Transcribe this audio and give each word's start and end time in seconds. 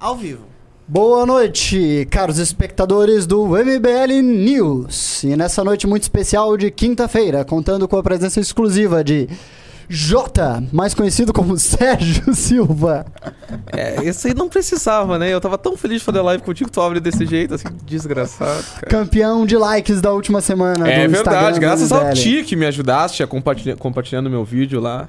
Ao 0.00 0.16
vivo. 0.16 0.42
Boa 0.86 1.24
noite, 1.24 2.06
caros 2.10 2.38
espectadores 2.38 3.26
do 3.26 3.46
MBL 3.46 4.20
News. 4.22 5.24
E 5.24 5.34
nessa 5.34 5.64
noite 5.64 5.86
muito 5.86 6.02
especial 6.02 6.56
de 6.58 6.70
quinta-feira, 6.70 7.42
contando 7.42 7.88
com 7.88 7.96
a 7.96 8.02
presença 8.02 8.38
exclusiva 8.38 9.02
de 9.02 9.26
Jota, 9.88 10.62
mais 10.72 10.92
conhecido 10.92 11.32
como 11.32 11.56
Sérgio 11.58 12.34
Silva. 12.34 13.06
É, 13.72 14.04
esse 14.04 14.28
aí 14.28 14.34
não 14.34 14.48
precisava, 14.48 15.18
né? 15.18 15.32
Eu 15.32 15.40
tava 15.40 15.56
tão 15.56 15.74
feliz 15.74 16.00
de 16.00 16.04
fazer 16.04 16.20
live 16.20 16.42
contigo, 16.42 16.70
tu 16.70 16.82
abre 16.82 17.00
desse 17.00 17.24
jeito, 17.24 17.54
assim, 17.54 17.68
desgraçado, 17.86 18.62
cara. 18.74 18.86
Campeão 18.88 19.46
de 19.46 19.56
likes 19.56 20.02
da 20.02 20.12
última 20.12 20.42
semana 20.42 20.86
É 20.86 21.06
do 21.06 21.12
verdade, 21.12 21.18
Instagram 21.28 21.52
do 21.52 21.60
graças 21.60 21.92
ao. 21.92 22.12
Ti 22.12 22.42
que 22.44 22.56
me 22.56 22.66
ajudaste 22.66 23.22
a 23.22 23.26
compartilhar, 23.26 23.76
compartilhando 23.76 24.28
meu 24.28 24.44
vídeo 24.44 24.80
lá. 24.80 25.08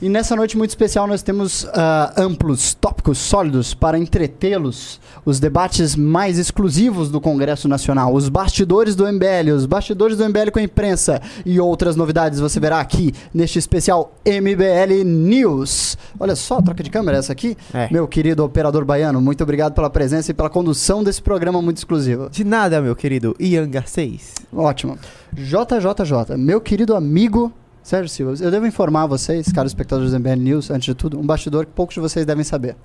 E 0.00 0.08
nessa 0.08 0.36
noite 0.36 0.56
muito 0.56 0.70
especial 0.70 1.08
nós 1.08 1.22
temos 1.22 1.66
ah, 1.74 2.12
amplos 2.16 2.72
tópicos 2.72 3.18
sólidos 3.18 3.74
para 3.74 3.98
entretê-los, 3.98 5.00
os 5.24 5.40
debates 5.40 5.96
mais 5.96 6.38
exclusivos 6.38 7.10
do 7.10 7.20
Congresso 7.20 7.66
Nacional, 7.66 8.14
os 8.14 8.28
bastidores 8.28 8.94
do 8.94 9.04
MBL, 9.04 9.50
os 9.56 9.66
bastidores 9.66 10.16
do 10.16 10.24
MBL 10.28 10.52
com 10.52 10.60
a 10.60 10.62
imprensa 10.62 11.20
e 11.44 11.58
outras 11.58 11.96
novidades 11.96 12.38
você 12.38 12.60
verá 12.60 12.78
aqui 12.78 13.12
neste 13.34 13.58
especial 13.58 14.12
MBL 14.24 15.02
News. 15.04 15.98
Olha 16.20 16.36
só, 16.36 16.62
troca 16.62 16.84
de 16.84 16.90
câmera 16.90 17.18
essa 17.18 17.32
aqui. 17.32 17.56
É. 17.74 17.88
Meu 17.92 18.06
querido 18.06 18.44
operador 18.44 18.84
baiano, 18.84 19.20
muito 19.20 19.42
obrigado 19.42 19.74
pela 19.74 19.90
presença 19.90 20.30
e 20.30 20.34
pela 20.34 20.48
condução 20.48 21.02
desse 21.02 21.20
programa 21.20 21.60
muito 21.60 21.78
exclusivo. 21.78 22.30
De 22.30 22.44
nada, 22.44 22.80
meu 22.80 22.94
querido 22.94 23.34
Ian 23.40 23.68
Garcês. 23.68 24.34
Ótimo. 24.54 24.96
JJJ, 25.32 26.36
meu 26.36 26.60
querido 26.60 26.94
amigo 26.94 27.52
Sérgio 27.88 28.10
Silva, 28.10 28.34
eu 28.44 28.50
devo 28.50 28.66
informar 28.66 29.06
vocês, 29.06 29.50
caros 29.50 29.70
espectadores 29.70 30.12
do 30.12 30.18
MBL 30.20 30.36
News, 30.36 30.70
antes 30.70 30.84
de 30.84 30.94
tudo, 30.94 31.18
um 31.18 31.24
bastidor 31.24 31.64
que 31.64 31.72
poucos 31.72 31.94
de 31.94 32.00
vocês 32.02 32.26
devem 32.26 32.44
saber. 32.44 32.76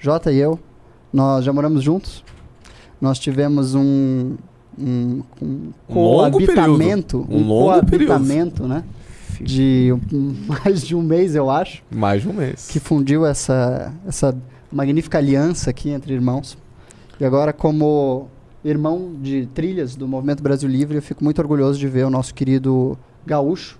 Jota 0.00 0.32
e 0.32 0.38
eu, 0.38 0.58
nós 1.12 1.44
já 1.44 1.52
moramos 1.52 1.80
juntos. 1.80 2.24
Nós 3.00 3.20
tivemos 3.20 3.76
um, 3.76 4.34
um, 4.76 5.22
um 5.40 5.70
coabitamento. 5.86 7.24
Um 7.30 7.36
um 7.36 7.46
longo 7.46 7.86
coabitamento, 7.86 8.66
né? 8.66 8.82
De 9.40 9.94
um- 10.12 10.34
mais 10.64 10.82
de 10.84 10.96
um 10.96 11.02
mês, 11.02 11.36
eu 11.36 11.48
acho 11.48 11.80
Mais 11.88 12.22
de 12.22 12.28
um 12.28 12.32
mês. 12.32 12.66
que 12.68 12.80
fundiu 12.80 13.24
essa, 13.24 13.92
essa 14.04 14.36
magnífica 14.72 15.18
aliança 15.18 15.70
aqui 15.70 15.90
entre 15.90 16.14
irmãos. 16.14 16.58
E 17.20 17.24
agora, 17.24 17.52
como 17.52 18.26
irmão 18.64 19.14
de 19.22 19.46
trilhas 19.54 19.94
do 19.94 20.08
Movimento 20.08 20.42
Brasil 20.42 20.68
Livre, 20.68 20.96
eu 20.96 21.02
fico 21.02 21.22
muito 21.22 21.38
orgulhoso 21.40 21.78
de 21.78 21.86
ver 21.86 22.04
o 22.04 22.10
nosso 22.10 22.34
querido 22.34 22.98
gaúcho, 23.24 23.78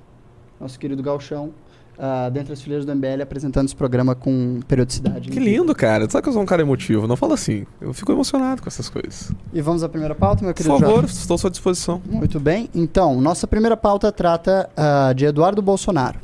nosso 0.63 0.79
querido 0.79 1.03
gauchão, 1.03 1.53
ah, 1.99 2.31
dentre 2.31 2.53
as 2.53 2.63
fileiras 2.63 2.87
do 2.87 2.95
MBL, 2.95 3.23
apresentando 3.23 3.67
esse 3.67 3.77
programa 3.77 4.15
com 4.15 4.61
periodicidade. 4.67 5.29
Que 5.29 5.39
lindo, 5.39 5.75
cara. 5.75 6.07
Tu 6.07 6.13
sabe 6.13 6.23
que 6.23 6.29
eu 6.29 6.33
sou 6.33 6.43
um 6.43 6.47
cara 6.47 6.63
emotivo, 6.63 7.07
não 7.07 7.17
fala 7.17 7.35
assim. 7.35 7.67
Eu 7.81 7.93
fico 7.93 8.13
emocionado 8.13 8.63
com 8.63 8.69
essas 8.69 8.89
coisas. 8.89 9.33
E 9.53 9.61
vamos 9.61 9.83
à 9.83 9.89
primeira 9.89 10.15
pauta, 10.15 10.43
meu 10.43 10.55
Por 10.55 10.63
querido 10.63 10.79
favor, 10.79 11.01
Jorge? 11.01 11.15
estou 11.15 11.35
à 11.35 11.39
sua 11.39 11.51
disposição. 11.51 12.01
Muito 12.09 12.41
bem. 12.41 12.71
Então, 12.75 13.21
nossa 13.21 13.47
primeira 13.47 13.77
pauta 13.77 14.11
trata 14.11 14.71
ah, 14.77 15.13
de 15.13 15.27
Eduardo 15.27 15.61
Bolsonaro. 15.61 16.19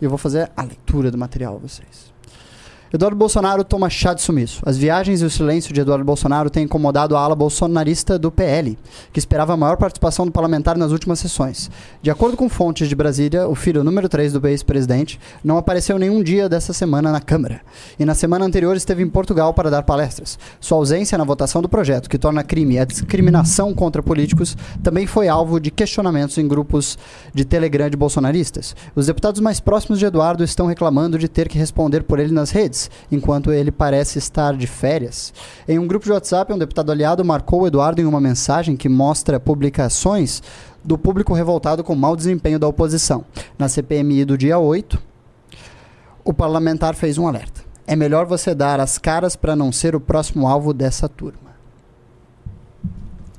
E 0.00 0.04
eu 0.04 0.10
vou 0.10 0.18
fazer 0.18 0.50
a 0.56 0.62
leitura 0.62 1.10
do 1.10 1.18
material 1.18 1.54
a 1.54 1.58
vocês. 1.58 2.12
Eduardo 2.96 3.14
Bolsonaro 3.14 3.62
toma 3.62 3.90
chá 3.90 4.14
de 4.14 4.22
sumiço. 4.22 4.62
As 4.64 4.78
viagens 4.78 5.20
e 5.20 5.24
o 5.26 5.28
silêncio 5.28 5.70
de 5.70 5.82
Eduardo 5.82 6.02
Bolsonaro 6.02 6.48
têm 6.48 6.64
incomodado 6.64 7.14
a 7.14 7.20
ala 7.20 7.36
bolsonarista 7.36 8.18
do 8.18 8.32
PL, 8.32 8.78
que 9.12 9.18
esperava 9.18 9.54
maior 9.54 9.76
participação 9.76 10.24
do 10.24 10.32
parlamentar 10.32 10.78
nas 10.78 10.92
últimas 10.92 11.18
sessões. 11.18 11.70
De 12.00 12.10
acordo 12.10 12.38
com 12.38 12.48
fontes 12.48 12.88
de 12.88 12.94
Brasília, 12.94 13.46
o 13.46 13.54
filho 13.54 13.84
número 13.84 14.08
3 14.08 14.32
do 14.32 14.48
ex-presidente 14.48 15.20
não 15.44 15.58
apareceu 15.58 15.98
nenhum 15.98 16.22
dia 16.22 16.48
dessa 16.48 16.72
semana 16.72 17.12
na 17.12 17.20
Câmara. 17.20 17.60
E 17.98 18.04
na 18.06 18.14
semana 18.14 18.46
anterior 18.46 18.74
esteve 18.74 19.02
em 19.02 19.10
Portugal 19.10 19.52
para 19.52 19.68
dar 19.68 19.82
palestras. 19.82 20.38
Sua 20.58 20.78
ausência 20.78 21.18
na 21.18 21.24
votação 21.24 21.60
do 21.60 21.68
projeto, 21.68 22.08
que 22.08 22.16
torna 22.16 22.42
crime 22.42 22.78
a 22.78 22.86
discriminação 22.86 23.74
contra 23.74 24.02
políticos, 24.02 24.56
também 24.82 25.06
foi 25.06 25.28
alvo 25.28 25.60
de 25.60 25.70
questionamentos 25.70 26.38
em 26.38 26.48
grupos 26.48 26.96
de 27.34 27.44
Telegram 27.44 27.90
de 27.90 27.96
bolsonaristas. 27.96 28.74
Os 28.94 29.04
deputados 29.04 29.42
mais 29.42 29.60
próximos 29.60 29.98
de 29.98 30.06
Eduardo 30.06 30.42
estão 30.42 30.66
reclamando 30.66 31.18
de 31.18 31.28
ter 31.28 31.46
que 31.46 31.58
responder 31.58 32.02
por 32.02 32.18
ele 32.18 32.32
nas 32.32 32.50
redes, 32.50 32.85
enquanto 33.10 33.52
ele 33.52 33.70
parece 33.70 34.18
estar 34.18 34.54
de 34.56 34.66
férias. 34.66 35.32
Em 35.68 35.78
um 35.78 35.86
grupo 35.86 36.06
de 36.06 36.12
WhatsApp, 36.12 36.52
um 36.52 36.58
deputado 36.58 36.92
aliado 36.92 37.24
marcou 37.24 37.62
o 37.62 37.66
Eduardo 37.66 38.00
em 38.00 38.04
uma 38.04 38.20
mensagem 38.20 38.76
que 38.76 38.88
mostra 38.88 39.40
publicações 39.40 40.42
do 40.84 40.96
público 40.96 41.34
revoltado 41.34 41.82
com 41.82 41.92
o 41.92 41.96
mau 41.96 42.14
desempenho 42.14 42.58
da 42.58 42.68
oposição. 42.68 43.24
Na 43.58 43.68
CPMI 43.68 44.24
do 44.24 44.38
dia 44.38 44.58
8, 44.58 45.02
o 46.24 46.32
parlamentar 46.32 46.94
fez 46.94 47.18
um 47.18 47.26
alerta. 47.26 47.62
É 47.86 47.94
melhor 47.94 48.26
você 48.26 48.54
dar 48.54 48.80
as 48.80 48.98
caras 48.98 49.36
para 49.36 49.54
não 49.54 49.70
ser 49.70 49.94
o 49.94 50.00
próximo 50.00 50.48
alvo 50.48 50.72
dessa 50.74 51.08
turma. 51.08 51.46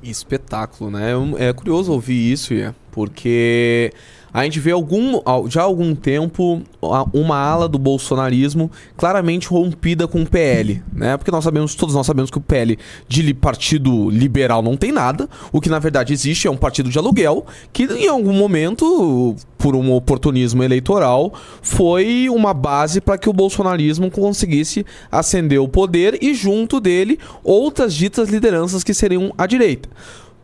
Espetáculo, 0.02 0.90
né? 0.90 1.12
É 1.38 1.52
curioso 1.52 1.92
ouvir 1.92 2.32
isso, 2.32 2.54
porque 2.90 3.92
a 4.32 4.44
gente 4.44 4.60
vê 4.60 4.70
algum, 4.70 5.20
al- 5.24 5.48
já 5.48 5.62
há 5.62 5.64
algum 5.64 5.94
tempo 5.94 6.62
a- 6.82 7.06
uma 7.12 7.36
ala 7.38 7.68
do 7.68 7.78
bolsonarismo 7.78 8.70
claramente 8.96 9.48
rompida 9.48 10.06
com 10.06 10.22
o 10.22 10.26
PL, 10.26 10.82
né? 10.92 11.16
Porque 11.16 11.30
nós 11.30 11.44
sabemos, 11.44 11.74
todos 11.74 11.94
nós 11.94 12.06
sabemos 12.06 12.30
que 12.30 12.38
o 12.38 12.40
PL 12.40 12.78
de 13.08 13.34
partido 13.34 14.10
liberal 14.10 14.62
não 14.62 14.76
tem 14.76 14.92
nada. 14.92 15.28
O 15.52 15.60
que 15.60 15.68
na 15.68 15.78
verdade 15.78 16.12
existe 16.12 16.46
é 16.46 16.50
um 16.50 16.56
partido 16.56 16.90
de 16.90 16.98
aluguel 16.98 17.46
que 17.72 17.84
em 17.84 18.08
algum 18.08 18.32
momento, 18.32 19.34
por 19.56 19.74
um 19.74 19.92
oportunismo 19.92 20.62
eleitoral, 20.62 21.32
foi 21.62 22.28
uma 22.30 22.52
base 22.54 23.00
para 23.00 23.18
que 23.18 23.28
o 23.28 23.32
bolsonarismo 23.32 24.10
conseguisse 24.10 24.84
ascender 25.10 25.60
o 25.60 25.68
poder 25.68 26.18
e 26.22 26.34
junto 26.34 26.80
dele 26.80 27.18
outras 27.42 27.94
ditas 27.94 28.28
lideranças 28.28 28.84
que 28.84 28.94
seriam 28.94 29.32
à 29.36 29.46
direita. 29.46 29.88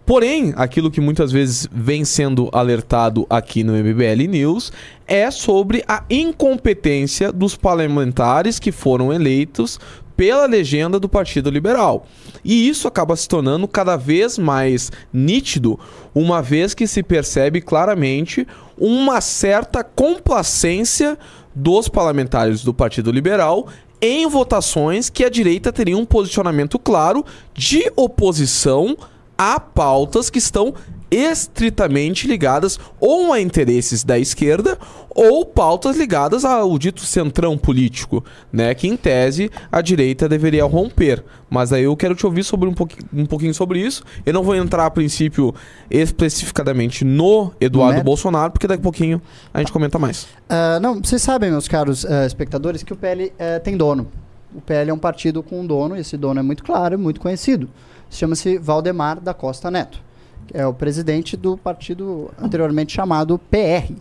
Porém, 0.06 0.52
aquilo 0.56 0.90
que 0.90 1.00
muitas 1.00 1.32
vezes 1.32 1.66
vem 1.72 2.04
sendo 2.04 2.50
alertado 2.52 3.26
aqui 3.30 3.64
no 3.64 3.72
MBL 3.72 4.28
News 4.28 4.70
é 5.06 5.30
sobre 5.30 5.82
a 5.88 6.04
incompetência 6.10 7.32
dos 7.32 7.56
parlamentares 7.56 8.58
que 8.58 8.70
foram 8.70 9.12
eleitos 9.12 9.80
pela 10.14 10.46
legenda 10.46 11.00
do 11.00 11.08
Partido 11.08 11.48
Liberal. 11.48 12.06
E 12.44 12.68
isso 12.68 12.86
acaba 12.86 13.16
se 13.16 13.26
tornando 13.26 13.66
cada 13.66 13.96
vez 13.96 14.38
mais 14.38 14.92
nítido, 15.12 15.80
uma 16.14 16.42
vez 16.42 16.74
que 16.74 16.86
se 16.86 17.02
percebe 17.02 17.62
claramente 17.62 18.46
uma 18.78 19.22
certa 19.22 19.82
complacência 19.82 21.18
dos 21.54 21.88
parlamentares 21.88 22.62
do 22.62 22.74
Partido 22.74 23.10
Liberal 23.10 23.68
em 24.00 24.26
votações 24.28 25.08
que 25.08 25.24
a 25.24 25.30
direita 25.30 25.72
teria 25.72 25.96
um 25.96 26.04
posicionamento 26.04 26.78
claro 26.78 27.24
de 27.54 27.90
oposição 27.96 28.94
a 29.36 29.58
pautas 29.58 30.30
que 30.30 30.38
estão 30.38 30.74
estritamente 31.10 32.26
ligadas 32.26 32.78
ou 32.98 33.32
a 33.32 33.40
interesses 33.40 34.02
da 34.02 34.18
esquerda 34.18 34.76
ou 35.10 35.44
pautas 35.46 35.96
ligadas 35.96 36.44
ao 36.44 36.76
dito 36.76 37.02
centrão 37.02 37.56
político, 37.56 38.24
né, 38.52 38.74
que 38.74 38.88
em 38.88 38.96
tese 38.96 39.48
a 39.70 39.80
direita 39.80 40.28
deveria 40.28 40.64
romper. 40.64 41.22
Mas 41.48 41.72
aí 41.72 41.84
eu 41.84 41.96
quero 41.96 42.16
te 42.16 42.26
ouvir 42.26 42.42
sobre 42.42 42.68
um, 42.68 42.74
pouqui- 42.74 42.98
um 43.12 43.24
pouquinho 43.26 43.54
sobre 43.54 43.78
isso. 43.78 44.02
Eu 44.26 44.32
não 44.32 44.42
vou 44.42 44.56
entrar 44.56 44.86
a 44.86 44.90
princípio 44.90 45.54
especificadamente 45.88 47.04
no 47.04 47.52
Eduardo 47.60 47.92
Mérito. 47.92 48.04
Bolsonaro, 48.06 48.50
porque 48.50 48.66
daqui 48.66 48.80
a 48.80 48.82
pouquinho 48.82 49.22
a 49.52 49.60
gente 49.60 49.70
comenta 49.72 49.98
mais. 49.98 50.26
Ah, 50.48 50.80
não, 50.80 51.00
vocês 51.00 51.22
sabem, 51.22 51.50
meus 51.50 51.68
caros 51.68 52.04
ah, 52.04 52.26
espectadores, 52.26 52.82
que 52.82 52.92
o 52.92 52.96
PL 52.96 53.32
eh, 53.38 53.58
tem 53.60 53.76
dono. 53.76 54.08
O 54.52 54.60
PL 54.60 54.90
é 54.90 54.94
um 54.94 54.98
partido 54.98 55.42
com 55.44 55.60
um 55.60 55.66
dono, 55.66 55.96
e 55.96 56.00
esse 56.00 56.16
dono 56.16 56.40
é 56.40 56.42
muito 56.42 56.64
claro, 56.64 56.98
muito 56.98 57.20
conhecido. 57.20 57.68
Chama-se 58.14 58.58
Valdemar 58.58 59.20
da 59.20 59.34
Costa 59.34 59.70
Neto. 59.72 60.00
É 60.52 60.64
o 60.64 60.72
presidente 60.72 61.36
do 61.36 61.56
partido 61.56 62.30
anteriormente 62.40 62.92
chamado 62.92 63.36
PR, 63.38 63.92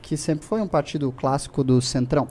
que 0.00 0.16
sempre 0.16 0.46
foi 0.46 0.62
um 0.62 0.66
partido 0.66 1.12
clássico 1.12 1.62
do 1.62 1.82
Centrão. 1.82 2.28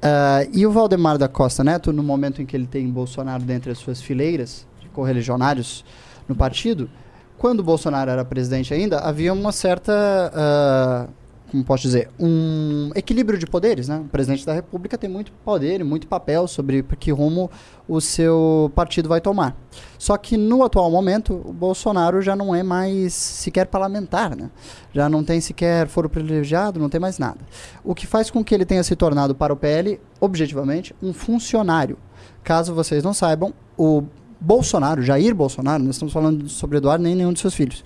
Ah, 0.00 0.46
e 0.52 0.66
o 0.66 0.70
Valdemar 0.70 1.18
da 1.18 1.28
Costa 1.28 1.62
Neto, 1.62 1.92
no 1.92 2.02
momento 2.02 2.40
em 2.40 2.46
que 2.46 2.56
ele 2.56 2.66
tem 2.66 2.88
Bolsonaro 2.88 3.42
dentre 3.42 3.72
as 3.72 3.78
suas 3.78 4.00
fileiras 4.00 4.66
de 4.80 4.88
correligionários 4.88 5.84
no 6.26 6.34
partido, 6.34 6.88
quando 7.36 7.62
Bolsonaro 7.62 8.10
era 8.10 8.24
presidente 8.24 8.72
ainda, 8.72 9.00
havia 9.00 9.34
uma 9.34 9.52
certa, 9.52 9.92
ah, 10.34 11.08
como 11.54 11.62
posso 11.64 11.84
dizer, 11.84 12.10
um 12.18 12.90
equilíbrio 12.96 13.38
de 13.38 13.46
poderes, 13.46 13.86
né? 13.86 13.98
O 13.98 14.08
presidente 14.08 14.44
da 14.44 14.52
República 14.52 14.98
tem 14.98 15.08
muito 15.08 15.30
poder 15.44 15.80
e 15.80 15.84
muito 15.84 16.08
papel 16.08 16.48
sobre 16.48 16.82
que 16.98 17.12
rumo 17.12 17.48
o 17.86 18.00
seu 18.00 18.72
partido 18.74 19.08
vai 19.08 19.20
tomar. 19.20 19.56
Só 19.96 20.16
que 20.16 20.36
no 20.36 20.64
atual 20.64 20.90
momento, 20.90 21.40
o 21.44 21.52
Bolsonaro 21.52 22.20
já 22.20 22.34
não 22.34 22.52
é 22.52 22.64
mais 22.64 23.14
sequer 23.14 23.68
parlamentar, 23.68 24.34
né? 24.34 24.50
Já 24.92 25.08
não 25.08 25.22
tem 25.22 25.40
sequer 25.40 25.86
foro 25.86 26.10
privilegiado, 26.10 26.80
não 26.80 26.88
tem 26.88 27.00
mais 27.00 27.20
nada. 27.20 27.38
O 27.84 27.94
que 27.94 28.04
faz 28.04 28.32
com 28.32 28.42
que 28.42 28.52
ele 28.52 28.64
tenha 28.64 28.82
se 28.82 28.96
tornado 28.96 29.32
para 29.32 29.52
o 29.52 29.56
PL, 29.56 30.00
objetivamente, 30.20 30.92
um 31.00 31.12
funcionário. 31.12 31.96
Caso 32.42 32.74
vocês 32.74 33.04
não 33.04 33.14
saibam, 33.14 33.54
o 33.78 34.02
Bolsonaro, 34.40 35.00
Jair 35.02 35.32
Bolsonaro, 35.36 35.84
não 35.84 35.92
estamos 35.92 36.12
falando 36.12 36.48
sobre 36.48 36.78
Eduardo 36.78 37.04
nem 37.04 37.14
nenhum 37.14 37.32
de 37.32 37.38
seus 37.38 37.54
filhos. 37.54 37.84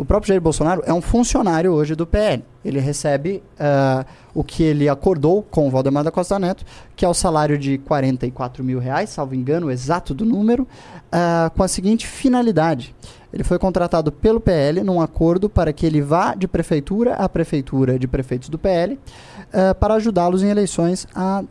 O 0.00 0.04
próprio 0.06 0.28
Jair 0.28 0.40
Bolsonaro 0.40 0.82
é 0.86 0.94
um 0.94 1.02
funcionário 1.02 1.72
hoje 1.72 1.94
do 1.94 2.06
PL. 2.06 2.42
Ele 2.64 2.80
recebe 2.80 3.42
uh, 3.60 4.02
o 4.32 4.42
que 4.42 4.62
ele 4.62 4.88
acordou 4.88 5.42
com 5.42 5.68
o 5.68 5.70
Valdemar 5.70 6.02
da 6.02 6.10
Costa 6.10 6.38
Neto, 6.38 6.64
que 6.96 7.04
é 7.04 7.08
o 7.08 7.12
salário 7.12 7.58
de 7.58 7.76
44 7.76 8.64
mil 8.64 8.78
reais, 8.78 9.10
salvo 9.10 9.34
engano, 9.34 9.70
exato 9.70 10.14
do 10.14 10.24
número, 10.24 10.62
uh, 10.62 11.50
com 11.54 11.62
a 11.62 11.68
seguinte 11.68 12.06
finalidade. 12.06 12.94
Ele 13.30 13.44
foi 13.44 13.58
contratado 13.58 14.10
pelo 14.10 14.40
PL 14.40 14.82
num 14.82 15.02
acordo 15.02 15.50
para 15.50 15.70
que 15.70 15.84
ele 15.84 16.00
vá 16.00 16.34
de 16.34 16.48
prefeitura 16.48 17.16
a 17.16 17.28
prefeitura 17.28 17.98
de 17.98 18.08
prefeitos 18.08 18.48
do 18.48 18.58
PL 18.58 18.94
uh, 18.94 19.74
para 19.74 19.96
ajudá-los 19.96 20.42
em 20.42 20.48
eleições 20.48 21.06
a 21.14 21.44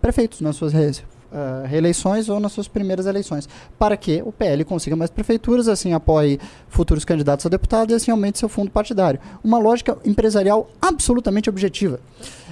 prefeitos 0.00 0.40
nas 0.40 0.56
suas 0.56 0.72
uh, 1.32 1.66
reeleições 1.66 2.28
ou 2.28 2.38
nas 2.38 2.52
suas 2.52 2.68
primeiras 2.68 3.06
eleições, 3.06 3.48
para 3.78 3.96
que 3.96 4.22
o 4.24 4.30
PL 4.30 4.64
consiga 4.64 4.94
mais 4.94 5.10
prefeituras, 5.10 5.68
assim 5.68 5.92
apoie 5.92 6.38
futuros 6.68 7.04
candidatos 7.04 7.46
a 7.46 7.48
deputado 7.48 7.90
e 7.90 7.94
assim 7.94 8.10
aumente 8.10 8.38
seu 8.38 8.48
fundo 8.48 8.70
partidário. 8.70 9.18
Uma 9.42 9.58
lógica 9.58 9.96
empresarial 10.04 10.68
absolutamente 10.80 11.48
objetiva. 11.48 12.00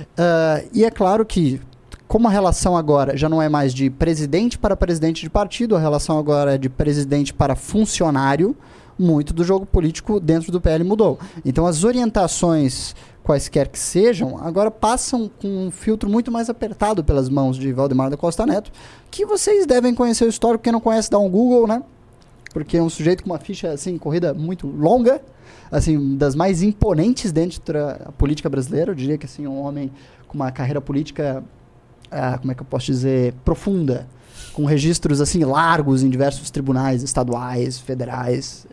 Uh, 0.00 0.68
e 0.72 0.84
é 0.84 0.90
claro 0.90 1.24
que 1.24 1.60
como 2.08 2.26
a 2.26 2.30
relação 2.30 2.76
agora 2.76 3.16
já 3.16 3.28
não 3.28 3.40
é 3.40 3.48
mais 3.48 3.72
de 3.72 3.88
presidente 3.88 4.58
para 4.58 4.76
presidente 4.76 5.22
de 5.22 5.30
partido, 5.30 5.76
a 5.76 5.78
relação 5.78 6.18
agora 6.18 6.56
é 6.56 6.58
de 6.58 6.68
presidente 6.68 7.32
para 7.32 7.54
funcionário, 7.54 8.56
muito 8.98 9.32
do 9.32 9.44
jogo 9.44 9.64
político 9.64 10.18
dentro 10.18 10.50
do 10.50 10.60
PL 10.60 10.82
mudou. 10.82 11.20
Então 11.44 11.66
as 11.66 11.84
orientações 11.84 12.96
quaisquer 13.22 13.68
que 13.68 13.78
sejam, 13.78 14.38
agora 14.38 14.70
passam 14.70 15.30
com 15.40 15.66
um 15.66 15.70
filtro 15.70 16.08
muito 16.08 16.30
mais 16.30 16.48
apertado 16.48 17.04
pelas 17.04 17.28
mãos 17.28 17.56
de 17.56 17.72
Valdemar 17.72 18.10
da 18.10 18.16
Costa 18.16 18.46
Neto, 18.46 18.72
que 19.10 19.26
vocês 19.26 19.66
devem 19.66 19.94
conhecer 19.94 20.24
o 20.24 20.28
histórico, 20.28 20.64
quem 20.64 20.72
não 20.72 20.80
conhece 20.80 21.10
dá 21.10 21.18
um 21.18 21.28
Google, 21.28 21.66
né? 21.66 21.82
Porque 22.52 22.76
é 22.76 22.82
um 22.82 22.90
sujeito 22.90 23.22
com 23.22 23.30
uma 23.30 23.38
ficha 23.38 23.70
assim, 23.70 23.96
corrida 23.98 24.34
muito 24.34 24.66
longa, 24.66 25.20
assim, 25.70 26.16
das 26.16 26.34
mais 26.34 26.62
imponentes 26.62 27.30
dentro 27.30 27.72
da 27.72 28.10
política 28.18 28.48
brasileira, 28.48 28.90
eu 28.90 28.94
diria 28.94 29.16
que 29.16 29.26
assim, 29.26 29.46
um 29.46 29.60
homem 29.60 29.92
com 30.26 30.34
uma 30.34 30.50
carreira 30.50 30.80
política, 30.80 31.44
ah, 32.10 32.38
como 32.38 32.50
é 32.50 32.54
que 32.54 32.62
eu 32.62 32.66
posso 32.66 32.86
dizer, 32.86 33.34
profunda, 33.44 34.08
com 34.52 34.64
registros 34.64 35.20
assim 35.20 35.44
largos 35.44 36.02
em 36.02 36.10
diversos 36.10 36.50
tribunais 36.50 37.02
estaduais, 37.02 37.78
federais, 37.78 38.66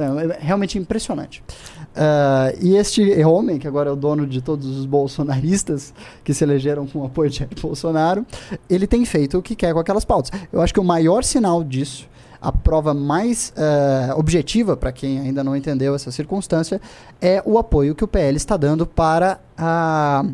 é 0.00 0.38
realmente 0.40 0.78
impressionante. 0.78 1.44
Uh, 1.92 2.56
e 2.60 2.76
este 2.76 3.22
homem, 3.24 3.58
que 3.58 3.68
agora 3.68 3.90
é 3.90 3.92
o 3.92 3.96
dono 3.96 4.26
de 4.26 4.40
todos 4.40 4.66
os 4.78 4.86
bolsonaristas 4.86 5.92
que 6.24 6.32
se 6.32 6.42
elegeram 6.42 6.86
com 6.86 7.00
o 7.00 7.06
apoio 7.06 7.30
de 7.30 7.46
Bolsonaro, 7.60 8.26
ele 8.68 8.86
tem 8.86 9.04
feito 9.04 9.38
o 9.38 9.42
que 9.42 9.54
quer 9.54 9.72
com 9.72 9.78
aquelas 9.78 10.04
pautas. 10.04 10.30
Eu 10.52 10.60
acho 10.60 10.72
que 10.72 10.80
o 10.80 10.84
maior 10.84 11.22
sinal 11.22 11.62
disso, 11.62 12.08
a 12.40 12.50
prova 12.50 12.94
mais 12.94 13.52
uh, 13.56 14.18
objetiva 14.18 14.76
para 14.76 14.90
quem 14.90 15.20
ainda 15.20 15.44
não 15.44 15.54
entendeu 15.54 15.94
essa 15.94 16.10
circunstância, 16.10 16.80
é 17.20 17.42
o 17.44 17.58
apoio 17.58 17.94
que 17.94 18.04
o 18.04 18.08
PL 18.08 18.36
está 18.36 18.56
dando 18.56 18.86
para 18.86 19.38
a 19.56 20.24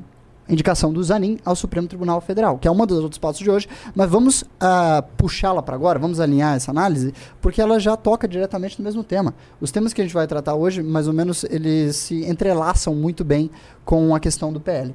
indicação 0.49 0.93
do 0.93 1.03
Zanin 1.03 1.39
ao 1.45 1.55
Supremo 1.55 1.87
Tribunal 1.87 2.21
Federal, 2.21 2.59
que 2.59 2.67
é 2.67 2.71
uma 2.71 2.87
das 2.87 2.99
outras 2.99 3.19
pautas 3.19 3.41
de 3.41 3.50
hoje, 3.50 3.69
mas 3.95 4.09
vamos 4.11 4.43
uh, 4.43 5.03
puxá-la 5.17 5.62
para 5.62 5.75
agora, 5.75 5.99
vamos 5.99 6.21
alinhar 6.21 6.56
essa 6.56 6.71
análise, 6.71 7.12
porque 7.41 7.61
ela 7.61 7.79
já 7.79 7.97
toca 7.97 8.27
diretamente 8.27 8.79
no 8.79 8.85
mesmo 8.85 9.05
tema. 9.05 9.35
Os 9.61 9.71
temas 9.71 9.93
que 9.93 10.00
a 10.00 10.05
gente 10.05 10.15
vai 10.15 10.27
tratar 10.27 10.55
hoje, 10.55 10.83
mais 10.83 11.06
ou 11.06 11.12
menos, 11.12 11.45
eles 11.45 11.97
se 11.97 12.25
entrelaçam 12.25 12.95
muito 12.95 13.25
bem 13.25 13.50
com 13.85 14.15
a 14.15 14.21
questão 14.21 14.53
do 14.53 14.61
PL. 14.61 14.95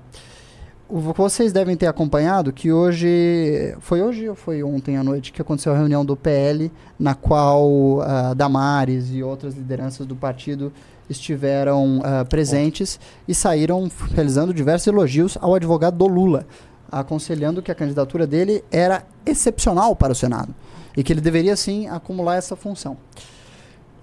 Vocês 0.89 1.51
devem 1.51 1.75
ter 1.75 1.87
acompanhado 1.87 2.53
que 2.53 2.71
hoje, 2.71 3.75
foi 3.79 4.01
hoje 4.01 4.29
ou 4.29 4.35
foi 4.35 4.61
ontem 4.61 4.95
à 4.95 5.03
noite 5.03 5.31
que 5.31 5.41
aconteceu 5.41 5.73
a 5.73 5.77
reunião 5.77 6.05
do 6.05 6.15
PL, 6.15 6.71
na 6.99 7.15
qual 7.15 7.65
uh, 7.67 8.35
Damares 8.35 9.09
e 9.11 9.23
outras 9.23 9.55
lideranças 9.55 10.05
do 10.05 10.15
partido 10.15 10.71
estiveram 11.17 11.99
uh, 11.99 12.25
presentes 12.29 12.99
e 13.27 13.33
saíram 13.33 13.89
realizando 14.13 14.53
diversos 14.53 14.87
elogios 14.87 15.37
ao 15.39 15.55
advogado 15.55 15.97
do 15.97 16.07
Lula, 16.07 16.45
aconselhando 16.91 17.61
que 17.61 17.71
a 17.71 17.75
candidatura 17.75 18.27
dele 18.27 18.63
era 18.71 19.03
excepcional 19.25 19.95
para 19.95 20.13
o 20.13 20.15
Senado 20.15 20.53
e 20.95 21.03
que 21.03 21.11
ele 21.11 21.21
deveria 21.21 21.55
sim 21.55 21.87
acumular 21.87 22.35
essa 22.35 22.55
função. 22.55 22.97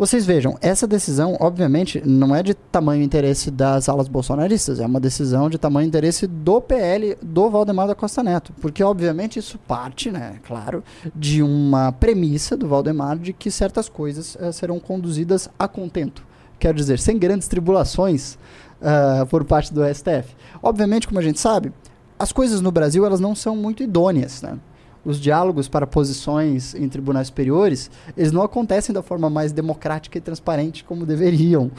Vocês 0.00 0.24
vejam, 0.24 0.56
essa 0.62 0.86
decisão, 0.86 1.36
obviamente, 1.38 2.02
não 2.06 2.34
é 2.34 2.42
de 2.42 2.54
tamanho 2.54 3.02
interesse 3.02 3.50
das 3.50 3.86
alas 3.86 4.08
bolsonaristas, 4.08 4.80
é 4.80 4.86
uma 4.86 4.98
decisão 4.98 5.50
de 5.50 5.58
tamanho 5.58 5.86
interesse 5.86 6.26
do 6.26 6.58
PL 6.58 7.18
do 7.20 7.50
Valdemar 7.50 7.86
da 7.86 7.94
Costa 7.94 8.22
Neto. 8.22 8.50
Porque, 8.62 8.82
obviamente, 8.82 9.38
isso 9.38 9.58
parte, 9.58 10.10
né, 10.10 10.40
claro, 10.42 10.82
de 11.14 11.42
uma 11.42 11.92
premissa 11.92 12.56
do 12.56 12.66
Valdemar 12.66 13.18
de 13.18 13.34
que 13.34 13.50
certas 13.50 13.90
coisas 13.90 14.36
uh, 14.36 14.50
serão 14.54 14.80
conduzidas 14.80 15.50
a 15.58 15.68
contento 15.68 16.29
quero 16.60 16.76
dizer, 16.76 16.98
sem 16.98 17.18
grandes 17.18 17.48
tribulações 17.48 18.38
uh, 18.80 19.26
por 19.26 19.44
parte 19.44 19.72
do 19.72 19.82
STF. 19.82 20.36
Obviamente, 20.62 21.08
como 21.08 21.18
a 21.18 21.22
gente 21.22 21.40
sabe, 21.40 21.72
as 22.18 22.30
coisas 22.30 22.60
no 22.60 22.70
Brasil 22.70 23.04
elas 23.04 23.18
não 23.18 23.34
são 23.34 23.56
muito 23.56 23.82
idôneas, 23.82 24.42
né? 24.42 24.58
Os 25.02 25.18
diálogos 25.18 25.66
para 25.66 25.86
posições 25.86 26.74
em 26.74 26.86
tribunais 26.86 27.28
superiores, 27.28 27.90
eles 28.14 28.32
não 28.32 28.42
acontecem 28.42 28.94
da 28.94 29.02
forma 29.02 29.30
mais 29.30 29.50
democrática 29.50 30.18
e 30.18 30.20
transparente 30.20 30.84
como 30.84 31.06
deveriam. 31.06 31.64
Uh, 31.66 31.72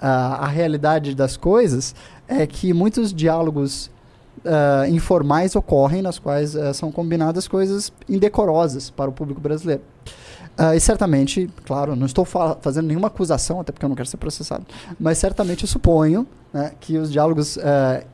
a 0.00 0.46
realidade 0.46 1.12
das 1.12 1.36
coisas 1.36 1.92
é 2.28 2.46
que 2.46 2.72
muitos 2.72 3.12
diálogos 3.12 3.90
uh, 4.44 4.88
informais 4.88 5.56
ocorrem, 5.56 6.02
nas 6.02 6.20
quais 6.20 6.54
uh, 6.54 6.72
são 6.72 6.92
combinadas 6.92 7.48
coisas 7.48 7.92
indecorosas 8.08 8.90
para 8.90 9.10
o 9.10 9.12
público 9.12 9.40
brasileiro. 9.40 9.82
Uh, 10.58 10.74
e 10.74 10.80
certamente, 10.80 11.48
claro, 11.64 11.94
não 11.94 12.06
estou 12.06 12.24
fa 12.24 12.56
fazendo 12.60 12.86
nenhuma 12.86 13.06
acusação, 13.06 13.60
até 13.60 13.70
porque 13.70 13.84
eu 13.84 13.88
não 13.88 13.94
quero 13.94 14.08
ser 14.08 14.16
processado, 14.16 14.66
mas 14.98 15.18
certamente 15.18 15.62
eu 15.62 15.68
suponho 15.68 16.26
né, 16.52 16.72
que 16.80 16.98
os 16.98 17.12
diálogos 17.12 17.56
uh, 17.56 17.60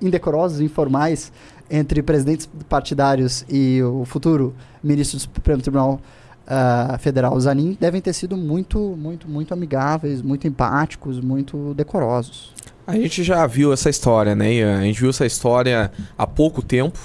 indecorosos, 0.01 0.61
informais, 0.61 1.33
entre 1.71 2.03
presidentes 2.03 2.47
partidários 2.69 3.47
e 3.49 3.83
o 3.83 4.05
futuro 4.05 4.55
ministro 4.83 5.17
do 5.17 5.23
Supremo 5.23 5.63
Tribunal 5.63 5.99
uh, 6.47 6.99
Federal, 6.99 7.39
Zanin, 7.41 7.79
devem 7.81 8.03
ter 8.03 8.13
sido 8.13 8.37
muito, 8.37 8.79
muito, 8.79 9.27
muito 9.27 9.55
amigáveis, 9.55 10.21
muito 10.21 10.47
empáticos, 10.47 11.21
muito 11.21 11.73
decorosos. 11.75 12.53
A 12.87 12.95
gente 12.95 13.25
já 13.25 13.47
viu 13.47 13.73
essa 13.73 13.89
história, 13.89 14.35
né? 14.35 14.63
A 14.63 14.83
gente 14.83 15.01
viu 15.01 15.09
essa 15.09 15.25
história 15.25 15.91
há 16.19 16.27
pouco 16.27 16.61
tempo, 16.61 16.99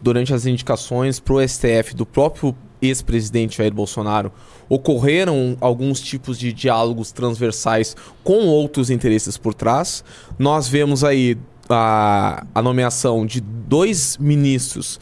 durante 0.00 0.32
as 0.32 0.46
indicações 0.46 1.20
para 1.20 1.34
o 1.34 1.48
STF 1.48 1.94
do 1.94 2.06
próprio 2.06 2.54
ex-presidente 2.80 3.58
Jair 3.58 3.72
Bolsonaro, 3.72 4.32
ocorreram 4.68 5.56
alguns 5.60 6.00
tipos 6.00 6.38
de 6.38 6.52
diálogos 6.52 7.12
transversais 7.12 7.96
com 8.22 8.46
outros 8.46 8.90
interesses 8.90 9.36
por 9.36 9.54
trás. 9.54 10.04
Nós 10.38 10.68
vemos 10.68 11.02
aí 11.04 11.36
a, 11.68 12.44
a 12.54 12.62
nomeação 12.62 13.24
de 13.26 13.40
dois 13.40 14.16
ministros 14.18 14.98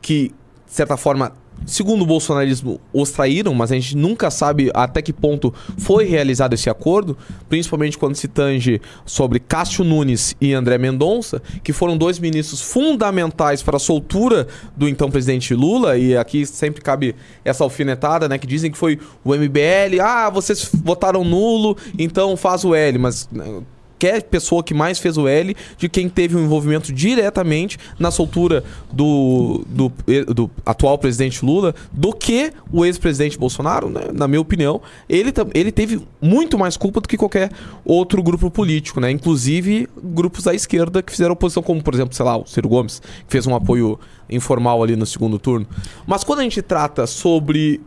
que, 0.00 0.28
de 0.66 0.72
certa 0.72 0.96
forma, 0.96 1.32
segundo 1.66 2.02
o 2.02 2.06
bolsonarismo, 2.06 2.80
os 2.92 3.10
traíram, 3.10 3.54
mas 3.54 3.72
a 3.72 3.74
gente 3.74 3.96
nunca 3.96 4.30
sabe 4.30 4.70
até 4.74 5.00
que 5.00 5.12
ponto 5.12 5.52
foi 5.78 6.04
realizado 6.04 6.54
esse 6.54 6.68
acordo, 6.68 7.16
principalmente 7.48 7.96
quando 7.96 8.14
se 8.16 8.28
tange 8.28 8.80
sobre 9.04 9.38
Cássio 9.38 9.84
Nunes 9.84 10.36
e 10.40 10.52
André 10.52 10.78
Mendonça, 10.78 11.42
que 11.62 11.72
foram 11.72 11.96
dois 11.96 12.18
ministros 12.18 12.60
fundamentais 12.60 13.62
para 13.62 13.76
a 13.76 13.80
soltura 13.80 14.46
do 14.76 14.88
então 14.88 15.10
presidente 15.10 15.54
Lula, 15.54 15.96
e 15.96 16.16
aqui 16.16 16.44
sempre 16.44 16.82
cabe 16.82 17.14
essa 17.44 17.64
alfinetada, 17.64 18.28
né, 18.28 18.38
que 18.38 18.46
dizem 18.46 18.70
que 18.70 18.78
foi 18.78 18.98
o 19.24 19.34
MBL, 19.34 20.00
ah, 20.02 20.30
vocês 20.30 20.70
votaram 20.72 21.24
nulo, 21.24 21.76
então 21.98 22.36
faz 22.36 22.64
o 22.64 22.74
L, 22.74 22.98
mas 22.98 23.28
né, 23.32 23.62
qualquer 23.94 24.22
pessoa 24.24 24.62
que 24.62 24.74
mais 24.74 24.98
fez 24.98 25.16
o 25.16 25.26
L 25.26 25.56
de 25.78 25.88
quem 25.88 26.08
teve 26.08 26.36
um 26.36 26.44
envolvimento 26.44 26.92
diretamente 26.92 27.78
na 27.98 28.10
soltura 28.10 28.62
do, 28.92 29.64
do, 29.66 29.92
do 30.32 30.50
atual 30.66 30.98
presidente 30.98 31.44
Lula 31.44 31.74
do 31.92 32.12
que 32.12 32.52
o 32.72 32.84
ex-presidente 32.84 33.38
Bolsonaro, 33.38 33.88
né? 33.88 34.02
na 34.12 34.28
minha 34.28 34.40
opinião. 34.40 34.80
Ele, 35.08 35.32
ele 35.54 35.72
teve 35.72 36.02
muito 36.20 36.58
mais 36.58 36.76
culpa 36.76 37.00
do 37.00 37.08
que 37.08 37.16
qualquer 37.16 37.50
outro 37.84 38.22
grupo 38.22 38.50
político, 38.50 39.00
né? 39.00 39.10
inclusive 39.10 39.88
grupos 40.02 40.44
da 40.44 40.54
esquerda 40.54 41.02
que 41.02 41.12
fizeram 41.12 41.32
oposição, 41.32 41.62
como 41.62 41.82
por 41.82 41.94
exemplo, 41.94 42.14
sei 42.14 42.24
lá, 42.24 42.36
o 42.36 42.46
Ciro 42.46 42.68
Gomes, 42.68 43.00
que 43.00 43.32
fez 43.32 43.46
um 43.46 43.54
apoio 43.54 43.98
informal 44.28 44.82
ali 44.82 44.96
no 44.96 45.06
segundo 45.06 45.38
turno. 45.38 45.66
Mas 46.06 46.24
quando 46.24 46.40
a 46.40 46.42
gente 46.42 46.60
trata 46.60 47.06
sobre 47.06 47.80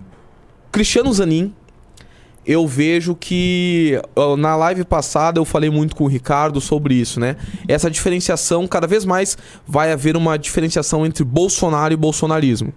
Cristiano 0.71 1.11
Zanin, 1.13 1.53
eu 2.47 2.65
vejo 2.65 3.13
que 3.13 4.01
na 4.39 4.55
live 4.55 4.85
passada 4.85 5.37
eu 5.37 5.43
falei 5.43 5.69
muito 5.69 5.93
com 5.95 6.05
o 6.05 6.07
Ricardo 6.07 6.61
sobre 6.61 6.95
isso, 6.95 7.19
né? 7.19 7.35
Essa 7.67 7.91
diferenciação, 7.91 8.65
cada 8.65 8.87
vez 8.87 9.03
mais 9.03 9.37
vai 9.67 9.91
haver 9.91 10.15
uma 10.15 10.37
diferenciação 10.39 11.05
entre 11.05 11.25
Bolsonaro 11.25 11.93
e 11.93 11.97
bolsonarismo. 11.97 12.73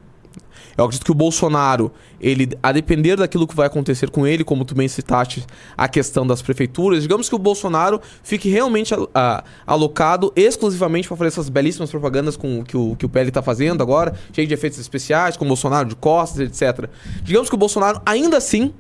Eu 0.76 0.84
acredito 0.84 1.04
que 1.04 1.10
o 1.10 1.14
Bolsonaro, 1.14 1.92
ele, 2.20 2.48
a 2.62 2.72
depender 2.72 3.16
daquilo 3.16 3.46
que 3.46 3.54
vai 3.54 3.66
acontecer 3.66 4.08
com 4.10 4.26
ele, 4.26 4.42
como 4.42 4.64
tu 4.64 4.74
bem 4.74 4.88
citaste 4.88 5.44
a 5.76 5.86
questão 5.86 6.26
das 6.26 6.40
prefeituras, 6.40 7.02
digamos 7.02 7.28
que 7.28 7.34
o 7.34 7.38
Bolsonaro 7.38 8.00
fique 8.22 8.48
realmente 8.48 8.94
a, 8.94 8.98
a, 9.14 9.44
alocado 9.66 10.32
exclusivamente 10.34 11.06
para 11.06 11.16
fazer 11.16 11.28
essas 11.28 11.48
belíssimas 11.48 11.90
propagandas 11.90 12.36
com, 12.36 12.64
que, 12.64 12.76
o, 12.76 12.96
que 12.96 13.04
o 13.04 13.08
PL 13.08 13.28
está 13.28 13.42
fazendo 13.42 13.82
agora, 13.82 14.14
cheio 14.32 14.48
de 14.48 14.54
efeitos 14.54 14.78
especiais, 14.78 15.36
com 15.36 15.44
o 15.44 15.48
Bolsonaro 15.48 15.88
de 15.88 15.96
costas, 15.96 16.40
etc. 16.40 16.88
Digamos 17.22 17.48
que 17.48 17.54
o 17.54 17.58
Bolsonaro 17.58 18.00
ainda 18.06 18.38
assim 18.38 18.72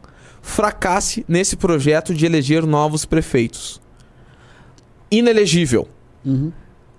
fracasse 0.42 1.24
nesse 1.28 1.56
projeto 1.56 2.14
de 2.14 2.26
eleger 2.26 2.66
novos 2.66 3.04
prefeitos. 3.04 3.80
Inelegível. 5.10 5.88
Uhum. 6.24 6.52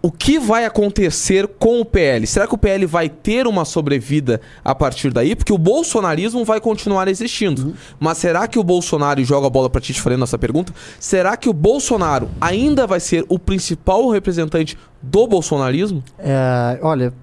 O 0.03 0.11
que 0.11 0.39
vai 0.39 0.65
acontecer 0.65 1.47
com 1.47 1.79
o 1.79 1.85
PL? 1.85 2.25
Será 2.25 2.47
que 2.47 2.55
o 2.55 2.57
PL 2.57 2.87
vai 2.87 3.07
ter 3.07 3.45
uma 3.45 3.63
sobrevida 3.63 4.41
a 4.65 4.73
partir 4.73 5.13
daí? 5.13 5.35
Porque 5.35 5.53
o 5.53 5.59
bolsonarismo 5.59 6.43
vai 6.43 6.59
continuar 6.59 7.07
existindo. 7.07 7.75
Mas 7.99 8.17
será 8.17 8.47
que 8.47 8.57
o 8.57 8.63
Bolsonaro, 8.63 9.21
e 9.21 9.23
joga 9.23 9.45
a 9.45 9.49
bola 9.49 9.69
pra 9.69 9.79
ti 9.79 9.93
te 9.93 10.01
fazendo 10.01 10.23
essa 10.23 10.39
pergunta, 10.39 10.73
será 10.99 11.37
que 11.37 11.47
o 11.47 11.53
Bolsonaro 11.53 12.29
ainda 12.41 12.87
vai 12.87 12.99
ser 12.99 13.23
o 13.29 13.37
principal 13.37 14.09
representante 14.09 14.75
do 15.03 15.27
bolsonarismo? 15.27 16.03
É, 16.17 16.79
olha, 16.81 17.13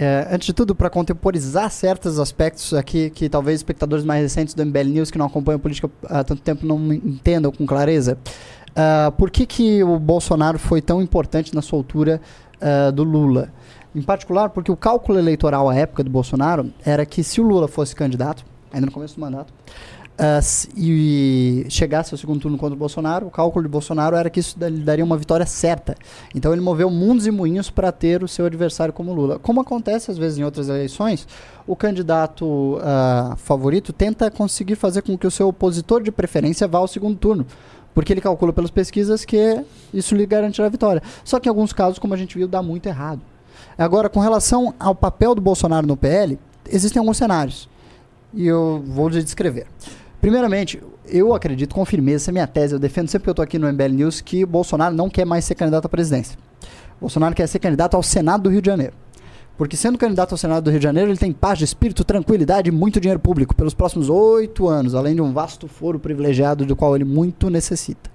é, 0.00 0.28
antes 0.30 0.46
de 0.46 0.52
tudo, 0.52 0.76
para 0.76 0.88
contemporizar 0.88 1.68
certos 1.72 2.20
aspectos 2.20 2.72
aqui 2.72 3.10
que 3.10 3.28
talvez 3.28 3.58
espectadores 3.58 4.04
mais 4.04 4.22
recentes 4.22 4.54
do 4.54 4.64
MBL 4.64 4.84
News 4.84 5.10
que 5.10 5.18
não 5.18 5.26
acompanham 5.26 5.58
política 5.58 5.90
há 6.04 6.22
tanto 6.22 6.40
tempo 6.40 6.64
não 6.64 6.92
entendam 6.92 7.50
com 7.50 7.66
clareza. 7.66 8.16
Uh, 8.70 9.10
por 9.12 9.28
que, 9.28 9.44
que 9.44 9.82
o 9.82 9.98
Bolsonaro 9.98 10.56
foi 10.56 10.80
tão 10.80 11.02
importante 11.02 11.52
na 11.52 11.60
soltura 11.60 12.20
uh, 12.62 12.92
do 12.92 13.02
Lula? 13.02 13.52
Em 13.92 14.02
particular, 14.02 14.50
porque 14.50 14.70
o 14.70 14.76
cálculo 14.76 15.18
eleitoral 15.18 15.68
à 15.68 15.74
época 15.74 16.04
do 16.04 16.10
Bolsonaro 16.10 16.72
era 16.86 17.04
que 17.04 17.24
se 17.24 17.40
o 17.40 17.44
Lula 17.44 17.66
fosse 17.66 17.96
candidato, 17.96 18.44
ainda 18.72 18.86
no 18.86 18.92
começo 18.92 19.16
do 19.16 19.20
mandato, 19.20 19.52
uh, 20.18 20.68
e 20.76 21.64
chegasse 21.68 22.12
ao 22.12 22.18
segundo 22.18 22.40
turno 22.40 22.58
contra 22.58 22.74
o 22.74 22.78
Bolsonaro, 22.78 23.26
o 23.26 23.30
cálculo 23.30 23.64
de 23.64 23.68
Bolsonaro 23.68 24.16
era 24.16 24.28
que 24.28 24.40
isso 24.40 24.58
daria 24.58 25.04
uma 25.04 25.16
vitória 25.16 25.46
certa. 25.46 25.96
Então 26.34 26.52
ele 26.52 26.60
moveu 26.60 26.90
mundos 26.90 27.26
e 27.26 27.30
moinhos 27.30 27.70
para 27.70 27.92
ter 27.92 28.22
o 28.22 28.28
seu 28.28 28.46
adversário 28.46 28.92
como 28.92 29.12
Lula. 29.12 29.38
Como 29.38 29.60
acontece 29.60 30.10
às 30.10 30.18
vezes 30.18 30.38
em 30.38 30.44
outras 30.44 30.68
eleições, 30.68 31.26
o 31.66 31.76
candidato 31.76 32.78
favorito 33.36 33.92
tenta 33.92 34.30
conseguir 34.30 34.74
fazer 34.74 35.02
com 35.02 35.16
que 35.16 35.26
o 35.26 35.30
seu 35.30 35.48
opositor 35.48 36.02
de 36.02 36.10
preferência 36.10 36.66
vá 36.66 36.78
ao 36.78 36.88
segundo 36.88 37.16
turno 37.16 37.46
porque 37.94 38.12
ele 38.12 38.20
calcula 38.20 38.52
pelas 38.52 38.70
pesquisas 38.70 39.24
que 39.24 39.64
isso 39.92 40.14
lhe 40.14 40.24
garantirá 40.24 40.68
a 40.68 40.70
vitória. 40.70 41.02
Só 41.24 41.40
que 41.40 41.48
em 41.48 41.50
alguns 41.50 41.72
casos, 41.72 41.98
como 41.98 42.14
a 42.14 42.16
gente 42.16 42.38
viu, 42.38 42.46
dá 42.46 42.62
muito 42.62 42.86
errado. 42.86 43.20
Agora, 43.76 44.08
com 44.08 44.20
relação 44.20 44.72
ao 44.78 44.94
papel 44.94 45.34
do 45.34 45.40
Bolsonaro 45.40 45.84
no 45.84 45.96
PL, 45.96 46.38
existem 46.70 47.00
alguns 47.00 47.16
cenários. 47.16 47.68
E 48.32 48.46
eu 48.46 48.82
vou 48.86 49.10
descrever. 49.10 49.66
Primeiramente, 50.20 50.82
eu 51.06 51.32
acredito 51.32 51.74
com 51.74 51.84
firmeza, 51.84 52.24
essa 52.24 52.30
é 52.30 52.32
minha 52.32 52.46
tese, 52.46 52.74
eu 52.74 52.78
defendo 52.78 53.08
sempre 53.08 53.24
que 53.24 53.30
eu 53.30 53.32
estou 53.32 53.42
aqui 53.42 53.58
no 53.58 53.72
MBL 53.72 53.94
News, 53.94 54.20
que 54.20 54.44
Bolsonaro 54.44 54.94
não 54.94 55.08
quer 55.08 55.24
mais 55.24 55.44
ser 55.44 55.54
candidato 55.54 55.86
à 55.86 55.88
presidência. 55.88 56.36
Bolsonaro 57.00 57.34
quer 57.34 57.46
ser 57.46 57.60
candidato 57.60 57.94
ao 57.94 58.02
Senado 58.02 58.42
do 58.42 58.50
Rio 58.50 58.60
de 58.60 58.66
Janeiro. 58.66 58.94
Porque 59.56 59.76
sendo 59.76 59.98
candidato 59.98 60.32
ao 60.32 60.38
Senado 60.38 60.64
do 60.64 60.70
Rio 60.70 60.78
de 60.78 60.84
Janeiro, 60.84 61.10
ele 61.10 61.18
tem 61.18 61.32
paz 61.32 61.58
de 61.58 61.64
espírito, 61.64 62.04
tranquilidade 62.04 62.68
e 62.68 62.72
muito 62.72 63.00
dinheiro 63.00 63.18
público 63.18 63.54
pelos 63.54 63.74
próximos 63.74 64.08
oito 64.08 64.68
anos, 64.68 64.94
além 64.94 65.16
de 65.16 65.20
um 65.20 65.32
vasto 65.32 65.66
foro 65.66 65.98
privilegiado 65.98 66.64
do 66.64 66.76
qual 66.76 66.94
ele 66.94 67.04
muito 67.04 67.50
necessita. 67.50 68.08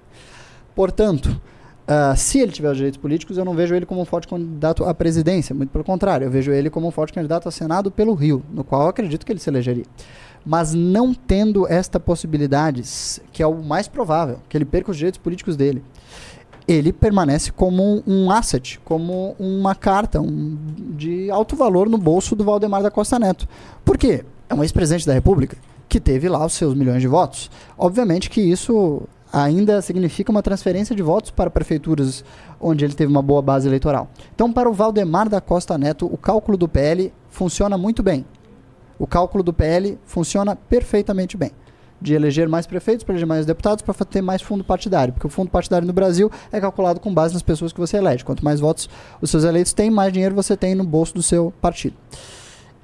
Portanto, 0.74 1.26
uh, 1.26 2.16
se 2.16 2.38
ele 2.38 2.50
tiver 2.50 2.70
os 2.70 2.76
direitos 2.76 2.98
políticos, 2.98 3.36
eu 3.36 3.44
não 3.44 3.54
vejo 3.54 3.74
ele 3.74 3.84
como 3.84 4.00
um 4.00 4.06
forte 4.06 4.26
candidato 4.26 4.84
à 4.84 4.94
presidência, 4.94 5.54
muito 5.54 5.70
pelo 5.70 5.84
contrário, 5.84 6.26
eu 6.26 6.30
vejo 6.30 6.50
ele 6.50 6.70
como 6.70 6.88
um 6.88 6.90
forte 6.90 7.12
candidato 7.12 7.44
ao 7.44 7.52
Senado 7.52 7.90
pelo 7.90 8.14
Rio, 8.14 8.42
no 8.50 8.64
qual 8.64 8.82
eu 8.82 8.88
acredito 8.88 9.26
que 9.26 9.32
ele 9.32 9.38
se 9.38 9.50
elegeria. 9.50 9.84
Mas 10.44 10.74
não 10.74 11.14
tendo 11.14 11.66
esta 11.66 11.98
possibilidade, 11.98 12.82
que 13.32 13.42
é 13.42 13.46
o 13.46 13.62
mais 13.62 13.88
provável, 13.88 14.38
que 14.48 14.56
ele 14.56 14.64
perca 14.64 14.90
os 14.90 14.96
direitos 14.96 15.18
políticos 15.18 15.56
dele, 15.56 15.82
ele 16.66 16.92
permanece 16.92 17.52
como 17.52 18.02
um 18.06 18.30
asset, 18.30 18.80
como 18.84 19.36
uma 19.38 19.74
carta 19.74 20.20
um, 20.20 20.56
de 20.96 21.30
alto 21.30 21.56
valor 21.56 21.88
no 21.88 21.98
bolso 21.98 22.34
do 22.34 22.44
Valdemar 22.44 22.82
da 22.82 22.90
Costa 22.90 23.18
Neto. 23.18 23.46
Por 23.84 23.98
quê? 23.98 24.24
É 24.48 24.54
um 24.54 24.62
ex-presidente 24.62 25.06
da 25.06 25.12
República 25.12 25.56
que 25.88 26.00
teve 26.00 26.28
lá 26.28 26.44
os 26.44 26.54
seus 26.54 26.74
milhões 26.74 27.00
de 27.00 27.08
votos. 27.08 27.50
Obviamente 27.78 28.30
que 28.30 28.40
isso 28.40 29.02
ainda 29.32 29.82
significa 29.82 30.30
uma 30.30 30.42
transferência 30.42 30.94
de 30.94 31.02
votos 31.02 31.30
para 31.30 31.50
prefeituras 31.50 32.24
onde 32.60 32.84
ele 32.84 32.94
teve 32.94 33.10
uma 33.10 33.22
boa 33.22 33.42
base 33.42 33.68
eleitoral. 33.68 34.08
Então, 34.34 34.52
para 34.52 34.70
o 34.70 34.72
Valdemar 34.72 35.28
da 35.28 35.40
Costa 35.40 35.76
Neto, 35.76 36.06
o 36.06 36.16
cálculo 36.16 36.56
do 36.56 36.68
PL 36.68 37.12
funciona 37.28 37.76
muito 37.76 38.02
bem. 38.02 38.24
O 38.98 39.06
cálculo 39.06 39.42
do 39.42 39.52
PL 39.52 39.98
funciona 40.04 40.56
perfeitamente 40.56 41.36
bem 41.36 41.52
de 42.00 42.12
eleger 42.12 42.48
mais 42.48 42.66
prefeitos, 42.66 43.02
para 43.02 43.14
eleger 43.14 43.26
mais 43.26 43.46
deputados, 43.46 43.82
para 43.82 43.94
ter 44.04 44.20
mais 44.20 44.42
fundo 44.42 44.62
partidário. 44.62 45.12
Porque 45.14 45.26
o 45.26 45.30
fundo 45.30 45.50
partidário 45.50 45.86
no 45.86 45.92
Brasil 45.92 46.30
é 46.52 46.60
calculado 46.60 47.00
com 47.00 47.12
base 47.12 47.32
nas 47.32 47.42
pessoas 47.42 47.72
que 47.72 47.80
você 47.80 47.96
elege. 47.96 48.24
Quanto 48.24 48.44
mais 48.44 48.60
votos 48.60 48.90
os 49.22 49.30
seus 49.30 49.42
eleitos 49.42 49.72
têm, 49.72 49.90
mais 49.90 50.12
dinheiro 50.12 50.34
você 50.34 50.56
tem 50.56 50.74
no 50.74 50.84
bolso 50.84 51.14
do 51.14 51.22
seu 51.22 51.52
partido. 51.62 51.96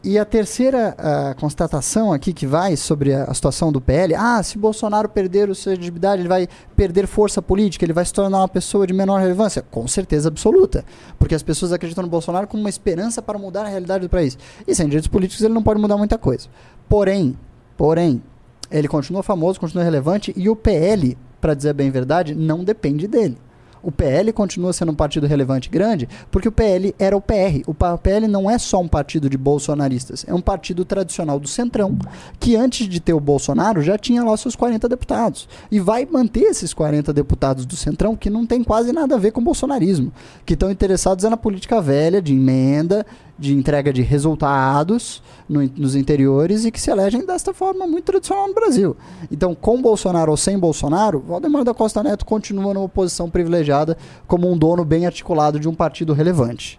E 0.02 0.18
a 0.18 0.24
terceira 0.24 0.96
uh, 0.98 1.38
constatação 1.38 2.10
aqui 2.10 2.32
que 2.32 2.46
vai 2.46 2.74
sobre 2.74 3.12
a, 3.12 3.24
a, 3.24 3.34
situação 3.34 3.70
do 3.70 3.82
PL, 3.82 4.14
ah, 4.14 4.42
se 4.42 4.56
Bolsonaro 4.56 5.10
perder 5.10 5.54
sua 5.54 5.74
elegibilidade, 5.74 6.22
ele 6.22 6.28
vai 6.28 6.48
perder 6.74 7.06
força 7.06 7.42
política, 7.42 7.84
ele 7.84 7.92
vai 7.92 8.06
se 8.06 8.12
tornar 8.14 8.38
uma 8.38 8.48
pessoa 8.48 8.86
de 8.86 8.94
menor 8.94 9.20
relevância? 9.20 9.60
Com 9.60 9.86
certeza 9.86 10.28
absoluta. 10.28 10.86
Porque 11.18 11.34
as 11.34 11.42
pessoas 11.42 11.70
acreditam 11.70 12.02
no 12.02 12.08
Bolsonaro 12.08 12.46
como 12.46 12.62
uma 12.62 12.70
esperança 12.70 13.20
para 13.20 13.38
mudar 13.38 13.66
a 13.66 13.68
realidade 13.68 14.06
do 14.06 14.08
país. 14.08 14.38
E 14.66 14.74
sem 14.74 14.86
direitos 14.86 15.08
políticos 15.08 15.44
ele 15.44 15.52
não 15.52 15.62
pode 15.62 15.78
mudar 15.78 15.98
muita 15.98 16.16
coisa. 16.16 16.48
Porém, 16.88 17.38
porém, 17.76 18.22
ele 18.70 18.88
continua 18.88 19.22
famoso, 19.22 19.60
continua 19.60 19.84
relevante 19.84 20.32
e 20.34 20.48
o 20.48 20.56
PL, 20.56 21.18
para 21.42 21.52
dizer 21.52 21.74
bem 21.74 21.88
a 21.88 21.92
verdade, 21.92 22.34
não 22.34 22.64
depende 22.64 23.06
dele. 23.06 23.36
O 23.82 23.90
PL 23.90 24.32
continua 24.32 24.72
sendo 24.72 24.92
um 24.92 24.94
partido 24.94 25.26
relevante 25.26 25.68
grande 25.68 26.08
porque 26.30 26.48
o 26.48 26.52
PL 26.52 26.94
era 26.98 27.16
o 27.16 27.20
PR. 27.20 27.62
O 27.66 27.74
PL 27.98 28.28
não 28.28 28.50
é 28.50 28.58
só 28.58 28.80
um 28.80 28.88
partido 28.88 29.28
de 29.28 29.38
bolsonaristas, 29.38 30.24
é 30.28 30.34
um 30.34 30.40
partido 30.40 30.84
tradicional 30.84 31.38
do 31.38 31.48
Centrão, 31.48 31.98
que 32.38 32.56
antes 32.56 32.88
de 32.88 33.00
ter 33.00 33.12
o 33.12 33.20
Bolsonaro 33.20 33.82
já 33.82 33.96
tinha 33.96 34.22
lá 34.22 34.36
seus 34.36 34.56
40 34.56 34.88
deputados. 34.88 35.48
E 35.70 35.80
vai 35.80 36.06
manter 36.06 36.44
esses 36.44 36.74
40 36.74 37.12
deputados 37.12 37.64
do 37.64 37.76
Centrão 37.76 38.16
que 38.16 38.30
não 38.30 38.46
tem 38.46 38.62
quase 38.62 38.92
nada 38.92 39.14
a 39.14 39.18
ver 39.18 39.32
com 39.32 39.40
o 39.40 39.44
bolsonarismo, 39.44 40.12
que 40.44 40.54
estão 40.54 40.70
interessados 40.70 41.24
é 41.24 41.30
na 41.30 41.36
política 41.36 41.80
velha 41.80 42.20
de 42.20 42.32
emenda, 42.32 43.06
de 43.40 43.54
entrega 43.54 43.90
de 43.92 44.02
resultados 44.02 45.22
no, 45.48 45.62
nos 45.76 45.96
interiores 45.96 46.66
e 46.66 46.70
que 46.70 46.80
se 46.80 46.90
elegem 46.90 47.24
desta 47.24 47.54
forma 47.54 47.86
muito 47.86 48.04
tradicional 48.04 48.46
no 48.46 48.54
Brasil. 48.54 48.96
Então, 49.32 49.54
com 49.54 49.80
Bolsonaro 49.80 50.30
ou 50.30 50.36
sem 50.36 50.58
Bolsonaro, 50.58 51.24
Valdemar 51.26 51.64
da 51.64 51.72
Costa 51.72 52.02
Neto 52.02 52.26
continua 52.26 52.74
numa 52.74 52.88
posição 52.88 53.30
privilegiada 53.30 53.96
como 54.26 54.52
um 54.52 54.58
dono 54.58 54.84
bem 54.84 55.06
articulado 55.06 55.58
de 55.58 55.68
um 55.68 55.74
partido 55.74 56.12
relevante. 56.12 56.78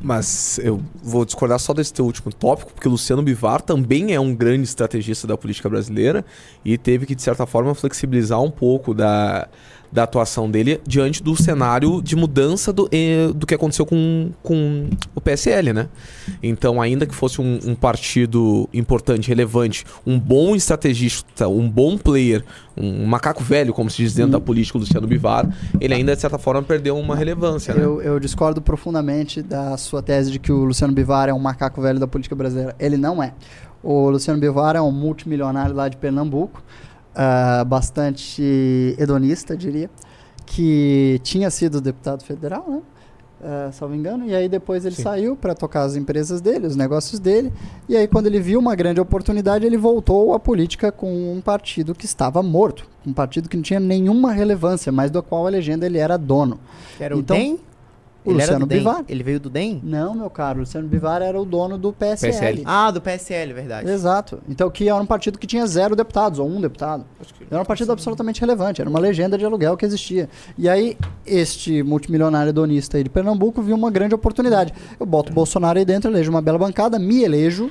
Mas 0.00 0.58
eu 0.62 0.80
vou 1.02 1.24
discordar 1.24 1.58
só 1.58 1.74
desse 1.74 1.92
teu 1.92 2.04
último 2.04 2.32
tópico, 2.32 2.72
porque 2.72 2.88
Luciano 2.88 3.22
Bivar 3.22 3.60
também 3.60 4.14
é 4.14 4.20
um 4.20 4.34
grande 4.34 4.62
estrategista 4.62 5.26
da 5.26 5.36
política 5.36 5.68
brasileira 5.68 6.24
e 6.64 6.78
teve 6.78 7.06
que, 7.06 7.14
de 7.14 7.22
certa 7.22 7.44
forma, 7.44 7.74
flexibilizar 7.74 8.40
um 8.40 8.50
pouco 8.50 8.94
da, 8.94 9.48
da 9.90 10.02
atuação 10.02 10.50
dele 10.50 10.80
diante 10.86 11.22
do 11.22 11.36
cenário 11.36 12.02
de 12.02 12.16
mudança 12.16 12.72
do, 12.72 12.88
do 13.34 13.46
que 13.46 13.54
aconteceu 13.54 13.86
com, 13.86 14.30
com 14.42 14.88
o 15.14 15.20
PSL, 15.20 15.72
né? 15.72 15.88
Então, 16.42 16.80
ainda 16.80 17.06
que 17.06 17.14
fosse 17.14 17.40
um, 17.40 17.58
um 17.64 17.74
partido 17.74 18.68
importante, 18.72 19.28
relevante, 19.28 19.84
um 20.06 20.18
bom 20.18 20.54
estrategista, 20.54 21.48
um 21.48 21.68
bom 21.68 21.96
player, 21.96 22.44
um 22.76 23.06
macaco 23.06 23.42
velho, 23.42 23.72
como 23.72 23.88
se 23.88 23.98
diz 23.98 24.14
dentro 24.14 24.32
da 24.32 24.40
política, 24.40 24.76
o 24.76 24.80
Luciano 24.80 25.06
Bivar, 25.06 25.48
ele 25.80 25.94
ainda, 25.94 26.14
de 26.14 26.20
certa 26.20 26.38
forma, 26.38 26.62
perdeu 26.62 26.96
uma 26.98 27.16
relevância, 27.16 27.74
né? 27.74 27.84
Eu, 27.84 28.02
eu 28.02 28.20
discordo 28.20 28.60
profundamente 28.60 29.42
da 29.42 29.76
sua 29.76 30.02
tese 30.02 30.30
de 30.30 30.38
que 30.38 30.52
o 30.52 30.64
Luciano 30.64 30.92
Bivar 30.92 31.28
é 31.28 31.32
um 31.32 31.38
macaco 31.38 31.80
velho 31.80 31.98
da 31.98 32.06
política 32.06 32.34
brasileira. 32.34 32.74
Ele 32.78 32.96
não 32.96 33.22
é. 33.22 33.32
O 33.82 34.10
Luciano 34.10 34.40
Bivar 34.40 34.76
é 34.76 34.80
um 34.80 34.90
multimilionário 34.90 35.74
lá 35.74 35.88
de 35.88 35.96
Pernambuco, 35.96 36.62
uh, 37.16 37.64
bastante 37.64 38.94
hedonista, 38.98 39.56
diria, 39.56 39.90
que 40.44 41.20
tinha 41.22 41.50
sido 41.50 41.80
deputado 41.80 42.22
federal, 42.22 42.64
né? 42.68 42.82
Uh, 43.38 43.70
salvo 43.70 43.94
engano, 43.94 44.26
e 44.26 44.34
aí 44.34 44.48
depois 44.48 44.86
ele 44.86 44.94
Sim. 44.94 45.02
saiu 45.02 45.36
para 45.36 45.54
tocar 45.54 45.82
as 45.82 45.94
empresas 45.94 46.40
dele, 46.40 46.66
os 46.66 46.74
negócios 46.74 47.20
dele, 47.20 47.52
e 47.86 47.94
aí 47.94 48.08
quando 48.08 48.28
ele 48.28 48.40
viu 48.40 48.58
uma 48.58 48.74
grande 48.74 48.98
oportunidade, 48.98 49.66
ele 49.66 49.76
voltou 49.76 50.32
à 50.32 50.40
política 50.40 50.90
com 50.90 51.34
um 51.34 51.40
partido 51.42 51.94
que 51.94 52.06
estava 52.06 52.42
morto, 52.42 52.88
um 53.06 53.12
partido 53.12 53.46
que 53.46 53.54
não 53.56 53.62
tinha 53.62 53.78
nenhuma 53.78 54.32
relevância, 54.32 54.90
mas 54.90 55.10
do 55.10 55.22
qual 55.22 55.46
a 55.46 55.50
legenda 55.50 55.84
ele 55.84 55.98
era 55.98 56.16
dono. 56.16 56.58
Era 56.98 57.14
então, 57.14 57.36
o 57.36 57.38
DEM? 57.38 57.60
O 58.26 58.30
ele 58.30 58.40
Luciano 58.40 58.66
Bivar. 58.66 59.04
Ele 59.08 59.22
veio 59.22 59.38
do 59.38 59.48
DEM? 59.48 59.80
Não, 59.84 60.14
meu 60.14 60.28
caro. 60.28 60.58
O 60.58 60.60
Luciano 60.60 60.88
Bivar 60.88 61.22
era 61.22 61.40
o 61.40 61.44
dono 61.44 61.78
do 61.78 61.92
PSL. 61.92 62.32
PSL. 62.32 62.62
Ah, 62.66 62.90
do 62.90 63.00
PSL, 63.00 63.52
verdade. 63.52 63.88
Exato. 63.88 64.40
Então, 64.48 64.68
que 64.68 64.88
era 64.88 64.96
um 64.96 65.06
partido 65.06 65.38
que 65.38 65.46
tinha 65.46 65.64
zero 65.66 65.94
deputados, 65.94 66.40
ou 66.40 66.48
um 66.48 66.60
deputado. 66.60 67.04
Era 67.50 67.62
um 67.62 67.64
partido 67.64 67.92
absolutamente 67.92 68.40
relevante. 68.40 68.80
Era 68.80 68.90
uma 68.90 68.98
legenda 68.98 69.38
de 69.38 69.44
aluguel 69.44 69.76
que 69.76 69.86
existia. 69.86 70.28
E 70.58 70.68
aí, 70.68 70.96
este 71.24 71.82
multimilionário 71.82 72.52
donista 72.52 72.96
aí 72.96 73.04
de 73.04 73.10
Pernambuco 73.10 73.62
viu 73.62 73.76
uma 73.76 73.90
grande 73.90 74.14
oportunidade. 74.14 74.74
Eu 74.98 75.06
boto 75.06 75.30
o 75.30 75.34
Bolsonaro 75.34 75.78
aí 75.78 75.84
dentro, 75.84 76.10
elejo 76.10 76.30
uma 76.30 76.42
bela 76.42 76.58
bancada, 76.58 76.98
me 76.98 77.22
elejo 77.22 77.70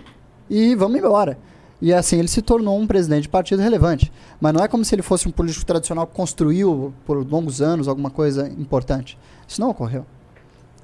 e 0.49 0.73
vamos 0.75 0.97
embora. 0.97 1.37
E 1.81 1.93
assim 1.93 2.19
ele 2.19 2.27
se 2.27 2.41
tornou 2.41 2.79
um 2.79 2.87
presidente 2.87 3.23
de 3.23 3.29
partido 3.29 3.61
relevante. 3.61 4.11
Mas 4.39 4.53
não 4.53 4.63
é 4.63 4.67
como 4.67 4.85
se 4.85 4.95
ele 4.95 5.01
fosse 5.01 5.27
um 5.27 5.31
político 5.31 5.65
tradicional 5.65 6.07
que 6.07 6.15
construiu 6.15 6.93
por 7.05 7.17
longos 7.29 7.61
anos 7.61 7.87
alguma 7.87 8.09
coisa 8.09 8.47
importante. 8.47 9.17
Isso 9.47 9.59
não 9.59 9.69
ocorreu. 9.69 10.05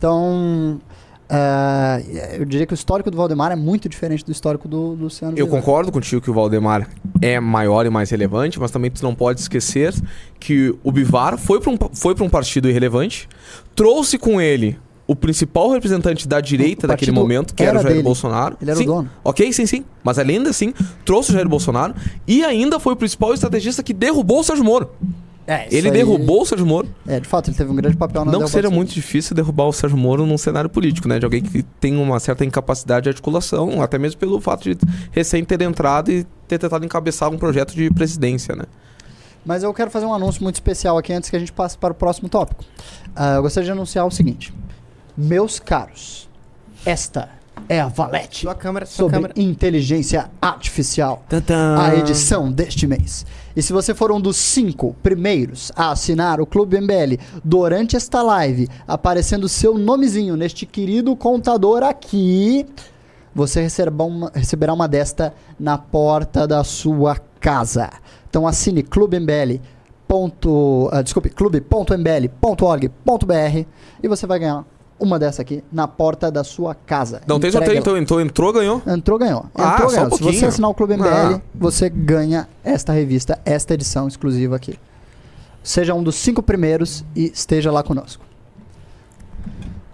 Então, 0.02 0.82
ah, 1.30 2.02
eu 2.34 2.44
diria 2.44 2.66
que 2.66 2.74
o 2.74 2.76
histórico 2.76 3.12
do 3.12 3.16
Valdemar 3.16 3.52
é 3.52 3.56
muito 3.56 3.88
diferente 3.88 4.26
do 4.26 4.32
histórico 4.32 4.68
do 4.68 4.96
Luciano 4.96 5.38
Eu 5.38 5.46
Bivar. 5.46 5.62
concordo 5.62 5.92
contigo 5.92 6.20
que 6.20 6.32
o 6.32 6.34
Valdemar 6.34 6.90
é 7.22 7.40
maior 7.40 7.86
e 7.86 7.90
mais 7.92 8.10
relevante, 8.10 8.60
mas 8.60 8.72
também 8.72 8.90
tu 8.90 9.04
não 9.04 9.14
pode 9.14 9.42
esquecer 9.42 9.94
que 10.40 10.76
o 10.84 10.92
Bivar 10.92 11.38
foi 11.38 11.62
para 11.62 11.72
um, 11.72 11.78
foi 11.94 12.16
um 12.20 12.30
partido 12.30 12.68
irrelevante, 12.68 13.30
trouxe 13.76 14.18
com 14.18 14.42
ele 14.42 14.76
o 15.06 15.16
principal 15.16 15.70
representante 15.70 16.28
da 16.28 16.42
direita 16.42 16.88
daquele 16.88 17.12
momento, 17.12 17.54
que 17.54 17.62
era, 17.62 17.74
era 17.74 17.80
o 17.80 17.84
Jair 17.84 17.94
dele. 17.96 18.04
Bolsonaro. 18.04 18.58
Ele 18.60 18.72
era 18.72 18.78
sim, 18.80 18.86
o 18.86 18.88
dono. 18.88 19.10
Ok, 19.24 19.54
sim, 19.54 19.68
sim. 19.68 19.86
Mas 20.04 20.18
ainda 20.18 20.50
assim, 20.50 20.74
trouxe 21.06 21.30
o 21.30 21.34
Jair 21.34 21.48
Bolsonaro 21.48 21.94
e 22.26 22.44
ainda 22.44 22.80
foi 22.80 22.94
o 22.94 22.96
principal 22.96 23.36
estrategista 23.36 23.84
que 23.84 23.94
derrubou 23.94 24.40
o 24.40 24.44
Sérgio 24.44 24.66
Moro. 24.66 24.90
É, 25.48 25.68
Ele 25.76 25.88
aí- 25.88 25.94
derrubou 25.94 26.44
o 26.44 26.46
Sérgio 26.46 26.66
Moro. 26.68 26.88
É, 27.08 27.20
de 27.20 27.28
fato, 27.28 27.50
ele 27.50 27.58
teve 27.58 27.70
um 27.72 27.76
grande 27.76 27.98
papel 27.98 28.24
na 28.24 28.32
Não 28.32 28.40
que 28.40 28.46
derrubada 28.46 28.62
seja 28.68 28.70
muito 28.74 28.94
difícil 28.94 29.36
derrubar 29.36 29.66
o 29.66 29.74
Sérgio 29.74 29.98
Moro 29.98 30.26
num 30.26 30.38
cenário 30.38 30.70
político, 30.70 31.08
né? 31.08 31.18
De 31.20 31.26
alguém 31.26 31.42
que 31.42 31.64
tem 31.64 31.98
uma 31.98 32.20
certa 32.20 32.46
incapacidade 32.46 33.04
de 33.06 33.10
articulação, 33.10 33.82
até 33.82 33.98
mesmo 33.98 34.20
pelo 34.20 34.40
fato 34.40 34.64
de 34.64 34.78
recém 35.12 35.44
ter 35.44 35.62
entrado 35.62 36.12
e 36.12 36.26
ter 36.48 36.58
tentado 36.60 36.86
encabeçar 36.86 37.30
um 37.32 37.38
projeto 37.38 37.74
de 37.74 37.90
presidência, 37.92 38.56
né? 38.56 38.66
Mas 39.44 39.64
eu 39.64 39.74
quero 39.74 39.90
fazer 39.90 40.06
um 40.06 40.14
anúncio 40.14 40.44
muito 40.44 40.56
especial 40.56 40.98
aqui 40.98 41.12
antes 41.12 41.30
que 41.30 41.36
a 41.36 41.40
gente 41.40 41.52
passe 41.52 41.76
para 41.76 41.92
o 41.92 41.96
próximo 41.96 42.30
tópico. 42.30 42.64
Ah, 43.16 43.36
eu 43.36 43.42
gostaria 43.42 43.66
de 43.66 43.72
anunciar 43.72 44.06
o 44.06 44.12
seguinte: 44.12 44.54
Meus 45.18 45.60
caros, 45.60 46.30
esta 46.86 47.30
é 47.68 47.80
a 47.82 47.88
Valete 47.88 48.42
Sua 48.42 48.54
câmera, 48.56 48.86
sua 48.86 48.96
sobre 49.06 49.16
câmera. 49.16 49.34
inteligência 49.36 50.30
artificial. 50.40 51.24
Tantã. 51.28 51.76
a 51.80 51.96
edição 51.96 52.52
deste 52.52 52.86
mês. 52.86 53.26
E 53.56 53.62
se 53.62 53.74
você 53.74 53.94
for 53.94 54.12
um 54.12 54.20
dos 54.20 54.38
cinco 54.38 54.96
primeiros 55.02 55.72
a 55.76 55.92
assinar 55.92 56.40
o 56.40 56.46
Clube 56.46 56.80
MBL 56.80 57.18
durante 57.44 57.96
esta 57.96 58.22
live, 58.22 58.68
aparecendo 58.88 59.50
seu 59.50 59.78
nomezinho 59.78 60.36
neste 60.36 60.66
querido 60.66 61.16
contador 61.16 61.84
aqui, 61.84 62.66
você 63.34 63.62
receberá 63.62 64.04
uma, 64.04 64.32
receberá 64.34 64.74
uma 64.74 64.88
desta 64.88 65.34
na 65.60 65.78
porta 65.78 66.48
da 66.48 66.64
sua 66.64 67.18
casa. 67.40 67.90
Então 68.30 68.48
assine 68.48 68.84
Clube 68.84 69.20
MBL. 69.20 69.60
Ponto, 70.08 70.90
ah, 70.92 71.02
desculpe, 71.02 71.30
clube.mbl.org.br 71.30 73.66
e 74.04 74.08
você 74.10 74.28
vai 74.28 74.40
ganhar 74.40 74.66
uma 75.02 75.18
dessa 75.18 75.42
aqui 75.42 75.64
na 75.72 75.88
porta 75.88 76.32
da 76.32 76.44
sua 76.44 76.76
casa. 76.76 77.22
Não 77.28 77.40
tem 77.40 77.52
sorteio, 77.52 77.78
então, 77.78 77.98
então 77.98 78.22
entrou, 78.22 78.54
ganhou. 78.54 78.82
Entrou, 78.88 79.18
ganhou. 79.18 79.46
Ah, 79.56 79.74
Entrou, 79.74 79.90
ganhou. 79.92 80.08
um 80.08 80.12
Se 80.18 80.24
você 80.24 80.46
assinar 80.46 80.70
o 80.70 80.74
Clube 80.74 80.94
MBL, 80.96 81.08
Ah. 81.36 81.42
você 81.54 81.90
ganha 81.90 82.48
esta 82.64 82.94
revista, 82.94 83.40
esta 83.44 83.74
edição 83.74 84.08
exclusiva 84.08 84.56
aqui. 84.56 84.78
Seja 85.64 85.94
um 85.94 86.02
dos 86.04 86.16
cinco 86.16 86.42
primeiros 86.42 87.04
e 87.16 87.26
esteja 87.34 87.72
lá 87.72 87.84
conosco. 87.84 88.24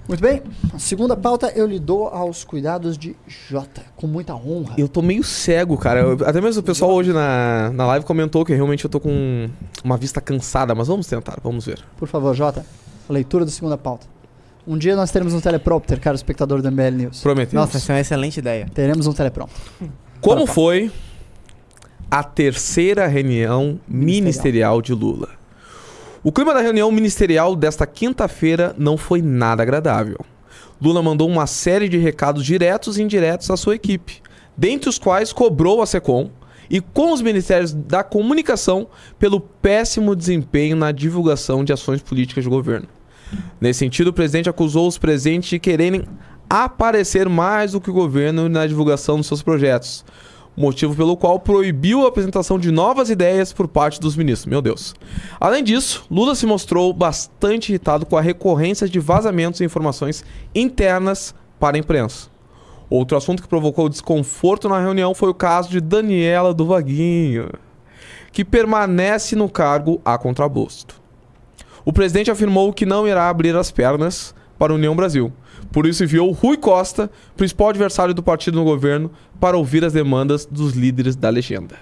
Muito 0.07 0.21
bem. 0.21 0.41
A 0.73 0.79
segunda 0.79 1.17
pauta 1.17 1.51
eu 1.53 1.67
lhe 1.67 1.79
dou 1.79 2.07
aos 2.07 2.45
cuidados 2.45 2.97
de 2.97 3.13
Jota, 3.27 3.81
com 3.97 4.07
muita 4.07 4.33
honra. 4.33 4.73
Eu 4.77 4.87
tô 4.87 5.01
meio 5.01 5.21
cego, 5.21 5.77
cara. 5.77 5.99
Eu- 5.99 6.25
até 6.25 6.39
mesmo 6.39 6.61
o 6.61 6.63
pessoal 6.63 6.91
hoje 6.93 7.11
na, 7.11 7.69
na 7.73 7.85
live 7.87 8.05
comentou 8.05 8.45
que 8.45 8.53
realmente 8.53 8.85
eu 8.85 8.89
tô 8.89 9.01
com 9.01 9.49
uma 9.83 9.97
vista 9.97 10.21
cansada, 10.21 10.73
mas 10.73 10.87
vamos 10.87 11.07
tentar, 11.07 11.37
vamos 11.43 11.65
ver. 11.65 11.79
Por 11.97 12.07
favor, 12.07 12.33
Jota, 12.33 12.65
a 13.09 13.11
leitura 13.11 13.43
da 13.43 13.51
segunda 13.51 13.77
pauta. 13.77 14.07
Um 14.67 14.77
dia 14.77 14.97
nós 14.97 15.09
teremos 15.11 15.33
um 15.33 15.39
teleprompter, 15.39 15.97
caro 15.97 16.17
espectador 16.17 16.61
do 16.61 16.69
MBL 16.69 16.91
News. 16.91 17.21
Prometemos. 17.21 17.53
Nossa, 17.53 17.77
essa 17.77 17.93
é 17.93 17.95
uma 17.95 18.01
excelente 18.01 18.37
ideia. 18.37 18.67
Teremos 18.73 19.07
um 19.07 19.13
teleprompter. 19.13 19.55
Como 20.19 20.43
Para, 20.43 20.53
foi 20.53 20.91
a 22.11 22.21
terceira 22.21 23.07
reunião 23.07 23.79
ministerial 23.87 24.81
de 24.81 24.93
Lula? 24.93 25.29
O 26.21 26.33
clima 26.33 26.53
da 26.53 26.59
reunião 26.59 26.91
ministerial 26.91 27.55
desta 27.55 27.87
quinta-feira 27.87 28.75
não 28.77 28.97
foi 28.97 29.21
nada 29.21 29.63
agradável. 29.63 30.17
Lula 30.81 31.01
mandou 31.01 31.29
uma 31.29 31.47
série 31.47 31.87
de 31.87 31.97
recados 31.97 32.43
diretos 32.43 32.97
e 32.97 33.03
indiretos 33.03 33.49
à 33.49 33.55
sua 33.55 33.75
equipe, 33.75 34.21
dentre 34.57 34.89
os 34.89 34.99
quais 34.99 35.31
cobrou 35.31 35.81
a 35.81 35.85
SECOM 35.85 36.29
e 36.69 36.81
com 36.81 37.13
os 37.13 37.21
ministérios 37.21 37.71
da 37.71 38.03
comunicação 38.03 38.87
pelo 39.17 39.39
péssimo 39.39 40.13
desempenho 40.13 40.75
na 40.75 40.91
divulgação 40.91 41.63
de 41.63 41.71
ações 41.71 42.01
políticas 42.01 42.43
de 42.43 42.49
governo. 42.49 42.96
Nesse 43.59 43.79
sentido, 43.79 44.09
o 44.09 44.13
presidente 44.13 44.49
acusou 44.49 44.87
os 44.87 44.97
presentes 44.97 45.49
de 45.49 45.59
quererem 45.59 46.03
aparecer 46.49 47.27
mais 47.27 47.71
do 47.73 47.81
que 47.81 47.89
o 47.89 47.93
governo 47.93 48.47
na 48.47 48.65
divulgação 48.65 49.17
dos 49.17 49.27
seus 49.27 49.41
projetos, 49.41 50.05
motivo 50.55 50.95
pelo 50.95 51.17
qual 51.17 51.39
proibiu 51.39 52.05
a 52.05 52.09
apresentação 52.09 52.57
de 52.57 52.71
novas 52.71 53.09
ideias 53.09 53.51
por 53.51 53.67
parte 53.67 53.99
dos 53.99 54.15
ministros. 54.15 54.45
Meu 54.45 54.61
Deus. 54.61 54.95
Além 55.39 55.63
disso, 55.63 56.05
Lula 56.09 56.35
se 56.35 56.45
mostrou 56.45 56.93
bastante 56.93 57.69
irritado 57.69 58.05
com 58.05 58.17
a 58.17 58.21
recorrência 58.21 58.87
de 58.87 58.99
vazamentos 58.99 59.59
e 59.59 59.65
informações 59.65 60.23
internas 60.55 61.35
para 61.59 61.77
a 61.77 61.79
imprensa. 61.79 62.29
Outro 62.89 63.17
assunto 63.17 63.41
que 63.41 63.49
provocou 63.49 63.89
desconforto 63.89 64.69
na 64.69 64.79
reunião 64.79 65.13
foi 65.13 65.29
o 65.29 65.33
caso 65.33 65.69
de 65.69 65.81
Daniela 65.81 66.53
do 66.53 66.65
Vaguinho, 66.65 67.49
que 68.31 68.45
permanece 68.45 69.35
no 69.35 69.49
cargo 69.49 70.01
a 70.05 70.17
contragosto. 70.17 71.06
O 71.87 71.93
presidente 71.93 72.29
afirmou 72.29 72.73
que 72.73 72.85
não 72.85 73.07
irá 73.07 73.29
abrir 73.29 73.55
as 73.55 73.71
pernas 73.71 74.35
para 74.59 74.73
a 74.73 74.75
União 74.75 74.93
Brasil. 74.93 75.31
Por 75.71 75.85
isso 75.85 76.03
enviou 76.03 76.29
Rui 76.33 76.57
Costa, 76.57 77.09
principal 77.37 77.69
adversário 77.69 78.13
do 78.13 78.21
partido 78.21 78.57
no 78.57 78.65
governo, 78.65 79.09
para 79.39 79.55
ouvir 79.55 79.85
as 79.85 79.93
demandas 79.93 80.45
dos 80.45 80.73
líderes 80.73 81.15
da 81.15 81.29
legenda. 81.29 81.75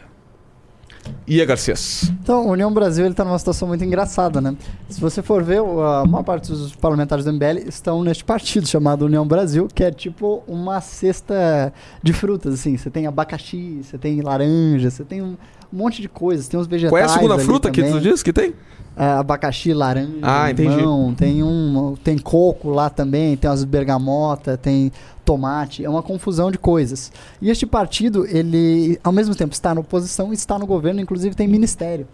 Ia 1.27 1.43
Garcês. 1.43 2.11
Então, 2.21 2.47
a 2.47 2.51
União 2.51 2.71
Brasil 2.71 3.07
está 3.07 3.25
numa 3.25 3.39
situação 3.39 3.67
muito 3.67 3.83
engraçada, 3.83 4.39
né? 4.39 4.55
Se 4.89 5.01
você 5.01 5.23
for 5.23 5.43
ver, 5.43 5.59
a 5.59 6.05
maior 6.05 6.23
parte 6.23 6.51
dos 6.51 6.75
parlamentares 6.75 7.25
do 7.25 7.33
MBL 7.33 7.67
estão 7.67 8.03
neste 8.03 8.23
partido 8.23 8.67
chamado 8.69 9.05
União 9.05 9.27
Brasil, 9.27 9.67
que 9.73 9.83
é 9.83 9.89
tipo 9.89 10.43
uma 10.47 10.81
cesta 10.81 11.73
de 12.03 12.13
frutas, 12.13 12.53
assim. 12.53 12.77
Você 12.77 12.91
tem 12.91 13.07
abacaxi, 13.07 13.81
você 13.83 13.97
tem 13.97 14.21
laranja, 14.21 14.91
você 14.91 15.03
tem 15.03 15.35
monte 15.75 16.01
de 16.01 16.09
coisas, 16.09 16.47
tem 16.47 16.59
uns 16.59 16.67
vegetais 16.67 16.91
Qual 16.91 17.01
é 17.01 17.05
a 17.05 17.09
segunda 17.09 17.37
fruta 17.39 17.69
que 17.71 17.81
tu 17.83 17.87
também. 17.87 18.01
diz 18.01 18.23
que 18.23 18.31
tem? 18.33 18.53
É, 18.97 19.03
abacaxi, 19.05 19.73
laranja, 19.73 20.09
Ah, 20.21 20.49
entendi. 20.49 20.73
limão, 20.75 21.13
tem 21.13 21.43
um, 21.43 21.95
tem 22.01 22.17
coco 22.17 22.69
lá 22.69 22.89
também, 22.89 23.35
tem 23.35 23.49
umas 23.49 23.63
bergamota, 23.65 24.55
tem 24.57 24.89
tomate, 25.25 25.83
é 25.83 25.89
uma 25.89 26.01
confusão 26.01 26.49
de 26.49 26.57
coisas. 26.57 27.11
E 27.41 27.49
este 27.49 27.65
partido, 27.65 28.25
ele 28.25 28.97
ao 29.03 29.11
mesmo 29.11 29.35
tempo 29.35 29.53
está 29.53 29.73
na 29.75 29.81
oposição 29.81 30.31
e 30.31 30.33
está 30.35 30.57
no 30.57 30.65
governo, 30.65 31.01
inclusive 31.01 31.35
tem 31.35 31.47
ministério. 31.47 32.07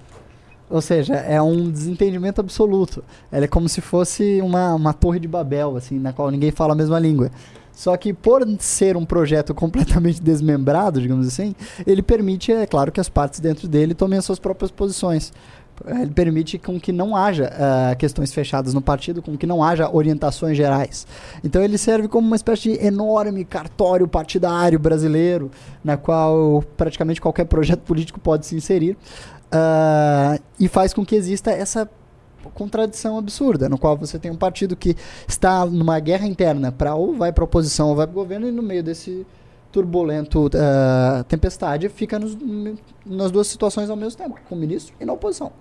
Ou 0.70 0.82
seja, 0.82 1.16
é 1.16 1.40
um 1.42 1.70
desentendimento 1.70 2.40
absoluto. 2.40 3.04
Ela 3.32 3.44
é 3.44 3.48
como 3.48 3.68
se 3.68 3.82
fosse 3.82 4.40
uma, 4.42 4.74
uma 4.74 4.94
torre 4.94 5.20
de 5.20 5.28
Babel, 5.28 5.76
assim, 5.76 6.00
na 6.00 6.14
qual 6.14 6.32
ninguém 6.32 6.50
fala 6.50 6.72
a 6.74 6.76
mesma 6.76 6.98
língua. 6.98 7.30
Só 7.82 7.98
que 7.98 8.14
por 8.14 8.48
ser 8.60 8.96
um 8.96 9.04
projeto 9.04 9.56
completamente 9.56 10.22
desmembrado, 10.22 11.02
digamos 11.02 11.26
assim, 11.26 11.56
ele 11.88 12.04
permite, 12.04 12.52
é 12.52 12.68
claro, 12.68 12.92
que 12.92 13.00
as 13.00 13.10
partes 13.10 13.40
dentro 13.40 13.68
dele 13.68 13.96
tomem 13.96 14.20
as 14.20 14.26
suas 14.26 14.38
próprias 14.38 14.70
posições. 14.70 15.34
Ele 15.88 16.12
permite 16.12 16.60
com 16.60 16.80
que 16.80 16.92
não 16.92 17.16
haja 17.16 17.52
ah, 17.52 17.96
questões 17.96 18.32
fechadas 18.32 18.76
no 18.76 18.84
partido, 18.84 19.20
com 19.20 19.36
que 19.36 19.48
não 19.48 19.64
haja 19.64 19.90
orientações 19.92 20.56
gerais. 20.56 21.08
Então 21.44 21.64
ele 21.64 21.76
serve 21.76 22.08
como 22.08 22.28
uma 22.28 22.36
espécie 22.36 22.78
de 22.78 22.86
enorme 22.86 23.44
cartório 23.44 24.08
partidário 24.08 24.78
brasileiro, 24.78 25.50
na 25.84 25.98
qual 25.98 26.64
praticamente 26.78 27.20
qualquer 27.20 27.46
projeto 27.46 27.80
político 27.80 28.20
pode 28.20 28.46
se 28.46 28.56
inserir, 28.56 28.96
ah, 29.52 30.38
e 30.60 30.68
faz 30.68 30.94
com 30.94 31.04
que 31.04 31.16
exista 31.16 31.50
essa 31.50 31.90
contradição 32.50 33.18
absurda, 33.18 33.70
no 33.70 33.78
qual 33.78 33.96
você 33.96 34.18
tem 34.18 34.32
um 34.32 34.36
partido 34.36 34.76
que 34.76 34.96
está 35.28 35.66
numa 35.66 36.00
guerra 36.00 36.26
interna 36.26 36.72
para 36.72 36.96
ou 36.96 37.14
vai 37.16 37.32
para 37.32 37.44
oposição 37.44 37.90
ou 37.90 37.96
vai 37.96 38.08
para 38.08 38.12
o 38.12 38.16
governo 38.16 38.48
e 38.48 38.52
no 38.52 38.62
meio 38.64 38.84
desse 38.84 39.26
turbulento 39.72 40.50
ah, 40.56 41.24
tempestade 41.28 41.88
fica 41.90 42.20
nos- 42.20 42.38
nas 43.06 43.32
duas 43.32 43.48
situações 43.48 43.90
ao 43.90 43.96
mesmo 43.96 44.18
tempo, 44.18 44.38
com 44.50 44.56
o 44.56 44.58
ministro 44.58 44.94
e 45.00 45.06
na 45.06 45.14
oposição. 45.14 45.52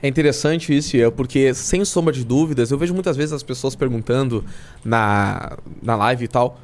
É 0.00 0.06
interessante 0.06 0.76
isso, 0.76 0.96
Ian, 0.96 1.10
porque, 1.10 1.52
sem 1.52 1.84
sombra 1.84 2.12
de 2.12 2.24
dúvidas, 2.24 2.70
eu 2.70 2.78
vejo 2.78 2.94
muitas 2.94 3.16
vezes 3.16 3.32
as 3.32 3.42
pessoas 3.42 3.74
perguntando 3.74 4.44
na, 4.84 5.58
na 5.82 5.96
live 5.96 6.24
e 6.24 6.28
tal. 6.28 6.56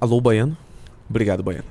Alô, 0.00 0.20
Baiano? 0.20 0.56
Obrigado, 1.10 1.42
Baiano. 1.42 1.64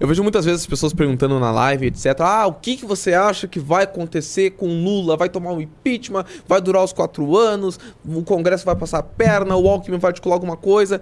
Eu 0.00 0.06
vejo 0.06 0.22
muitas 0.22 0.44
vezes 0.44 0.60
as 0.60 0.66
pessoas 0.66 0.92
perguntando 0.92 1.40
na 1.40 1.50
live, 1.50 1.86
etc. 1.86 2.20
Ah, 2.20 2.46
o 2.46 2.52
que, 2.52 2.76
que 2.76 2.86
você 2.86 3.14
acha 3.14 3.48
que 3.48 3.58
vai 3.58 3.82
acontecer 3.82 4.50
com 4.50 4.66
Lula? 4.66 5.16
Vai 5.16 5.28
tomar 5.28 5.52
um 5.52 5.60
impeachment? 5.60 6.24
Vai 6.46 6.60
durar 6.60 6.84
os 6.84 6.92
quatro 6.92 7.36
anos? 7.36 7.80
O 8.04 8.22
Congresso 8.22 8.64
vai 8.64 8.76
passar 8.76 8.98
a 8.98 9.02
perna? 9.02 9.56
O 9.56 9.68
Alckmin 9.68 9.98
vai 9.98 10.10
articular 10.10 10.36
alguma 10.36 10.56
coisa? 10.56 11.00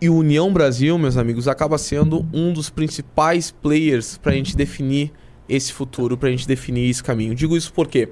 E 0.00 0.10
o 0.10 0.16
União 0.16 0.52
Brasil, 0.52 0.98
meus 0.98 1.16
amigos, 1.16 1.48
acaba 1.48 1.78
sendo 1.78 2.26
um 2.34 2.52
dos 2.52 2.68
principais 2.68 3.50
players 3.50 4.18
para 4.18 4.32
a 4.32 4.34
gente 4.34 4.54
definir 4.54 5.10
esse 5.48 5.72
futuro, 5.72 6.16
para 6.16 6.28
a 6.28 6.30
gente 6.30 6.46
definir 6.46 6.88
esse 6.88 7.02
caminho. 7.02 7.34
Digo 7.34 7.56
isso 7.56 7.72
porque, 7.72 8.10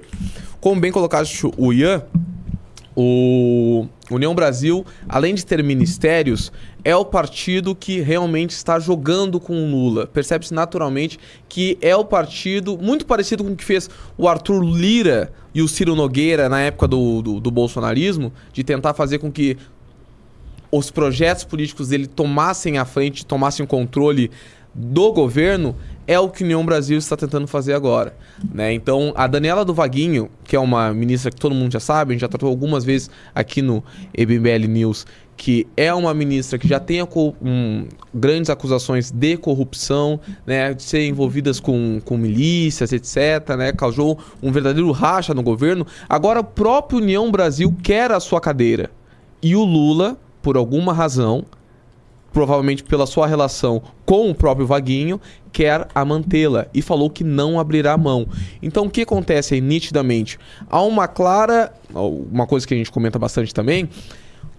como 0.59 0.81
bem 0.81 0.91
colocaste 0.91 1.45
o 1.57 1.71
Ian, 1.71 2.03
o 2.95 3.87
União 4.09 4.33
Brasil, 4.33 4.85
além 5.07 5.35
de 5.35 5.45
ter 5.45 5.63
ministérios, 5.63 6.51
é 6.83 6.95
o 6.95 7.05
partido 7.05 7.75
que 7.75 7.99
realmente 7.99 8.51
está 8.51 8.79
jogando 8.79 9.39
com 9.39 9.53
o 9.53 9.71
Lula. 9.71 10.07
Percebe-se 10.07 10.53
naturalmente 10.53 11.19
que 11.47 11.77
é 11.81 11.95
o 11.95 12.03
partido 12.03 12.77
muito 12.77 13.05
parecido 13.05 13.43
com 13.43 13.51
o 13.51 13.55
que 13.55 13.63
fez 13.63 13.89
o 14.17 14.27
Arthur 14.27 14.63
Lira 14.63 15.31
e 15.53 15.61
o 15.61 15.67
Ciro 15.67 15.95
Nogueira 15.95 16.49
na 16.49 16.61
época 16.61 16.87
do, 16.87 17.21
do, 17.21 17.39
do 17.39 17.51
bolsonarismo, 17.51 18.31
de 18.53 18.63
tentar 18.63 18.93
fazer 18.93 19.19
com 19.19 19.31
que 19.31 19.57
os 20.71 20.91
projetos 20.91 21.43
políticos 21.43 21.89
dele 21.89 22.07
tomassem 22.07 22.77
a 22.77 22.85
frente, 22.85 23.25
tomassem 23.25 23.63
o 23.63 23.67
controle 23.67 24.29
do 24.73 25.11
governo, 25.11 25.75
é 26.09 26.19
o 26.19 26.27
que 26.27 26.43
União 26.43 26.65
Brasil 26.65 26.97
está 26.97 27.15
tentando 27.15 27.45
fazer 27.45 27.73
agora. 27.73 28.15
Né? 28.51 28.73
Então, 28.73 29.13
a 29.15 29.27
Daniela 29.27 29.63
do 29.63 29.75
Vaguinho, 29.75 30.27
que 30.43 30.55
é 30.55 30.59
uma 30.59 30.91
ministra 30.91 31.29
que 31.29 31.39
todo 31.39 31.53
mundo 31.53 31.71
já 31.71 31.79
sabe, 31.79 32.11
a 32.11 32.13
gente 32.15 32.21
já 32.21 32.27
tratou 32.27 32.49
algumas 32.49 32.83
vezes 32.83 33.11
aqui 33.35 33.61
no 33.61 33.83
EBML 34.11 34.67
News, 34.67 35.05
que 35.37 35.67
é 35.77 35.93
uma 35.93 36.11
ministra 36.11 36.57
que 36.57 36.67
já 36.67 36.79
tem 36.79 37.07
um, 37.39 37.85
grandes 38.11 38.49
acusações 38.49 39.11
de 39.11 39.37
corrupção, 39.37 40.19
né, 40.47 40.73
de 40.73 40.81
ser 40.81 41.05
envolvidas 41.05 41.59
com, 41.59 42.01
com 42.03 42.17
milícias, 42.17 42.91
etc., 42.91 43.55
né, 43.55 43.71
causou 43.71 44.17
um 44.41 44.51
verdadeiro 44.51 44.89
racha 44.89 45.35
no 45.35 45.43
governo. 45.43 45.85
Agora, 46.09 46.39
o 46.39 46.43
próprio 46.43 46.97
União 46.97 47.29
Brasil 47.29 47.71
quer 47.83 48.11
a 48.11 48.19
sua 48.19 48.41
cadeira. 48.41 48.89
E 49.43 49.55
o 49.55 49.63
Lula, 49.63 50.17
por 50.41 50.57
alguma 50.57 50.91
razão, 50.91 51.45
provavelmente 52.31 52.83
pela 52.83 53.05
sua 53.05 53.27
relação 53.27 53.81
com 54.05 54.29
o 54.29 54.35
próprio 54.35 54.67
Vaguinho, 54.67 55.19
quer 55.51 55.87
a 55.93 56.05
mantê-la 56.05 56.67
e 56.73 56.81
falou 56.81 57.09
que 57.09 57.23
não 57.23 57.59
abrirá 57.59 57.97
mão. 57.97 58.27
Então 58.61 58.85
o 58.85 58.89
que 58.89 59.01
acontece 59.01 59.55
aí 59.55 59.61
nitidamente? 59.61 60.39
Há 60.69 60.81
uma 60.81 61.07
clara, 61.07 61.73
uma 61.93 62.47
coisa 62.47 62.67
que 62.67 62.73
a 62.73 62.77
gente 62.77 62.91
comenta 62.91 63.17
bastante 63.17 63.53
também, 63.53 63.89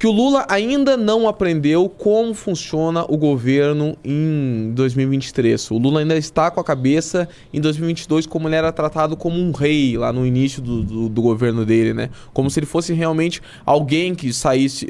que 0.00 0.06
o 0.06 0.10
Lula 0.10 0.46
ainda 0.48 0.96
não 0.96 1.28
aprendeu 1.28 1.86
como 1.86 2.32
funciona 2.32 3.04
o 3.06 3.18
governo 3.18 3.94
em 4.02 4.72
2023. 4.74 5.70
O 5.72 5.76
Lula 5.76 6.00
ainda 6.00 6.16
está 6.16 6.50
com 6.50 6.58
a 6.58 6.64
cabeça 6.64 7.28
em 7.52 7.60
2022 7.60 8.24
como 8.24 8.48
ele 8.48 8.56
era 8.56 8.72
tratado 8.72 9.14
como 9.14 9.38
um 9.38 9.52
rei 9.52 9.98
lá 9.98 10.10
no 10.10 10.24
início 10.24 10.62
do, 10.62 10.82
do, 10.82 11.08
do 11.10 11.20
governo 11.20 11.66
dele, 11.66 11.92
né? 11.92 12.08
Como 12.32 12.48
se 12.48 12.58
ele 12.58 12.64
fosse 12.64 12.94
realmente 12.94 13.42
alguém 13.66 14.14
que 14.14 14.32
saísse, 14.32 14.86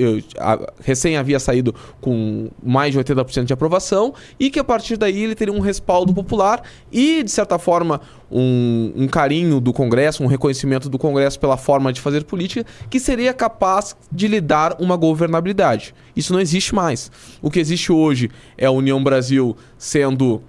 recém 0.79 1.17
havia 1.17 1.41
saído 1.41 1.75
com 2.01 2.49
mais 2.63 2.93
de 2.93 3.01
80% 3.01 3.47
de 3.47 3.53
aprovação 3.53 4.15
e 4.39 4.49
que 4.49 4.61
a 4.61 4.65
partir 4.65 4.97
daí 4.97 5.25
ele 5.25 5.35
teria 5.35 5.53
um 5.53 5.59
respaldo 5.59 6.15
popular 6.15 6.63
e, 6.93 7.25
de 7.25 7.33
certa 7.33 7.59
forma, 7.59 8.01
um, 8.31 8.93
um 8.95 9.09
carinho 9.09 9.61
do 9.61 9.73
Congresso, 9.73 10.23
um 10.23 10.27
reconhecimento 10.27 10.89
do 10.89 10.99
Congresso 10.99 11.39
pela 11.39 11.57
forma 11.57 11.93
de 11.93 12.01
fazer 12.01 12.25
política, 12.25 12.65
que 12.89 13.01
seria 13.01 13.33
capaz 13.33 13.97
de 14.11 14.29
lhe 14.29 14.41
dar 14.41 14.77
uma 14.81 14.97
governabilidade. 14.97 15.95
Isso 16.15 16.33
não 16.33 16.41
existe 16.41 16.75
mais. 16.75 17.11
O 17.43 17.51
que 17.51 17.59
existe 17.59 17.91
hoje 17.93 18.31
é 18.57 18.67
a 18.67 18.71
União 18.71 19.03
Brasil 19.03 19.57
sendo 19.77 20.43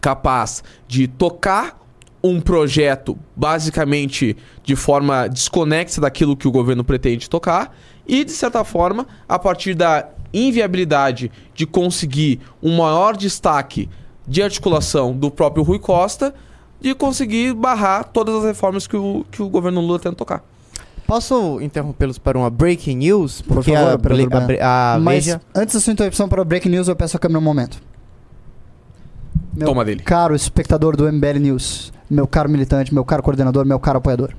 capaz 0.00 0.62
de 0.86 1.08
tocar 1.08 1.78
um 2.22 2.40
projeto 2.40 3.16
basicamente 3.34 4.36
de 4.62 4.74
forma 4.74 5.28
desconexa 5.28 6.00
daquilo 6.00 6.36
que 6.36 6.48
o 6.48 6.50
governo 6.50 6.84
pretende 6.84 7.30
tocar 7.30 7.76
e, 8.06 8.24
de 8.24 8.32
certa 8.32 8.64
forma, 8.64 9.06
a 9.28 9.38
partir 9.38 9.74
da 9.74 10.08
inviabilidade 10.32 11.30
de 11.54 11.66
conseguir 11.66 12.40
um 12.62 12.76
maior 12.76 13.16
destaque 13.16 13.88
de 14.26 14.42
articulação 14.42 15.16
do 15.16 15.30
próprio 15.30 15.62
Rui 15.62 15.78
Costa, 15.78 16.34
de 16.80 16.94
conseguir 16.94 17.54
barrar 17.54 18.04
todas 18.04 18.36
as 18.36 18.44
reformas 18.44 18.86
que 18.86 18.96
o, 18.96 19.24
que 19.30 19.42
o 19.42 19.48
governo 19.48 19.80
Lula 19.80 19.98
tenta 19.98 20.16
tocar. 20.16 20.42
Posso 21.06 21.58
interrompê-los 21.62 22.18
para 22.18 22.36
uma 22.36 22.50
breaking 22.50 22.96
news? 22.96 23.40
Por 23.40 23.54
Porque 23.54 23.72
favor, 23.72 23.98
a, 24.60 24.66
a, 24.66 24.94
a 24.94 24.98
Mas 24.98 25.24
Veja... 25.24 25.40
antes 25.54 25.74
da 25.74 25.80
sua 25.80 25.92
interrupção 25.94 26.28
para 26.28 26.42
o 26.42 26.44
Break 26.44 26.68
News, 26.68 26.86
eu 26.86 26.94
peço 26.94 27.16
a 27.16 27.20
câmera 27.20 27.38
um 27.38 27.42
momento. 27.42 27.80
Meu 29.54 29.66
Toma 29.66 29.86
dele. 29.86 30.02
caro 30.02 30.34
espectador 30.34 30.96
do 30.96 31.10
MBL 31.10 31.38
News, 31.40 31.94
meu 32.10 32.26
caro 32.26 32.50
militante, 32.50 32.92
meu 32.92 33.06
caro 33.06 33.22
coordenador, 33.22 33.64
meu 33.64 33.80
caro 33.80 33.96
apoiador. 33.98 34.34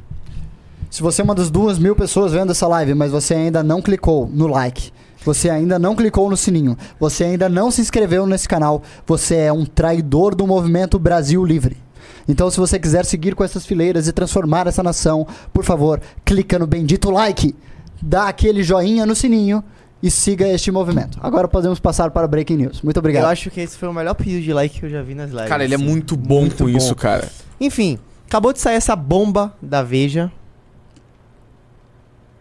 Se 0.92 1.02
você 1.02 1.22
é 1.22 1.26
uma 1.26 1.34
das 1.34 1.50
duas 1.50 1.80
mil 1.80 1.96
pessoas 1.96 2.34
vendo 2.34 2.52
essa 2.52 2.68
live, 2.68 2.94
mas 2.94 3.12
você 3.12 3.34
ainda 3.34 3.64
não 3.64 3.82
clicou 3.82 4.30
no 4.32 4.46
like, 4.46 4.92
você 5.26 5.50
ainda 5.50 5.80
não 5.80 5.96
clicou 5.96 6.30
no 6.30 6.38
sininho, 6.38 6.78
você 7.00 7.24
ainda 7.24 7.50
não 7.50 7.72
se 7.72 7.82
inscreveu 7.82 8.28
nesse 8.28 8.48
canal, 8.48 8.84
você 9.08 9.36
é 9.38 9.52
um 9.52 9.66
traidor 9.66 10.36
do 10.36 10.46
movimento 10.46 11.00
Brasil 11.00 11.44
Livre. 11.44 11.78
Então, 12.30 12.50
se 12.52 12.60
você 12.60 12.78
quiser 12.78 13.04
seguir 13.06 13.34
com 13.34 13.44
essas 13.44 13.66
fileiras 13.66 14.08
e 14.08 14.14
transformar 14.14 14.68
essa 14.68 14.84
nação, 14.84 15.26
por 15.52 15.66
favor, 15.66 16.00
clica 16.24 16.60
no 16.60 16.68
bendito 16.68 17.10
like, 17.10 17.56
dá 18.00 18.28
aquele 18.28 18.62
joinha 18.62 19.04
no 19.04 19.16
sininho 19.16 19.64
e 20.02 20.12
siga 20.12 20.48
este 20.48 20.72
movimento. 20.72 21.18
Agora 21.22 21.48
podemos 21.48 21.80
passar 21.80 22.12
para 22.12 22.28
Breaking 22.28 22.58
News. 22.58 22.82
Muito 22.84 22.98
obrigado. 22.98 23.24
Eu 23.24 23.30
acho 23.30 23.50
que 23.50 23.60
esse 23.60 23.76
foi 23.76 23.90
o 23.90 23.94
melhor 23.94 24.14
pedido 24.14 24.44
de 24.44 24.54
like 24.54 24.80
que 24.80 24.86
eu 24.86 24.90
já 24.90 25.02
vi 25.02 25.16
nas 25.16 25.32
lives. 25.32 25.50
Cara, 25.50 25.64
ele 25.64 25.74
é 25.74 25.78
muito 25.78 26.16
bom 26.16 26.42
Muito 26.42 26.64
com 26.64 26.72
bom. 26.72 26.78
isso, 26.78 26.96
cara. 26.96 27.28
Enfim, 27.60 27.98
acabou 28.28 28.54
de 28.54 28.60
sair 28.60 28.76
essa 28.76 28.96
bomba 28.96 29.54
da 29.60 29.82
Veja. 29.82 30.32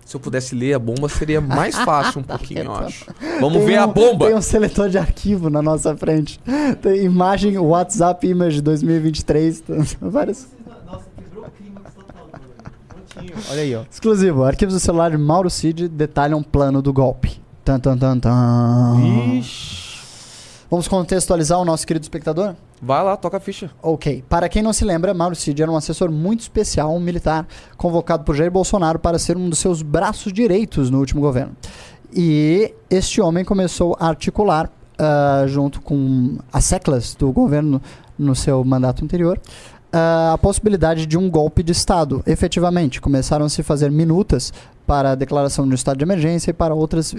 Se 0.08 0.16
eu 0.16 0.20
pudesse 0.20 0.54
ler 0.54 0.72
a 0.72 0.78
bomba, 0.78 1.06
seria 1.06 1.38
mais 1.38 1.74
fácil 1.84 2.20
um 2.20 2.24
pouquinho, 2.24 2.62
eu 2.62 2.74
acho. 2.74 3.04
Vamos 3.40 3.58
Tem 3.58 3.66
ver 3.66 3.78
um- 3.78 3.82
a 3.82 3.86
bomba. 3.86 4.26
Tem 4.26 4.34
um 4.34 4.40
seletor 4.40 4.88
de 4.88 4.96
arquivo 4.96 5.50
na 5.50 5.60
nossa 5.60 5.94
frente. 5.98 6.40
Tem 6.80 7.04
imagem 7.04 7.58
WhatsApp 7.58 8.26
Image 8.26 8.62
2023. 8.62 9.60
tem 9.60 9.76
Vários. 10.00 10.46
Nossa, 10.86 11.04
quebrou 11.14 11.44
o 11.44 11.50
clima 11.50 11.80
que 11.82 11.90
você 11.90 12.04
tá 12.06 12.14
falando. 12.14 13.50
Olha 13.50 13.60
aí, 13.60 13.76
ó. 13.76 13.82
Exclusivo. 13.90 14.44
Arquivos 14.44 14.72
do 14.72 14.80
celular 14.80 15.10
de 15.10 15.18
Mauro 15.18 15.50
Cid 15.50 15.88
detalham 15.88 16.42
plano 16.42 16.80
do 16.80 16.90
golpe. 16.90 17.38
Tan, 17.62 17.78
tan, 17.78 17.98
tan, 17.98 18.18
tan. 18.18 18.96
Vamos 20.70 20.88
contextualizar 20.88 21.58
o 21.60 21.66
nosso 21.66 21.86
querido 21.86 22.04
espectador? 22.04 22.54
Vai 22.80 23.02
lá, 23.02 23.16
toca 23.16 23.36
a 23.36 23.40
ficha. 23.40 23.70
Ok. 23.82 24.24
Para 24.28 24.48
quem 24.48 24.62
não 24.62 24.72
se 24.72 24.84
lembra, 24.84 25.12
Mauro 25.12 25.34
Cid 25.34 25.62
era 25.62 25.70
um 25.70 25.76
assessor 25.76 26.10
muito 26.10 26.40
especial, 26.40 26.94
um 26.94 27.00
militar, 27.00 27.46
convocado 27.76 28.24
por 28.24 28.34
Jair 28.36 28.50
Bolsonaro 28.50 28.98
para 28.98 29.18
ser 29.18 29.36
um 29.36 29.48
dos 29.48 29.58
seus 29.58 29.82
braços 29.82 30.32
direitos 30.32 30.90
no 30.90 30.98
último 30.98 31.20
governo. 31.20 31.56
E 32.14 32.72
este 32.88 33.20
homem 33.20 33.44
começou 33.44 33.96
a 33.98 34.06
articular, 34.08 34.70
ah, 34.98 35.44
junto 35.46 35.80
com 35.80 36.38
as 36.52 36.64
seclas 36.64 37.14
do 37.14 37.32
governo 37.32 37.82
no 38.18 38.34
seu 38.34 38.64
mandato 38.64 39.04
anterior, 39.04 39.40
ah, 39.92 40.32
a 40.34 40.38
possibilidade 40.38 41.04
de 41.04 41.18
um 41.18 41.28
golpe 41.28 41.62
de 41.62 41.72
Estado, 41.72 42.22
efetivamente. 42.26 43.00
Começaram 43.00 43.46
a 43.46 43.48
se 43.48 43.62
fazer 43.62 43.90
minutas 43.90 44.52
para 44.86 45.12
a 45.12 45.14
declaração 45.14 45.66
de 45.66 45.72
um 45.72 45.74
estado 45.74 45.98
de 45.98 46.04
emergência 46.04 46.50
e 46.50 46.54
para 46.54 46.74
outras 46.74 47.14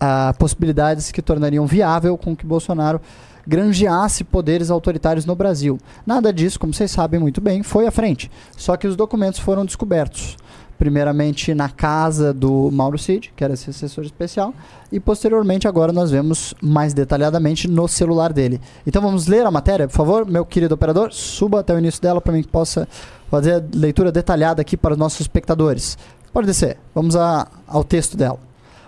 ah, 0.00 0.34
possibilidades 0.38 1.10
que 1.10 1.22
tornariam 1.22 1.66
viável 1.66 2.18
com 2.18 2.36
que 2.36 2.44
Bolsonaro 2.44 3.00
granjeasse 3.46 4.24
poderes 4.24 4.70
autoritários 4.70 5.26
no 5.26 5.34
Brasil. 5.34 5.78
Nada 6.06 6.32
disso, 6.32 6.58
como 6.58 6.72
vocês 6.72 6.90
sabem 6.90 7.20
muito 7.20 7.40
bem, 7.40 7.62
foi 7.62 7.86
à 7.86 7.90
frente. 7.90 8.30
Só 8.56 8.76
que 8.76 8.86
os 8.86 8.96
documentos 8.96 9.38
foram 9.40 9.64
descobertos. 9.64 10.36
Primeiramente 10.76 11.54
na 11.54 11.68
casa 11.68 12.34
do 12.34 12.68
Mauro 12.72 12.98
Cid, 12.98 13.32
que 13.36 13.44
era 13.44 13.54
esse 13.54 13.70
assessor 13.70 14.04
especial, 14.04 14.52
e 14.90 14.98
posteriormente 14.98 15.68
agora 15.68 15.92
nós 15.92 16.10
vemos 16.10 16.52
mais 16.60 16.92
detalhadamente 16.92 17.68
no 17.68 17.86
celular 17.86 18.32
dele. 18.32 18.60
Então 18.84 19.00
vamos 19.00 19.28
ler 19.28 19.46
a 19.46 19.50
matéria, 19.52 19.86
por 19.86 19.94
favor, 19.94 20.26
meu 20.26 20.44
querido 20.44 20.74
operador, 20.74 21.12
suba 21.12 21.60
até 21.60 21.72
o 21.72 21.78
início 21.78 22.02
dela 22.02 22.20
para 22.20 22.32
mim 22.32 22.42
que 22.42 22.48
possa 22.48 22.88
fazer 23.30 23.54
a 23.54 23.62
leitura 23.72 24.10
detalhada 24.10 24.60
aqui 24.60 24.76
para 24.76 24.92
os 24.92 24.98
nossos 24.98 25.20
espectadores. 25.20 25.96
Pode 26.32 26.48
descer, 26.48 26.76
vamos 26.92 27.14
a- 27.14 27.46
ao 27.68 27.84
texto 27.84 28.16
dela. 28.16 28.38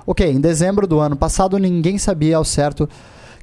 Ok, 0.05 0.29
em 0.29 0.40
dezembro 0.40 0.87
do 0.88 0.99
ano 0.99 1.16
passado 1.16 1.57
ninguém 1.57 1.99
sabia 1.99 2.37
ao 2.37 2.45
certo 2.45 2.88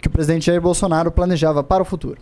que 0.03 0.07
o 0.09 0.11
presidente 0.11 0.47
Jair 0.47 0.61
Bolsonaro 0.61 1.11
planejava 1.11 1.63
para 1.63 1.81
o 1.81 1.85
futuro. 1.85 2.17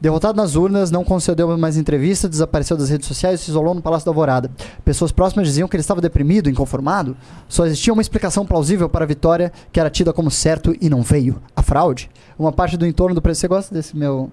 Derrotado 0.00 0.36
nas 0.36 0.54
urnas, 0.54 0.90
não 0.90 1.02
concedeu 1.02 1.56
mais 1.58 1.76
entrevista, 1.76 2.28
desapareceu 2.28 2.76
das 2.76 2.88
redes 2.88 3.08
sociais 3.08 3.40
e 3.40 3.44
se 3.44 3.50
isolou 3.50 3.74
no 3.74 3.82
Palácio 3.82 4.04
da 4.06 4.10
Alvorada. 4.10 4.50
Pessoas 4.84 5.10
próximas 5.10 5.48
diziam 5.48 5.66
que 5.66 5.74
ele 5.74 5.80
estava 5.80 6.00
deprimido, 6.00 6.48
inconformado. 6.48 7.16
Só 7.48 7.66
existia 7.66 7.92
uma 7.92 8.02
explicação 8.02 8.46
plausível 8.46 8.88
para 8.88 9.04
a 9.04 9.08
vitória 9.08 9.52
que 9.72 9.80
era 9.80 9.90
tida 9.90 10.12
como 10.12 10.30
certo 10.30 10.76
e 10.80 10.88
não 10.88 11.02
veio: 11.02 11.42
a 11.56 11.62
fraude. 11.62 12.10
Uma 12.38 12.52
parte 12.52 12.76
do 12.76 12.86
entorno 12.86 13.14
do 13.14 13.22
presidente. 13.22 13.40
Você 13.40 13.48
gosta 13.48 13.74
desse 13.74 13.96
meu. 13.96 14.30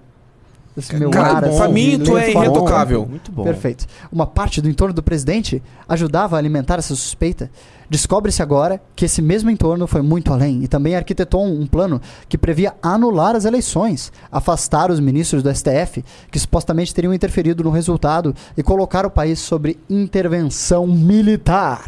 Desse 0.76 0.96
meu 0.96 1.10
Cara, 1.10 1.34
ar, 1.34 1.40
pra 1.40 1.64
assim, 1.66 1.72
mim, 1.72 1.98
tu 2.00 2.18
é 2.18 2.32
forte? 2.32 2.46
irretocável. 2.48 3.06
Muito 3.06 3.30
bom. 3.30 3.44
Perfeito. 3.44 3.86
Uma 4.10 4.26
parte 4.26 4.60
do 4.60 4.68
entorno 4.68 4.92
do 4.92 5.02
presidente 5.02 5.62
ajudava 5.88 6.34
a 6.34 6.38
alimentar 6.38 6.80
essa 6.80 6.96
suspeita. 6.96 7.48
Descobre-se 7.88 8.42
agora 8.42 8.80
que 8.96 9.04
esse 9.04 9.22
mesmo 9.22 9.50
entorno 9.50 9.86
foi 9.86 10.02
muito 10.02 10.32
além 10.32 10.64
e 10.64 10.68
também 10.68 10.96
arquitetou 10.96 11.44
um 11.44 11.64
plano 11.64 12.00
que 12.28 12.36
previa 12.36 12.74
anular 12.82 13.36
as 13.36 13.44
eleições, 13.44 14.12
afastar 14.32 14.90
os 14.90 14.98
ministros 14.98 15.44
do 15.44 15.54
STF, 15.54 16.04
que 16.28 16.38
supostamente 16.40 16.92
teriam 16.92 17.14
interferido 17.14 17.62
no 17.62 17.70
resultado, 17.70 18.34
e 18.56 18.62
colocar 18.62 19.06
o 19.06 19.10
país 19.10 19.38
sobre 19.38 19.78
intervenção 19.88 20.88
militar. 20.88 21.84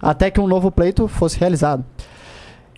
Até 0.00 0.30
que 0.30 0.40
um 0.40 0.46
novo 0.46 0.70
pleito 0.70 1.08
fosse 1.08 1.36
realizado. 1.38 1.84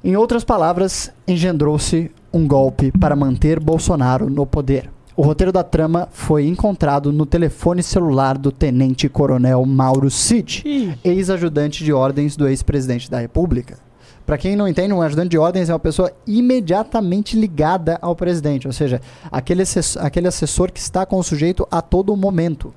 Em 0.02 0.16
outras 0.16 0.44
palavras, 0.44 1.12
engendrou-se 1.28 2.10
um 2.32 2.48
golpe 2.48 2.90
para 2.92 3.14
manter 3.14 3.60
Bolsonaro 3.60 4.30
no 4.30 4.46
poder. 4.46 4.88
O 5.16 5.22
roteiro 5.22 5.52
da 5.52 5.64
trama 5.64 6.08
foi 6.12 6.46
encontrado 6.46 7.12
no 7.12 7.26
telefone 7.26 7.82
celular 7.82 8.38
do 8.38 8.52
tenente-coronel 8.52 9.64
Mauro 9.66 10.10
Cid, 10.10 10.96
ex-ajudante 11.04 11.84
de 11.84 11.92
ordens 11.92 12.36
do 12.36 12.46
ex-presidente 12.48 13.10
da 13.10 13.18
República. 13.18 13.78
Para 14.24 14.38
quem 14.38 14.54
não 14.54 14.68
entende, 14.68 14.94
um 14.94 15.02
ajudante 15.02 15.30
de 15.30 15.38
ordens 15.38 15.68
é 15.68 15.72
uma 15.72 15.80
pessoa 15.80 16.12
imediatamente 16.24 17.36
ligada 17.36 17.98
ao 18.00 18.14
presidente, 18.14 18.68
ou 18.68 18.72
seja, 18.72 19.00
aquele 19.30 19.62
assessor, 19.62 20.04
aquele 20.04 20.28
assessor 20.28 20.70
que 20.70 20.78
está 20.78 21.04
com 21.04 21.18
o 21.18 21.24
sujeito 21.24 21.66
a 21.68 21.82
todo 21.82 22.16
momento, 22.16 22.72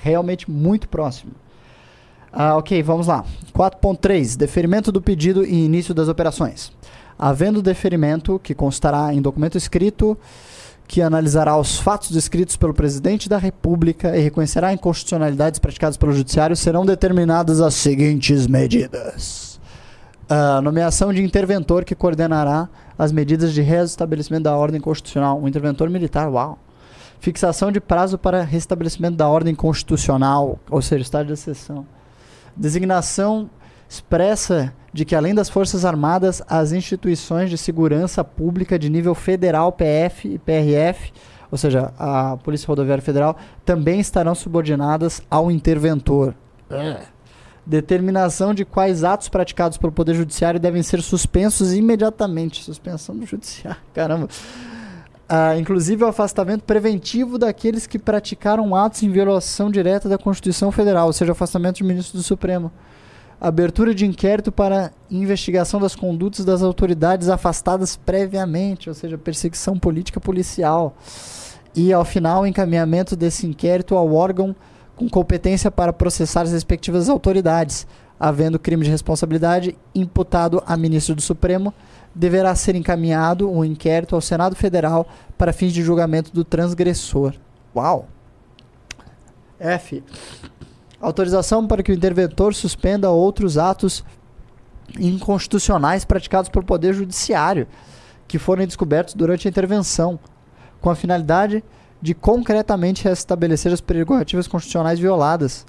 realmente 0.00 0.48
muito 0.48 0.88
próximo. 0.88 1.32
Ah, 2.32 2.56
ok, 2.56 2.82
vamos 2.82 3.08
lá. 3.08 3.24
4.3. 3.52 4.36
Deferimento 4.36 4.90
do 4.90 5.02
pedido 5.02 5.44
e 5.44 5.64
início 5.64 5.92
das 5.92 6.08
operações. 6.08 6.72
Havendo 7.18 7.60
deferimento, 7.60 8.40
que 8.42 8.54
constará 8.54 9.12
em 9.12 9.20
documento 9.20 9.58
escrito, 9.58 10.16
que 10.92 11.00
analisará 11.00 11.56
os 11.56 11.78
fatos 11.78 12.10
descritos 12.10 12.54
pelo 12.54 12.74
presidente 12.74 13.26
da 13.26 13.38
República 13.38 14.14
e 14.14 14.20
reconhecerá 14.20 14.74
inconstitucionalidades 14.74 15.58
praticadas 15.58 15.96
pelo 15.96 16.12
Judiciário, 16.12 16.54
serão 16.54 16.84
determinadas 16.84 17.62
as 17.62 17.72
seguintes 17.72 18.46
medidas: 18.46 19.58
Ah, 20.28 20.60
nomeação 20.60 21.10
de 21.10 21.24
interventor 21.24 21.86
que 21.86 21.94
coordenará 21.94 22.68
as 22.98 23.10
medidas 23.10 23.54
de 23.54 23.62
reestabelecimento 23.62 24.42
da 24.42 24.54
ordem 24.54 24.82
constitucional. 24.82 25.40
Um 25.40 25.48
interventor 25.48 25.88
militar, 25.88 26.28
uau. 26.28 26.58
Fixação 27.20 27.72
de 27.72 27.80
prazo 27.80 28.18
para 28.18 28.42
restabelecimento 28.42 29.16
da 29.16 29.26
ordem 29.26 29.54
constitucional, 29.54 30.58
ou 30.70 30.82
seja, 30.82 31.00
estado 31.00 31.28
de 31.28 31.32
exceção. 31.32 31.86
Designação 32.54 33.48
expressa 33.92 34.72
de 34.90 35.04
que, 35.04 35.14
além 35.14 35.34
das 35.34 35.50
Forças 35.50 35.84
Armadas, 35.84 36.42
as 36.48 36.72
instituições 36.72 37.50
de 37.50 37.58
segurança 37.58 38.24
pública 38.24 38.78
de 38.78 38.88
nível 38.88 39.14
federal, 39.14 39.70
PF 39.70 40.28
e 40.28 40.38
PRF, 40.38 41.12
ou 41.50 41.58
seja, 41.58 41.92
a 41.98 42.38
Polícia 42.38 42.66
Rodoviária 42.66 43.02
Federal, 43.02 43.36
também 43.66 44.00
estarão 44.00 44.34
subordinadas 44.34 45.20
ao 45.30 45.50
interventor. 45.50 46.34
Determinação 47.66 48.54
de 48.54 48.64
quais 48.64 49.04
atos 49.04 49.28
praticados 49.28 49.76
pelo 49.76 49.92
Poder 49.92 50.14
Judiciário 50.14 50.58
devem 50.58 50.82
ser 50.82 51.02
suspensos 51.02 51.74
imediatamente. 51.74 52.64
Suspensão 52.64 53.14
do 53.14 53.26
Judiciário. 53.26 53.80
Caramba. 53.92 54.28
Ah, 55.28 55.56
inclusive 55.58 56.02
o 56.02 56.06
afastamento 56.06 56.64
preventivo 56.64 57.38
daqueles 57.38 57.86
que 57.86 57.98
praticaram 57.98 58.74
atos 58.74 59.02
em 59.02 59.10
violação 59.10 59.70
direta 59.70 60.08
da 60.08 60.16
Constituição 60.18 60.72
Federal, 60.72 61.06
ou 61.06 61.12
seja, 61.12 61.32
afastamento 61.32 61.76
de 61.76 61.84
ministro 61.84 62.18
do 62.18 62.22
Supremo. 62.22 62.72
Abertura 63.44 63.92
de 63.92 64.06
inquérito 64.06 64.52
para 64.52 64.92
investigação 65.10 65.80
das 65.80 65.96
condutas 65.96 66.44
das 66.44 66.62
autoridades 66.62 67.28
afastadas 67.28 67.96
previamente, 67.96 68.88
ou 68.88 68.94
seja, 68.94 69.18
perseguição 69.18 69.76
política 69.76 70.20
policial. 70.20 70.96
E, 71.74 71.92
ao 71.92 72.04
final, 72.04 72.46
encaminhamento 72.46 73.16
desse 73.16 73.44
inquérito 73.44 73.96
ao 73.96 74.14
órgão 74.14 74.54
com 74.94 75.08
competência 75.08 75.72
para 75.72 75.92
processar 75.92 76.42
as 76.42 76.52
respectivas 76.52 77.08
autoridades. 77.08 77.84
Havendo 78.20 78.60
crime 78.60 78.84
de 78.84 78.90
responsabilidade 78.92 79.76
imputado 79.92 80.62
a 80.64 80.76
ministro 80.76 81.16
do 81.16 81.20
Supremo, 81.20 81.74
deverá 82.14 82.54
ser 82.54 82.76
encaminhado 82.76 83.50
um 83.50 83.64
inquérito 83.64 84.14
ao 84.14 84.20
Senado 84.20 84.54
Federal 84.54 85.04
para 85.36 85.52
fins 85.52 85.72
de 85.72 85.82
julgamento 85.82 86.32
do 86.32 86.44
transgressor. 86.44 87.34
Uau! 87.74 88.06
F. 89.58 90.00
Autorização 91.02 91.66
para 91.66 91.82
que 91.82 91.90
o 91.90 91.94
interventor 91.94 92.54
suspenda 92.54 93.10
outros 93.10 93.58
atos 93.58 94.04
inconstitucionais 94.98 96.04
praticados 96.04 96.48
pelo 96.48 96.64
Poder 96.64 96.94
Judiciário 96.94 97.66
que 98.28 98.38
forem 98.38 98.66
descobertos 98.66 99.12
durante 99.12 99.46
a 99.46 99.50
intervenção, 99.50 100.18
com 100.80 100.88
a 100.88 100.94
finalidade 100.94 101.62
de 102.00 102.14
concretamente 102.14 103.04
restabelecer 103.04 103.72
as 103.72 103.80
prerrogativas 103.80 104.48
constitucionais 104.48 104.98
violadas. 104.98 105.66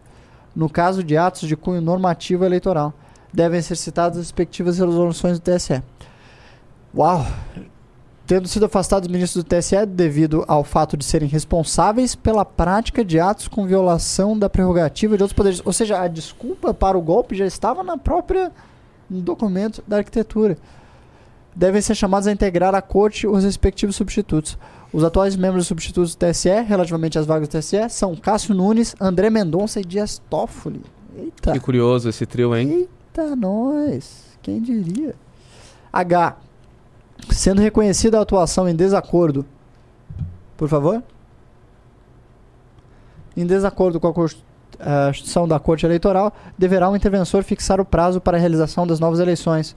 No 0.55 0.69
caso 0.69 1.03
de 1.03 1.17
atos 1.17 1.47
de 1.47 1.57
cunho 1.57 1.81
normativo 1.81 2.45
eleitoral, 2.45 2.93
devem 3.33 3.61
ser 3.61 3.75
citadas 3.75 4.17
as 4.17 4.25
respectivas 4.25 4.77
resoluções 4.77 5.39
do 5.39 5.43
TSE. 5.43 5.83
Uau! 6.95 7.25
Tendo 8.25 8.47
sido 8.47 8.65
afastados 8.65 9.07
os 9.07 9.11
ministros 9.11 9.43
do 9.43 9.47
TSE 9.47 9.85
devido 9.85 10.45
ao 10.47 10.63
fato 10.63 10.95
de 10.95 11.03
serem 11.03 11.27
responsáveis 11.27 12.15
pela 12.15 12.45
prática 12.45 13.03
de 13.03 13.19
atos 13.19 13.49
com 13.49 13.67
violação 13.67 14.37
da 14.37 14.49
prerrogativa 14.49 15.17
de 15.17 15.23
outros 15.23 15.35
poderes. 15.35 15.61
Ou 15.65 15.73
seja, 15.73 15.99
a 15.99 16.07
desculpa 16.07 16.73
para 16.73 16.97
o 16.97 17.01
golpe 17.01 17.35
já 17.35 17.45
estava 17.45 17.83
na 17.83 17.97
própria 17.97 18.51
no 19.09 19.21
documento 19.21 19.83
da 19.85 19.97
arquitetura. 19.97 20.57
Devem 21.55 21.81
ser 21.81 21.95
chamados 21.95 22.27
a 22.27 22.31
integrar 22.31 22.73
a 22.73 22.81
corte 22.81 23.27
os 23.27 23.43
respectivos 23.43 23.95
substitutos. 23.95 24.57
Os 24.91 25.03
atuais 25.03 25.35
membros 25.35 25.67
substitutos 25.67 26.15
do 26.15 26.19
TSE, 26.19 26.61
relativamente 26.61 27.19
às 27.19 27.25
vagas 27.25 27.47
do 27.47 27.57
TSE, 27.57 27.89
são 27.89 28.15
Cássio 28.15 28.55
Nunes, 28.55 28.95
André 28.99 29.29
Mendonça 29.29 29.79
e 29.79 29.83
Dias 29.83 30.21
Toffoli. 30.29 30.81
Eita! 31.15 31.51
Que 31.51 31.59
curioso 31.59 32.09
esse 32.09 32.25
trio, 32.25 32.55
hein? 32.55 32.87
Eita, 32.87 33.35
nós! 33.35 34.23
Quem 34.41 34.61
diria? 34.61 35.15
H. 35.91 36.37
Sendo 37.29 37.61
reconhecida 37.61 38.19
a 38.19 38.21
atuação 38.21 38.67
em 38.67 38.75
desacordo. 38.75 39.45
Por 40.57 40.67
favor? 40.67 41.01
Em 43.35 43.45
desacordo 43.45 43.99
com 43.99 44.07
a 44.07 44.13
Const- 44.13 44.43
a 44.79 45.07
Constituição 45.07 45.47
da 45.47 45.59
Corte 45.59 45.85
Eleitoral, 45.85 46.33
deverá 46.57 46.89
o 46.89 46.95
interventor 46.95 47.43
fixar 47.43 47.79
o 47.79 47.85
prazo 47.85 48.19
para 48.19 48.37
a 48.37 48.39
realização 48.39 48.85
das 48.85 48.99
novas 48.99 49.19
eleições, 49.19 49.75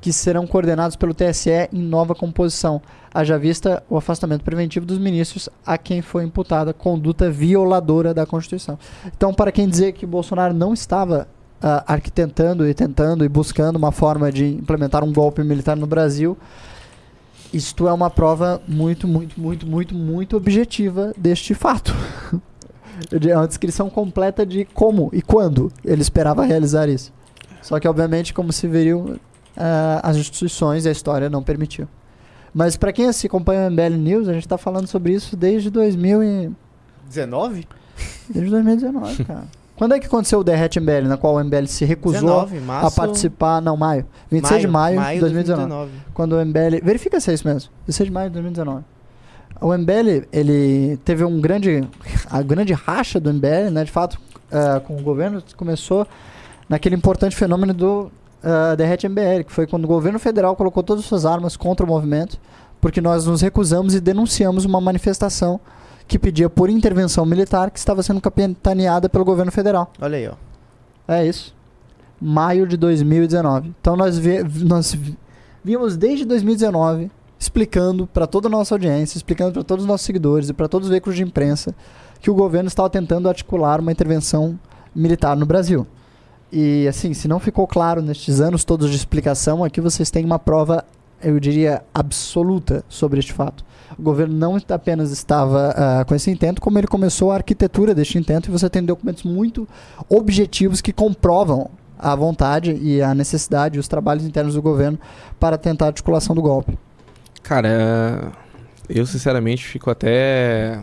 que 0.00 0.12
serão 0.12 0.46
coordenados 0.46 0.96
pelo 0.96 1.14
TSE 1.14 1.68
em 1.72 1.80
nova 1.82 2.14
composição, 2.14 2.82
haja 3.12 3.38
vista 3.38 3.82
o 3.88 3.96
afastamento 3.96 4.44
preventivo 4.44 4.84
dos 4.84 4.98
ministros 4.98 5.48
a 5.64 5.78
quem 5.78 6.02
foi 6.02 6.24
imputada 6.24 6.72
conduta 6.74 7.30
violadora 7.30 8.12
da 8.12 8.26
Constituição. 8.26 8.78
Então, 9.06 9.32
para 9.32 9.50
quem 9.50 9.68
dizer 9.68 9.92
que 9.92 10.04
Bolsonaro 10.04 10.52
não 10.52 10.74
estava 10.74 11.26
ah, 11.62 11.84
arquitetando 11.86 12.68
e 12.68 12.74
tentando 12.74 13.24
e 13.24 13.28
buscando 13.28 13.76
uma 13.76 13.90
forma 13.90 14.30
de 14.30 14.46
implementar 14.46 15.02
um 15.02 15.12
golpe 15.12 15.42
militar 15.42 15.76
no 15.76 15.86
Brasil, 15.86 16.36
isto 17.56 17.88
é 17.88 17.92
uma 17.92 18.10
prova 18.10 18.60
muito, 18.68 19.08
muito, 19.08 19.40
muito, 19.40 19.66
muito, 19.66 19.94
muito 19.94 20.36
objetiva 20.36 21.12
deste 21.16 21.54
fato. 21.54 21.94
É 23.12 23.36
uma 23.36 23.46
descrição 23.46 23.90
completa 23.90 24.46
de 24.46 24.64
como 24.64 25.10
e 25.12 25.20
quando 25.20 25.70
ele 25.84 26.00
esperava 26.00 26.46
realizar 26.46 26.88
isso. 26.88 27.12
Só 27.60 27.78
que, 27.78 27.86
obviamente, 27.86 28.32
como 28.32 28.50
se 28.50 28.66
veriu, 28.66 29.20
ah, 29.54 30.00
as 30.02 30.16
instituições 30.16 30.86
e 30.86 30.88
a 30.88 30.92
história 30.92 31.28
não 31.28 31.42
permitiu. 31.42 31.86
Mas 32.54 32.74
para 32.74 32.94
quem 32.94 33.12
se 33.12 33.26
acompanha 33.26 33.68
o 33.68 33.70
MBL 33.70 33.96
News, 33.98 34.28
a 34.28 34.32
gente 34.32 34.46
está 34.46 34.56
falando 34.56 34.86
sobre 34.86 35.12
isso 35.12 35.36
desde 35.36 35.68
2000 35.68 36.22
e... 36.22 36.50
19? 37.06 37.68
desde 38.30 38.50
2019, 38.50 39.24
cara. 39.24 39.46
Quando 39.76 39.94
é 39.94 40.00
que 40.00 40.06
aconteceu 40.06 40.40
o 40.40 40.44
Derrete 40.44 40.80
MBL, 40.80 41.06
na 41.06 41.16
qual 41.16 41.34
o 41.34 41.44
MBL 41.44 41.66
se 41.66 41.84
recusou 41.84 42.46
19, 42.46 42.60
a 42.68 42.90
participar? 42.90 43.60
Não, 43.60 43.76
maio. 43.76 44.06
26 44.30 44.62
de 44.62 44.68
maio, 44.68 44.98
de 44.98 45.20
2019. 45.20 45.68
2019. 45.68 45.90
Quando 46.14 46.32
o 46.32 46.44
MBL. 46.44 46.82
Verifica 46.82 47.20
se 47.20 47.30
é 47.30 47.34
isso 47.34 47.46
mesmo. 47.46 47.70
16 47.86 48.08
de 48.08 48.12
maio 48.12 48.30
de 48.30 48.34
2019. 48.34 48.84
O 49.60 49.76
MBL, 49.76 50.26
ele 50.32 50.98
teve 51.04 51.24
um 51.24 51.40
grande. 51.40 51.86
A 52.30 52.40
grande 52.42 52.72
racha 52.72 53.20
do 53.20 53.32
MBL, 53.32 53.70
né? 53.70 53.84
De 53.84 53.90
fato, 53.90 54.18
eh, 54.50 54.80
com 54.80 54.96
o 54.96 55.02
governo, 55.02 55.42
começou 55.56 56.06
naquele 56.68 56.96
importante 56.96 57.36
fenômeno 57.36 57.74
do 57.74 58.10
uh, 58.42 58.76
Derrete 58.76 59.08
MBL, 59.08 59.44
que 59.46 59.52
foi 59.52 59.66
quando 59.66 59.84
o 59.84 59.88
governo 59.88 60.18
federal 60.18 60.56
colocou 60.56 60.82
todas 60.82 61.02
as 61.02 61.08
suas 61.08 61.24
armas 61.24 61.56
contra 61.56 61.84
o 61.84 61.88
movimento, 61.88 62.38
porque 62.80 63.00
nós 63.00 63.26
nos 63.26 63.40
recusamos 63.40 63.94
e 63.94 64.00
denunciamos 64.00 64.64
uma 64.64 64.80
manifestação 64.80 65.60
que 66.06 66.18
pedia 66.18 66.48
por 66.48 66.70
intervenção 66.70 67.24
militar 67.26 67.70
que 67.70 67.78
estava 67.78 68.02
sendo 68.02 68.20
capitaneada 68.20 69.08
pelo 69.08 69.24
governo 69.24 69.50
federal. 69.50 69.92
Olha 70.00 70.16
aí, 70.18 70.28
ó. 70.28 70.34
É 71.12 71.26
isso. 71.26 71.54
Maio 72.20 72.66
de 72.66 72.76
2019. 72.76 73.74
Então 73.80 73.96
nós, 73.96 74.16
vi- 74.18 74.42
nós 74.64 74.92
vi- 74.94 75.18
vimos 75.64 75.96
desde 75.96 76.24
2019 76.24 77.10
explicando 77.38 78.06
para 78.06 78.26
toda 78.26 78.48
a 78.48 78.50
nossa 78.50 78.74
audiência, 78.74 79.18
explicando 79.18 79.52
para 79.52 79.62
todos 79.62 79.84
os 79.84 79.88
nossos 79.88 80.06
seguidores 80.06 80.48
e 80.48 80.54
para 80.54 80.68
todos 80.68 80.86
os 80.86 80.90
veículos 80.90 81.16
de 81.16 81.22
imprensa 81.22 81.74
que 82.20 82.30
o 82.30 82.34
governo 82.34 82.68
estava 82.68 82.88
tentando 82.88 83.28
articular 83.28 83.78
uma 83.80 83.92
intervenção 83.92 84.58
militar 84.94 85.36
no 85.36 85.44
Brasil. 85.44 85.86
E 86.50 86.86
assim, 86.88 87.12
se 87.12 87.28
não 87.28 87.38
ficou 87.38 87.66
claro 87.66 88.00
nestes 88.00 88.40
anos 88.40 88.64
todos 88.64 88.88
de 88.88 88.96
explicação, 88.96 89.62
aqui 89.62 89.80
vocês 89.80 90.10
têm 90.10 90.24
uma 90.24 90.38
prova, 90.38 90.82
eu 91.22 91.38
diria, 91.38 91.82
absoluta 91.92 92.82
sobre 92.88 93.18
este 93.18 93.32
fato. 93.34 93.62
O 93.98 94.02
governo 94.02 94.34
não 94.34 94.58
apenas 94.68 95.10
estava 95.10 95.74
ah, 95.76 96.04
com 96.04 96.14
esse 96.14 96.30
intento, 96.30 96.60
como 96.60 96.78
ele 96.78 96.86
começou 96.86 97.30
a 97.30 97.36
arquitetura 97.36 97.94
deste 97.94 98.18
intento, 98.18 98.48
e 98.48 98.50
você 98.50 98.68
tem 98.68 98.82
documentos 98.82 99.22
muito 99.22 99.68
objetivos 100.08 100.80
que 100.80 100.92
comprovam 100.92 101.70
a 101.98 102.14
vontade 102.14 102.74
e 102.74 103.00
a 103.00 103.14
necessidade 103.14 103.78
os 103.78 103.88
trabalhos 103.88 104.24
internos 104.24 104.54
do 104.54 104.62
governo 104.62 104.98
para 105.40 105.56
tentar 105.56 105.86
a 105.86 105.88
articulação 105.88 106.34
do 106.34 106.42
golpe. 106.42 106.78
Cara, 107.42 107.68
é, 107.68 108.30
eu 108.88 109.06
sinceramente 109.06 109.64
fico 109.64 109.90
até 109.90 110.82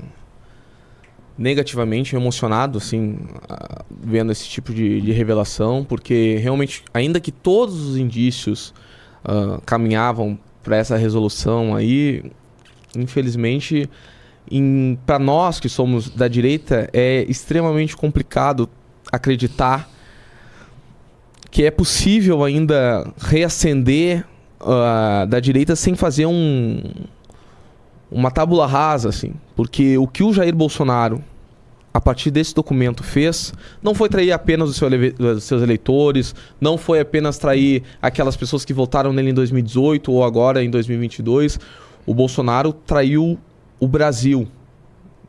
negativamente 1.37 2.15
emocionado, 2.15 2.77
assim, 2.77 3.17
ah, 3.49 3.83
vendo 3.89 4.31
esse 4.31 4.47
tipo 4.47 4.73
de, 4.73 5.01
de 5.01 5.11
revelação, 5.11 5.83
porque 5.83 6.37
realmente, 6.41 6.83
ainda 6.93 7.19
que 7.19 7.31
todos 7.31 7.81
os 7.87 7.97
indícios 7.97 8.73
ah, 9.23 9.59
caminhavam 9.65 10.37
para 10.61 10.77
essa 10.77 10.95
resolução 10.95 11.75
aí, 11.75 12.23
infelizmente, 12.97 13.89
para 15.05 15.19
nós 15.19 15.59
que 15.59 15.69
somos 15.69 16.09
da 16.09 16.27
direita, 16.27 16.89
é 16.93 17.25
extremamente 17.27 17.95
complicado 17.95 18.69
acreditar 19.11 19.89
que 21.49 21.63
é 21.63 21.71
possível 21.71 22.43
ainda 22.43 23.07
reacender 23.19 24.25
ah, 24.59 25.25
da 25.29 25.39
direita 25.39 25.75
sem 25.75 25.95
fazer 25.95 26.25
um 26.25 26.81
uma 28.11 28.29
tábula 28.29 28.67
rasa 28.67 29.09
assim, 29.09 29.33
porque 29.55 29.97
o 29.97 30.07
que 30.07 30.23
o 30.23 30.31
Jair 30.31 30.55
Bolsonaro 30.55 31.23
a 31.93 32.01
partir 32.01 32.31
desse 32.31 32.55
documento, 32.55 33.03
fez 33.03 33.53
não 33.81 33.93
foi 33.93 34.09
trair 34.09 34.31
apenas 34.31 34.75
seu 34.75 34.87
os 34.87 35.43
seus 35.43 35.61
eleitores, 35.61 36.33
não 36.59 36.75
foi 36.75 36.99
apenas 36.99 37.37
trair 37.37 37.83
aquelas 38.01 38.35
pessoas 38.35 38.65
que 38.65 38.73
votaram 38.73 39.13
nele 39.13 39.29
em 39.29 39.33
2018 39.33 40.11
ou 40.11 40.23
agora 40.23 40.63
em 40.63 40.69
2022. 40.71 41.59
O 42.05 42.13
Bolsonaro 42.13 42.73
traiu 42.73 43.37
o 43.79 43.87
Brasil, 43.87 44.47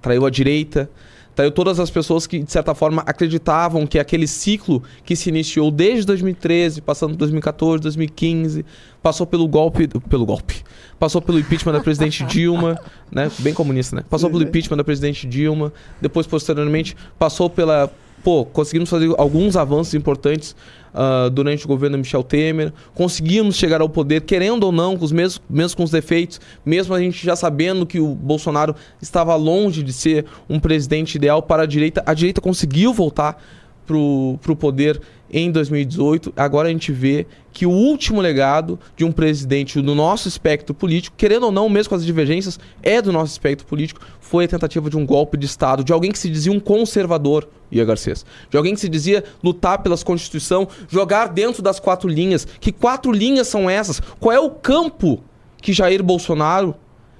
traiu 0.00 0.26
a 0.26 0.30
direita, 0.30 0.90
traiu 1.34 1.50
todas 1.50 1.80
as 1.80 1.90
pessoas 1.90 2.26
que, 2.26 2.38
de 2.42 2.50
certa 2.50 2.74
forma, 2.74 3.02
acreditavam 3.06 3.86
que 3.86 3.98
aquele 3.98 4.26
ciclo 4.26 4.82
que 5.04 5.16
se 5.16 5.28
iniciou 5.28 5.70
desde 5.70 6.06
2013, 6.06 6.80
passando 6.80 7.12
por 7.12 7.18
2014, 7.18 7.82
2015, 7.82 8.64
passou 9.02 9.26
pelo 9.26 9.46
golpe. 9.48 9.88
Pelo 10.08 10.24
golpe. 10.24 10.62
Passou 10.98 11.20
pelo 11.20 11.38
impeachment 11.38 11.72
da 11.72 11.80
presidente 11.80 12.24
Dilma, 12.26 12.78
né? 13.10 13.30
Bem 13.40 13.52
comunista, 13.52 13.96
né? 13.96 14.04
Passou 14.08 14.30
pelo 14.30 14.42
sim. 14.42 14.48
impeachment 14.48 14.76
da 14.76 14.84
presidente 14.84 15.26
Dilma, 15.26 15.72
depois, 16.00 16.26
posteriormente, 16.26 16.96
passou 17.18 17.50
pela. 17.50 17.90
Pô, 18.22 18.44
conseguimos 18.44 18.88
fazer 18.88 19.12
alguns 19.18 19.54
avanços 19.54 19.92
importantes 19.92 20.56
ah, 20.94 21.28
durante 21.28 21.64
o 21.64 21.68
governo 21.68 21.98
Michel 21.98 22.22
Temer. 22.22 22.72
Conseguimos 22.94 23.56
chegar 23.56 23.80
ao 23.80 23.88
poder, 23.88 24.20
querendo 24.20 24.62
ou 24.62 24.72
não, 24.72 24.96
com 24.96 25.04
os 25.04 25.10
mesmos, 25.10 25.42
mesmo 25.50 25.76
com 25.76 25.82
os 25.82 25.90
defeitos, 25.90 26.40
mesmo 26.64 26.94
a 26.94 27.00
gente 27.00 27.24
já 27.24 27.34
sabendo 27.34 27.84
que 27.84 27.98
o 27.98 28.14
Bolsonaro 28.14 28.76
estava 29.02 29.34
longe 29.34 29.82
de 29.82 29.92
ser 29.92 30.24
um 30.48 30.60
presidente 30.60 31.16
ideal 31.16 31.42
para 31.42 31.64
a 31.64 31.66
direita, 31.66 32.02
a 32.06 32.14
direita 32.14 32.40
conseguiu 32.40 32.92
voltar 32.92 33.42
pro, 33.84 34.38
pro 34.40 34.54
poder 34.54 35.00
em 35.30 35.50
2018. 35.50 36.32
Agora 36.36 36.68
a 36.68 36.70
gente 36.70 36.92
vê 36.92 37.26
que 37.52 37.66
o 37.66 37.70
último 37.70 38.20
legado 38.20 38.78
de 38.96 39.04
um 39.04 39.12
presidente 39.12 39.80
do 39.80 39.94
nosso 39.94 40.28
espectro 40.28 40.74
político, 40.74 41.16
querendo 41.16 41.46
ou 41.46 41.52
não, 41.52 41.68
mesmo 41.68 41.90
com 41.90 41.94
as 41.94 42.04
divergências, 42.04 42.58
é 42.82 43.00
do 43.00 43.12
nosso 43.12 43.32
espectro 43.32 43.66
político, 43.66 44.00
foi 44.20 44.44
a 44.44 44.48
tentativa 44.48 44.90
de 44.90 44.96
um 44.96 45.06
golpe 45.06 45.36
de 45.36 45.46
Estado, 45.46 45.84
de 45.84 45.92
alguém 45.92 46.10
que 46.10 46.18
se 46.18 46.28
dizia 46.28 46.52
um 46.52 46.60
conservador, 46.60 47.48
Ia 47.70 47.84
Garcês. 47.84 48.24
De 48.50 48.56
alguém 48.56 48.74
que 48.74 48.80
se 48.80 48.88
dizia 48.88 49.24
lutar 49.42 49.82
pelas 49.82 50.02
Constituição, 50.02 50.68
jogar 50.88 51.28
dentro 51.28 51.62
das 51.62 51.78
quatro 51.78 52.08
linhas. 52.08 52.46
Que 52.60 52.72
quatro 52.72 53.12
linhas 53.12 53.48
são 53.48 53.68
essas? 53.70 54.00
Qual 54.18 54.32
é 54.32 54.40
o 54.40 54.50
campo 54.50 55.22
que 55.62 55.72
Jair 55.72 56.02
Bolsonaro 56.02 56.74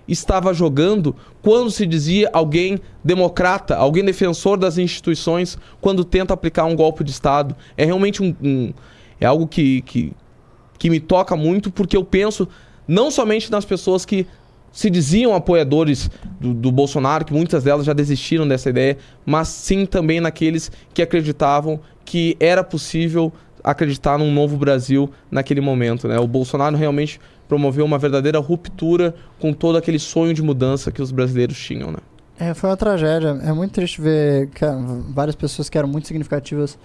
estava 0.07 0.53
jogando 0.53 1.15
quando 1.43 1.71
se 1.71 1.87
dizia 1.87 2.31
alguém 2.33 2.79
democrata, 3.03 3.77
alguém 3.77 4.05
defensor 4.05 4.57
das 4.59 4.79
instituições, 4.79 5.59
quando 5.81 6.05
tenta 6.05 6.35
aplicar 6.35 6.65
um 6.65 6.77
golpe 6.77 7.03
de 7.05 7.11
Estado. 7.11 7.57
É 7.77 7.85
realmente 7.85 8.23
um. 8.23 8.35
um- 8.43 8.73
é 9.21 9.27
algo 9.27 9.47
que, 9.47 9.81
que, 9.83 10.13
que 10.79 10.91
me 10.91 11.01
toca 11.01 11.37
muito, 11.37 11.71
porque 11.71 11.97
eu 11.97 12.05
penso 12.05 12.49
não 12.87 13.11
somente 13.11 13.51
nas 13.51 13.65
pessoas 13.65 14.05
que 14.05 14.27
se 14.73 14.91
diziam 14.91 15.35
apoiadores 15.35 16.11
do, 16.41 16.53
do 16.53 16.73
Bolsonaro, 16.73 17.25
que 17.25 17.33
muitas 17.33 17.63
delas 17.63 17.87
já 17.87 17.93
desistiram 17.93 18.47
dessa 18.47 18.69
ideia, 18.71 18.99
mas 19.25 19.47
sim 19.49 19.87
também 19.87 20.21
naqueles 20.21 20.71
que 20.93 21.01
acreditavam 21.01 21.81
que 22.05 22.37
era 22.41 22.63
possível 22.65 23.33
acreditar 23.63 24.19
num 24.19 24.33
novo 24.33 24.57
Brasil 24.57 25.09
naquele 25.31 25.61
momento. 25.61 26.09
Né? 26.09 26.19
O 26.19 26.27
Bolsonaro 26.27 26.77
realmente 26.77 27.21
promoveu 27.55 27.85
uma 27.85 27.99
verdadeira 27.99 28.41
ruptura 28.41 29.15
com 29.39 29.53
todo 29.53 29.79
aquele 29.79 29.99
sonho 29.99 30.35
de 30.35 30.43
mudança 30.43 30.91
que 30.91 31.01
os 31.01 31.13
brasileiros 31.13 31.57
tinham. 31.57 31.93
Né? 31.93 31.99
É, 32.37 32.53
foi 32.53 32.69
uma 32.69 32.77
tragédia. 32.77 33.41
É 33.45 33.53
muito 33.53 33.73
triste 33.73 34.01
ver 34.01 34.51
ah, 34.61 34.77
várias 35.11 35.37
pessoas 35.37 35.71
que 35.71 35.79
eram 35.79 35.87
muito 35.87 36.09
significativas 36.09 36.77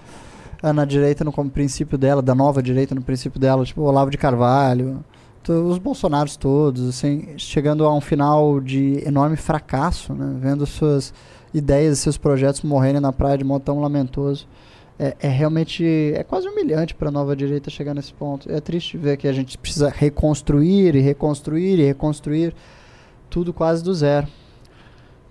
ah, 0.62 0.71
na 0.71 0.86
direita 0.86 1.23
no 1.23 1.32
como 1.32 1.49
princípio 1.49 1.97
dela, 1.97 2.21
da 2.21 2.36
nova 2.36 2.62
direita 2.62 2.93
no 2.93 3.01
princípio 3.01 3.39
dela, 3.39 3.65
tipo 3.65 3.82
Olavo 3.82 4.12
de 4.12 4.17
Carvalho, 4.17 5.03
os 5.47 5.79
Bolsonaros 5.79 6.38
todos, 6.38 6.88
assim, 6.88 7.29
chegando 7.36 7.84
a 7.84 7.91
um 7.91 8.01
final 8.01 8.60
de 8.60 9.01
enorme 9.03 9.36
fracasso, 9.36 10.13
né? 10.13 10.36
Vendo 10.39 10.63
suas 10.67 11.12
ideias 11.51 11.97
seus 11.97 12.15
projetos 12.17 12.62
morrerem 12.62 13.01
na 13.01 13.12
praia 13.12 13.39
de 13.39 13.43
modo 13.43 13.63
tão 13.63 13.79
lamentoso. 13.79 14.47
É, 15.02 15.16
é 15.22 15.30
realmente, 15.30 15.82
é 16.14 16.24
quase 16.24 16.46
humilhante 16.46 16.94
para 16.94 17.08
a 17.08 17.12
nova 17.12 17.34
direita 17.34 17.70
chegar 17.70 17.94
nesse 17.94 18.14
ponto. 18.14 18.52
É 18.52 18.60
triste 18.60 18.98
ver 18.98 19.16
que 19.16 19.30
a 19.30 19.32
gente 19.32 19.58
precisa 19.58 19.90
reconstruir 19.90 20.94
e 20.94 21.00
reconstruir 21.00 21.80
e 21.80 21.86
reconstruir 21.86 22.54
tudo 23.30 23.54
quase 23.54 23.82
do 23.82 23.94
zero. 23.94 24.28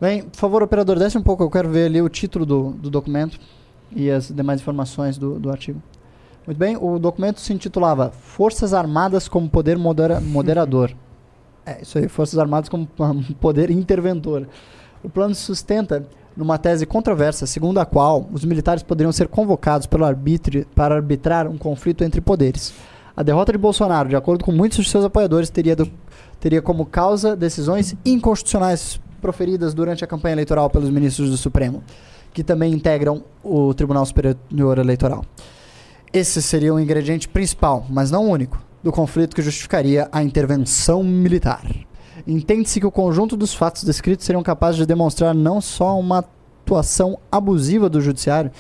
Bem, 0.01 0.23
por 0.23 0.37
favor, 0.39 0.63
operador, 0.63 0.99
desce 0.99 1.19
um 1.19 1.23
pouco, 1.23 1.43
eu 1.43 1.51
quero 1.51 1.69
ver 1.69 1.87
ali 1.87 2.01
o 2.01 2.09
título 2.09 2.47
do, 2.47 2.71
do 2.71 2.89
documento 2.89 3.39
e 3.95 4.11
as 4.11 4.29
demais 4.29 4.61
informações 4.61 5.19
do, 5.19 5.39
do 5.39 5.51
artigo. 5.51 5.83
Muito 6.47 6.59
bem, 6.59 6.79
o 6.81 6.99
documento 6.99 7.41
se 7.41 7.53
intitulava 7.53 8.11
Forças 8.11 8.73
Armadas 8.73 9.29
como 9.29 9.51
Poder 9.51 9.77
modera- 9.77 10.19
Moderador. 10.21 10.95
É, 11.67 11.83
isso 11.83 11.99
aí, 11.99 12.09
Forças 12.09 12.39
Armadas 12.39 12.71
como 12.71 12.89
Poder 13.39 13.71
Interventor. 13.71 14.49
O 15.03 15.11
plano 15.11 15.35
sustenta 15.35 16.07
numa 16.39 16.57
tese 16.57 16.87
controversa, 16.87 17.47
segundo 17.47 17.81
a 17.81 17.85
qual 17.85 18.29
os 18.33 18.45
militares 18.45 18.85
poderiam 18.85 19.11
ser 19.11 19.27
convocados 19.27 19.89
pelo 19.89 20.05
arbítrio 20.05 20.65
para 20.73 20.95
arbitrar 20.95 21.49
um 21.49 21.59
conflito 21.59 22.05
entre 22.05 22.21
poderes. 22.21 22.73
A 23.17 23.25
derrota 23.25 23.51
de 23.51 23.59
Bolsonaro, 23.59 24.09
de 24.09 24.15
acordo 24.15 24.45
com 24.45 24.53
muitos 24.53 24.79
de 24.85 24.89
seus 24.89 25.05
apoiadores, 25.05 25.51
teria, 25.51 25.75
do- 25.75 25.91
teria 26.39 26.63
como 26.63 26.87
causa 26.87 27.35
decisões 27.35 27.97
inconstitucionais 28.05 29.01
proferidas 29.21 29.75
durante 29.75 30.05
a 30.05 30.07
campanha 30.07 30.35
eleitoral 30.35 30.71
pelos 30.71 30.89
ministros 30.91 31.29
do 31.29 31.37
Supremo, 31.37 31.83
que 32.33 32.45
também 32.45 32.73
integram 32.73 33.25
o 33.43 33.75
Tribunal 33.75 34.07
Superior 34.07 34.79
Eleitoral. 34.79 35.25
Esse 36.13 36.41
seria 36.41 36.73
o 36.73 36.79
ingrediente 36.79 37.29
principal, 37.29 37.85
mas 37.91 38.13
não 38.13 38.31
único, 38.31 38.63
do 38.81 38.93
conflito 38.93 39.35
que 39.35 39.43
justificaria 39.43 40.09
a 40.13 40.23
intervenção 40.23 41.03
militar. 41.03 41.63
Entende-se 42.31 42.79
que 42.79 42.87
o 42.87 42.91
conjunto 42.91 43.39
dos 43.39 43.55
fatos 43.55 43.83
descritos 43.85 44.27
seriam 44.27 44.43
capazes 44.43 44.77
de 44.77 44.85
demonstrar 44.85 45.35
não 45.35 45.63
só 45.63 45.99
uma 45.99 46.19
atuação 46.19 47.19
abusiva 47.33 47.89
do 47.89 48.03
judiciário, 48.03 48.51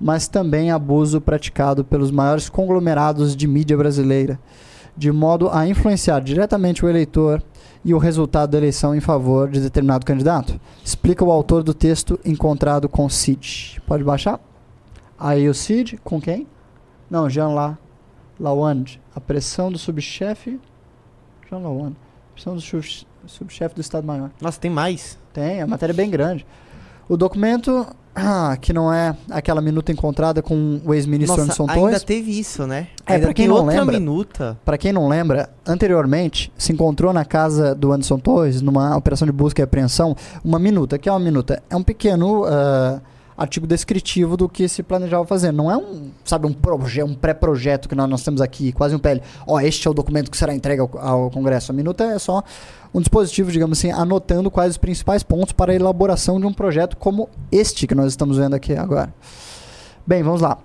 mas 0.00 0.26
também 0.26 0.72
abuso 0.72 1.20
praticado 1.20 1.84
pelos 1.84 2.10
maiores 2.10 2.48
conglomerados 2.48 3.36
de 3.36 3.46
mídia 3.46 3.76
brasileira, 3.76 4.40
de 4.96 5.12
modo 5.12 5.48
a 5.48 5.68
influenciar 5.68 6.18
diretamente 6.18 6.84
o 6.84 6.88
eleitor 6.88 7.40
e 7.84 7.94
o 7.94 7.98
resultado 7.98 8.50
da 8.50 8.58
eleição 8.58 8.92
em 8.92 9.00
favor 9.00 9.48
de 9.48 9.60
determinado 9.60 10.04
candidato. 10.04 10.60
Explica 10.84 11.24
o 11.24 11.30
autor 11.30 11.62
do 11.62 11.72
texto 11.72 12.18
encontrado 12.24 12.88
com 12.88 13.08
Cid. 13.08 13.80
Pode 13.86 14.02
baixar? 14.02 14.40
Aí 15.16 15.48
o 15.48 15.54
Cid, 15.54 15.96
com 16.02 16.20
quem? 16.20 16.48
Não, 17.08 17.30
Jean 17.30 17.50
La, 17.50 17.78
Lawande. 18.40 19.00
A 19.14 19.20
pressão 19.20 19.70
do 19.70 19.78
subchefe. 19.78 20.58
Jean 21.48 21.58
Lawande. 21.58 21.96
Pressão 22.34 22.56
do 22.56 22.60
sub- 22.60 23.06
subchefe 23.28 23.74
do 23.74 23.80
Estado-Maior. 23.80 24.30
Nossa, 24.40 24.58
tem 24.60 24.70
mais. 24.70 25.18
Tem, 25.32 25.62
a 25.62 25.66
matéria 25.66 25.92
é 25.92 25.96
bem 25.96 26.10
grande. 26.10 26.46
O 27.08 27.16
documento, 27.16 27.86
ah, 28.14 28.56
que 28.60 28.72
não 28.72 28.92
é 28.92 29.14
aquela 29.30 29.60
minuta 29.60 29.90
encontrada 29.92 30.40
com 30.40 30.80
o 30.84 30.94
ex-ministro 30.94 31.42
Anderson 31.42 31.64
ainda 31.64 31.74
Torres. 31.74 32.02
teve 32.04 32.38
isso, 32.38 32.66
né? 32.66 32.86
É, 33.06 33.14
ainda 33.14 33.26
pra 33.26 33.34
quem 33.34 33.48
não 33.48 33.56
outra 33.56 33.80
lembra- 33.80 33.98
minuta. 33.98 34.58
Para 34.64 34.78
quem 34.78 34.92
não 34.92 35.08
lembra, 35.08 35.50
anteriormente 35.66 36.52
se 36.56 36.72
encontrou 36.72 37.12
na 37.12 37.24
casa 37.24 37.74
do 37.74 37.92
Anderson 37.92 38.18
Torres, 38.18 38.62
numa 38.62 38.96
operação 38.96 39.26
de 39.26 39.32
busca 39.32 39.60
e 39.60 39.64
apreensão, 39.64 40.16
uma 40.44 40.58
minuta. 40.58 40.96
que 40.98 41.08
é 41.08 41.12
uma 41.12 41.18
minuta? 41.20 41.62
É 41.68 41.76
um 41.76 41.82
pequeno 41.82 42.44
ah, 42.46 43.00
artigo 43.42 43.66
descritivo 43.66 44.36
do 44.36 44.48
que 44.48 44.68
se 44.68 44.82
planejava 44.82 45.26
fazer. 45.26 45.52
Não 45.52 45.70
é 45.70 45.76
um, 45.76 46.10
sabe, 46.24 46.46
um, 46.46 46.52
proje 46.52 47.02
um 47.02 47.14
pré-projeto 47.14 47.88
que 47.88 47.94
nós, 47.94 48.08
nós 48.08 48.22
temos 48.22 48.40
aqui, 48.40 48.72
quase 48.72 48.94
um 48.94 48.98
PL. 48.98 49.20
Ó, 49.46 49.60
este 49.60 49.86
é 49.86 49.90
o 49.90 49.94
documento 49.94 50.30
que 50.30 50.36
será 50.36 50.54
entregue 50.54 50.80
ao, 50.80 50.90
ao 50.98 51.30
Congresso. 51.30 51.72
A 51.72 51.74
minuta 51.74 52.04
é 52.04 52.18
só 52.18 52.42
um 52.94 53.00
dispositivo, 53.00 53.50
digamos 53.50 53.78
assim, 53.78 53.90
anotando 53.90 54.50
quais 54.50 54.72
os 54.72 54.78
principais 54.78 55.22
pontos 55.22 55.52
para 55.52 55.72
a 55.72 55.74
elaboração 55.74 56.40
de 56.40 56.46
um 56.46 56.52
projeto 56.52 56.96
como 56.96 57.28
este 57.50 57.86
que 57.86 57.94
nós 57.94 58.08
estamos 58.08 58.38
vendo 58.38 58.54
aqui 58.54 58.74
agora. 58.74 59.12
Bem, 60.06 60.22
vamos 60.22 60.40
lá. 60.40 60.58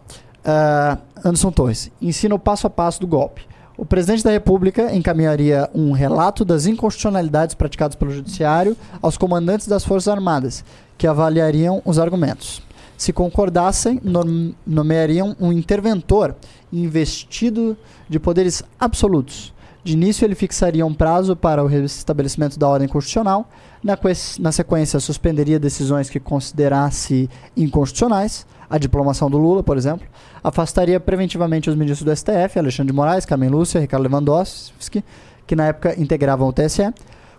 Ah, 0.45 0.97
Anderson 1.25 1.51
Torres 1.51 1.91
ensina 2.01 2.35
o 2.35 2.39
passo 2.39 2.67
a 2.67 2.69
passo 2.69 3.01
do 3.01 3.07
golpe. 3.07 3.45
O 3.77 3.85
presidente 3.85 4.23
da 4.23 4.31
República 4.31 4.95
encaminharia 4.95 5.69
um 5.73 5.91
relato 5.91 6.43
das 6.43 6.65
inconstitucionalidades 6.65 7.53
praticadas 7.53 7.95
pelo 7.95 8.09
Judiciário 8.09 8.75
aos 9.01 9.17
comandantes 9.17 9.67
das 9.67 9.85
Forças 9.85 10.07
Armadas, 10.07 10.65
que 10.97 11.05
avaliariam 11.05 11.81
os 11.85 11.99
argumentos. 11.99 12.66
Se 12.97 13.13
concordassem, 13.13 14.01
nom- 14.03 14.53
nomeariam 14.65 15.35
um 15.39 15.51
interventor 15.51 16.35
investido 16.73 17.77
de 18.09 18.19
poderes 18.19 18.63
absolutos. 18.79 19.53
De 19.83 19.93
início, 19.93 20.25
ele 20.25 20.35
fixaria 20.35 20.85
um 20.85 20.93
prazo 20.93 21.35
para 21.35 21.63
o 21.63 21.67
restabelecimento 21.67 22.59
da 22.59 22.67
ordem 22.67 22.87
constitucional. 22.87 23.49
Na, 23.81 23.97
na 24.39 24.51
sequência, 24.51 24.99
suspenderia 24.99 25.57
decisões 25.59 26.09
que 26.09 26.19
considerasse 26.19 27.29
inconstitucionais, 27.55 28.45
a 28.69 28.77
diplomação 28.77 29.29
do 29.29 29.37
Lula, 29.37 29.63
por 29.63 29.77
exemplo. 29.77 30.05
Afastaria 30.43 30.99
preventivamente 30.99 31.69
os 31.69 31.75
ministros 31.75 32.03
do 32.03 32.13
STF, 32.13 32.59
Alexandre 32.59 32.91
de 32.91 32.95
Moraes, 32.95 33.25
Carmen 33.25 33.49
Lúcia, 33.49 33.79
Ricardo 33.79 34.03
Lewandowski, 34.03 35.03
que 35.45 35.55
na 35.55 35.67
época 35.67 35.95
integravam 35.97 36.49
o 36.49 36.51
TSE. 36.53 36.93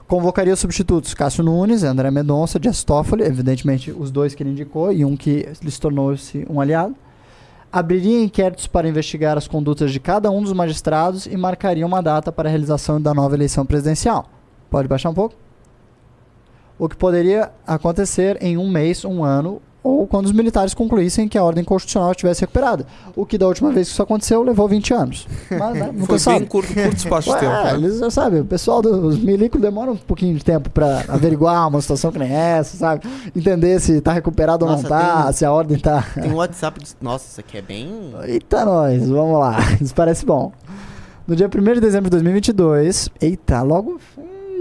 Convocaria 0.09 0.55
os 0.55 0.61
substitutos 0.61 1.13
Cássio 1.13 1.45
Nunes, 1.45 1.85
André 1.85 2.11
Mendonça, 2.11 2.59
Dias 2.59 2.83
Toffoli, 2.83 3.25
evidentemente 3.25 3.91
os 3.93 4.11
dois 4.11 4.35
que 4.35 4.43
ele 4.43 4.53
indicou 4.53 4.91
e 4.91 5.05
um 5.05 5.15
que 5.15 5.47
lhe 5.63 5.73
tornou-se 5.73 6.47
um 6.49 6.63
aliado. 6.63 6.97
Abriria 7.71 8.25
inquéritos 8.25 8.67
para 8.67 8.89
investigar 8.89 9.37
as 9.37 9.47
condutas 9.47 9.93
de 9.93 10.01
cada 10.01 10.31
um 10.31 10.43
dos 10.43 10.55
magistrados 10.55 11.27
e 11.27 11.37
marcaria 11.37 11.85
uma 11.85 12.01
data 12.01 12.33
para 12.33 12.49
a 12.49 12.51
realização 12.51 12.99
da 12.99 13.13
nova 13.13 13.35
eleição 13.35 13.67
presidencial. 13.67 14.25
Pode 14.71 14.89
baixar 14.89 15.11
um 15.11 15.15
pouco? 15.15 15.35
O 16.79 16.89
que 16.89 16.97
poderia 16.97 17.51
acontecer 17.67 18.39
em 18.41 18.57
um 18.57 18.71
mês, 18.71 19.05
um 19.05 19.23
ano 19.23 19.61
ou 19.89 20.07
quando 20.07 20.26
os 20.26 20.32
militares 20.32 20.74
concluíssem 20.74 21.26
que 21.28 21.39
a 21.39 21.43
ordem 21.43 21.64
constitucional 21.64 22.11
estivesse 22.11 22.43
recuperada. 22.43 22.86
O 23.16 23.24
que 23.24 23.39
da 23.39 23.47
última 23.47 23.72
vez 23.72 23.89
que 23.89 23.93
isso 23.95 24.03
aconteceu 24.03 24.43
levou 24.43 24.68
20 24.68 24.93
anos. 24.95 25.26
Mas, 25.51 25.74
né, 25.78 25.95
Foi 26.05 26.18
sabe. 26.18 26.41
bem 26.41 26.49
curto, 26.49 26.74
curto 26.74 26.97
espaço 26.97 27.30
de 27.32 27.39
tempo. 27.41 27.53
né? 27.53 27.74
eles 27.74 27.99
já 27.99 28.11
sabem, 28.11 28.41
o 28.41 28.45
pessoal 28.45 28.82
dos 28.82 29.18
milicos 29.18 29.61
demora 29.61 29.91
um 29.91 29.97
pouquinho 29.97 30.36
de 30.36 30.45
tempo 30.45 30.68
pra 30.70 31.05
averiguar 31.09 31.66
uma 31.68 31.80
situação 31.80 32.12
que 32.12 32.18
nem 32.18 32.30
essa, 32.32 32.76
sabe? 32.76 33.09
Entender 33.34 33.80
se 33.80 34.01
tá 34.01 34.12
recuperado 34.12 34.64
ou 34.64 34.70
não 34.70 34.76
Nossa, 34.76 34.89
tá, 34.89 35.22
tem- 35.24 35.32
se 35.32 35.45
a 35.45 35.53
ordem 35.53 35.78
tá. 35.78 36.05
Tem 36.20 36.30
um 36.30 36.36
WhatsApp. 36.36 36.78
dos- 36.80 36.97
Nossa, 37.01 37.26
isso 37.30 37.41
aqui 37.41 37.57
é 37.59 37.62
bem. 37.62 38.12
Eita, 38.24 38.64
nós, 38.64 39.09
vamos 39.09 39.39
lá. 39.39 39.57
Isso 39.80 39.95
parece 39.95 40.26
bom. 40.26 40.53
No 41.26 41.36
dia 41.36 41.47
1 41.49 41.74
de 41.74 41.80
dezembro 41.80 42.05
de 42.11 42.16
2022, 42.16 43.09
eita, 43.20 43.62
logo, 43.62 43.99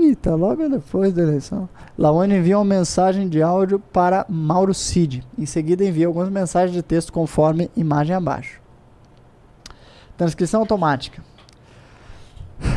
eita, 0.06 0.36
logo 0.36 0.68
depois 0.70 1.14
da 1.14 1.24
eleição, 1.24 1.68
Lawane 1.98 2.36
envia 2.36 2.58
uma 2.58 2.66
mensagem 2.66 3.28
de 3.28 3.42
áudio 3.42 3.80
para 3.80 4.26
Mauro 4.30 4.74
Cid. 4.74 5.24
Em 5.38 5.46
seguida, 5.46 5.84
envia 5.84 6.08
algumas 6.08 6.30
mensagens 6.30 6.74
de 6.74 6.82
texto 6.82 7.12
conforme 7.12 7.70
imagem 7.76 8.16
abaixo. 8.16 8.62
Transcrição 10.18 10.62
automática. 10.62 11.24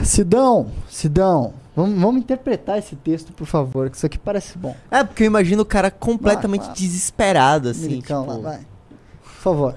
Sidão, 0.05 0.69
Sidão, 0.89 1.55
vamos, 1.75 1.99
vamos 2.01 2.21
interpretar 2.21 2.79
esse 2.79 2.97
texto, 2.97 3.33
por 3.33 3.47
favor, 3.47 3.89
que 3.89 3.97
isso 3.97 4.07
aqui 4.07 4.19
parece 4.19 4.59
bom. 4.59 4.77
É, 4.91 5.03
porque 5.03 5.23
eu 5.23 5.27
imagino 5.27 5.63
o 5.63 5.67
cara 5.67 5.91
completamente 5.91 6.61
Vai, 6.61 6.69
vai. 6.69 6.77
desesperado, 6.77 7.69
assim. 7.71 7.89
Milicão 7.89 8.23
tipo... 8.27 8.35
lá, 8.35 8.51
vai. 8.51 8.59
Por 9.23 9.43
favor. 9.43 9.77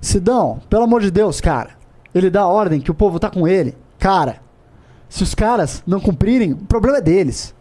Sidão, 0.00 0.60
pelo 0.70 0.84
amor 0.84 1.00
de 1.00 1.10
Deus, 1.10 1.40
cara. 1.40 1.70
Ele 2.14 2.30
dá 2.30 2.42
a 2.42 2.48
ordem 2.48 2.80
que 2.80 2.90
o 2.90 2.94
povo 2.94 3.18
tá 3.18 3.28
com 3.28 3.46
ele. 3.46 3.76
Cara, 3.98 4.40
se 5.10 5.24
os 5.24 5.34
caras 5.34 5.82
não 5.84 6.00
cumprirem, 6.00 6.52
o 6.52 6.56
problema 6.56 6.98
é 6.98 7.02
deles. 7.02 7.52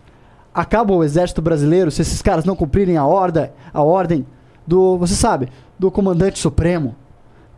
Acaba 0.54 0.93
o 0.93 1.04
exército 1.04 1.41
brasileiro 1.41 1.89
se 1.89 2.04
esses 2.04 2.22
caras 2.22 2.45
não 2.45 2.56
cumprirem 2.56 2.95
a 2.95 3.06
ordem, 3.06 3.50
a 3.74 3.82
ordem 3.82 4.26
do, 4.68 4.97
você 5.00 5.16
sabe, 5.16 5.50
do 5.78 5.89
comandante 5.89 6.38
supremo. 6.38 6.95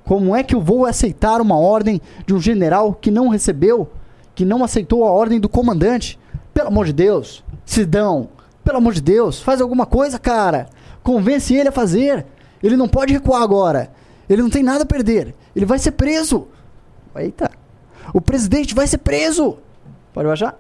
Como 0.06 0.34
é 0.34 0.44
que 0.44 0.56
eu 0.56 0.62
vou 0.62 0.86
aceitar 0.86 1.42
uma 1.42 1.58
ordem 1.58 2.02
de 2.26 2.34
um 2.34 2.40
general 2.40 2.94
que 2.94 3.12
não 3.12 3.28
recebeu, 3.28 3.90
que 4.34 4.46
não 4.46 4.64
aceitou 4.64 5.06
a 5.06 5.12
ordem 5.12 5.42
do 5.42 5.50
comandante? 5.50 6.18
Pelo 6.54 6.70
amor 6.70 6.86
de 6.86 6.94
Deus, 6.94 7.44
Sidão, 7.66 8.30
pelo 8.64 8.78
amor 8.78 8.94
de 8.94 9.02
Deus, 9.02 9.42
faz 9.42 9.60
alguma 9.60 9.86
coisa, 9.86 10.18
cara. 10.18 10.70
Convence 11.04 11.54
ele 11.54 11.68
a 11.68 11.72
fazer. 11.72 12.26
Ele 12.64 12.78
não 12.78 12.88
pode 12.88 13.12
recuar 13.12 13.42
agora. 13.42 13.92
Ele 14.30 14.42
não 14.42 14.50
tem 14.50 14.64
nada 14.64 14.84
a 14.84 14.88
perder. 14.88 15.36
Ele 15.54 15.66
vai 15.66 15.80
ser 15.80 15.92
preso. 15.92 16.48
Eita. 17.14 17.52
O 18.14 18.22
presidente 18.22 18.74
vai 18.74 18.88
ser 18.88 19.00
preso. 19.00 19.58
Pode 20.14 20.28
baixar? 20.28 20.58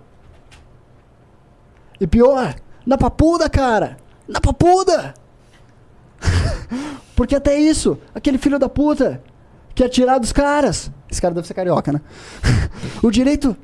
E 1.99 2.07
pior, 2.07 2.55
na 2.85 2.97
papuda, 2.97 3.49
cara. 3.49 3.97
Na 4.27 4.39
papuda. 4.39 5.13
Porque 7.15 7.35
até 7.35 7.59
isso, 7.59 7.97
aquele 8.15 8.37
filho 8.37 8.57
da 8.57 8.69
puta 8.69 9.21
quer 9.75 9.89
tirar 9.89 10.17
dos 10.17 10.31
caras. 10.31 10.91
Esse 11.09 11.21
cara 11.21 11.33
deve 11.33 11.47
ser 11.47 11.53
carioca, 11.53 11.91
né? 11.91 12.01
o 13.03 13.11
direito 13.11 13.55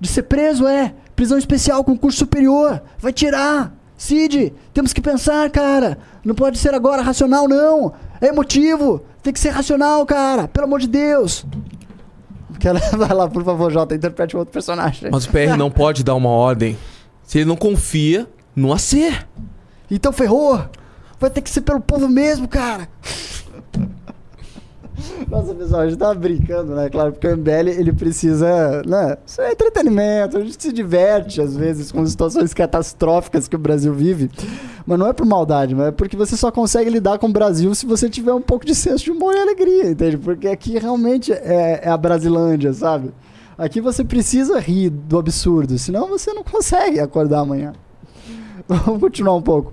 de 0.00 0.08
ser 0.08 0.22
preso 0.22 0.66
é 0.66 0.94
prisão 1.14 1.36
especial 1.36 1.84
com 1.84 1.96
curso 1.96 2.18
superior. 2.18 2.82
Vai 2.98 3.12
tirar. 3.12 3.74
Cid, 3.96 4.52
temos 4.72 4.92
que 4.92 5.00
pensar, 5.00 5.48
cara. 5.50 5.98
Não 6.24 6.34
pode 6.34 6.58
ser 6.58 6.74
agora 6.74 7.02
racional, 7.02 7.46
não. 7.46 7.92
É 8.20 8.28
emotivo. 8.28 9.02
Tem 9.22 9.32
que 9.32 9.38
ser 9.38 9.50
racional, 9.50 10.04
cara. 10.06 10.48
Pelo 10.48 10.66
amor 10.66 10.80
de 10.80 10.88
Deus. 10.88 11.46
Quer- 12.62 12.78
Vai 12.96 13.12
lá, 13.12 13.28
por 13.28 13.44
favor, 13.44 13.70
Jota. 13.72 13.94
Interprete 13.94 14.36
um 14.36 14.38
outro 14.38 14.52
personagem. 14.52 15.10
Mas 15.10 15.24
o 15.26 15.30
PR 15.30 15.56
não 15.58 15.68
pode 15.70 16.04
dar 16.04 16.14
uma 16.14 16.28
ordem 16.30 16.78
se 17.24 17.38
ele 17.38 17.44
não 17.46 17.56
confia 17.56 18.28
no 18.54 18.72
AC. 18.72 19.12
Então 19.90 20.12
ferrou. 20.12 20.64
Vai 21.18 21.28
ter 21.28 21.40
que 21.40 21.50
ser 21.50 21.60
pelo 21.62 21.80
povo 21.80 22.08
mesmo, 22.08 22.46
cara. 22.46 22.88
Nossa, 25.28 25.54
pessoal, 25.54 25.80
a 25.82 25.88
gente 25.88 25.98
tava 25.98 26.14
brincando, 26.14 26.74
né? 26.74 26.88
Claro, 26.88 27.12
porque 27.12 27.26
o 27.26 27.36
MBL, 27.36 27.68
ele 27.70 27.92
precisa, 27.92 28.82
né? 28.86 29.16
Isso 29.26 29.40
é 29.40 29.50
entretenimento, 29.52 30.36
a 30.36 30.40
gente 30.40 30.62
se 30.62 30.72
diverte, 30.72 31.40
às 31.40 31.56
vezes, 31.56 31.90
com 31.90 32.04
situações 32.06 32.54
catastróficas 32.54 33.48
que 33.48 33.56
o 33.56 33.58
Brasil 33.58 33.92
vive. 33.94 34.30
Mas 34.86 34.98
não 34.98 35.06
é 35.06 35.12
por 35.12 35.26
maldade, 35.26 35.74
mas 35.74 35.88
é 35.88 35.90
porque 35.92 36.16
você 36.16 36.36
só 36.36 36.50
consegue 36.50 36.90
lidar 36.90 37.18
com 37.18 37.28
o 37.28 37.32
Brasil 37.32 37.74
se 37.74 37.86
você 37.86 38.08
tiver 38.10 38.32
um 38.32 38.40
pouco 38.40 38.66
de 38.66 38.74
senso 38.74 39.04
de 39.04 39.10
humor 39.10 39.34
e 39.34 39.40
alegria, 39.40 39.90
entende? 39.90 40.16
Porque 40.18 40.48
aqui 40.48 40.78
realmente 40.78 41.32
é, 41.32 41.80
é 41.84 41.88
a 41.88 41.96
Brasilândia, 41.96 42.72
sabe? 42.72 43.12
Aqui 43.56 43.80
você 43.80 44.02
precisa 44.02 44.58
rir 44.58 44.90
do 44.90 45.18
absurdo, 45.18 45.78
senão 45.78 46.08
você 46.08 46.32
não 46.32 46.42
consegue 46.42 46.98
acordar 46.98 47.40
amanhã. 47.40 47.72
Vamos 48.66 49.00
continuar 49.00 49.36
um 49.36 49.42
pouco. 49.42 49.72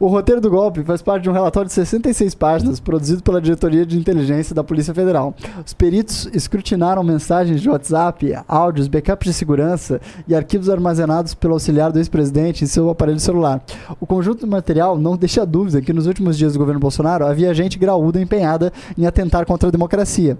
O 0.00 0.06
roteiro 0.06 0.40
do 0.40 0.48
golpe 0.48 0.82
faz 0.82 1.02
parte 1.02 1.24
de 1.24 1.28
um 1.28 1.32
relatório 1.34 1.68
de 1.68 1.74
66 1.74 2.34
páginas 2.34 2.80
produzido 2.80 3.22
pela 3.22 3.38
Diretoria 3.38 3.84
de 3.84 3.98
Inteligência 3.98 4.54
da 4.54 4.64
Polícia 4.64 4.94
Federal. 4.94 5.34
Os 5.62 5.74
peritos 5.74 6.26
escrutinaram 6.32 7.04
mensagens 7.04 7.60
de 7.60 7.68
WhatsApp, 7.68 8.34
áudios, 8.48 8.88
backups 8.88 9.26
de 9.26 9.34
segurança 9.34 10.00
e 10.26 10.34
arquivos 10.34 10.70
armazenados 10.70 11.34
pelo 11.34 11.52
auxiliar 11.52 11.92
do 11.92 11.98
ex-presidente 11.98 12.64
em 12.64 12.66
seu 12.66 12.88
aparelho 12.88 13.20
celular. 13.20 13.62
O 14.00 14.06
conjunto 14.06 14.40
do 14.40 14.50
material 14.50 14.98
não 14.98 15.18
deixa 15.18 15.44
dúvida 15.44 15.82
que 15.82 15.92
nos 15.92 16.06
últimos 16.06 16.38
dias 16.38 16.54
do 16.54 16.58
governo 16.58 16.80
Bolsonaro 16.80 17.26
havia 17.26 17.52
gente 17.52 17.78
graúda 17.78 18.18
empenhada 18.18 18.72
em 18.96 19.04
atentar 19.04 19.44
contra 19.44 19.68
a 19.68 19.72
democracia. 19.72 20.38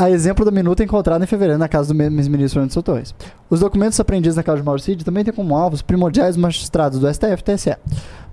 A 0.00 0.08
exemplo 0.08 0.44
da 0.44 0.52
minuta 0.52 0.84
encontrada 0.84 1.24
em 1.24 1.26
fevereiro 1.26 1.58
na 1.58 1.66
casa 1.68 1.88
do 1.88 1.94
me- 1.96 2.04
ex-ministro 2.04 2.60
Anderson 2.62 2.82
Torres. 2.82 3.12
Os 3.50 3.58
documentos 3.58 3.98
apreendidos 3.98 4.36
na 4.36 4.44
casa 4.44 4.58
de 4.58 4.62
Mauro 4.62 4.80
Cid 4.80 5.04
também 5.04 5.24
têm 5.24 5.34
como 5.34 5.56
alvos 5.56 5.82
primordiais 5.82 6.36
magistrados 6.36 7.00
do 7.00 7.12
STF 7.12 7.40
e 7.40 7.42
TSE. 7.42 7.76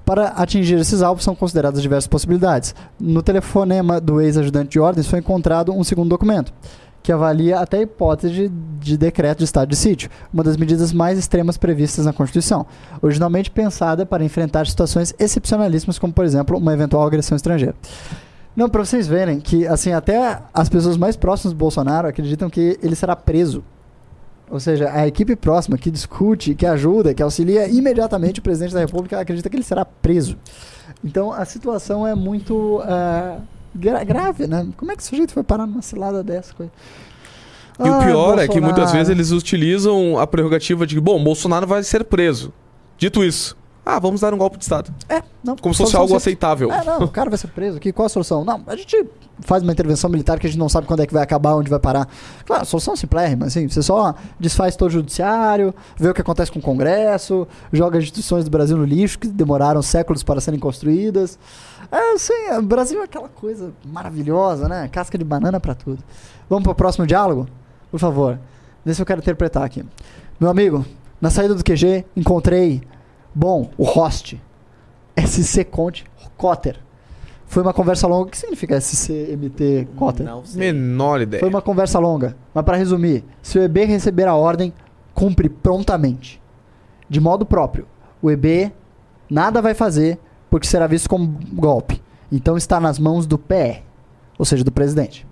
Para 0.05 0.27
atingir 0.27 0.75
esses 0.77 1.01
alvos 1.01 1.23
são 1.23 1.33
consideradas 1.33 1.81
diversas 1.81 2.05
possibilidades. 2.07 2.75
No 2.99 3.23
telefonema 3.23 3.99
do 3.99 4.21
ex-ajudante 4.21 4.69
de 4.73 4.79
ordens 4.79 5.07
foi 5.07 5.17
encontrado 5.17 5.73
um 5.73 5.83
segundo 5.83 6.07
documento, 6.09 6.53
que 7.01 7.11
avalia 7.11 7.57
até 7.59 7.77
a 7.77 7.81
hipótese 7.81 8.31
de, 8.31 8.47
de 8.79 8.95
decreto 8.95 9.39
de 9.39 9.45
estado 9.45 9.67
de 9.67 9.75
sítio, 9.75 10.07
uma 10.31 10.43
das 10.43 10.57
medidas 10.57 10.93
mais 10.93 11.17
extremas 11.17 11.57
previstas 11.57 12.05
na 12.05 12.13
Constituição, 12.13 12.67
originalmente 13.01 13.49
pensada 13.49 14.05
para 14.05 14.23
enfrentar 14.23 14.67
situações 14.67 15.15
excepcionalíssimas, 15.17 15.97
como, 15.97 16.13
por 16.13 16.25
exemplo, 16.25 16.59
uma 16.59 16.73
eventual 16.73 17.07
agressão 17.07 17.35
estrangeira. 17.35 17.73
Não, 18.55 18.69
para 18.69 18.85
vocês 18.85 19.05
verem 19.07 19.39
que, 19.39 19.67
assim, 19.67 19.91
até 19.91 20.39
as 20.53 20.69
pessoas 20.69 20.95
mais 20.97 21.15
próximas 21.17 21.53
do 21.53 21.57
Bolsonaro 21.57 22.07
acreditam 22.07 22.49
que 22.49 22.79
ele 22.81 22.95
será 22.95 23.15
preso. 23.15 23.63
Ou 24.49 24.59
seja, 24.59 24.91
a 24.93 25.07
equipe 25.07 25.35
próxima 25.35 25.77
que 25.77 25.89
discute, 25.91 26.53
que 26.55 26.65
ajuda, 26.65 27.13
que 27.13 27.21
auxilia 27.23 27.67
imediatamente 27.67 28.39
o 28.39 28.43
presidente 28.43 28.73
da 28.73 28.79
República 28.79 29.19
acredita 29.19 29.49
que 29.49 29.55
ele 29.55 29.63
será 29.63 29.83
preso. 29.83 30.37
Então 31.03 31.33
a 31.33 31.43
situação 31.45 32.05
é 32.07 32.13
muito 32.15 32.79
ah, 32.85 33.39
gra- 33.73 34.03
grave, 34.03 34.45
né? 34.47 34.67
Como 34.77 34.91
é 34.91 34.95
que 34.95 35.01
o 35.01 35.05
sujeito 35.05 35.33
foi 35.33 35.43
parar 35.43 35.65
numa 35.65 35.81
cilada 35.81 36.23
dessa? 36.23 36.53
coisa? 36.53 36.71
E 37.79 37.89
o 37.89 37.93
Ai, 37.93 38.05
pior 38.07 38.39
é 38.39 38.47
que 38.47 38.53
muitas 38.61 38.91
Bolsonaro. 38.91 38.91
vezes 38.97 39.09
eles 39.09 39.31
utilizam 39.31 40.17
a 40.19 40.25
prerrogativa 40.27 40.85
de 40.87 40.95
que, 40.95 41.01
bom, 41.01 41.21
Bolsonaro 41.21 41.65
vai 41.67 41.83
ser 41.83 42.05
preso. 42.05 42.53
Dito 42.97 43.23
isso, 43.23 43.57
ah, 43.85 43.99
vamos 43.99 44.21
dar 44.21 44.33
um 44.33 44.37
golpe 44.37 44.57
de 44.57 44.63
Estado. 44.63 44.91
É, 45.07 45.21
não. 45.43 45.55
Como 45.55 45.73
se 45.73 45.83
fosse 45.83 45.95
algo 45.95 46.07
simples. 46.07 46.23
aceitável. 46.23 46.71
É, 46.71 46.83
não, 46.83 47.03
o 47.03 47.07
cara 47.07 47.29
vai 47.29 47.37
ser 47.37 47.49
preso 47.49 47.77
aqui, 47.77 47.93
qual 47.93 48.07
a 48.07 48.09
solução? 48.09 48.43
Não, 48.43 48.63
a 48.65 48.75
gente 48.75 49.05
faz 49.41 49.61
uma 49.61 49.71
intervenção 49.71 50.09
militar 50.09 50.39
que 50.39 50.47
a 50.47 50.49
gente 50.49 50.57
não 50.57 50.67
sabe 50.67 50.87
quando 50.87 51.01
é 51.01 51.05
que 51.05 51.13
vai 51.13 51.21
acabar, 51.21 51.55
onde 51.55 51.69
vai 51.69 51.79
parar. 51.79 52.07
Claro, 52.45 52.63
a 52.63 52.65
solução 52.65 52.95
é 52.95 52.97
simplérrima, 52.97 53.45
assim, 53.45 53.67
você 53.67 53.83
só 53.83 54.15
desfaz 54.39 54.75
todo 54.75 54.89
o 54.89 54.93
judiciário, 54.93 55.73
vê 55.97 56.09
o 56.09 56.13
que 56.13 56.21
acontece 56.21 56.51
com 56.51 56.57
o 56.57 56.61
Congresso, 56.61 57.47
joga 57.71 57.99
as 57.99 58.05
instituições 58.05 58.43
do 58.43 58.49
Brasil 58.49 58.75
no 58.75 58.85
lixo, 58.85 59.19
que 59.19 59.27
demoraram 59.27 59.83
séculos 59.83 60.23
para 60.23 60.41
serem 60.41 60.59
construídas. 60.59 61.37
É, 61.91 62.13
assim, 62.13 62.57
o 62.57 62.63
Brasil 62.63 63.01
é 63.01 63.05
aquela 63.05 63.29
coisa 63.29 63.71
maravilhosa, 63.85 64.67
né? 64.67 64.89
Casca 64.91 65.17
de 65.17 65.23
banana 65.23 65.59
pra 65.59 65.75
tudo. 65.75 66.03
Vamos 66.49 66.63
pro 66.63 66.73
próximo 66.73 67.05
diálogo? 67.05 67.47
Por 67.91 67.99
favor. 67.99 68.39
Vê 68.83 68.93
se 68.93 69.01
eu 69.01 69.05
quero 69.05 69.19
interpretar 69.19 69.63
aqui. 69.63 69.85
Meu 70.39 70.49
amigo, 70.49 70.83
na 71.21 71.29
saída 71.29 71.55
do 71.55 71.63
QG, 71.63 72.05
encontrei, 72.15 72.81
bom, 73.35 73.69
o 73.77 73.83
host. 73.83 74.41
SC 75.17 75.63
Conte 75.65 76.05
Cotter. 76.35 76.79
Foi 77.45 77.61
uma 77.61 77.73
conversa 77.73 78.07
longa. 78.07 78.27
O 78.27 78.31
que 78.31 78.37
significa 78.37 78.79
SCMT 78.79 79.89
Cotter? 79.95 80.25
Não 80.25 80.43
sei. 80.43 80.71
Menor 80.71 81.21
ideia. 81.21 81.39
Foi 81.39 81.49
uma 81.49 81.61
conversa 81.61 81.99
longa. 81.99 82.35
Mas 82.53 82.65
para 82.65 82.77
resumir, 82.77 83.23
se 83.41 83.59
o 83.59 83.61
EB 83.61 83.85
receber 83.85 84.27
a 84.27 84.35
ordem, 84.35 84.73
cumpre 85.13 85.47
prontamente. 85.47 86.41
De 87.09 87.19
modo 87.19 87.45
próprio. 87.45 87.87
O 88.21 88.31
EB 88.31 88.71
nada 89.29 89.61
vai 89.61 89.73
fazer 89.73 90.19
porque 90.49 90.67
será 90.67 90.87
visto 90.87 91.09
como 91.09 91.37
golpe. 91.53 92.01
Então 92.31 92.57
está 92.57 92.79
nas 92.79 92.97
mãos 92.97 93.27
do 93.27 93.37
PR, 93.37 93.81
ou 94.37 94.45
seja, 94.45 94.63
do 94.63 94.71
presidente. 94.71 95.25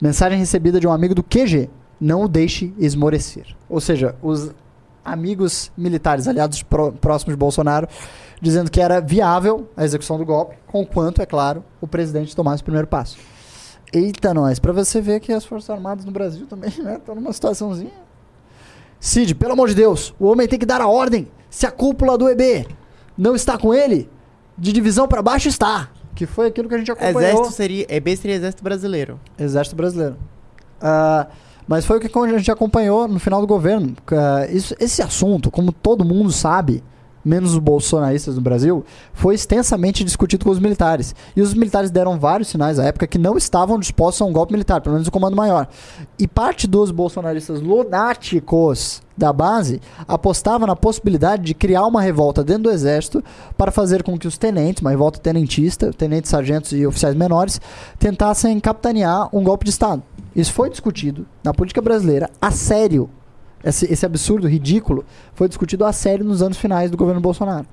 Mensagem 0.00 0.38
recebida 0.38 0.78
de 0.78 0.86
um 0.86 0.92
amigo 0.92 1.14
do 1.14 1.22
QG. 1.22 1.70
Não 1.98 2.24
o 2.24 2.28
deixe 2.28 2.74
esmorecer. 2.78 3.56
Ou 3.68 3.80
seja, 3.80 4.14
os 4.20 4.52
amigos 5.06 5.70
militares 5.76 6.26
aliados 6.28 6.62
pró- 6.62 6.92
próximos 6.92 7.34
de 7.34 7.38
Bolsonaro 7.38 7.88
dizendo 8.40 8.70
que 8.70 8.80
era 8.80 9.00
viável 9.00 9.68
a 9.76 9.84
execução 9.84 10.18
do 10.18 10.24
golpe, 10.26 10.56
conquanto, 10.66 11.22
é 11.22 11.26
claro, 11.26 11.64
o 11.80 11.86
presidente 11.86 12.36
tomasse 12.36 12.60
o 12.60 12.64
primeiro 12.64 12.86
passo. 12.86 13.16
Eita, 13.92 14.34
nós, 14.34 14.58
pra 14.58 14.72
você 14.72 15.00
ver 15.00 15.20
que 15.20 15.32
as 15.32 15.44
Forças 15.44 15.70
Armadas 15.70 16.04
no 16.04 16.12
Brasil 16.12 16.46
também 16.46 16.68
estão 16.68 17.14
numa 17.14 17.32
situaçãozinha. 17.32 17.92
Cid, 19.00 19.34
pelo 19.34 19.52
amor 19.52 19.68
de 19.68 19.74
Deus, 19.74 20.14
o 20.18 20.26
homem 20.26 20.46
tem 20.48 20.58
que 20.58 20.66
dar 20.66 20.80
a 20.80 20.88
ordem. 20.88 21.28
Se 21.48 21.64
a 21.66 21.70
cúpula 21.70 22.18
do 22.18 22.28
EB 22.28 22.66
não 23.16 23.34
está 23.34 23.56
com 23.56 23.72
ele, 23.72 24.10
de 24.58 24.72
divisão 24.72 25.06
pra 25.06 25.22
baixo 25.22 25.48
está. 25.48 25.88
que 26.14 26.26
foi 26.26 26.46
aquilo 26.48 26.68
que 26.68 26.74
a 26.74 26.78
gente 26.78 26.90
acompanhou. 26.90 27.20
Exército 27.20 27.52
seria. 27.52 27.86
EB 27.88 28.16
seria 28.16 28.36
Exército 28.36 28.64
Brasileiro. 28.64 29.20
Exército 29.38 29.76
Brasileiro. 29.76 30.16
Ah, 30.80 31.26
mas 31.66 31.84
foi 31.84 31.96
o 31.98 32.00
que 32.00 32.18
a 32.18 32.38
gente 32.38 32.50
acompanhou 32.50 33.06
no 33.08 33.18
final 33.18 33.40
do 33.40 33.46
governo. 33.46 33.94
Ah, 34.12 34.46
isso- 34.50 34.74
esse 34.78 35.02
assunto, 35.02 35.50
como 35.50 35.72
todo 35.72 36.04
mundo 36.04 36.30
sabe, 36.32 36.82
menos 37.26 37.52
os 37.52 37.58
bolsonaristas 37.58 38.36
no 38.36 38.40
Brasil, 38.40 38.84
foi 39.12 39.34
extensamente 39.34 40.04
discutido 40.04 40.44
com 40.44 40.50
os 40.50 40.60
militares. 40.60 41.14
E 41.34 41.42
os 41.42 41.52
militares 41.54 41.90
deram 41.90 42.18
vários 42.18 42.48
sinais 42.48 42.78
à 42.78 42.84
época 42.84 43.06
que 43.06 43.18
não 43.18 43.36
estavam 43.36 43.78
dispostos 43.78 44.22
a 44.22 44.24
um 44.24 44.32
golpe 44.32 44.52
militar, 44.52 44.80
pelo 44.80 44.94
menos 44.94 45.08
o 45.08 45.10
comando 45.10 45.36
maior. 45.36 45.66
E 46.18 46.28
parte 46.28 46.66
dos 46.66 46.90
bolsonaristas 46.90 47.60
lunáticos 47.60 49.02
da 49.16 49.32
base 49.32 49.80
apostava 50.06 50.66
na 50.66 50.76
possibilidade 50.76 51.42
de 51.42 51.54
criar 51.54 51.86
uma 51.86 52.02
revolta 52.02 52.44
dentro 52.44 52.64
do 52.64 52.70
exército 52.70 53.24
para 53.56 53.72
fazer 53.72 54.02
com 54.02 54.18
que 54.18 54.28
os 54.28 54.36
tenentes, 54.36 54.82
uma 54.82 54.90
revolta 54.90 55.18
tenentista, 55.18 55.92
tenentes, 55.92 56.30
sargentos 56.30 56.72
e 56.72 56.86
oficiais 56.86 57.14
menores, 57.14 57.60
tentassem 57.98 58.60
capitanear 58.60 59.28
um 59.34 59.42
golpe 59.42 59.64
de 59.64 59.70
Estado. 59.70 60.02
Isso 60.34 60.52
foi 60.52 60.68
discutido 60.68 61.26
na 61.42 61.54
política 61.54 61.80
brasileira 61.80 62.30
a 62.40 62.50
sério. 62.50 63.08
Esse, 63.64 63.90
esse 63.92 64.06
absurdo, 64.06 64.48
ridículo, 64.48 65.04
foi 65.34 65.48
discutido 65.48 65.84
a 65.84 65.92
sério 65.92 66.24
nos 66.24 66.42
anos 66.42 66.58
finais 66.58 66.90
do 66.90 66.96
governo 66.96 67.20
Bolsonaro. 67.20 67.66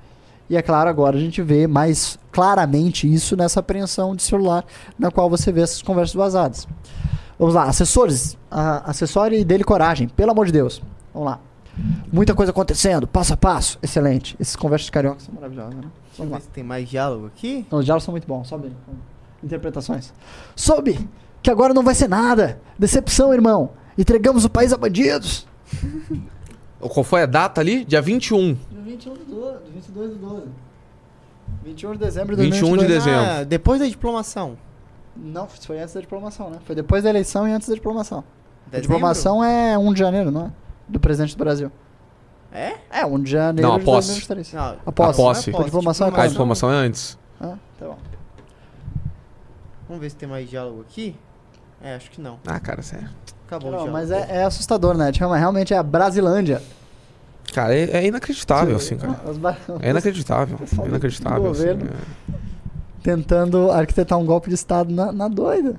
E 0.48 0.56
é 0.56 0.62
claro, 0.62 0.90
agora 0.90 1.16
a 1.16 1.20
gente 1.20 1.40
vê 1.40 1.66
mais 1.66 2.18
claramente 2.30 3.12
isso 3.12 3.36
nessa 3.36 3.60
apreensão 3.60 4.14
de 4.14 4.22
celular, 4.22 4.64
na 4.98 5.10
qual 5.10 5.30
você 5.30 5.50
vê 5.50 5.62
essas 5.62 5.80
conversas 5.80 6.14
vazadas. 6.14 6.68
Vamos 7.38 7.54
lá, 7.54 7.64
assessores, 7.64 8.36
a, 8.50 8.90
assessore 8.90 9.44
dele 9.44 9.64
coragem, 9.64 10.08
pelo 10.08 10.32
amor 10.32 10.46
de 10.46 10.52
Deus. 10.52 10.82
Vamos 11.12 11.28
lá. 11.30 11.40
Muita 12.12 12.34
coisa 12.34 12.52
acontecendo, 12.52 13.06
passo 13.06 13.32
a 13.34 13.36
passo, 13.36 13.78
excelente. 13.82 14.36
Essas 14.38 14.54
conversas 14.54 14.90
cariocas 14.90 15.24
são 15.24 15.34
maravilhosas, 15.34 15.74
né? 15.74 15.84
Vamos 16.16 16.32
lá. 16.32 16.40
tem 16.52 16.62
mais 16.62 16.88
diálogo 16.88 17.26
aqui. 17.26 17.66
Não, 17.70 17.78
os 17.78 17.84
diálogos 17.84 18.04
são 18.04 18.12
muito 18.12 18.26
bons, 18.26 18.46
sobe. 18.46 18.70
Interpretações. 19.42 20.12
Soube 20.54 21.08
que 21.42 21.50
agora 21.50 21.74
não 21.74 21.82
vai 21.82 21.94
ser 21.94 22.08
nada. 22.08 22.60
Decepção, 22.78 23.34
irmão. 23.34 23.70
Entregamos 23.98 24.44
o 24.44 24.50
país 24.50 24.72
a 24.72 24.76
bandidos. 24.76 25.46
Qual 26.80 27.04
foi 27.04 27.22
a 27.22 27.26
data 27.26 27.60
ali? 27.60 27.84
Dia 27.84 28.02
21. 28.02 28.56
21 28.84 29.14
de 29.14 29.24
12, 29.24 29.58
22 29.72 30.12
de 30.12 30.18
12. 30.18 30.46
21 31.64 31.92
de 31.92 31.98
dezembro 31.98 32.36
21 32.36 32.76
de 32.76 32.86
dezembro. 32.86 33.20
Ah, 33.20 33.44
depois 33.44 33.80
da 33.80 33.86
diplomação. 33.86 34.56
Não, 35.16 35.46
foi 35.46 35.78
antes 35.80 35.94
da 35.94 36.00
diplomação, 36.00 36.50
né? 36.50 36.58
Foi 36.64 36.74
depois 36.74 37.02
da 37.04 37.10
eleição 37.10 37.46
e 37.48 37.52
antes 37.52 37.68
da 37.68 37.74
diplomação. 37.74 38.18
A 38.18 38.70
Dezembro? 38.70 38.80
diplomação 38.82 39.44
é 39.44 39.78
1 39.78 39.92
de 39.92 39.98
janeiro, 40.00 40.30
não 40.30 40.46
é? 40.46 40.50
Do 40.88 40.98
presidente 40.98 41.36
do 41.36 41.38
Brasil. 41.38 41.70
É? 42.52 42.74
É, 42.90 43.06
1 43.06 43.22
de 43.22 43.30
janeiro 43.30 43.68
Não, 43.68 43.76
a 43.76 43.78
de 43.78 43.84
posse. 43.84 44.08
2023. 44.08 44.52
Não, 44.52 44.76
A 44.86 44.92
posse. 44.92 45.10
A 45.10 45.24
posse. 45.24 45.56
A 45.56 45.62
diplomação 45.62 46.08
é 46.08 46.20
A 46.20 46.26
diplomação 46.26 46.72
é 46.72 46.74
antes. 46.74 47.18
Ah, 47.40 47.56
tá 47.78 47.86
bom. 47.86 47.98
Vamos 49.88 50.02
ver 50.02 50.10
se 50.10 50.16
tem 50.16 50.28
mais 50.28 50.48
diálogo 50.48 50.80
aqui. 50.82 51.14
É, 51.82 51.94
acho 51.94 52.10
que 52.10 52.20
não. 52.20 52.38
Ah, 52.46 52.58
cara, 52.58 52.82
sério. 52.82 53.08
Acabou 53.46 53.70
Não, 53.70 53.88
mas 53.88 54.10
é, 54.10 54.26
é 54.28 54.44
assustador, 54.44 54.96
né? 54.96 55.12
Tipo, 55.12 55.30
Realmente 55.32 55.74
é 55.74 55.76
a 55.76 55.82
Brasilândia. 55.82 56.62
Cara, 57.52 57.74
é, 57.74 57.98
é 57.98 58.06
inacreditável, 58.06 58.76
assim, 58.76 58.96
cara. 58.96 59.20
É 59.80 59.90
inacreditável. 59.90 60.58
É 60.82 60.88
inacreditável. 60.88 61.50
Assim, 61.50 61.66
governo. 61.66 61.90
é. 61.90 62.34
tentando 63.02 63.70
arquitetar 63.70 64.18
um 64.18 64.24
golpe 64.24 64.48
de 64.48 64.54
Estado 64.54 64.92
na, 64.92 65.12
na 65.12 65.28
doida. 65.28 65.78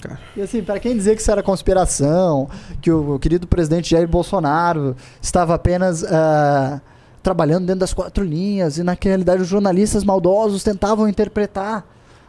Cara. 0.00 0.20
E 0.36 0.42
assim, 0.42 0.62
para 0.62 0.78
quem 0.78 0.96
dizer 0.96 1.16
que 1.16 1.22
isso 1.22 1.30
era 1.30 1.42
conspiração, 1.42 2.48
que 2.80 2.90
o, 2.90 3.14
o 3.14 3.18
querido 3.18 3.46
presidente 3.46 3.90
Jair 3.90 4.06
Bolsonaro 4.06 4.94
estava 5.20 5.54
apenas 5.54 6.04
ah, 6.04 6.80
trabalhando 7.22 7.66
dentro 7.66 7.80
das 7.80 7.92
quatro 7.92 8.24
linhas 8.24 8.78
e 8.78 8.82
na 8.82 8.96
realidade 9.00 9.42
os 9.42 9.48
jornalistas 9.48 10.04
maldosos 10.04 10.62
tentavam 10.62 11.08
interpretar 11.08 11.84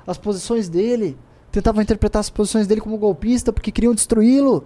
as 0.08 0.18
posições 0.18 0.68
dele, 0.68 1.16
tentavam 1.52 1.82
interpretar 1.82 2.20
as 2.20 2.30
posições 2.30 2.68
dele 2.68 2.82
como 2.82 2.98
golpista 2.98 3.52
porque 3.52 3.72
queriam 3.72 3.94
destruí-lo. 3.94 4.66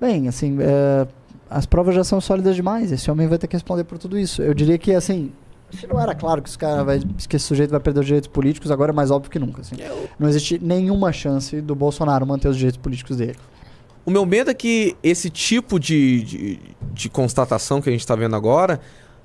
Bem, 0.00 0.28
assim, 0.28 0.56
eh, 0.60 1.06
as 1.48 1.66
provas 1.66 1.94
já 1.94 2.04
são 2.04 2.20
sólidas 2.20 2.56
demais. 2.56 2.90
Esse 2.90 3.10
homem 3.10 3.26
vai 3.26 3.38
ter 3.38 3.46
que 3.46 3.56
responder 3.56 3.84
por 3.84 3.98
tudo 3.98 4.18
isso. 4.18 4.40
Eu 4.42 4.54
diria 4.54 4.78
que 4.78 4.92
assim, 4.92 5.32
se 5.72 5.86
não 5.86 6.00
era 6.00 6.14
claro 6.14 6.42
que, 6.42 6.48
esse 6.48 6.58
cara 6.58 6.82
vai, 6.82 7.00
que 7.00 7.36
esse 7.36 7.44
sujeito 7.44 7.70
vai 7.70 7.80
perder 7.80 8.00
os 8.00 8.06
direitos 8.06 8.28
políticos, 8.28 8.70
agora 8.70 8.92
é 8.92 8.94
mais 8.94 9.10
óbvio 9.10 9.30
que 9.30 9.38
nunca. 9.38 9.60
Assim. 9.60 9.76
Não 10.18 10.28
existe 10.28 10.58
nenhuma 10.62 11.12
chance 11.12 11.60
do 11.60 11.74
Bolsonaro 11.74 12.26
manter 12.26 12.48
os 12.48 12.56
direitos 12.56 12.78
políticos 12.78 13.16
dele. 13.16 13.36
O 14.04 14.10
meu 14.10 14.24
medo 14.24 14.50
é 14.50 14.54
que 14.54 14.96
esse 15.02 15.28
tipo 15.28 15.78
de, 15.78 16.22
de, 16.22 16.60
de 16.92 17.08
constatação 17.08 17.80
que 17.80 17.88
a 17.88 17.92
gente 17.92 18.00
está 18.00 18.16
vendo 18.16 18.34
agora 18.34 18.80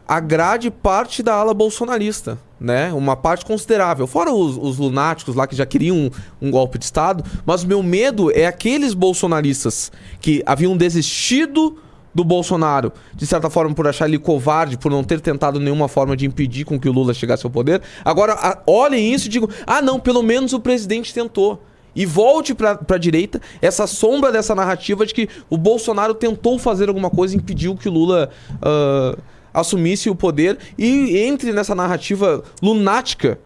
agrade 0.07 0.69
parte 0.69 1.21
da 1.23 1.33
ala 1.33 1.53
bolsonarista, 1.53 2.37
né? 2.59 2.93
Uma 2.93 3.15
parte 3.15 3.45
considerável. 3.45 4.07
Fora 4.07 4.31
os, 4.33 4.57
os 4.57 4.77
lunáticos 4.77 5.35
lá 5.35 5.47
que 5.47 5.55
já 5.55 5.65
queriam 5.65 5.97
um, 5.97 6.11
um 6.41 6.51
golpe 6.51 6.77
de 6.77 6.85
Estado, 6.85 7.23
mas 7.45 7.63
meu 7.63 7.81
medo 7.81 8.31
é 8.31 8.45
aqueles 8.45 8.93
bolsonaristas 8.93 9.91
que 10.21 10.41
haviam 10.45 10.75
desistido 10.77 11.77
do 12.13 12.23
Bolsonaro, 12.23 12.93
de 13.13 13.27
certa 13.27 13.49
forma 13.49 13.75
por 13.75 13.85
achar 13.87 14.07
ele 14.07 14.17
covarde, 14.17 14.77
por 14.77 14.89
não 14.89 15.03
ter 15.03 15.19
tentado 15.19 15.59
nenhuma 15.59 15.89
forma 15.89 16.15
de 16.15 16.25
impedir 16.25 16.63
com 16.63 16.79
que 16.79 16.87
o 16.87 16.91
Lula 16.93 17.13
chegasse 17.13 17.45
ao 17.45 17.51
poder. 17.51 17.81
Agora 18.05 18.33
a- 18.33 18.61
olhem 18.65 19.13
isso 19.13 19.27
e 19.27 19.29
digam: 19.29 19.49
ah, 19.67 19.81
não, 19.81 19.99
pelo 19.99 20.23
menos 20.23 20.53
o 20.53 20.59
presidente 20.59 21.13
tentou. 21.13 21.61
E 21.93 22.05
volte 22.05 22.53
pra, 22.53 22.75
pra 22.75 22.97
direita 22.97 23.41
essa 23.61 23.87
sombra 23.87 24.29
dessa 24.29 24.53
narrativa 24.53 25.05
de 25.05 25.13
que 25.13 25.29
o 25.49 25.57
Bolsonaro 25.57 26.13
tentou 26.13 26.59
fazer 26.59 26.89
alguma 26.89 27.09
coisa 27.09 27.33
e 27.33 27.37
impediu 27.37 27.73
que 27.75 27.87
o 27.87 27.91
Lula 27.91 28.29
ah, 28.61 29.17
assumisse 29.55 30.09
o 30.09 30.15
poder 30.15 30.57
e 30.77 31.17
entre 31.19 31.53
nessa 31.53 31.73
narrativa 31.73 32.43
lunática 32.61 33.39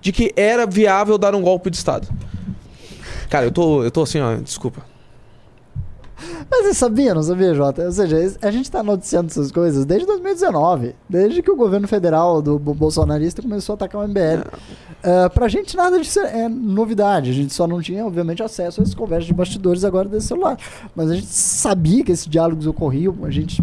de 0.00 0.12
que 0.12 0.32
era 0.34 0.66
viável 0.66 1.18
dar 1.18 1.34
um 1.34 1.42
golpe 1.42 1.70
de 1.70 1.76
Estado. 1.76 2.08
Cara, 3.28 3.46
eu 3.46 3.52
tô, 3.52 3.84
eu 3.84 3.90
tô 3.90 4.02
assim, 4.02 4.18
ó, 4.20 4.34
desculpa. 4.36 4.84
Mas 6.50 6.66
você 6.66 6.74
sabia, 6.74 7.14
não 7.14 7.22
sabia, 7.22 7.54
Jota? 7.54 7.84
Ou 7.84 7.92
seja, 7.92 8.36
a 8.42 8.50
gente 8.50 8.70
tá 8.70 8.82
noticiando 8.82 9.28
essas 9.30 9.50
coisas 9.50 9.84
desde 9.84 10.06
2019, 10.06 10.94
desde 11.08 11.42
que 11.42 11.50
o 11.50 11.56
governo 11.56 11.86
federal 11.88 12.40
do 12.42 12.58
bo- 12.58 12.74
bolsonarista 12.74 13.42
começou 13.42 13.72
a 13.72 13.74
atacar 13.74 14.00
o 14.02 14.04
MBL. 14.08 14.42
Ah, 15.02 15.30
pra 15.30 15.48
gente 15.48 15.76
nada 15.76 15.98
disso 15.98 16.20
é 16.20 16.48
novidade, 16.48 17.30
a 17.30 17.32
gente 17.32 17.54
só 17.54 17.66
não 17.66 17.80
tinha, 17.80 18.04
obviamente, 18.04 18.42
acesso 18.42 18.80
a 18.80 18.82
essas 18.82 18.94
conversas 18.94 19.26
de 19.26 19.32
bastidores 19.34 19.84
agora 19.84 20.08
desse 20.08 20.26
celular. 20.28 20.56
Mas 20.94 21.10
a 21.10 21.14
gente 21.14 21.26
sabia 21.28 22.04
que 22.04 22.12
esses 22.12 22.26
diálogos 22.26 22.66
ocorriam, 22.66 23.16
a 23.22 23.30
gente, 23.30 23.62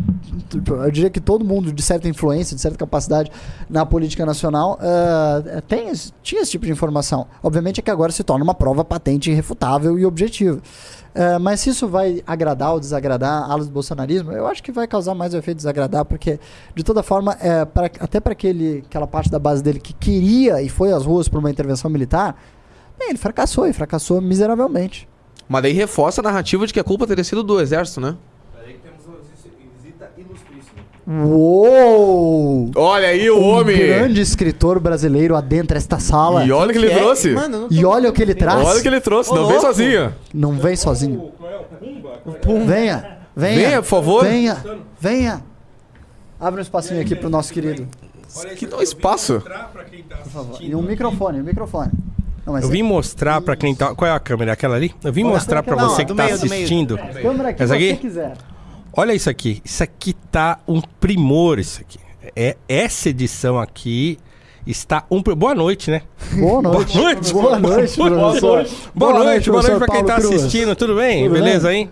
eu 0.84 0.92
diria 0.92 1.10
que 1.10 1.20
todo 1.22 1.46
mundo 1.46 1.72
de 1.72 1.82
certa 1.84 2.08
influência, 2.08 2.56
de 2.56 2.62
certa 2.62 2.78
capacidade 2.78 3.32
na 3.70 3.86
política 3.86 4.26
nacional 4.26 4.80
ah, 4.82 5.62
tem, 5.68 5.92
tinha 6.24 6.42
esse 6.42 6.52
tipo 6.52 6.66
de 6.66 6.72
informação. 6.72 7.28
Obviamente 7.44 7.80
é 7.80 7.84
que 7.84 7.92
agora 7.92 8.12
se 8.12 8.24
torna 8.24 8.44
uma 8.44 8.56
prova 8.56 8.84
patente, 8.84 9.30
irrefutável 9.30 9.98
e 10.00 10.06
objetiva. 10.06 10.60
É, 11.20 11.40
mas 11.40 11.62
se 11.62 11.72
isso 11.72 11.88
vai 11.88 12.22
agradar 12.28 12.74
ou 12.74 12.80
desagradar 12.80 13.50
alas 13.50 13.66
do 13.68 13.74
bolsonarismo, 13.74 14.32
eu 14.32 14.46
acho 14.46 14.62
que 14.62 14.72
vai 14.72 14.86
causar 14.88 15.16
mais 15.16 15.34
o 15.34 15.38
efeito 15.38 15.58
desagradar, 15.58 16.06
porque, 16.06 16.40
de 16.76 16.84
toda 16.84 17.02
forma, 17.02 17.36
é, 17.42 17.66
pra- 17.66 17.90
até 18.00 18.20
para 18.20 18.34
aquela 18.34 19.08
parte 19.08 19.32
da 19.32 19.40
base 19.40 19.64
dele 19.64 19.80
que 19.80 19.94
queria 19.94 20.62
e 20.62 20.70
foi 20.70 20.92
às 20.94 21.06
ruas 21.06 21.28
por 21.28 21.40
uma 21.40 21.50
intervenção 21.50 21.90
militar, 21.90 22.40
bem, 23.00 23.10
ele 23.10 23.18
fracassou 23.18 23.66
e 23.66 23.74
fracassou 23.74 24.22
miseravelmente. 24.22 25.10
Mas 25.50 25.64
daí 25.64 25.74
reforça 25.74 26.22
a 26.22 26.24
narrativa 26.24 26.68
de 26.68 26.74
que 26.74 26.80
a 26.80 26.84
culpa 26.84 27.08
teria 27.08 27.24
sido 27.24 27.42
do 27.42 27.60
exército, 27.60 28.00
né? 28.00 28.16
Uou! 31.10 32.70
Olha 32.76 33.08
aí 33.08 33.30
o 33.30 33.38
um 33.40 33.48
homem! 33.50 33.78
grande 33.78 34.20
escritor 34.20 34.80
brasileiro 34.80 35.36
adentra 35.36 35.78
esta 35.78 36.00
sala. 36.00 36.44
E 36.46 36.52
olha 36.52 36.70
o 36.70 36.74
que 36.74 36.78
ele 36.80 36.92
é? 36.92 36.96
trouxe! 36.98 37.32
Mano, 37.32 37.68
E 37.72 37.86
olha 37.86 38.10
o 38.10 38.14
que 38.14 38.22
ele 38.22 38.36
traz. 38.36 38.66
Olha 38.68 38.80
o 38.80 38.82
que 38.82 38.88
ele 38.88 39.00
trouxe, 39.00 39.32
Ô, 39.32 39.36
não 39.36 39.48
vem 39.48 39.60
sozinho. 39.62 40.14
Não 40.34 40.52
vem 40.54 40.76
sozinho. 40.76 41.32
Qual 41.38 41.50
é 41.50 41.58
o 41.58 42.34
Pumba? 42.34 42.66
Venha, 42.66 43.18
venha. 43.36 43.56
Venha, 43.68 43.82
por 43.82 43.88
favor. 43.88 44.24
Venha, 44.26 44.58
venha. 45.00 45.42
Abre 46.40 46.60
um 46.60 46.62
espacinho 46.64 47.00
aqui 47.02 47.16
pro 47.16 47.30
nosso 47.30 47.54
querido. 47.54 47.88
Olha 48.36 48.50
Que 48.56 48.66
dá 48.66 48.76
aqui, 48.76 48.76
eu 48.76 48.78
vim 48.80 48.84
espaço. 48.84 49.34
mostrar 49.36 49.70
pra 49.72 49.84
quem 49.86 50.04
tá 50.04 50.18
Por 50.18 50.30
favor. 50.30 50.50
assistindo 50.50 50.72
E 50.72 50.76
um 50.76 50.80
aqui. 50.80 50.88
microfone, 50.90 51.40
um 51.40 51.44
microfone. 51.44 51.92
Não, 52.46 52.58
Eu 52.60 52.68
vim 52.70 52.84
mostrar 52.84 53.42
pra 53.42 53.56
quem 53.56 53.74
tá. 53.74 53.96
Qual 53.96 54.10
é 54.10 54.14
a 54.14 54.20
câmera? 54.20 54.52
Aquela 54.54 54.76
ali? 54.76 54.94
Eu 55.04 55.12
vim 55.14 55.24
Olha, 55.24 55.34
mostrar 55.34 55.64
pra 55.64 55.74
aquela- 55.76 55.90
você 55.90 56.06
que 56.06 56.14
tá 56.14 56.24
meio, 56.24 56.36
assistindo. 56.36 56.98
Câmera 57.22 57.54
que 57.54 57.64
Essa 57.64 57.78
você 57.78 57.90
aqui? 57.92 57.98
quiser. 57.98 58.34
Olha 59.00 59.14
isso 59.14 59.30
aqui. 59.30 59.62
Isso 59.64 59.84
aqui 59.84 60.12
tá 60.32 60.58
um 60.68 60.82
primor, 60.82 61.60
isso 61.60 61.82
aqui. 61.82 62.00
É, 62.36 62.58
essa 62.68 63.10
edição 63.10 63.60
aqui 63.60 64.18
está 64.66 65.06
um. 65.12 65.22
Boa 65.22 65.54
noite, 65.54 65.92
né? 65.92 66.02
Boa 66.34 66.64
noite. 66.64 66.98
Boa 66.98 67.14
noite. 67.14 67.32
Boa 67.32 67.60
noite, 67.60 67.96
professor. 67.96 68.68
Boa, 68.96 69.14
noite, 69.24 69.52
boa 69.52 69.62
noite 69.62 69.78
pra 69.78 69.88
quem 69.88 70.04
tá 70.04 70.16
Paulo 70.16 70.30
Cruz. 70.30 70.42
assistindo. 70.42 70.76
Tudo 70.76 70.96
bem? 70.96 71.26
Tudo 71.26 71.34
Beleza 71.34 71.70
aí? 71.70 71.88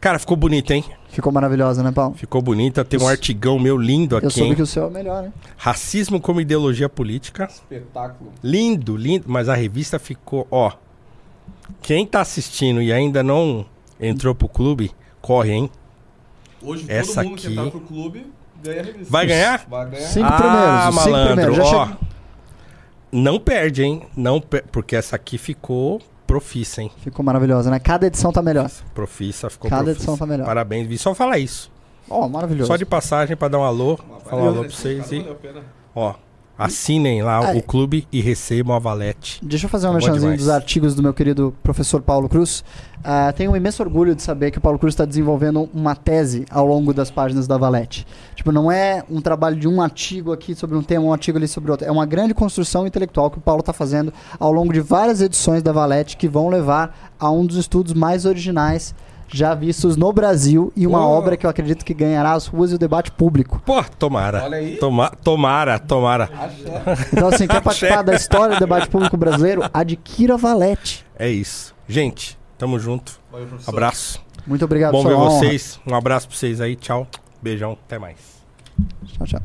Cara, 0.00 0.18
ficou 0.18 0.36
bonito, 0.36 0.72
hein? 0.72 0.84
Ficou 1.10 1.30
maravilhosa, 1.30 1.80
né, 1.80 1.92
Paulo? 1.92 2.16
Ficou 2.16 2.42
bonita. 2.42 2.84
Tem 2.84 3.00
um 3.00 3.06
artigão 3.06 3.56
meu 3.56 3.76
lindo 3.76 4.16
Eu 4.16 4.18
aqui, 4.18 4.30
soube 4.30 4.48
hein? 4.48 4.56
que 4.56 4.62
o 4.62 4.66
seu 4.66 4.82
é 4.82 4.86
o 4.86 4.90
melhor, 4.90 5.22
né? 5.22 5.32
Racismo 5.56 6.20
como 6.20 6.40
ideologia 6.40 6.88
política. 6.88 7.46
Espetáculo. 7.48 8.32
Lindo, 8.42 8.96
lindo. 8.96 9.26
Mas 9.28 9.48
a 9.48 9.54
revista 9.54 9.96
ficou, 10.00 10.44
ó. 10.50 10.72
Quem 11.80 12.04
tá 12.04 12.20
assistindo 12.20 12.82
e 12.82 12.92
ainda 12.92 13.22
não 13.22 13.64
entrou 14.00 14.34
pro 14.34 14.48
clube, 14.48 14.90
corre, 15.20 15.52
hein? 15.52 15.70
Hoje 16.62 16.84
Essa 16.88 17.14
todo 17.16 17.24
mundo 17.30 17.36
que 17.38 17.46
aqui- 17.46 17.56
entrar 17.56 17.70
pro 17.70 17.80
clube 17.80 18.32
ganha 18.62 18.80
a 18.80 18.84
revista. 18.84 19.12
Vai 19.12 19.26
ganhar? 19.26 19.66
Vai 19.68 19.90
ganhar. 19.90 20.06
Cinco 20.06 20.26
ah, 20.26 20.36
primeiros, 20.36 20.70
os 20.70 20.84
cinco 20.84 21.10
malandro, 21.10 21.34
primeiros. 21.34 21.56
Já 21.70 21.76
ó. 21.76 21.88
não 23.12 23.38
perde, 23.40 23.82
hein? 23.84 24.02
Não 24.16 24.40
per- 24.40 24.64
Porque 24.70 24.96
essa 24.96 25.16
aqui 25.16 25.38
ficou 25.38 26.00
profissa, 26.26 26.82
hein? 26.82 26.90
Ficou 26.98 27.24
maravilhosa, 27.24 27.70
né? 27.70 27.78
Cada 27.78 28.06
edição 28.06 28.32
tá 28.32 28.42
melhor. 28.42 28.70
Profissa, 28.94 29.48
ficou 29.48 29.70
Cada 29.70 29.84
profissa. 29.84 29.98
edição 30.02 30.16
tá 30.18 30.26
melhor. 30.26 30.44
Parabéns, 30.46 30.86
vi 30.86 30.98
só 30.98 31.14
falar 31.14 31.38
isso. 31.38 31.70
Ó, 32.10 32.28
maravilhoso. 32.28 32.66
Só 32.68 32.76
de 32.76 32.84
passagem 32.86 33.36
pra 33.36 33.48
dar 33.48 33.58
um 33.58 33.64
alô, 33.64 33.98
falar 34.24 34.42
um 34.42 34.46
alô 34.48 34.60
pra 34.62 34.70
vocês 34.70 35.12
e, 35.12 35.24
ó, 35.94 36.14
assinem 36.58 37.22
lá 37.22 37.38
Ah, 37.38 37.56
o 37.56 37.62
clube 37.62 38.06
e 38.12 38.20
recebam 38.20 38.74
a 38.74 38.78
Valete. 38.80 39.38
Deixa 39.42 39.66
eu 39.66 39.70
fazer 39.70 39.86
um 39.86 39.90
Tá 39.90 39.92
bom 39.92 39.98
merchanzinho 40.04 40.32
demais. 40.32 40.40
dos 40.40 40.48
artigos 40.48 40.94
do 40.94 41.02
meu 41.02 41.14
querido 41.14 41.54
professor 41.62 42.02
Paulo 42.02 42.28
Cruz. 42.28 42.64
Ah, 43.04 43.32
tenho 43.32 43.52
um 43.52 43.56
imenso 43.56 43.80
orgulho 43.82 44.14
de 44.14 44.22
saber 44.22 44.50
que 44.50 44.58
o 44.58 44.60
Paulo 44.60 44.78
Cruz 44.78 44.92
está 44.92 45.04
desenvolvendo 45.04 45.70
uma 45.72 45.94
tese 45.94 46.44
ao 46.50 46.66
longo 46.66 46.92
das 46.92 47.10
páginas 47.10 47.46
da 47.46 47.56
Valete. 47.56 48.04
Tipo, 48.34 48.50
não 48.50 48.72
é 48.72 49.04
um 49.08 49.20
trabalho 49.20 49.54
de 49.56 49.68
um 49.68 49.80
artigo 49.80 50.32
aqui 50.32 50.54
sobre 50.54 50.76
um 50.76 50.82
tema, 50.82 51.04
um 51.04 51.12
artigo 51.12 51.38
ali 51.38 51.46
sobre 51.46 51.70
outro. 51.70 51.86
É 51.86 51.90
uma 51.92 52.04
grande 52.04 52.34
construção 52.34 52.86
intelectual 52.86 53.30
que 53.30 53.38
o 53.38 53.40
Paulo 53.40 53.60
está 53.60 53.72
fazendo 53.72 54.12
ao 54.40 54.50
longo 54.52 54.72
de 54.72 54.80
várias 54.80 55.20
edições 55.22 55.62
da 55.62 55.70
Valete 55.70 56.16
que 56.16 56.26
vão 56.28 56.48
levar 56.48 57.12
a 57.20 57.30
um 57.30 57.46
dos 57.46 57.56
estudos 57.56 57.94
mais 57.94 58.24
originais 58.26 58.94
já 59.28 59.54
vistos 59.54 59.96
no 59.96 60.12
Brasil 60.12 60.72
e 60.74 60.86
uma 60.86 61.00
Uou. 61.04 61.16
obra 61.18 61.36
que 61.36 61.44
eu 61.46 61.50
acredito 61.50 61.84
que 61.84 61.92
ganhará 61.94 62.32
as 62.32 62.46
ruas 62.46 62.72
e 62.72 62.74
o 62.74 62.78
debate 62.78 63.10
público. 63.12 63.60
Pô, 63.64 63.82
tomara. 63.98 64.44
Olha 64.44 64.58
aí. 64.58 64.76
Toma, 64.76 65.10
tomara, 65.22 65.78
tomara. 65.78 66.28
Então, 67.12 67.28
assim, 67.28 67.46
quer 67.46 67.60
participar 67.60 68.02
da 68.02 68.14
história 68.14 68.56
do 68.56 68.60
debate 68.60 68.88
público 68.88 69.16
brasileiro? 69.16 69.62
Adquira 69.72 70.36
Valete. 70.36 71.04
É 71.18 71.28
isso. 71.28 71.74
Gente, 71.86 72.38
tamo 72.56 72.78
junto. 72.78 73.18
Abraço. 73.66 74.20
Muito 74.46 74.64
obrigado, 74.64 74.92
Bom 74.92 75.02
ver 75.04 75.14
honra. 75.14 75.30
vocês. 75.30 75.78
Um 75.86 75.94
abraço 75.94 76.28
pra 76.28 76.36
vocês 76.36 76.60
aí. 76.60 76.74
Tchau. 76.74 77.06
Beijão. 77.42 77.76
Até 77.86 77.98
mais. 77.98 78.16
Tchau, 79.06 79.26
tchau. 79.26 79.40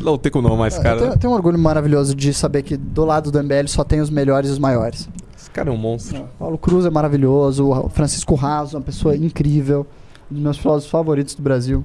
Não 0.00 0.16
tem 0.16 0.30
como 0.30 0.48
não 0.48 0.56
mais, 0.56 0.76
Eu 0.76 0.82
cara. 0.82 0.98
tenho, 0.98 1.12
eu 1.12 1.18
tenho 1.18 1.32
um 1.32 1.36
orgulho 1.36 1.58
maravilhoso 1.58 2.14
de 2.14 2.32
saber 2.32 2.62
que 2.62 2.76
do 2.76 3.04
lado 3.04 3.30
do 3.30 3.42
MBL 3.42 3.66
só 3.66 3.82
tem 3.82 4.00
os 4.00 4.08
melhores 4.10 4.48
e 4.50 4.52
os 4.52 4.58
maiores. 4.58 5.08
Cara 5.56 5.70
é 5.70 5.72
um 5.72 5.78
monstro. 5.78 6.28
Paulo 6.38 6.58
Cruz 6.58 6.84
é 6.84 6.90
maravilhoso, 6.90 7.70
o 7.70 7.88
Francisco 7.88 8.34
Raso, 8.34 8.76
uma 8.76 8.82
pessoa 8.82 9.16
incrível, 9.16 9.86
um 10.30 10.34
dos 10.34 10.42
meus 10.42 10.58
filósofos 10.58 10.90
favoritos 10.90 11.34
do 11.34 11.40
Brasil. 11.40 11.82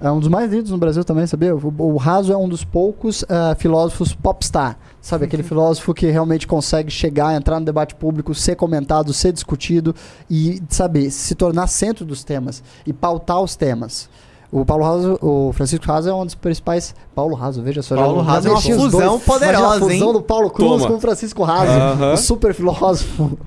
É 0.00 0.10
um 0.10 0.18
dos 0.18 0.30
mais 0.30 0.50
lidos 0.50 0.70
no 0.70 0.78
Brasil 0.78 1.04
também, 1.04 1.26
sabia? 1.26 1.54
O, 1.54 1.74
o 1.76 1.96
Raso 1.98 2.32
é 2.32 2.36
um 2.38 2.48
dos 2.48 2.64
poucos 2.64 3.26
ah, 3.28 3.54
filósofos 3.58 4.14
popstar, 4.14 4.78
sabe? 5.02 5.26
Aquele 5.26 5.42
filósofo 5.42 5.92
que 5.92 6.06
realmente 6.06 6.46
consegue 6.46 6.90
chegar, 6.90 7.34
entrar 7.34 7.60
no 7.60 7.66
debate 7.66 7.94
público, 7.94 8.34
ser 8.34 8.56
comentado, 8.56 9.12
ser 9.12 9.34
discutido 9.34 9.94
e, 10.30 10.62
sabe, 10.70 11.10
se 11.10 11.34
tornar 11.34 11.66
centro 11.66 12.06
dos 12.06 12.24
temas 12.24 12.62
e 12.86 12.92
pautar 12.94 13.42
os 13.42 13.54
temas. 13.54 14.08
O 14.50 14.64
Paulo 14.64 14.82
Raso, 14.82 15.18
o 15.20 15.52
Francisco 15.52 15.84
Raso 15.86 16.08
é 16.08 16.14
um 16.14 16.24
dos 16.24 16.34
principais. 16.34 16.94
Paulo 17.14 17.34
Raso, 17.34 17.62
veja 17.62 17.82
só. 17.82 17.94
Paulo 17.94 18.20
já- 18.20 18.24
já 18.24 18.32
Raso 18.32 18.48
é 18.48 18.50
uma 18.52 18.60
fusão 18.62 18.90
dois. 19.10 19.22
poderosa, 19.24 19.66
a 19.76 19.78
fusão 19.78 19.90
hein? 19.90 20.12
do 20.14 20.22
Paulo 20.22 20.48
Cruz 20.50 20.70
Toma. 20.70 20.86
com 20.86 20.94
o 20.94 21.00
Francisco 21.00 21.42
Raso, 21.42 21.70
Aham. 21.72 22.12
o 22.14 22.16
super 22.16 22.54
filósofo. 22.54 23.38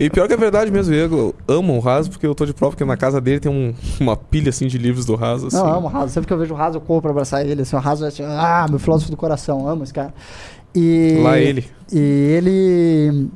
E 0.00 0.10
pior 0.10 0.26
que 0.26 0.34
é 0.34 0.36
verdade 0.36 0.70
mesmo, 0.70 0.92
eu 0.94 1.34
amo 1.46 1.76
o 1.76 1.80
Raso, 1.80 2.10
porque 2.10 2.26
eu 2.26 2.34
tô 2.34 2.44
de 2.44 2.52
prova 2.52 2.74
que 2.76 2.84
na 2.84 2.96
casa 2.96 3.20
dele 3.20 3.38
tem 3.40 3.50
um- 3.52 3.72
uma 4.00 4.16
pilha 4.16 4.50
assim 4.50 4.66
de 4.66 4.78
livros 4.78 5.04
do 5.04 5.14
Raso. 5.14 5.46
Assim. 5.46 5.56
Não, 5.56 5.68
eu 5.68 5.74
amo 5.74 5.86
o 5.86 5.90
Raso. 5.90 6.12
Sempre 6.12 6.26
que 6.26 6.32
eu 6.32 6.38
vejo 6.38 6.54
o 6.54 6.56
Raso, 6.56 6.76
eu 6.78 6.80
corro 6.80 7.02
pra 7.02 7.10
abraçar 7.12 7.46
ele. 7.46 7.62
Assim, 7.62 7.76
o 7.76 7.78
Raso 7.80 8.04
é 8.04 8.08
assim, 8.08 8.22
ah, 8.24 8.66
meu 8.68 8.78
filósofo 8.80 9.10
do 9.12 9.16
coração. 9.16 9.68
Amo 9.68 9.84
esse 9.84 9.94
cara. 9.94 10.12
E, 10.74 11.20
Lá 11.22 11.38
ele. 11.38 11.66
E 11.92 11.98
ele. 11.98 13.28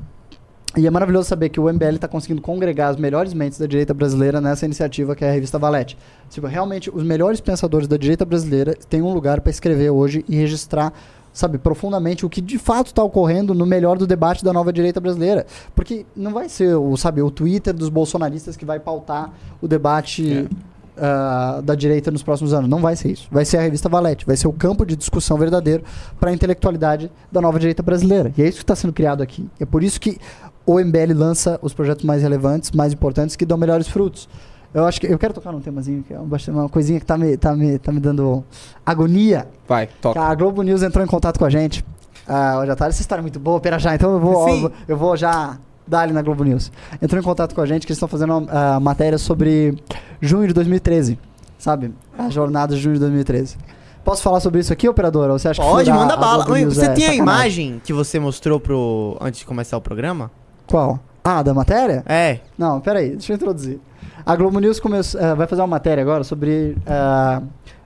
E 0.77 0.87
é 0.87 0.91
maravilhoso 0.91 1.29
saber 1.29 1.51
que 1.51 1.61
o 1.61 1.71
MBL 1.71 1.97
está 1.97 2.09
conseguindo 2.09 2.41
congregar 2.41 2.91
as 2.91 2.97
melhores 2.97 3.35
mentes 3.35 3.59
da 3.59 3.67
direita 3.67 3.93
brasileira 3.93 4.41
nessa 4.41 4.65
iniciativa 4.65 5.15
que 5.15 5.23
é 5.23 5.29
a 5.29 5.33
revista 5.33 5.59
Valete. 5.59 5.99
Tipo, 6.31 6.47
realmente, 6.47 6.91
os 6.91 7.03
melhores 7.03 7.43
pensadores 7.43 7.87
da 7.87 7.99
direita 7.99 8.25
brasileira 8.25 8.75
têm 8.89 9.03
um 9.03 9.13
lugar 9.13 9.43
para 9.43 9.51
escrever 9.51 9.91
hoje 9.91 10.25
e 10.27 10.35
registrar, 10.35 10.91
sabe, 11.31 11.59
profundamente 11.59 12.25
o 12.25 12.31
que 12.31 12.41
de 12.41 12.59
fato 12.59 12.87
está 12.87 13.03
ocorrendo 13.03 13.55
no 13.55 13.67
melhor 13.67 13.99
do 13.99 14.07
debate 14.07 14.43
da 14.43 14.51
nova 14.51 14.73
direita 14.73 14.99
brasileira. 14.99 15.45
Porque 15.75 16.07
não 16.17 16.33
vai 16.33 16.49
ser 16.49 16.75
o, 16.75 16.97
sabe, 16.97 17.21
o 17.21 17.31
Twitter 17.31 17.75
dos 17.75 17.91
bolsonaristas 17.91 18.57
que 18.57 18.65
vai 18.65 18.81
pautar 18.81 19.31
o 19.61 19.69
debate 19.69 20.49
ah, 20.97 21.63
da 21.65 21.75
direita 21.75 22.11
nos 22.11 22.23
próximos 22.23 22.53
anos. 22.53 22.69
Não 22.69 22.81
vai 22.81 22.95
ser 22.97 23.11
isso. 23.11 23.27
Vai 23.31 23.45
ser 23.45 23.57
a 23.57 23.63
revista 23.63 23.89
Valete. 23.89 24.27
Vai 24.27 24.37
ser 24.37 24.47
o 24.47 24.53
campo 24.53 24.85
de 24.85 24.95
discussão 24.95 25.39
verdadeiro 25.39 25.83
para 26.21 26.31
a 26.31 26.33
intelectualidade 26.33 27.11
da 27.31 27.41
nova 27.41 27.59
direita 27.59 27.83
brasileira. 27.83 28.33
E 28.37 28.43
é 28.43 28.47
isso 28.47 28.59
que 28.59 28.65
está 28.65 28.77
sendo 28.77 28.93
criado 28.93 29.23
aqui. 29.23 29.49
É 29.59 29.65
por 29.65 29.83
isso 29.83 29.99
que 29.99 30.19
o 30.67 30.79
MBL 30.79 31.13
lança 31.15 31.59
os 31.63 31.73
projetos 31.75 32.05
mais 32.05 32.23
relevantes, 32.23 32.71
mais 32.71 32.93
importantes, 32.93 33.37
que 33.37 33.45
dão 33.45 33.57
melhores 33.59 33.89
frutos. 33.89 34.29
Eu 34.75 34.87
acho 34.87 35.01
que 35.01 35.07
eu 35.07 35.19
quero 35.19 35.35
tocar 35.35 35.53
num 35.53 35.61
temazinho 35.61 36.03
que 36.03 36.15
é 36.15 36.19
um 36.19 36.29
uma 36.55 36.69
coisinha 36.69 36.99
que 36.99 37.05
tá 37.05 37.19
me, 37.19 37.37
tá 37.37 37.55
me, 37.55 37.79
tá 37.79 37.93
me 37.93 38.01
dando 38.01 38.43
agonia. 38.87 39.47
Vai, 39.69 39.87
Que 39.87 39.95
toca. 40.01 40.21
a 40.21 40.35
Globo 40.35 40.63
News 40.63 40.83
entrou 40.83 41.05
em 41.05 41.09
contato 41.09 41.39
com 41.39 41.45
a 41.45 41.51
gente. 41.51 41.85
Ah, 42.27 42.59
hoje 42.61 42.71
à 42.71 42.77
tarde, 42.77 42.95
essa 42.95 43.03
história 43.03 43.21
é 43.21 43.23
muito 43.23 43.39
boa, 43.39 43.61
pera 43.61 43.79
já. 43.79 43.95
Então 43.95 44.13
eu 44.13 44.21
vou, 44.21 44.49
Sim. 44.49 44.71
eu 44.89 44.97
vou 44.97 45.15
já 45.17 45.59
dar 45.87 46.01
ali 46.01 46.13
na 46.15 46.23
Globo 46.23 46.43
News. 46.45 46.73
Entrou 47.03 47.21
em 47.21 47.25
contato 47.25 47.55
com 47.55 47.61
a 47.61 47.67
gente 47.67 47.87
que 47.87 47.93
eles 47.93 47.99
estão 47.99 48.09
fazendo 48.09 48.39
uma 48.39 48.47
ah, 48.51 48.81
matéria 48.81 49.19
sobre 49.19 49.77
junho 50.23 50.49
de 50.49 50.55
2013. 50.55 51.19
Sabe? 51.59 51.93
A 52.19 52.31
jornada 52.31 52.75
de 52.75 52.81
junho 52.81 52.95
de 52.95 53.01
2013. 53.01 53.59
Posso 54.03 54.23
falar 54.23 54.41
sobre 54.41 54.61
isso 54.61 54.73
aqui, 54.73 54.89
operadora? 54.89 55.33
Ou 55.33 55.39
você 55.39 55.49
acha 55.49 55.63
que 55.63 55.69
Pode, 55.69 55.85
furar 55.85 56.01
manda 56.01 56.15
a 56.15 56.17
bala. 56.17 56.45
Globo 56.45 56.59
News 56.61 56.75
Você 56.75 56.87
é 56.87 56.89
tem 56.89 57.05
a 57.05 57.11
sacanagem? 57.11 57.67
imagem 57.67 57.83
que 57.85 57.93
você 57.93 58.19
mostrou 58.19 58.59
pro 58.59 59.17
antes 59.21 59.41
de 59.41 59.47
começar 59.47 59.77
o 59.77 59.81
programa? 59.81 60.31
Qual? 60.73 60.99
Ah, 61.23 61.43
da 61.43 61.53
matéria? 61.53 62.03
É. 62.07 62.39
Não, 62.57 62.81
peraí, 62.81 63.11
deixa 63.11 63.31
eu 63.31 63.37
introduzir. 63.37 63.79
A 64.25 64.35
Globo 64.35 64.59
News 64.59 64.81
começou, 64.81 65.21
eh, 65.21 65.35
vai 65.35 65.47
fazer 65.47 65.61
uma 65.61 65.69
matéria 65.69 66.01
agora 66.01 66.25
sobre 66.25 66.79
eh, 66.87 67.43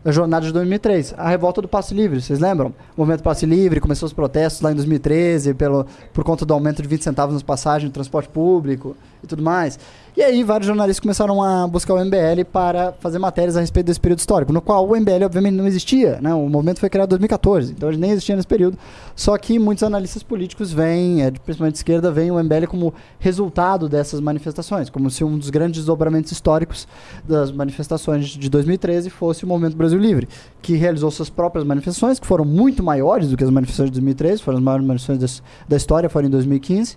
a 0.06 0.12
jornada 0.12 0.46
de 0.46 0.52
2003, 0.52 1.14
a 1.18 1.28
revolta 1.28 1.60
do 1.60 1.66
passe 1.66 1.92
livre, 1.92 2.22
vocês 2.22 2.38
lembram? 2.38 2.68
O 2.96 3.00
movimento 3.00 3.24
passe 3.24 3.44
livre, 3.44 3.80
começou 3.80 4.06
os 4.06 4.12
protestos 4.12 4.62
lá 4.62 4.70
em 4.70 4.74
2013 4.76 5.52
pelo, 5.54 5.84
por 6.12 6.22
conta 6.22 6.46
do 6.46 6.54
aumento 6.54 6.80
de 6.80 6.86
20 6.86 7.02
centavos 7.02 7.34
nas 7.34 7.42
passagens 7.42 7.90
do 7.90 7.92
transporte 7.92 8.28
público 8.28 8.96
e 9.20 9.26
tudo 9.26 9.42
mais. 9.42 9.76
E 10.16 10.22
aí 10.22 10.42
vários 10.42 10.66
jornalistas 10.66 11.00
começaram 11.00 11.42
a 11.42 11.66
buscar 11.66 11.92
o 11.92 12.02
MBL 12.02 12.44
para 12.50 12.92
fazer 13.00 13.18
matérias 13.18 13.54
a 13.54 13.60
respeito 13.60 13.86
desse 13.86 14.00
período 14.00 14.20
histórico, 14.20 14.52
no 14.52 14.62
qual 14.62 14.88
o 14.88 14.96
MBL 14.96 15.24
obviamente 15.24 15.54
não 15.54 15.66
existia, 15.66 16.18
né? 16.22 16.32
O 16.32 16.48
movimento 16.48 16.80
foi 16.80 16.88
criado 16.88 17.08
em 17.08 17.18
2014, 17.18 17.72
então 17.72 17.88
ele 17.88 17.98
nem 17.98 18.12
existia 18.12 18.34
nesse 18.34 18.48
período. 18.48 18.78
Só 19.14 19.36
que 19.36 19.58
muitos 19.58 19.82
analistas 19.82 20.22
políticos 20.22 20.72
veem, 20.72 21.22
eh, 21.22 21.30
principalmente 21.32 21.74
de 21.74 21.80
esquerda, 21.80 22.10
veem 22.10 22.30
o 22.30 22.42
MBL 22.42 22.66
como 22.66 22.94
resultado 23.18 23.90
dessas 23.90 24.20
manifestações, 24.20 24.88
como 24.88 25.10
se 25.10 25.22
um 25.22 25.36
dos 25.36 25.50
grandes 25.50 25.80
desdobramentos 25.80 26.32
históricos 26.32 26.88
das 27.28 27.52
manifestações 27.52 28.28
de 28.28 28.48
2013 28.48 29.10
fosse 29.10 29.44
o 29.44 29.46
Movimento 29.46 29.76
Brasil 29.96 30.10
Livre, 30.14 30.28
que 30.62 30.76
realizou 30.76 31.10
suas 31.10 31.30
próprias 31.30 31.64
manifestações, 31.66 32.18
que 32.18 32.26
foram 32.26 32.44
muito 32.44 32.82
maiores 32.82 33.28
do 33.30 33.36
que 33.36 33.44
as 33.44 33.50
manifestações 33.50 33.90
de 33.90 33.94
2013, 33.94 34.42
foram 34.42 34.58
as 34.58 34.64
maiores 34.64 34.86
manifestações 34.86 35.42
da 35.68 35.76
história, 35.76 36.08
foram 36.08 36.28
em 36.28 36.30
2015, 36.30 36.96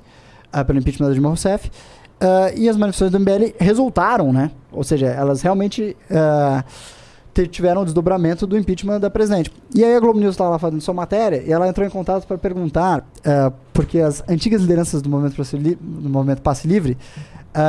ah, 0.51 0.63
pelo 0.65 0.79
impeachment 0.79 1.07
da 1.07 1.13
Dilma 1.13 1.29
Rousseff. 1.29 1.71
Ah, 2.19 2.51
e 2.55 2.67
as 2.67 2.75
manifestações 2.77 3.11
do 3.11 3.19
MBL 3.19 3.55
resultaram, 3.59 4.33
né? 4.33 4.51
Ou 4.71 4.83
seja, 4.83 5.07
elas 5.07 5.41
realmente 5.41 5.95
te- 7.33 7.47
tiveram 7.47 7.81
o 7.81 7.85
desdobramento 7.85 8.45
do 8.45 8.57
impeachment 8.57 8.99
da 8.99 9.09
presidente. 9.09 9.51
E 9.73 9.83
aí 9.83 9.95
a 9.95 9.99
Globo 9.99 10.19
News 10.19 10.33
estava 10.33 10.49
lá 10.51 10.59
fazendo 10.59 10.81
sua 10.81 10.93
matéria 10.93 11.43
e 11.45 11.51
ela 11.51 11.67
entrou 11.67 11.85
em 11.85 11.89
contato 11.89 12.25
para 12.27 12.37
perguntar, 12.37 13.07
ah, 13.25 13.51
porque 13.73 13.99
as 13.99 14.23
antigas 14.27 14.61
lideranças 14.61 15.01
do 15.01 15.09
movimento, 15.09 15.35
do 15.79 16.09
movimento 16.09 16.41
Passe 16.41 16.67
Livre 16.67 16.97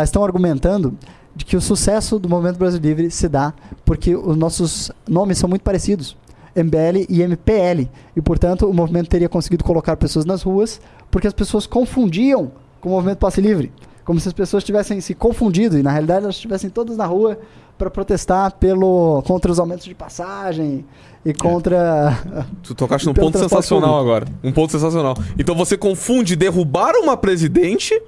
estão 0.05 0.23
argumentando 0.23 0.95
de 1.41 1.45
que 1.47 1.57
o 1.57 1.61
sucesso 1.61 2.19
do 2.19 2.29
movimento 2.29 2.59
Brasil 2.59 2.79
Livre 2.79 3.11
se 3.11 3.27
dá 3.27 3.55
porque 3.83 4.15
os 4.15 4.37
nossos 4.37 4.93
nomes 5.09 5.39
são 5.39 5.49
muito 5.49 5.63
parecidos. 5.63 6.15
MBL 6.55 7.07
e 7.09 7.23
MPL. 7.23 7.89
E, 8.15 8.21
portanto, 8.21 8.69
o 8.69 8.75
movimento 8.75 9.09
teria 9.09 9.29
conseguido 9.29 9.65
colocar 9.65 9.97
pessoas 9.97 10.27
nas 10.27 10.43
ruas 10.43 10.81
porque 11.11 11.27
as 11.27 11.33
pessoas 11.33 11.67
confundiam 11.67 12.53
com 12.79 12.91
o 12.91 12.93
movimento 12.93 13.19
Passe 13.19 13.41
Livre. 13.41 13.73
Como 14.05 14.21
se 14.21 14.29
as 14.29 14.35
pessoas 14.35 14.63
tivessem 14.63 15.01
se 15.01 15.15
confundido 15.15 15.79
e, 15.79 15.83
na 15.83 15.91
realidade, 15.91 16.25
elas 16.25 16.35
estivessem 16.35 16.69
todas 16.69 16.99
na 16.99 17.07
rua 17.07 17.39
para 17.79 17.89
protestar 17.89 18.53
pelo, 18.59 19.23
contra 19.23 19.51
os 19.51 19.59
aumentos 19.59 19.87
de 19.87 19.95
passagem 19.95 20.85
e 21.25 21.33
contra. 21.33 22.19
Tu 22.63 22.75
tocaste 22.75 23.07
num 23.07 23.15
ponto 23.15 23.39
sensacional 23.39 23.99
agora. 23.99 24.27
Um 24.45 24.53
ponto 24.53 24.73
sensacional. 24.73 25.17
Então 25.39 25.55
você 25.55 25.79
confunde 25.79 26.37
derrubar 26.37 26.93
uma 26.97 27.17
presidente, 27.17 27.99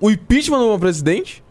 o 0.00 0.10
impeachment 0.10 0.60
de 0.60 0.64
uma 0.64 0.78
presidente, 0.78 1.44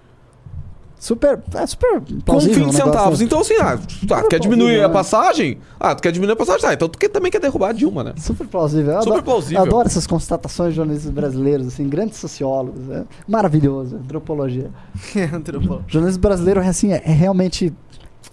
Super. 1.06 1.39
É 1.53 1.68
super 1.68 2.01
com 2.01 2.20
plausível 2.22 2.56
20 2.56 2.64
um 2.64 2.68
negócio 2.72 2.84
centavos. 2.86 3.20
desse. 3.20 3.24
Então 3.26 3.39
assim, 3.41 3.53
ah, 3.62 3.78
tu 3.78 4.08
tá, 4.08 4.16
Super 4.18 4.28
quer 4.30 4.39
diminuir 4.39 4.80
a 4.84 4.88
né? 4.88 4.93
passagem? 4.95 5.60
Ah, 5.80 5.93
tu 5.93 6.01
quer 6.01 6.12
diminuir 6.12 6.34
a 6.34 6.36
passagem? 6.36 6.68
Ah, 6.68 6.74
então 6.74 6.89
tu 6.89 6.97
quer- 6.97 7.10
também 7.10 7.32
quer 7.32 7.39
derrubar 7.39 7.70
a 7.70 7.74
Dilma, 7.74 8.03
né? 8.03 8.14
Super 8.18 8.47
plausível. 8.47 8.91
Eu 8.93 9.01
Super 9.01 9.10
adoro, 9.12 9.24
plausível. 9.24 9.58
eu 9.60 9.68
adoro 9.68 9.88
essas 9.88 10.08
constatações 10.08 10.72
de 10.72 10.78
jornalistas 10.78 11.12
brasileiros, 11.12 11.68
assim, 11.68 11.88
grandes 11.88 12.18
sociólogos. 12.18 12.89
É 12.89 13.03
maravilhoso, 13.28 13.97
antropologia. 13.97 14.72
Antropólogo. 15.32 15.84
Jornalismo 15.88 16.22
brasileiro 16.24 16.60
é 16.62 16.68
assim, 16.68 16.91
é, 16.91 17.03
é 17.06 17.12
realmente. 17.12 17.72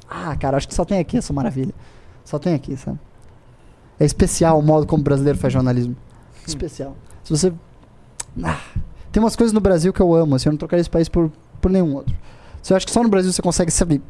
Ah, 0.09 0.35
cara, 0.37 0.57
acho 0.57 0.66
que 0.66 0.75
só 0.75 0.87
tem 0.87 0.99
aqui 0.99 1.18
essa 1.18 1.33
maravilha. 1.35 1.75
Só 2.25 2.39
tem 2.39 2.55
aqui, 2.55 2.75
sabe? 2.75 2.99
É 4.01 4.07
especial 4.07 4.59
o 4.59 4.62
modo 4.62 4.87
como 4.87 5.03
o 5.03 5.05
brasileiro 5.05 5.39
faz 5.39 5.53
jornalismo. 5.53 5.95
Especial. 6.47 6.97
Se 7.23 7.31
você. 7.37 7.53
Ah, 8.43 8.59
tem 9.12 9.23
umas 9.23 9.37
coisas 9.37 9.53
no 9.53 9.61
Brasil 9.61 9.93
que 9.93 10.01
eu 10.01 10.14
amo, 10.14 10.37
assim, 10.37 10.49
eu 10.49 10.53
não 10.53 10.59
trocaria 10.59 10.81
esse 10.81 10.89
país 10.89 11.07
por, 11.07 11.31
por 11.61 11.70
nenhum 11.70 11.97
outro. 11.97 12.14
Você 12.63 12.75
acha 12.75 12.87
que 12.87 12.93
só 12.93 13.03
no 13.03 13.09
Brasil 13.09 13.33
você 13.33 13.43
consegue, 13.43 13.71
sabe, 13.71 14.01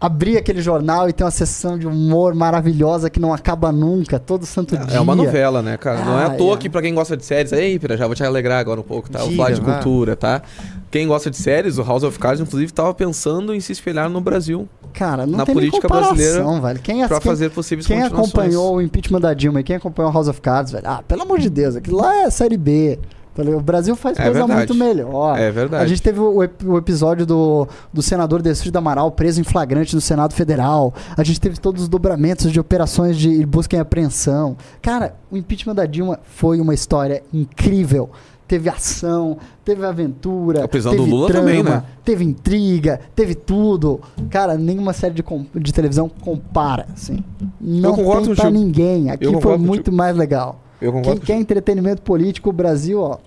abrir 0.00 0.36
aquele 0.36 0.60
jornal 0.62 1.08
e 1.08 1.12
ter 1.12 1.24
uma 1.24 1.30
sessão 1.30 1.78
de 1.78 1.86
humor 1.86 2.34
maravilhosa 2.34 3.10
que 3.10 3.20
não 3.20 3.32
acaba 3.32 3.70
nunca, 3.70 4.18
todo 4.18 4.46
santo 4.46 4.76
dia. 4.76 4.96
É 4.96 5.00
uma 5.00 5.14
novela, 5.14 5.62
né, 5.62 5.76
cara? 5.76 6.04
Não 6.04 6.18
é 6.18 6.24
à 6.24 6.26
Ah, 6.26 6.30
toa 6.30 6.54
é. 6.54 6.58
que 6.58 6.68
pra 6.70 6.82
quem 6.82 6.94
gosta 6.94 7.16
de 7.16 7.24
séries... 7.24 7.52
Ei, 7.52 7.78
Pira, 7.78 7.96
já 7.96 8.06
vou 8.06 8.14
te 8.14 8.24
alegrar 8.24 8.58
agora 8.60 8.80
um 8.80 8.84
pouco, 8.84 9.10
tá? 9.10 9.18
Vou 9.20 9.28
Diga, 9.28 9.42
falar 9.42 9.54
de 9.54 9.60
cultura, 9.60 10.16
tá? 10.16 10.42
Quem 10.90 11.06
gosta 11.06 11.30
de 11.30 11.36
séries, 11.36 11.78
o 11.78 11.82
House 11.82 12.02
of 12.02 12.18
Cards, 12.18 12.40
inclusive, 12.40 12.72
tava 12.72 12.92
pensando 12.94 13.54
em 13.54 13.60
se 13.60 13.72
espelhar 13.72 14.10
no 14.10 14.20
Brasil 14.20 14.68
Cara, 14.92 15.26
não 15.26 15.38
na 15.38 15.46
tem 15.46 15.54
política 15.54 15.88
brasileira 15.88 16.44
velho. 16.60 16.80
Quem, 16.80 17.06
pra 17.08 17.18
quem, 17.18 17.30
fazer 17.30 17.50
possíveis 17.50 17.86
quem 17.86 18.02
acompanhou 18.02 18.76
o 18.76 18.82
impeachment 18.82 19.20
da 19.20 19.32
Dilma 19.32 19.60
e 19.60 19.62
quem 19.64 19.76
acompanhou 19.76 20.12
House 20.12 20.28
of 20.28 20.40
Cards, 20.40 20.70
velho, 20.72 20.84
ah, 20.86 21.02
pelo 21.06 21.22
amor 21.22 21.38
de 21.38 21.48
Deus, 21.48 21.76
aquilo 21.76 21.96
lá 21.96 22.24
é 22.24 22.30
série 22.30 22.56
B. 22.58 22.98
tá? 23.34 23.42
O 23.42 23.60
Brasil 23.60 23.94
faz 23.96 24.18
É 24.18 24.24
coisa 24.24 24.40
verdade. 24.40 24.58
muito 24.58 24.74
melhor. 24.74 25.38
É 25.38 25.50
verdade. 25.50 25.84
A 25.84 25.86
gente 25.86 26.02
teve 26.02 26.20
o, 26.20 26.38
o 26.66 26.78
episódio 26.78 27.24
do, 27.26 27.66
do 27.92 28.02
senador 28.02 28.42
Destrito 28.42 28.76
Amaral 28.78 29.10
preso 29.10 29.40
em 29.40 29.44
flagrante 29.44 29.94
no 29.94 30.00
Senado 30.00 30.34
Federal. 30.34 30.92
A 31.16 31.22
gente 31.24 31.40
teve 31.40 31.58
todos 31.58 31.82
os 31.82 31.88
dobramentos 31.88 32.52
de 32.52 32.60
operações 32.60 33.16
de 33.16 33.44
busca 33.46 33.76
e 33.76 33.78
apreensão. 33.80 34.56
Cara, 34.80 35.14
o 35.30 35.36
impeachment 35.36 35.74
da 35.74 35.86
Dilma 35.86 36.20
foi 36.24 36.60
uma 36.60 36.74
história 36.74 37.22
incrível. 37.32 38.10
Teve 38.46 38.68
ação, 38.68 39.38
teve 39.64 39.82
aventura. 39.86 40.64
A 40.64 40.68
prisão 40.68 40.92
teve 40.92 41.04
do 41.04 41.10
Lula 41.10 41.28
trama, 41.28 41.46
também, 41.46 41.62
né? 41.62 41.82
Teve 42.04 42.22
intriga, 42.22 43.00
teve 43.16 43.34
tudo. 43.34 43.98
Cara, 44.28 44.58
nenhuma 44.58 44.92
série 44.92 45.14
de, 45.14 45.24
de 45.54 45.72
televisão 45.72 46.10
compara, 46.20 46.86
assim. 46.92 47.24
Não 47.58 47.94
tem 47.94 48.34
pra 48.34 48.50
ninguém. 48.50 49.10
Aqui 49.10 49.24
foi 49.40 49.56
muito 49.56 49.90
mais 49.90 50.14
legal. 50.14 50.60
Eu 50.82 50.92
Quem 50.92 51.02
concordo 51.02 51.20
quer 51.26 51.36
entretenimento 51.36 52.02
político, 52.02 52.50
o 52.50 52.52
Brasil, 52.52 53.00
ó, 53.00 53.18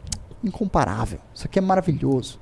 incomparável. 0.44 1.20
Isso 1.34 1.46
aqui 1.46 1.58
é 1.60 1.62
maravilhoso. 1.62 2.40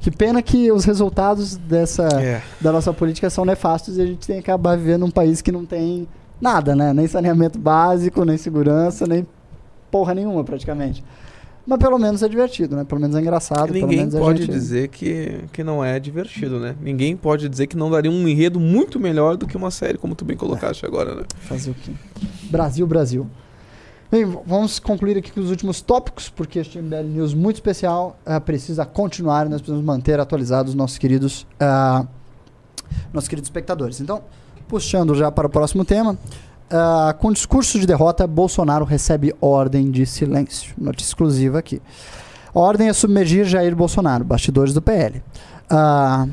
Que 0.00 0.10
pena 0.10 0.40
que 0.40 0.70
os 0.70 0.84
resultados 0.84 1.56
dessa 1.56 2.04
É. 2.20 2.40
da 2.60 2.70
nossa 2.70 2.92
política 2.92 3.28
são 3.28 3.44
nefastos 3.44 3.98
e 3.98 4.02
a 4.02 4.06
gente 4.06 4.24
tem 4.26 4.36
que 4.36 4.48
acabar 4.50 4.76
vivendo 4.76 5.00
num 5.00 5.10
país 5.10 5.42
que 5.42 5.50
não 5.50 5.66
tem 5.66 6.06
nada, 6.40 6.76
né? 6.76 6.92
Nem 6.92 7.08
saneamento 7.08 7.58
básico, 7.58 8.24
nem 8.24 8.36
segurança, 8.36 9.04
nem 9.06 9.26
porra 9.90 10.14
nenhuma 10.14 10.44
praticamente. 10.44 11.02
Mas 11.66 11.78
pelo 11.80 11.98
menos 11.98 12.22
é 12.22 12.28
divertido, 12.28 12.76
né? 12.76 12.84
Pelo 12.84 13.00
menos 13.00 13.16
é 13.16 13.20
engraçado. 13.20 13.72
pelo 13.72 13.88
Ninguém 13.88 14.06
a 14.06 14.10
pode 14.20 14.42
gente- 14.42 14.52
dizer 14.52 14.86
que, 14.86 15.40
que 15.52 15.64
não 15.64 15.84
é 15.84 15.98
divertido, 15.98 16.60
né? 16.60 16.76
Ninguém 16.80 17.16
pode 17.16 17.48
dizer 17.48 17.66
que 17.66 17.76
não 17.76 17.90
daria 17.90 18.08
um 18.10 18.28
enredo 18.28 18.60
muito 18.60 19.00
melhor 19.00 19.36
do 19.36 19.48
que 19.48 19.56
uma 19.56 19.72
série, 19.72 19.98
como 19.98 20.14
tu 20.14 20.24
bem 20.24 20.36
colocaste 20.36 20.86
agora, 20.86 21.16
né? 21.16 21.22
Fazer 21.40 21.70
o 21.72 21.74
quê? 21.74 21.90
Brasil, 22.48 22.86
Brasil. 22.86 23.26
Bem, 24.08 24.24
vamos 24.46 24.78
concluir 24.78 25.18
aqui 25.18 25.32
com 25.32 25.40
os 25.40 25.50
últimos 25.50 25.80
tópicos, 25.80 26.28
porque 26.28 26.60
este 26.60 26.80
MBL 26.80 27.08
News 27.08 27.34
muito 27.34 27.56
especial 27.56 28.16
eh, 28.24 28.38
precisa 28.38 28.86
continuar 28.86 29.46
e 29.46 29.48
nós 29.48 29.60
precisamos 29.60 29.84
manter 29.84 30.20
atualizados 30.20 30.70
os 30.70 30.76
nossos 30.76 30.96
queridos, 30.96 31.44
ah, 31.58 32.06
nossos 33.12 33.28
queridos 33.28 33.48
espectadores. 33.48 34.00
Então, 34.00 34.22
puxando 34.68 35.12
já 35.16 35.32
para 35.32 35.48
o 35.48 35.50
próximo 35.50 35.84
tema, 35.84 36.16
ah, 36.70 37.16
com 37.18 37.32
discurso 37.32 37.80
de 37.80 37.86
derrota, 37.86 38.28
Bolsonaro 38.28 38.84
recebe 38.84 39.34
ordem 39.40 39.90
de 39.90 40.06
silêncio. 40.06 40.72
Notícia 40.78 41.10
exclusiva 41.10 41.58
aqui. 41.58 41.82
A 42.54 42.60
ordem 42.60 42.88
é 42.88 42.92
submergir 42.92 43.44
Jair 43.44 43.74
Bolsonaro, 43.74 44.24
bastidores 44.24 44.72
do 44.72 44.80
PL. 44.80 45.20
Ah, 45.68 46.28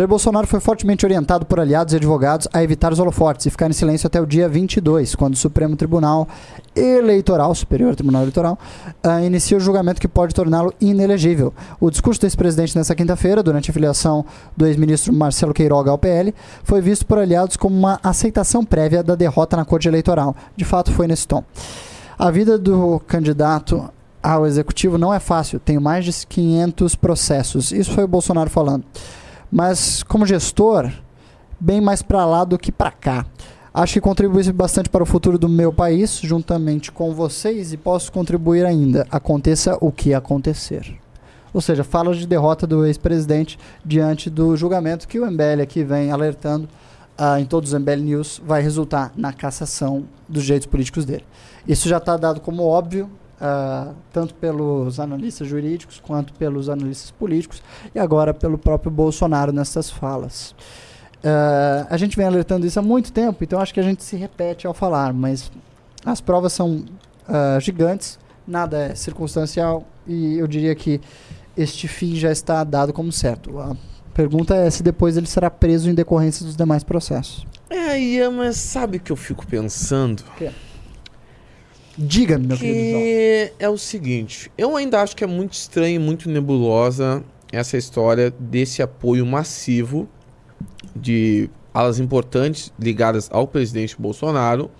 Jair 0.00 0.08
Bolsonaro 0.08 0.46
foi 0.46 0.60
fortemente 0.60 1.04
orientado 1.04 1.44
por 1.44 1.60
aliados 1.60 1.92
e 1.92 1.96
advogados 1.98 2.48
a 2.54 2.62
evitar 2.62 2.90
os 2.90 2.98
holofotes 2.98 3.44
e 3.44 3.50
ficar 3.50 3.68
em 3.68 3.74
silêncio 3.74 4.06
até 4.06 4.18
o 4.18 4.24
dia 4.24 4.48
22, 4.48 5.14
quando 5.14 5.34
o 5.34 5.36
Supremo 5.36 5.76
Tribunal 5.76 6.26
Eleitoral, 6.74 7.54
Superior 7.54 7.94
Tribunal 7.94 8.22
Eleitoral, 8.22 8.58
ah, 9.02 9.20
inicia 9.20 9.58
o 9.58 9.60
julgamento 9.60 10.00
que 10.00 10.08
pode 10.08 10.34
torná-lo 10.34 10.72
inelegível. 10.80 11.52
O 11.78 11.90
discurso 11.90 12.18
do 12.18 12.24
ex-presidente 12.24 12.74
nessa 12.78 12.94
quinta-feira, 12.94 13.42
durante 13.42 13.70
a 13.70 13.74
filiação 13.74 14.24
do 14.56 14.66
ex-ministro 14.66 15.12
Marcelo 15.12 15.52
Queiroga 15.52 15.90
ao 15.90 15.98
PL, 15.98 16.34
foi 16.64 16.80
visto 16.80 17.04
por 17.04 17.18
aliados 17.18 17.58
como 17.58 17.76
uma 17.76 18.00
aceitação 18.02 18.64
prévia 18.64 19.02
da 19.02 19.14
derrota 19.14 19.54
na 19.54 19.66
Corte 19.66 19.86
Eleitoral. 19.86 20.34
De 20.56 20.64
fato, 20.64 20.90
foi 20.92 21.06
nesse 21.06 21.28
tom. 21.28 21.44
A 22.18 22.30
vida 22.30 22.56
do 22.56 23.02
candidato 23.06 23.90
ao 24.22 24.46
executivo 24.46 24.96
não 24.96 25.12
é 25.12 25.20
fácil, 25.20 25.60
tenho 25.60 25.80
mais 25.80 26.06
de 26.06 26.26
500 26.26 26.94
processos. 26.94 27.70
Isso 27.70 27.92
foi 27.92 28.04
o 28.04 28.08
Bolsonaro 28.08 28.48
falando. 28.48 28.82
Mas 29.50 30.02
como 30.02 30.26
gestor, 30.26 30.90
bem 31.58 31.80
mais 31.80 32.02
para 32.02 32.24
lá 32.24 32.44
do 32.44 32.58
que 32.58 32.70
para 32.70 32.90
cá. 32.90 33.26
Acho 33.72 33.94
que 33.94 34.00
contribui 34.00 34.42
bastante 34.52 34.88
para 34.88 35.02
o 35.02 35.06
futuro 35.06 35.38
do 35.38 35.48
meu 35.48 35.72
país, 35.72 36.18
juntamente 36.20 36.90
com 36.90 37.14
vocês, 37.14 37.72
e 37.72 37.76
posso 37.76 38.10
contribuir 38.10 38.66
ainda, 38.66 39.06
aconteça 39.10 39.78
o 39.80 39.92
que 39.92 40.12
acontecer. 40.12 40.98
Ou 41.52 41.60
seja, 41.60 41.84
fala 41.84 42.14
de 42.14 42.26
derrota 42.26 42.66
do 42.66 42.84
ex-presidente 42.84 43.58
diante 43.84 44.30
do 44.30 44.56
julgamento 44.56 45.06
que 45.06 45.20
o 45.20 45.30
MBL 45.30 45.62
aqui 45.62 45.84
vem 45.84 46.10
alertando 46.10 46.68
ah, 47.18 47.40
em 47.40 47.44
todos 47.44 47.72
os 47.72 47.78
MBL 47.78 48.00
News, 48.02 48.40
vai 48.44 48.62
resultar 48.62 49.12
na 49.16 49.32
cassação 49.32 50.04
dos 50.28 50.44
direitos 50.44 50.66
políticos 50.66 51.04
dele. 51.04 51.24
Isso 51.66 51.88
já 51.88 51.98
está 51.98 52.16
dado 52.16 52.40
como 52.40 52.64
óbvio, 52.64 53.10
ah, 53.40 53.92
tanto 54.12 54.34
pelos 54.34 55.00
analistas 55.00 55.48
jurídicos 55.48 56.00
quanto 56.00 56.32
pelos 56.34 56.68
analistas 56.68 57.10
políticos, 57.10 57.62
e 57.94 57.98
agora 57.98 58.34
pelo 58.34 58.58
próprio 58.58 58.90
Bolsonaro 58.90 59.52
nessas 59.52 59.88
falas. 59.90 60.54
Ah, 61.24 61.86
a 61.90 61.96
gente 61.96 62.16
vem 62.16 62.26
alertando 62.26 62.66
isso 62.66 62.78
há 62.78 62.82
muito 62.82 63.12
tempo, 63.12 63.42
então 63.42 63.60
acho 63.60 63.72
que 63.72 63.80
a 63.80 63.84
gente 63.84 64.02
se 64.02 64.16
repete 64.16 64.66
ao 64.66 64.74
falar, 64.74 65.12
mas 65.12 65.50
as 66.04 66.20
provas 66.20 66.52
são 66.52 66.84
ah, 67.28 67.58
gigantes, 67.60 68.18
nada 68.46 68.78
é 68.78 68.94
circunstancial, 68.94 69.84
e 70.06 70.38
eu 70.38 70.46
diria 70.46 70.74
que 70.74 71.00
este 71.56 71.86
fim 71.88 72.16
já 72.16 72.30
está 72.30 72.64
dado 72.64 72.92
como 72.92 73.12
certo. 73.12 73.58
A 73.58 73.76
pergunta 74.14 74.54
é 74.54 74.68
se 74.70 74.82
depois 74.82 75.16
ele 75.16 75.26
será 75.26 75.50
preso 75.50 75.88
em 75.90 75.94
decorrência 75.94 76.44
dos 76.44 76.56
demais 76.56 76.82
processos. 76.82 77.46
É, 77.68 77.98
Ian, 77.98 78.32
mas 78.32 78.56
sabe 78.56 78.96
o 78.96 79.00
que 79.00 79.12
eu 79.12 79.16
fico 79.16 79.46
pensando? 79.46 80.24
Diga-me, 82.02 82.46
meu 82.46 82.56
querido 82.56 82.90
João. 82.90 83.02
Que 83.02 83.52
é 83.58 83.68
o 83.68 83.76
seguinte, 83.76 84.50
eu 84.56 84.74
ainda 84.74 85.02
acho 85.02 85.14
que 85.14 85.22
é 85.22 85.26
muito 85.26 85.52
estranho, 85.52 85.96
e 85.96 85.98
muito 85.98 86.30
nebulosa 86.30 87.22
essa 87.52 87.76
história 87.76 88.30
desse 88.30 88.80
apoio 88.80 89.26
massivo 89.26 90.08
de 90.96 91.50
alas 91.74 91.98
importantes 91.98 92.72
ligadas 92.78 93.28
ao 93.30 93.46
presidente 93.46 94.00
Bolsonaro 94.00 94.70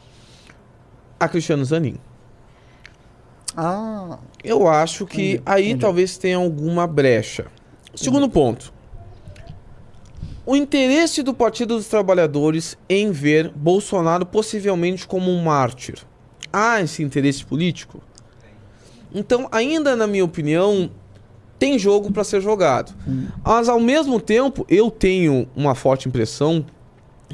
a 1.19 1.29
Cristiano 1.29 1.65
Zanin. 1.65 1.97
Ah, 3.55 4.19
Eu 4.43 4.67
acho 4.67 5.05
que 5.05 5.33
Entendi, 5.33 5.43
aí 5.45 5.65
entendi. 5.67 5.81
talvez 5.81 6.17
tenha 6.17 6.39
alguma 6.39 6.87
brecha. 6.87 7.47
Segundo 7.95 8.31
ponto. 8.31 8.73
O 10.47 10.57
interesse 10.57 11.23
do 11.23 11.35
Partido 11.35 11.77
dos 11.77 11.87
Trabalhadores 11.87 12.79
em 12.89 13.11
ver 13.11 13.51
Bolsonaro 13.55 14.25
possivelmente 14.25 15.07
como 15.07 15.31
um 15.31 15.43
mártir. 15.43 15.99
Há 16.53 16.81
esse 16.81 17.03
interesse 17.03 17.45
político? 17.45 18.03
Então, 19.15 19.49
ainda 19.51 19.97
na 19.97 20.07
minha 20.07 20.25
opinião, 20.25 20.91
tem 21.59 21.79
jogo 21.79 22.13
para 22.13 22.25
ser 22.25 22.41
jogado. 22.41 22.93
Mas 23.45 23.69
ao 23.69 23.81
mesmo 23.81 24.21
tempo, 24.21 24.65
eu 24.69 24.91
tenho 24.91 25.49
uma 25.55 25.75
forte 25.75 26.09
impressão 26.09 26.65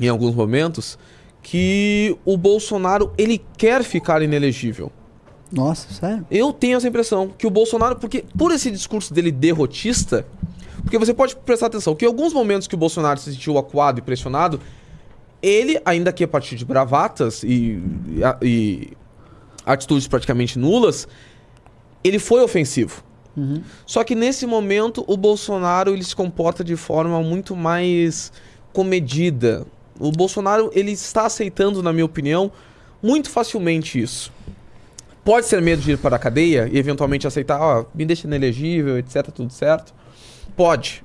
em 0.00 0.08
alguns 0.08 0.34
momentos 0.34 0.98
que 1.42 2.16
o 2.24 2.36
Bolsonaro 2.36 3.12
ele 3.16 3.40
quer 3.56 3.84
ficar 3.84 4.20
inelegível. 4.22 4.90
nossa, 5.52 5.92
sério? 5.94 6.26
Eu 6.30 6.52
tenho 6.52 6.76
essa 6.76 6.88
impressão 6.88 7.28
que 7.38 7.46
o 7.46 7.50
Bolsonaro, 7.50 7.96
porque 7.96 8.24
por 8.36 8.50
esse 8.50 8.70
discurso 8.70 9.14
dele 9.14 9.30
derrotista, 9.30 10.26
porque 10.82 10.98
você 10.98 11.14
pode 11.14 11.36
prestar 11.36 11.66
atenção 11.66 11.94
que 11.94 12.04
em 12.04 12.08
alguns 12.08 12.32
momentos 12.32 12.66
que 12.66 12.74
o 12.74 12.78
Bolsonaro 12.78 13.20
se 13.20 13.32
sentiu 13.32 13.56
acuado 13.58 13.98
e 13.98 14.02
pressionado, 14.02 14.60
ele, 15.40 15.80
ainda 15.84 16.12
que 16.12 16.24
a 16.24 16.28
partir 16.28 16.56
de 16.56 16.64
bravatas 16.64 17.42
e, 17.44 17.80
e- 18.42 18.46
e 18.46 18.92
atitudes 19.66 20.06
praticamente 20.06 20.58
nulas, 20.58 21.08
ele 22.04 22.18
foi 22.18 22.40
ofensivo. 22.42 23.02
Uhum. 23.36 23.62
Só 23.84 24.02
que 24.04 24.14
nesse 24.14 24.46
momento 24.46 25.04
o 25.06 25.16
Bolsonaro 25.16 25.92
ele 25.92 26.04
se 26.04 26.16
comporta 26.16 26.64
de 26.64 26.76
forma 26.76 27.20
muito 27.20 27.54
mais 27.54 28.32
comedida. 28.72 29.66
O 29.98 30.10
Bolsonaro 30.10 30.70
ele 30.72 30.92
está 30.92 31.26
aceitando, 31.26 31.82
na 31.82 31.92
minha 31.92 32.04
opinião, 32.04 32.50
muito 33.02 33.28
facilmente 33.28 34.00
isso. 34.00 34.32
Pode 35.24 35.46
ser 35.46 35.60
medo 35.60 35.82
de 35.82 35.92
ir 35.92 35.98
para 35.98 36.16
a 36.16 36.18
cadeia 36.18 36.68
e 36.72 36.78
eventualmente 36.78 37.26
aceitar, 37.26 37.60
ó, 37.60 37.84
me 37.94 38.04
deixa 38.04 38.26
inelegível, 38.26 38.96
etc, 38.96 39.26
tudo 39.34 39.52
certo. 39.52 39.92
Pode. 40.56 41.02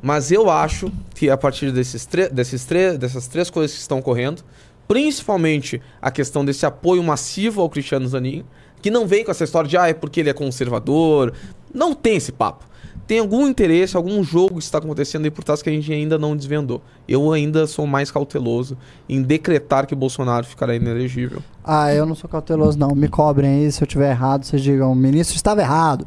Mas 0.00 0.32
eu 0.32 0.48
acho 0.48 0.90
que 1.14 1.28
a 1.28 1.36
partir 1.36 1.70
desses, 1.72 2.08
desses 2.32 2.66
dessas 2.98 3.28
três 3.28 3.50
coisas 3.50 3.76
que 3.76 3.82
estão 3.82 3.98
ocorrendo, 3.98 4.42
principalmente 4.88 5.80
a 6.00 6.10
questão 6.10 6.44
desse 6.44 6.64
apoio 6.64 7.02
massivo 7.02 7.60
ao 7.60 7.68
Cristiano 7.68 8.08
Zanin, 8.08 8.42
que 8.80 8.90
não 8.90 9.06
vem 9.06 9.22
com 9.24 9.30
essa 9.30 9.44
história 9.44 9.68
de, 9.68 9.76
ah, 9.76 9.88
é 9.88 9.94
porque 9.94 10.20
ele 10.20 10.30
é 10.30 10.32
conservador. 10.32 11.34
Não 11.72 11.94
tem 11.94 12.16
esse 12.16 12.32
papo. 12.32 12.64
tem 13.06 13.20
algum 13.20 13.46
interesse, 13.48 13.96
algum 13.96 14.22
jogo 14.22 14.58
que 14.58 14.62
está 14.64 14.78
acontecendo 14.78 15.24
aí 15.24 15.30
por 15.30 15.42
trás 15.42 15.62
que 15.62 15.70
a 15.70 15.72
gente 15.72 15.92
ainda 15.92 16.18
não 16.18 16.36
desvendou. 16.36 16.82
Eu 17.08 17.32
ainda 17.32 17.66
sou 17.66 17.86
mais 17.86 18.10
cauteloso 18.10 18.76
em 19.08 19.22
decretar 19.22 19.86
que 19.86 19.94
Bolsonaro 19.94 20.44
ficará 20.46 20.74
inelegível. 20.74 21.42
Ah, 21.64 21.92
eu 21.92 22.04
não 22.04 22.14
sou 22.14 22.28
cauteloso, 22.28 22.78
não. 22.78 22.94
Me 22.94 23.08
cobrem 23.08 23.64
aí 23.64 23.72
se 23.72 23.82
eu 23.82 23.86
tiver 23.86 24.10
errado. 24.10 24.44
Vocês 24.44 24.62
digam, 24.62 24.92
o 24.92 24.94
ministro 24.94 25.36
estava 25.36 25.60
errado. 25.60 26.04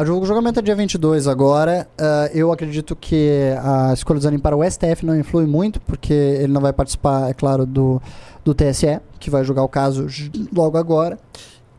O 0.00 0.24
julgamento 0.24 0.60
é 0.60 0.62
dia 0.62 0.76
22 0.76 1.26
agora. 1.26 1.88
Ah, 1.98 2.30
eu 2.32 2.52
acredito 2.52 2.94
que 2.94 3.52
a 3.62 3.92
escolha 3.92 4.20
do 4.20 4.22
Zanin 4.22 4.38
para 4.38 4.56
o 4.56 4.62
STF 4.62 5.04
não 5.04 5.18
influi 5.18 5.44
muito, 5.44 5.80
porque 5.80 6.12
ele 6.12 6.52
não 6.52 6.60
vai 6.60 6.72
participar, 6.72 7.28
é 7.28 7.34
claro, 7.34 7.66
do, 7.66 8.00
do 8.44 8.54
TSE, 8.54 9.00
que 9.18 9.28
vai 9.28 9.42
julgar 9.42 9.64
o 9.64 9.68
caso 9.68 10.06
logo 10.54 10.78
agora. 10.78 11.18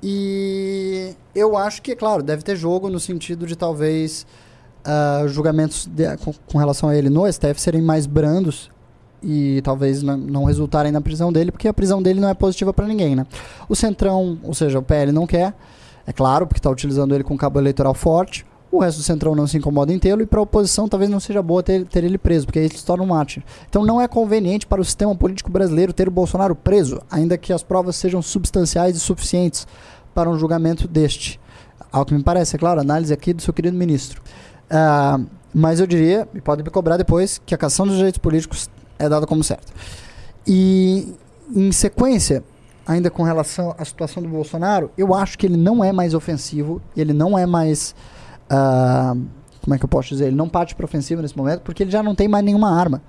E 0.04 1.14
eu 1.34 1.56
acho 1.56 1.82
que, 1.82 1.92
é 1.92 1.96
claro, 1.96 2.22
deve 2.22 2.42
ter 2.44 2.56
jogo 2.58 2.90
no 2.90 3.00
sentido 3.00 3.46
de 3.46 3.56
talvez 3.56 4.26
ah, 4.84 5.24
julgamentos 5.28 5.86
de- 5.86 6.18
com, 6.18 6.34
com 6.52 6.58
relação 6.58 6.90
a 6.90 6.96
ele 6.98 7.10
no 7.10 7.26
STF 7.32 7.60
serem 7.62 7.82
mais 7.82 8.06
brandos 8.06 8.70
e 9.24 9.62
talvez 9.64 10.02
não, 10.04 10.18
não 10.18 10.44
resultarem 10.46 10.92
na 10.92 11.00
prisão 11.02 11.32
dele, 11.32 11.52
porque 11.52 11.68
a 11.70 11.74
prisão 11.74 12.02
dele 12.02 12.20
não 12.20 12.28
é 12.30 12.34
positiva 12.34 12.74
para 12.74 12.86
ninguém, 12.88 13.16
né? 13.16 13.26
O 13.70 13.76
Centrão, 13.76 14.38
ou 14.44 14.54
seja, 14.54 14.80
o 14.80 14.82
PL 14.84 15.12
não 15.12 15.28
quer, 15.28 15.54
é 16.10 16.12
claro, 16.12 16.48
porque 16.48 16.58
está 16.58 16.72
utilizando 16.72 17.14
ele 17.14 17.24
com 17.24 17.38
cabo 17.38 17.60
eleitoral 17.60 17.94
forte. 17.94 18.44
O 18.72 18.80
resto 18.80 18.98
do 18.98 19.04
Centrão 19.04 19.36
não 19.36 19.46
se 19.46 19.58
incomoda 19.58 19.94
em 19.94 20.00
tê-lo 20.00 20.24
e 20.24 20.26
para 20.26 20.40
a 20.40 20.42
oposição 20.42 20.90
talvez 20.90 21.08
não 21.08 21.20
seja 21.20 21.40
boa 21.40 21.62
ter, 21.62 21.86
ter 21.86 22.04
ele 22.04 22.18
preso, 22.18 22.48
porque 22.48 22.58
aí 22.58 22.66
ele 22.66 22.76
se 22.76 22.84
torna 22.84 23.04
um 23.04 23.08
mártir. 23.08 23.44
Então 23.70 23.86
não 23.86 24.02
é 24.02 24.08
conveniente 24.08 24.66
para 24.66 24.82
o 24.82 24.84
sistema 24.84 25.14
político 25.16 25.52
brasileiro 25.52 25.94
ter 25.94 26.08
o 26.08 26.12
Bolsonaro 26.12 26.56
preso, 26.56 27.00
ainda 27.12 27.38
que 27.38 27.54
as 27.54 27.62
provas 27.62 27.96
sejam 27.96 28.24
substanciais 28.24 28.98
e 28.98 29.00
suficientes 29.00 29.68
para 30.12 30.28
um 30.28 30.36
julgamento 30.36 30.88
deste. 30.88 31.40
Ao 31.92 32.04
que 32.04 32.16
me 32.16 32.24
parece, 32.24 32.56
é 32.56 32.60
claro, 32.60 32.82
análise 32.82 33.14
aqui 33.14 33.32
do 33.32 33.44
seu 33.44 33.54
querido 33.54 33.78
ministro. 33.78 34.20
Ah, 34.68 35.20
mas 35.54 35.80
eu 35.80 35.86
diria, 35.86 36.28
e 36.34 36.42
pode 36.42 36.64
me 36.64 36.72
cobrar 36.72 36.98
depois, 36.98 37.40
que 37.46 37.54
a 37.54 37.58
cação 37.58 37.86
dos 37.86 37.98
direitos 37.98 38.18
políticos 38.18 38.68
é 38.98 39.08
dada 39.08 39.28
como 39.28 39.44
certa. 39.44 39.72
E 40.48 41.14
em 41.56 41.72
sequência, 41.72 42.44
ainda 42.90 43.12
com 43.12 43.22
relação 43.22 43.76
à 43.78 43.86
situação 43.86 44.24
do 44.24 44.28
Bolsonaro, 44.28 44.90
eu 44.98 45.14
acho 45.14 45.38
que 45.38 45.46
ele 45.46 45.58
não 45.58 45.84
é 45.84 45.94
mais 45.94 46.16
ofensivo, 46.16 46.82
ele 46.98 47.14
não 47.14 47.38
é 47.38 47.46
mais. 47.46 47.94
ah, 48.50 49.16
como 49.62 49.76
é 49.76 49.78
que 49.78 49.86
eu 49.86 49.90
posso 49.90 50.10
dizer? 50.10 50.26
Ele 50.28 50.36
não 50.36 50.50
parte 50.50 50.74
para 50.74 50.86
ofensiva 50.86 51.22
nesse 51.22 51.38
momento, 51.38 51.62
porque 51.62 51.84
ele 51.84 51.92
já 51.92 52.02
não 52.02 52.16
tem 52.16 52.28
mais 52.28 52.44
nenhuma 52.44 52.72
arma. 52.72 53.02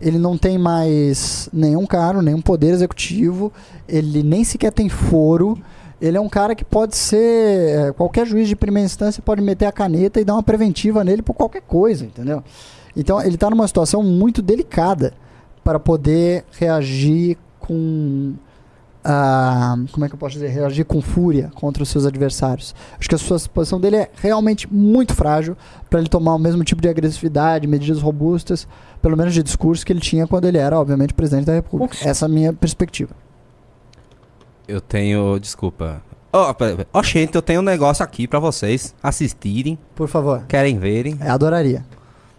Ele 0.00 0.18
não 0.18 0.38
tem 0.38 0.56
mais 0.56 1.48
nenhum 1.52 1.84
cargo, 1.86 2.22
nenhum 2.22 2.40
poder 2.40 2.68
executivo, 2.68 3.52
ele 3.88 4.22
nem 4.22 4.44
sequer 4.44 4.70
tem 4.70 4.88
foro. 4.88 5.58
Ele 6.00 6.16
é 6.16 6.20
um 6.20 6.28
cara 6.28 6.54
que 6.54 6.64
pode 6.64 6.96
ser. 6.96 7.88
eh, 7.88 7.92
Qualquer 7.92 8.26
juiz 8.26 8.46
de 8.48 8.54
primeira 8.54 8.86
instância 8.86 9.22
pode 9.22 9.40
meter 9.40 9.66
a 9.66 9.72
caneta 9.72 10.20
e 10.20 10.24
dar 10.24 10.34
uma 10.34 10.42
preventiva 10.42 11.02
nele 11.02 11.22
por 11.22 11.34
qualquer 11.34 11.62
coisa, 11.62 12.04
entendeu? 12.04 12.42
Então 12.94 13.20
ele 13.20 13.34
está 13.36 13.48
numa 13.50 13.66
situação 13.66 14.02
muito 14.02 14.42
delicada 14.42 15.12
para 15.64 15.80
poder 15.80 16.44
reagir 16.52 17.36
com. 17.58 18.34
Ah, 19.04 19.76
como 19.92 20.04
é 20.04 20.08
que 20.08 20.14
eu 20.14 20.18
posso 20.18 20.32
dizer? 20.34 20.48
Reagir 20.48 20.84
com 20.84 21.02
fúria 21.02 21.50
contra 21.54 21.82
os 21.82 21.88
seus 21.90 22.06
adversários. 22.06 22.74
Acho 22.98 23.08
que 23.08 23.14
a 23.14 23.18
sua 23.18 23.38
posição 23.52 23.78
dele 23.78 23.96
é 23.96 24.10
realmente 24.16 24.72
muito 24.72 25.14
frágil 25.14 25.56
para 25.90 26.00
ele 26.00 26.08
tomar 26.08 26.34
o 26.34 26.38
mesmo 26.38 26.64
tipo 26.64 26.80
de 26.80 26.88
agressividade, 26.88 27.66
medidas 27.66 28.00
robustas, 28.00 28.66
pelo 29.02 29.16
menos 29.16 29.34
de 29.34 29.42
discurso 29.42 29.84
que 29.84 29.92
ele 29.92 30.00
tinha 30.00 30.26
quando 30.26 30.46
ele 30.46 30.56
era, 30.58 30.80
obviamente, 30.80 31.12
presidente 31.12 31.44
da 31.44 31.52
República. 31.52 31.96
Essa 32.02 32.24
é 32.24 32.26
a 32.26 32.28
minha 32.30 32.52
perspectiva. 32.52 33.14
Eu 34.66 34.80
tenho. 34.80 35.38
Desculpa. 35.38 36.02
Ó, 36.32 36.52
pera. 36.54 36.86
Ó, 36.92 37.02
gente, 37.02 37.34
eu 37.34 37.42
tenho 37.42 37.60
um 37.60 37.64
negócio 37.64 38.02
aqui 38.02 38.26
pra 38.26 38.38
vocês 38.40 38.94
assistirem, 39.02 39.78
Por 39.94 40.08
favor. 40.08 40.44
querem 40.48 40.78
verem. 40.78 41.16
É, 41.20 41.28
adoraria. 41.28 41.84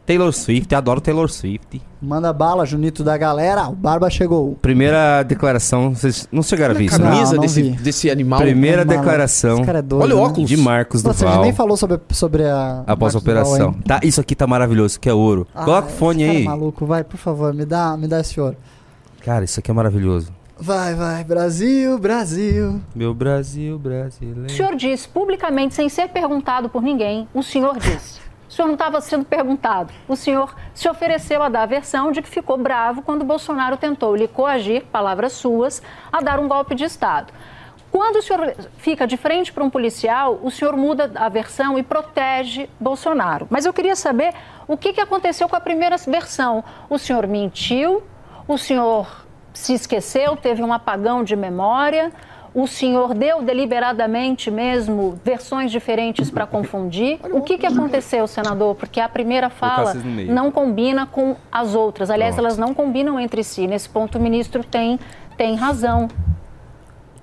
Taylor 0.06 0.32
Swift, 0.32 0.74
adoro 0.76 1.02
Taylor 1.02 1.28
Swift. 1.30 1.82
Manda 2.00 2.32
bala, 2.32 2.64
Junito 2.66 3.04
da 3.04 3.18
galera. 3.18 3.68
O 3.70 3.72
Barba 3.76 4.08
chegou. 4.10 4.54
Primeira 4.62 5.24
declaração, 5.24 5.96
vocês 5.96 6.28
não 6.32 6.44
chegaram 6.44 6.76
a 6.76 6.78
ver 6.78 6.86
isso, 6.86 7.02
né? 7.02 7.10
Camisa 7.10 7.30
Não, 7.32 7.36
não 7.38 7.42
desse, 7.42 7.62
vi. 7.64 7.70
desse 7.72 8.12
animal. 8.12 8.40
Primeira 8.40 8.86
Maluco. 8.86 8.98
declaração 9.04 9.56
Esse 9.58 9.66
cara 9.66 9.80
é 9.80 9.82
doido, 9.82 10.04
Olha 10.04 10.16
o 10.16 10.20
né? 10.20 10.26
óculos. 10.26 10.48
de 10.50 10.58
Marcos 10.58 11.02
gente 11.02 11.12
Duval 11.18 11.42
nem 11.42 11.54
falou 11.54 11.76
sobre, 11.76 12.00
sobre 12.12 12.44
a. 12.44 12.84
após 12.86 13.16
a 13.16 13.20
Duval 13.20 13.34
operação. 13.44 13.68
ainda. 13.72 13.84
Tá, 13.84 14.00
isso 14.04 14.22
aqui 14.22 14.36
tá 14.36 14.46
maravilhoso, 14.46 15.00
que 15.00 15.10
é 15.10 15.14
ouro. 15.14 15.48
Ah, 15.56 15.66
Coloca 15.66 15.88
o 15.88 15.90
esse 15.90 15.98
fone 15.98 16.24
é 16.24 16.30
aí. 16.30 16.44
maluco, 16.44 16.86
vai, 16.86 17.04
por 17.04 17.18
favor, 17.18 17.52
me 17.54 17.66
dá, 17.66 17.98
me 17.98 18.08
dá 18.08 18.20
esse 18.20 18.40
ouro. 18.40 18.56
Cara, 19.24 19.44
isso 19.44 19.60
aqui 19.60 19.72
é 19.72 19.74
maravilhoso. 19.74 20.32
Vai, 20.58 20.94
vai, 20.94 21.24
Brasil, 21.24 21.98
Brasil. 21.98 22.80
Meu 22.96 23.14
Brasil 23.14 23.76
O 23.76 23.80
brasileiro. 23.80 24.50
senhor 24.52 24.76
disse 24.76 25.08
publicamente, 25.08 25.74
sem 25.74 25.90
ser 25.90 26.08
perguntado 26.10 26.70
por 26.70 26.82
ninguém, 26.84 27.28
o 27.34 27.42
senhor 27.44 27.78
disse. 27.80 28.24
Senhor 28.56 28.68
não 28.68 28.76
estava 28.76 29.02
sendo 29.02 29.26
perguntado. 29.26 29.92
O 30.08 30.16
senhor 30.16 30.56
se 30.74 30.88
ofereceu 30.88 31.44
a 31.44 31.50
dar 31.50 31.64
a 31.64 31.66
versão 31.66 32.10
de 32.14 32.22
que 32.22 32.30
ficou 32.30 32.58
bravo 32.58 33.02
quando 33.02 33.26
Bolsonaro 33.26 33.76
tentou 33.76 34.16
lhe 34.16 34.30
coagir, 34.30 34.86
palavras 34.86 35.34
suas, 35.34 35.82
a 36.10 36.22
dar 36.22 36.40
um 36.40 36.48
golpe 36.48 36.74
de 36.74 36.86
Estado. 36.86 37.34
Quando 37.92 38.16
o 38.16 38.22
senhor 38.22 38.56
fica 38.78 39.06
de 39.06 39.18
frente 39.18 39.52
para 39.52 39.62
um 39.62 39.70
policial, 39.70 40.40
o 40.42 40.50
senhor 40.50 40.78
muda 40.78 41.12
a 41.16 41.28
versão 41.28 41.78
e 41.78 41.84
protege 41.84 42.70
Bolsonaro. 42.80 43.46
Mas 43.50 43.66
eu 43.66 43.74
queria 43.74 43.96
saber 43.96 44.34
o 44.70 44.78
que, 44.78 44.94
que 44.94 45.02
aconteceu 45.02 45.50
com 45.50 45.56
a 45.58 45.60
primeira 45.60 45.98
versão. 45.98 46.64
O 46.90 46.98
senhor 46.98 47.28
mentiu, 47.28 48.04
o 48.48 48.58
senhor 48.58 49.26
se 49.54 49.74
esqueceu, 49.74 50.38
teve 50.38 50.64
um 50.64 50.72
apagão 50.72 51.26
de 51.26 51.36
memória, 51.36 52.10
o 52.56 52.66
senhor 52.66 53.14
deu 53.14 53.42
deliberadamente 53.42 54.50
mesmo 54.50 55.20
versões 55.26 55.70
diferentes 55.70 56.32
para 56.32 56.48
confundir. 56.48 57.20
O 57.34 57.42
que, 57.42 57.58
que 57.58 57.66
aconteceu, 57.66 58.26
senador? 58.28 58.76
Porque 58.76 59.02
a 59.02 59.10
primeira 59.10 59.50
fala 59.50 59.94
não 59.94 60.50
combina 60.50 61.06
com 61.06 61.36
as 61.52 61.76
outras. 61.76 62.10
Aliás, 62.10 62.36
Pronto. 62.36 62.46
elas 62.48 62.58
não 62.58 62.74
combinam 62.74 63.20
entre 63.20 63.44
si. 63.44 63.68
Nesse 63.68 63.90
ponto, 63.90 64.18
o 64.18 64.22
ministro 64.22 64.64
tem, 64.64 64.98
tem 65.38 65.56
razão. 65.56 66.08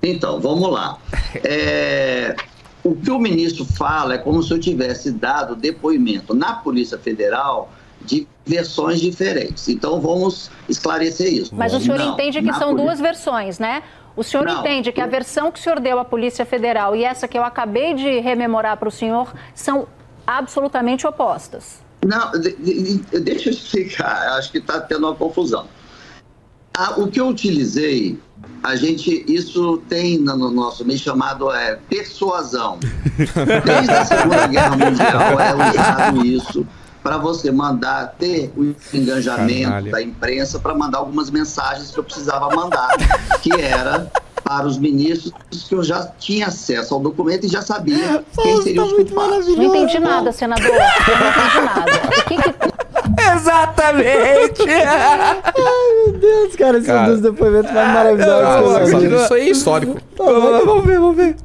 Então, 0.03 0.39
vamos 0.39 0.69
lá. 0.71 0.97
É, 1.43 2.35
o 2.83 2.95
que 2.95 3.09
o 3.09 3.17
ministro 3.17 3.65
fala 3.65 4.13
é 4.13 4.17
como 4.19 4.43
se 4.43 4.53
eu 4.53 4.59
tivesse 4.59 5.11
dado 5.11 5.55
depoimento 5.55 6.35
na 6.35 6.53
Polícia 6.53 6.95
Federal 6.99 7.71
de 8.05 8.27
versões 8.45 8.99
diferentes. 9.01 9.67
Então, 9.67 9.99
vamos 9.99 10.51
esclarecer 10.69 11.33
isso. 11.33 11.55
Mas 11.55 11.73
o 11.73 11.79
senhor 11.79 11.97
Não, 11.97 12.13
entende 12.13 12.39
que 12.41 12.53
são 12.53 12.69
poli- 12.71 12.83
duas 12.83 12.99
versões, 12.99 13.57
né? 13.57 13.81
O 14.15 14.23
senhor 14.23 14.45
Não. 14.45 14.59
entende 14.59 14.91
que 14.91 15.01
a 15.01 15.07
versão 15.07 15.51
que 15.51 15.59
o 15.59 15.61
senhor 15.63 15.79
deu 15.79 15.97
à 15.99 16.05
Polícia 16.05 16.45
Federal 16.45 16.95
e 16.95 17.03
essa 17.03 17.27
que 17.27 17.37
eu 17.37 17.43
acabei 17.43 17.93
de 17.95 18.19
rememorar 18.19 18.77
para 18.77 18.87
o 18.87 18.91
senhor 18.91 19.33
são 19.55 19.87
absolutamente 20.25 21.05
opostas. 21.07 21.81
Não, 22.05 22.31
de- 22.31 22.53
de- 22.55 23.19
deixa 23.21 23.49
eu 23.49 23.53
explicar, 23.53 24.37
acho 24.37 24.51
que 24.51 24.57
está 24.59 24.79
tendo 24.81 25.07
uma 25.07 25.15
confusão. 25.15 25.67
Ah, 26.77 26.93
o 26.97 27.07
que 27.07 27.19
eu 27.19 27.27
utilizei, 27.27 28.19
a 28.63 28.75
gente, 28.75 29.23
isso 29.27 29.77
tem 29.87 30.17
no 30.17 30.35
no 30.35 30.51
nosso 30.51 30.83
meio 30.85 30.99
chamado 30.99 31.51
é, 31.51 31.79
persuasão. 31.89 32.79
Desde 33.65 33.91
a 33.91 34.05
Segunda 34.05 34.47
Guerra 34.47 34.75
Mundial 34.75 35.39
é 35.39 35.69
usado 35.69 36.25
isso 36.25 36.67
para 37.03 37.17
você 37.17 37.51
mandar, 37.51 38.15
ter 38.17 38.51
o 38.55 38.73
engajamento 38.95 39.63
Canalha. 39.63 39.91
da 39.91 40.01
imprensa 40.01 40.57
para 40.59 40.73
mandar 40.73 40.99
algumas 40.99 41.29
mensagens 41.29 41.91
que 41.91 41.99
eu 41.99 42.03
precisava 42.03 42.49
mandar, 42.55 42.89
que 43.43 43.51
era 43.53 44.09
para 44.43 44.65
os 44.65 44.77
ministros 44.77 45.33
que 45.67 45.75
eu 45.75 45.83
já 45.83 46.05
tinha 46.19 46.47
acesso 46.47 46.93
ao 46.93 46.99
documento 46.99 47.45
e 47.45 47.49
já 47.49 47.61
sabia 47.61 48.23
quem 48.41 48.61
seriam 48.61 48.85
os 48.85 48.93
culpados. 48.93 49.47
Não 49.47 49.63
entendi 49.63 49.99
nada, 49.99 50.31
senador. 50.31 50.65
Eu 50.65 50.73
não 51.19 51.29
entendi 51.29 51.61
nada. 51.65 51.91
O 52.07 52.23
que 52.25 52.35
que- 52.37 52.73
Exatamente! 53.35 54.63
Meu 54.65 56.13
Deus, 56.19 56.55
cara, 56.55 56.77
esses 56.77 56.87
Cara. 56.87 57.11
dos 57.11 57.21
depoimentos 57.21 57.71
mais 57.71 57.93
maravilhosos. 57.93 58.89
que 58.89 58.95
eu 58.95 59.01
já 59.01 59.17
vi. 59.17 59.23
isso 59.23 59.33
aí 59.33 59.47
é 59.47 59.51
histórico. 59.51 59.97
vamos 60.17 60.85
ver, 60.85 60.99
vamos 60.99 61.15
ver. 61.15 61.35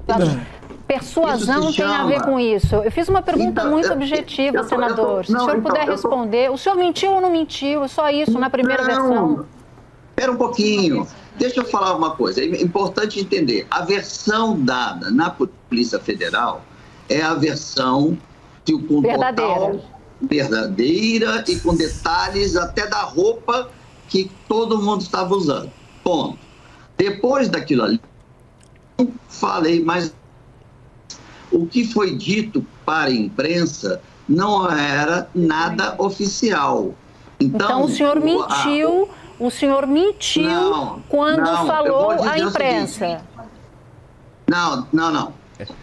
Persuasão 0.99 1.73
tem 1.73 1.85
a 1.85 2.07
ver 2.07 2.23
com 2.23 2.39
isso. 2.41 2.75
Eu 2.77 2.91
fiz 2.91 3.09
uma 3.09 3.23
pergunta 3.23 3.61
Então, 3.61 3.71
muito 3.71 3.87
eu- 3.87 3.93
objetiva, 3.93 4.57
eu 4.57 4.63
eu 4.63 4.69
tô- 4.69 4.75
senador. 4.75 5.25
Se 5.25 5.31
o 5.31 5.35
não, 5.35 5.41
senhor 5.41 5.57
então, 5.59 5.71
puder 5.71 5.85
tô- 5.87 5.93
responder. 5.93 6.51
O 6.51 6.59
senhor 6.59 6.77
mentiu 6.77 7.13
ou 7.13 7.21
não 7.21 7.31
mentiu? 7.31 7.85
É 7.85 7.89
só 7.89 8.11
isso, 8.11 8.39
na 8.39 8.51
primeira 8.51 8.85
versão. 8.85 9.47
Espera 10.11 10.33
um 10.33 10.37
pouquinho. 10.37 11.07
Deixa 11.37 11.61
eu 11.61 11.65
falar 11.65 11.95
uma 11.97 12.11
coisa. 12.17 12.41
É 12.41 12.63
importante 12.63 13.21
entender. 13.21 13.67
A 13.71 13.83
versão 13.83 14.59
dada 14.61 15.11
na 15.11 15.31
Polícia 15.31 15.99
Federal 16.01 16.63
é 17.09 17.23
a 17.23 17.35
versão 17.35 18.19
que 18.65 18.77
com 18.77 19.01
Verdadeira. 19.01 19.55
total 19.55 19.81
verdadeira 20.21 21.45
e 21.47 21.55
com 21.61 21.77
detalhes 21.77 22.57
até 22.57 22.89
da 22.89 23.03
roupa 23.03 23.71
que 24.09 24.29
todo 24.49 24.83
mundo 24.83 25.03
estava 25.03 25.33
usando. 25.35 25.71
Ponto. 26.03 26.37
Depois 26.97 27.49
daquilo 27.49 27.85
ali, 27.85 28.01
não 28.99 29.09
falei 29.29 29.85
mais. 29.85 30.13
O 31.51 31.67
que 31.67 31.85
foi 31.85 32.15
dito 32.15 32.65
para 32.85 33.11
a 33.11 33.15
imprensa 33.15 34.01
não 34.29 34.71
era 34.71 35.29
nada 35.35 35.95
oficial. 35.99 36.95
Então, 37.41 37.85
o 37.85 37.89
senhor 37.89 38.19
a- 38.19 38.21
mentiu. 38.21 39.09
O 39.39 39.51
senhor 39.51 39.87
mentiu 39.87 40.43
Não, 40.51 41.01
quando 41.09 41.43
não, 41.43 41.65
falou 41.65 42.11
à 42.11 42.37
imprensa. 42.41 43.21
Não, 44.51 44.85
não, 44.93 45.13
não. 45.13 45.33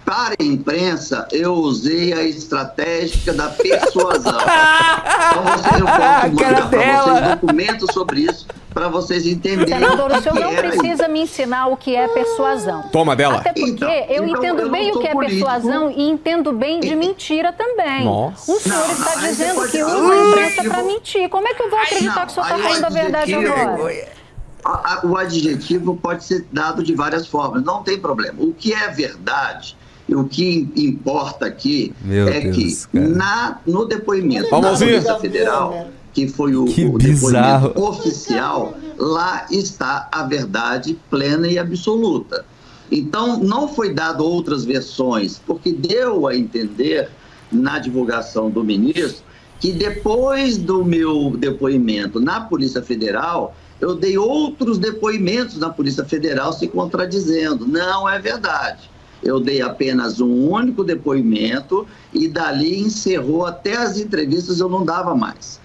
para 0.03 0.35
a 0.37 0.43
imprensa, 0.43 1.25
eu 1.31 1.53
usei 1.53 2.11
a 2.11 2.21
estratégia 2.23 3.33
da 3.33 3.47
persuasão. 3.47 4.37
então, 5.31 5.43
você, 5.43 5.81
eu 5.81 5.85
posso 5.85 6.33
mandar 6.33 6.69
para 6.69 7.03
vocês 7.03 7.29
documentos 7.29 7.93
sobre 7.93 8.21
isso, 8.21 8.45
para 8.75 8.89
vocês 8.89 9.25
entenderem 9.25 9.67
Senador, 9.73 10.11
o 10.11 10.21
senhor 10.21 10.37
não 10.37 10.53
precisa 10.53 11.07
me 11.07 11.21
ensinar 11.21 11.67
o 11.67 11.77
que 11.77 11.95
é 11.95 12.09
persuasão. 12.09 12.83
Toma 12.91 13.15
dela. 13.15 13.37
Até 13.37 13.53
porque 13.53 13.69
Então, 13.71 13.89
eu 13.89 14.25
então, 14.25 14.27
entendo 14.27 14.59
eu 14.63 14.69
bem 14.69 14.91
não 14.91 14.97
o 14.97 15.01
que 15.01 15.07
é 15.07 15.11
político. 15.13 15.45
persuasão 15.45 15.89
e 15.89 16.09
entendo 16.09 16.51
bem 16.51 16.81
de 16.81 16.93
mentira 16.93 17.53
também. 17.53 18.03
Nossa. 18.03 18.51
O 18.51 18.59
senhor 18.59 18.77
Não, 18.77 18.91
está 18.91 19.19
aí 19.21 19.27
dizendo 19.29 19.67
que 19.71 19.81
usa 19.81 20.13
a 20.13 20.29
imprensa 20.29 20.63
para 20.69 20.83
mentir. 20.83 21.29
Como 21.29 21.47
é 21.47 21.53
que 21.53 21.63
eu 21.63 21.69
vou 21.69 21.79
acreditar 21.79 22.15
não, 22.15 22.21
que 22.25 22.27
o 22.27 22.33
senhor 22.33 22.45
está 22.47 22.57
falando 22.59 22.83
a 22.85 22.89
verdade 22.89 23.33
adjetivo- 23.33 23.61
agora? 23.61 24.07
A- 24.65 24.69
a- 24.93 25.05
O 25.07 25.15
adjetivo 25.17 25.95
pode 25.95 26.23
ser 26.25 26.45
dado 26.51 26.83
de 26.83 26.93
várias 26.93 27.25
formas, 27.27 27.63
não 27.63 27.81
tem 27.81 27.97
problema. 27.97 28.35
O 28.43 28.53
que 28.53 28.73
é 28.73 28.89
verdade 28.89 29.77
e 30.09 30.13
o 30.15 30.25
que 30.25 30.43
im- 30.75 30.83
importa 30.89 31.45
aqui 31.45 31.93
Meu 32.01 32.27
é 32.27 32.41
Deus, 32.41 32.85
que 32.87 32.99
na, 32.99 33.57
no 33.65 33.85
depoimento 33.85 34.49
da. 34.49 34.73
Polícia 34.75 35.15
Federal, 35.19 35.87
que 36.15 36.27
foi 36.29 36.55
o, 36.55 36.65
Que 36.65 36.85
o 36.85 36.93
bizarro. 36.93 37.67
depoimento 37.67 37.91
oficial, 37.91 38.77
lá 38.97 39.45
está 39.51 40.07
a 40.11 40.23
verdade 40.23 40.97
plena 41.09 41.45
e 41.45 41.59
absoluta. 41.59 42.45
Então, 42.89 43.37
não 43.37 43.67
foi 43.67 43.93
dado 43.93 44.23
outras 44.23 44.63
versões, 44.63 45.41
porque 45.45 45.73
deu 45.73 46.25
a 46.25 46.35
entender 46.35 47.09
na 47.51 47.79
divulgação 47.79 48.49
do 48.49 48.63
ministro 48.63 49.25
que 49.59 49.71
depois 49.71 50.57
do 50.57 50.85
meu 50.85 51.31
depoimento 51.37 52.19
na 52.19 52.41
Polícia 52.41 52.81
Federal, 52.81 53.55
eu 53.81 53.95
dei 53.95 54.17
outros 54.17 54.77
depoimentos 54.77 55.57
na 55.57 55.69
Polícia 55.69 56.05
Federal 56.05 56.53
se 56.53 56.67
contradizendo. 56.67 57.65
Não 57.65 58.07
é 58.07 58.19
verdade. 58.19 58.89
Eu 59.23 59.39
dei 59.39 59.61
apenas 59.61 60.21
um 60.21 60.49
único 60.49 60.83
depoimento 60.83 61.87
e 62.13 62.27
dali 62.27 62.79
encerrou 62.79 63.45
até 63.45 63.75
as 63.75 63.97
entrevistas 63.97 64.59
eu 64.59 64.69
não 64.69 64.85
dava 64.85 65.15
mais. 65.15 65.59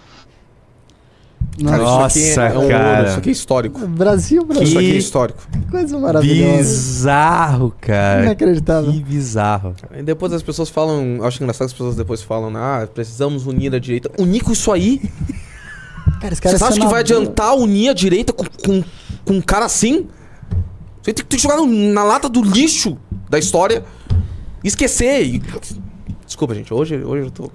Cara, 1.65 1.83
Nossa, 1.83 2.19
isso 2.19 2.41
aqui 2.41 2.57
é 2.57 2.59
um 2.59 2.69
cara. 2.69 2.97
ouro, 2.99 3.09
isso 3.11 3.19
aqui 3.19 3.29
é 3.29 3.33
histórico. 3.33 3.87
Brasil, 3.89 4.45
Brasil. 4.45 4.63
Isso 4.67 4.79
aqui 4.79 4.89
é 4.89 4.93
Que- 4.93 4.99
histórico. 4.99 5.43
Coisa 5.71 5.99
maravilhosa. 5.99 6.57
Bizarro, 6.59 7.75
cara. 7.81 8.23
Inacreditável. 8.25 8.93
Que 8.93 9.03
bizarro. 9.03 9.75
E 9.97 10.03
depois 10.03 10.33
as 10.33 10.43
pessoas 10.43 10.69
falam, 10.69 11.19
acho 11.23 11.43
engraçado 11.43 11.67
que 11.69 11.73
as 11.73 11.73
pessoas 11.73 11.97
depois 11.97 12.23
falam, 12.23 12.53
ah, 12.57 12.89
precisamos 12.93 13.47
unir 13.47 13.75
a 13.75 13.79
direita. 13.79 14.11
Unir 14.19 14.43
com 14.43 14.53
isso 14.53 14.71
aí? 14.73 15.01
Cara, 16.21 16.33
esse 16.33 16.43
cara 16.43 16.59
Você 16.59 16.65
acha 16.65 16.81
que 16.81 16.87
vai 16.87 17.01
adiantar 17.01 17.55
unir 17.57 17.89
a 17.91 17.95
direita 17.95 18.33
com, 18.33 18.45
com, 18.45 18.83
com 19.25 19.33
um 19.35 19.41
cara 19.41 19.65
assim? 19.65 20.07
Você 21.03 21.13
tem 21.13 21.15
que, 21.15 21.25
tem 21.25 21.37
que 21.39 21.43
jogar 21.43 21.57
no- 21.57 21.67
na 21.67 22.05
lata 22.05 22.29
do 22.29 22.43
lixo 22.43 22.97
da 23.29 23.39
história 23.39 23.85
e 24.63 24.69
esquecer. 24.69 25.25
E- 25.27 25.43
Desculpa, 26.27 26.55
gente, 26.55 26.73
hoje, 26.73 26.97
hoje 27.03 27.25
eu 27.27 27.31
tô. 27.31 27.51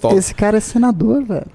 tô. 0.00 0.16
Esse 0.16 0.34
cara 0.34 0.56
é 0.56 0.60
senador, 0.60 1.22
velho. 1.24 1.46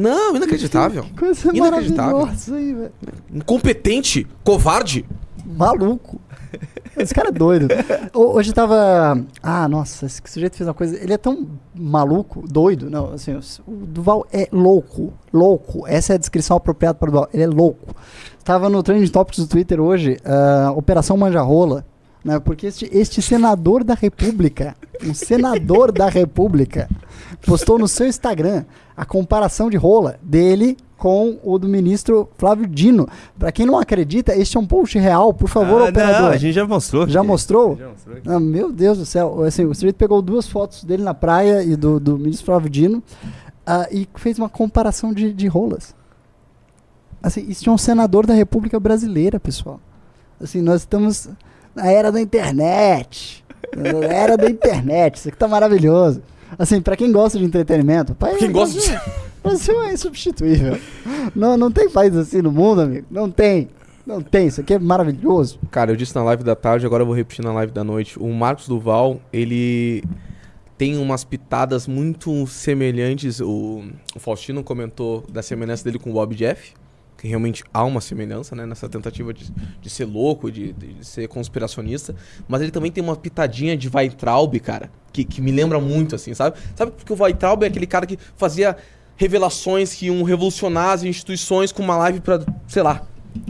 Não, 0.00 0.36
inacreditável. 0.36 1.02
Que 1.04 1.14
coisa 1.14 1.54
Inacreditável. 1.56 2.26
aí, 2.54 2.74
velho. 2.74 2.92
Incompetente, 3.34 4.26
covarde. 4.44 5.04
Maluco. 5.44 6.20
Esse 6.96 7.14
cara 7.14 7.28
é 7.28 7.32
doido. 7.32 7.68
Ho- 8.14 8.34
Hoje 8.36 8.52
tava. 8.52 9.24
Ah, 9.42 9.68
nossa, 9.68 10.06
esse 10.06 10.20
sujeito 10.26 10.56
fez 10.56 10.66
uma 10.66 10.74
coisa. 10.74 10.96
Ele 10.96 11.12
é 11.12 11.18
tão 11.18 11.46
maluco, 11.74 12.44
doido. 12.48 12.90
Não, 12.90 13.12
assim, 13.12 13.34
o 13.66 13.72
Duval 13.86 14.26
é 14.32 14.48
louco. 14.52 15.12
Louco. 15.32 15.86
Essa 15.86 16.12
é 16.12 16.16
a 16.16 16.18
descrição 16.18 16.56
apropriada 16.56 16.94
para 16.98 17.08
o 17.08 17.12
Duval. 17.12 17.28
Ele 17.32 17.42
é 17.44 17.46
louco. 17.46 17.94
Tava 18.44 18.68
no 18.68 18.82
Trending 18.82 19.06
Topics 19.08 19.38
do 19.38 19.46
Twitter 19.46 19.80
hoje, 19.80 20.16
ah, 20.24 20.72
Operação 20.76 21.16
Manjarrola. 21.16 21.84
Né, 22.22 22.38
porque 22.38 22.66
este, 22.66 22.86
este 22.92 23.22
senador 23.22 23.82
da 23.82 23.94
República, 23.94 24.76
um 25.02 25.14
senador 25.14 25.90
da 25.90 26.06
República, 26.06 26.86
postou 27.46 27.78
no 27.78 27.88
seu 27.88 28.06
Instagram 28.06 28.64
a 28.96 29.04
comparação 29.04 29.70
de 29.70 29.76
rola 29.76 30.18
dele 30.22 30.76
com 30.96 31.38
o 31.42 31.58
do 31.58 31.66
ministro 31.66 32.28
Flávio 32.36 32.66
Dino. 32.66 33.08
Pra 33.38 33.50
quem 33.50 33.64
não 33.64 33.78
acredita, 33.78 34.36
este 34.36 34.56
é 34.58 34.60
um 34.60 34.66
post 34.66 34.98
real, 34.98 35.32
por 35.32 35.48
favor, 35.48 35.80
Ah, 35.80 35.88
operador. 35.88 36.20
não, 36.22 36.28
a 36.28 36.36
gente 36.36 36.52
já 36.52 36.66
mostrou. 36.66 37.08
Já 37.08 37.22
mostrou? 37.22 37.76
Já 37.76 37.88
mostrou. 37.88 38.16
Ah, 38.26 38.38
meu 38.38 38.70
Deus 38.70 38.98
do 38.98 39.06
céu. 39.06 39.42
Assim, 39.42 39.64
o 39.64 39.74
sujeito 39.74 39.96
pegou 39.96 40.20
duas 40.20 40.46
fotos 40.46 40.84
dele 40.84 41.02
na 41.02 41.14
praia 41.14 41.62
e 41.62 41.74
do, 41.74 41.98
do 41.98 42.18
ministro 42.18 42.44
Flávio 42.46 42.68
Dino 42.68 43.02
ah, 43.66 43.88
e 43.90 44.06
fez 44.16 44.38
uma 44.38 44.48
comparação 44.50 45.14
de, 45.14 45.32
de 45.32 45.46
rolas. 45.46 45.94
Assim, 47.22 47.44
isso 47.48 47.68
é 47.68 47.72
um 47.72 47.78
senador 47.78 48.26
da 48.26 48.34
República 48.34 48.78
Brasileira, 48.78 49.40
pessoal. 49.40 49.80
Assim, 50.38 50.60
nós 50.60 50.82
estamos 50.82 51.28
na 51.74 51.86
era 51.90 52.10
da 52.12 52.20
internet. 52.20 53.44
Era 54.08 54.36
da 54.36 54.50
internet. 54.50 55.16
Isso 55.16 55.28
aqui 55.28 55.36
tá 55.36 55.46
maravilhoso. 55.48 56.22
Assim, 56.58 56.80
pra 56.80 56.96
quem 56.96 57.10
gosta 57.12 57.38
de 57.38 57.44
entretenimento, 57.44 58.14
pai, 58.14 58.36
Quem 58.36 58.50
gosta 58.52 58.78
de- 58.80 58.86
Brasil, 58.88 59.12
Brasil 59.42 59.82
é 59.82 59.92
insubstituível. 59.92 60.78
Não, 61.34 61.56
não 61.56 61.70
tem 61.70 61.88
país 61.90 62.14
assim 62.16 62.42
no 62.42 62.50
mundo, 62.52 62.82
amigo. 62.82 63.06
Não 63.10 63.30
tem. 63.30 63.68
Não 64.06 64.20
tem. 64.20 64.46
Isso 64.48 64.60
aqui 64.60 64.74
é 64.74 64.78
maravilhoso. 64.78 65.58
Cara, 65.70 65.92
eu 65.92 65.96
disse 65.96 66.14
na 66.14 66.22
live 66.24 66.42
da 66.42 66.56
tarde, 66.56 66.84
agora 66.86 67.02
eu 67.02 67.06
vou 67.06 67.14
repetir 67.14 67.44
na 67.44 67.52
live 67.52 67.72
da 67.72 67.84
noite. 67.84 68.18
O 68.18 68.32
Marcos 68.32 68.66
Duval, 68.66 69.20
ele 69.32 70.02
tem 70.76 70.96
umas 70.98 71.22
pitadas 71.24 71.86
muito 71.86 72.46
semelhantes. 72.46 73.40
O, 73.40 73.82
o 74.16 74.18
Faustino 74.18 74.64
comentou 74.64 75.24
da 75.30 75.42
semelhança 75.42 75.84
dele 75.84 75.98
com 75.98 76.10
o 76.10 76.14
Bob 76.14 76.34
Jeff. 76.34 76.72
Que 77.20 77.28
realmente 77.28 77.62
há 77.72 77.84
uma 77.84 78.00
semelhança, 78.00 78.56
né? 78.56 78.64
Nessa 78.64 78.88
tentativa 78.88 79.32
de, 79.34 79.52
de 79.80 79.90
ser 79.90 80.06
louco, 80.06 80.50
de, 80.50 80.72
de 80.72 81.04
ser 81.04 81.28
conspiracionista. 81.28 82.16
Mas 82.48 82.62
ele 82.62 82.70
também 82.70 82.90
tem 82.90 83.04
uma 83.04 83.14
pitadinha 83.14 83.76
de 83.76 83.90
Weitraub, 83.92 84.58
cara. 84.58 84.90
Que, 85.12 85.22
que 85.22 85.42
me 85.42 85.52
lembra 85.52 85.78
muito, 85.78 86.14
assim, 86.14 86.32
sabe? 86.32 86.56
Sabe 86.74 86.92
porque 86.92 87.12
o 87.12 87.22
Weitraub 87.22 87.62
é 87.62 87.66
aquele 87.66 87.86
cara 87.86 88.06
que 88.06 88.18
fazia 88.36 88.74
revelações 89.16 89.92
que 89.92 90.06
iam 90.06 90.22
revolucionar 90.22 90.92
as 90.92 91.04
instituições 91.04 91.70
com 91.72 91.82
uma 91.82 91.96
live 91.98 92.20
pra, 92.20 92.40
sei 92.66 92.82
lá, 92.82 93.02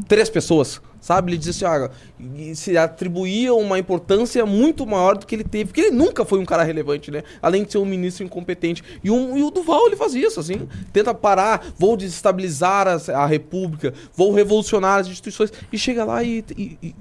três 0.09 0.29
pessoas, 0.29 0.83
sabe? 1.01 1.31
Ele 1.31 1.39
dizia 1.39 1.69
assim, 1.69 1.91
ah, 2.21 2.55
se 2.55 2.77
atribuía 2.77 3.55
uma 3.55 3.79
importância 3.79 4.45
muito 4.45 4.87
maior 4.87 5.17
do 5.17 5.27
que 5.27 5.35
ele 5.35 5.45
teve, 5.45 5.67
porque 5.67 5.81
ele 5.81 5.97
nunca 5.97 6.25
foi 6.25 6.39
um 6.39 6.45
cara 6.45 6.63
relevante, 6.63 7.11
né? 7.11 7.23
Além 7.41 7.65
de 7.65 7.73
ser 7.73 7.79
um 7.79 7.85
ministro 7.85 8.25
incompetente. 8.25 8.83
E, 9.03 9.11
um, 9.11 9.37
e 9.37 9.43
o 9.43 9.51
Duval, 9.51 9.87
ele 9.87 9.97
faz 9.97 10.15
isso, 10.15 10.39
assim, 10.41 10.69
tenta 10.93 11.15
parar, 11.15 11.67
vou 11.79 11.97
desestabilizar 11.97 12.87
a, 12.87 13.23
a 13.23 13.27
república, 13.27 13.95
vou 14.15 14.33
revolucionar 14.33 14.99
as 15.01 15.09
instituições, 15.09 15.53
e 15.73 15.79
chega 15.79 16.05
lá 16.05 16.23
e, 16.23 16.45
e, 16.57 16.79
e- 16.83 16.95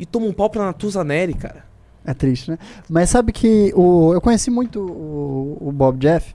e 0.00 0.06
toma 0.06 0.26
um 0.26 0.32
pau 0.32 0.48
pra 0.50 0.64
Natuza 0.64 1.04
Neri, 1.04 1.34
cara. 1.34 1.64
É 2.04 2.12
triste, 2.12 2.50
né? 2.50 2.58
Mas 2.88 3.10
sabe 3.10 3.32
que 3.32 3.72
o, 3.76 4.12
eu 4.12 4.20
conheci 4.20 4.50
muito 4.50 4.80
o, 4.80 5.68
o 5.68 5.72
Bob 5.72 5.98
Jeff. 5.98 6.34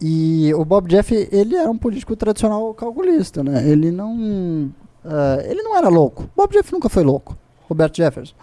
E 0.00 0.52
o 0.54 0.64
Bob 0.64 0.88
Jeff, 0.88 1.12
ele 1.30 1.56
era 1.56 1.70
um 1.70 1.76
político 1.76 2.14
tradicional 2.16 2.72
calculista, 2.74 3.42
né? 3.42 3.68
Ele 3.68 3.90
não. 3.90 4.70
Ah, 5.04 5.38
ele 5.44 5.62
não 5.62 5.76
era 5.76 5.88
louco. 5.88 6.28
Bob 6.36 6.52
Jeff 6.52 6.72
nunca 6.72 6.88
foi 6.88 7.02
louco. 7.02 7.36
Roberto 7.68 7.96
Jefferson. 7.96 8.34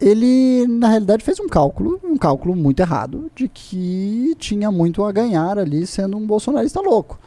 Ele, 0.00 0.66
na 0.66 0.88
realidade, 0.88 1.22
fez 1.22 1.38
um 1.38 1.46
cálculo, 1.46 2.00
um 2.02 2.16
cálculo 2.16 2.56
muito 2.56 2.80
errado, 2.80 3.30
de 3.36 3.46
que 3.48 4.34
tinha 4.38 4.70
muito 4.70 5.04
a 5.04 5.12
ganhar 5.12 5.58
ali 5.58 5.86
sendo 5.86 6.16
um 6.16 6.26
bolsonarista 6.26 6.80
louco. 6.80 7.18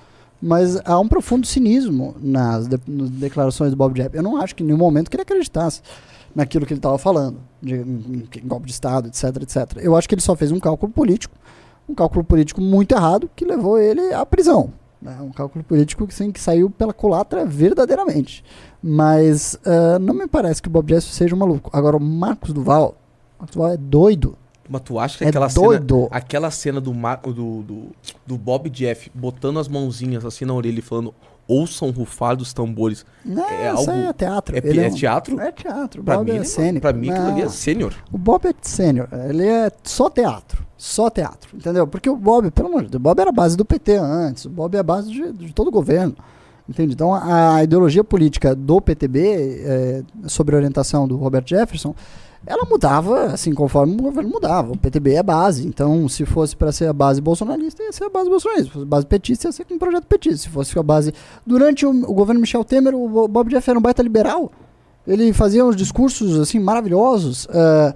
Mas 0.42 0.78
há 0.84 1.00
um 1.00 1.08
profundo 1.08 1.48
cinismo 1.48 2.16
nas, 2.20 2.68
de- 2.68 2.80
nas 2.86 3.10
declarações 3.12 3.72
do 3.72 3.78
Bob 3.78 3.94
Jeff. 3.96 4.16
Eu 4.16 4.22
não 4.22 4.36
acho 4.42 4.54
que 4.54 4.62
em 4.62 4.66
nenhum 4.66 4.78
momento 4.78 5.10
que 5.10 5.16
ele 5.16 5.24
acreditasse 5.24 5.82
naquilo 6.36 6.66
que 6.66 6.74
ele 6.74 6.80
estava 6.80 6.98
falando, 6.98 7.38
de 7.62 7.76
em 7.76 8.28
golpe 8.44 8.66
de 8.66 8.74
Estado, 8.74 9.08
etc, 9.08 9.24
etc. 9.42 9.78
Eu 9.82 9.96
acho 9.96 10.10
que 10.10 10.14
ele 10.16 10.22
só 10.22 10.36
fez 10.36 10.52
um 10.52 10.60
cálculo 10.60 10.92
político, 10.92 11.34
um 11.88 11.96
cálculo 11.96 12.26
político 12.26 12.60
muito 12.60 12.94
errado, 12.94 13.30
que 13.34 13.46
levou 13.46 13.80
ele 13.80 14.14
à 14.14 14.26
prisão. 14.26 14.74
né? 15.02 15.18
Um 15.22 15.32
cálculo 15.32 15.64
político 15.64 16.06
que, 16.06 16.14
sim, 16.14 16.30
que 16.30 16.42
saiu 16.42 16.70
pela 16.70 16.92
culatra 16.94 17.46
verdadeiramente. 17.46 18.44
Mas 18.82 19.58
ah, 19.66 19.98
não 20.00 20.14
me 20.14 20.28
parece 20.28 20.62
que 20.62 20.68
o 20.68 20.72
Bob 20.72 20.88
Jeff 20.88 21.08
seja 21.12 21.36
um 21.36 21.40
maluco. 21.40 21.70
Agora, 21.74 21.98
o 21.98 22.00
Marcos 22.00 22.54
Duval, 22.54 22.96
Marcos 23.40 23.56
Duval 23.56 23.72
é 23.74 23.78
doido. 23.78 24.38
Mas 24.68 24.82
tu 24.82 24.98
acha 25.00 25.18
que 25.20 25.24
É 25.24 25.28
aquela 25.30 25.48
doido. 25.48 25.96
cena. 25.96 26.08
Aquela 26.12 26.52
cena 26.52 26.82
do, 26.82 26.94
Mar, 26.94 27.18
do, 27.22 27.62
do, 27.62 27.84
do 28.26 28.38
Bob 28.38 28.70
Jeff 28.70 29.12
botando 29.14 29.60
as 29.60 29.68
mãozinhas 29.68 30.26
assim 30.26 30.44
na 30.46 30.54
orelha 30.54 30.80
e 30.80 30.82
falando 30.82 31.14
ouçam 31.48 31.92
rufar 31.92 32.36
dos 32.36 32.52
tambores. 32.54 33.06
Não, 33.24 33.44
É 33.48 33.68
algo- 33.70 33.92
é 33.92 34.12
teatro. 34.14 34.56
É, 34.56 34.60
é 34.60 34.88
um- 34.88 34.94
teatro? 34.96 35.40
É 35.40 35.52
teatro. 35.52 36.04
Pra 36.04 36.18
Bob 36.18 36.26
mim, 36.26 36.32
é 36.32 36.36
ele- 36.38 36.46
sênior. 36.46 36.82
pra 36.82 36.92
mim, 36.94 37.10
aquilo 37.12 37.28
ali 37.28 37.42
é 37.44 37.50
sênior. 37.50 37.94
O 38.12 38.18
Bob 38.18 38.48
é 38.48 38.54
sênior, 38.60 39.08
ele 39.30 39.46
é 39.48 39.72
só 39.84 40.10
teatro, 40.10 40.66
só 40.76 41.08
teatro, 41.12 41.56
entendeu? 41.56 41.86
Porque 41.86 42.10
o 42.10 42.16
Bob, 42.16 42.50
pelo 42.50 42.70
amor 42.70 42.82
de 42.86 42.90
Deus, 42.90 43.00
o 43.00 43.04
Bob 43.04 43.20
era 43.20 43.30
a 43.30 43.34
base 43.34 43.56
do 43.56 43.64
PT 43.64 43.96
antes, 43.98 44.46
o 44.46 44.50
Bob 44.50 44.74
é 44.76 44.80
a 44.80 44.84
base 44.84 45.12
de, 45.12 45.32
de 45.34 45.54
todo 45.54 45.68
o 45.68 45.72
governo, 45.72 46.16
entende? 46.68 46.94
Então 46.94 47.14
a, 47.14 47.64
ideologia 47.64 48.04
política 48.04 48.56
do 48.56 48.82
PTB, 48.82 49.20
eh, 49.64 50.04
sobre 50.28 50.56
orientação 50.56 51.08
do 51.08 51.16
Robert 51.18 51.44
Jefferson, 51.46 51.94
ela 52.48 52.64
mudava 52.70 53.26
assim 53.26 53.54
conforme 53.54 53.94
o 53.96 54.04
governo 54.04 54.30
mudava. 54.30 54.72
O 54.74 54.78
PTB 54.78 55.16
é 55.16 55.24
base, 55.24 55.68
então 55.68 56.08
se 56.08 56.26
fosse 56.26 56.56
para 56.56 56.72
ser 56.72 56.88
a 56.88 56.94
base 56.94 57.20
bolsonarista, 57.20 57.82
ia 57.82 57.92
ser 57.92 58.04
a 58.04 58.10
base 58.10 58.30
bolsonarista. 58.30 58.68
Se 58.68 58.74
fosse 58.74 58.84
a 58.84 58.88
base 58.88 59.06
petista, 59.08 59.48
ia 59.48 59.52
ser 59.52 59.66
com 59.66 59.74
um 59.74 59.80
projeto 59.80 60.06
petista. 60.06 60.38
Se 60.38 60.50
fosse 60.50 60.78
a 60.78 60.84
base. 60.84 61.12
Durante 61.46 61.86
o, 61.86 61.90
o 61.90 62.14
governo 62.14 62.40
Michel 62.42 62.64
Temer, 62.64 62.94
o 62.94 63.10
Bo- 63.10 63.28
Bob 63.28 63.50
Jeff 63.50 63.68
era 63.68 63.80
um 63.80 63.82
baita 63.82 64.04
liberal. 64.04 64.52
Ele 65.08 65.34
fazia 65.34 65.66
uns 65.66 65.76
discursos 65.76 66.40
assim 66.40 66.60
maravilhosos. 66.60 67.48
ah, 67.52 67.94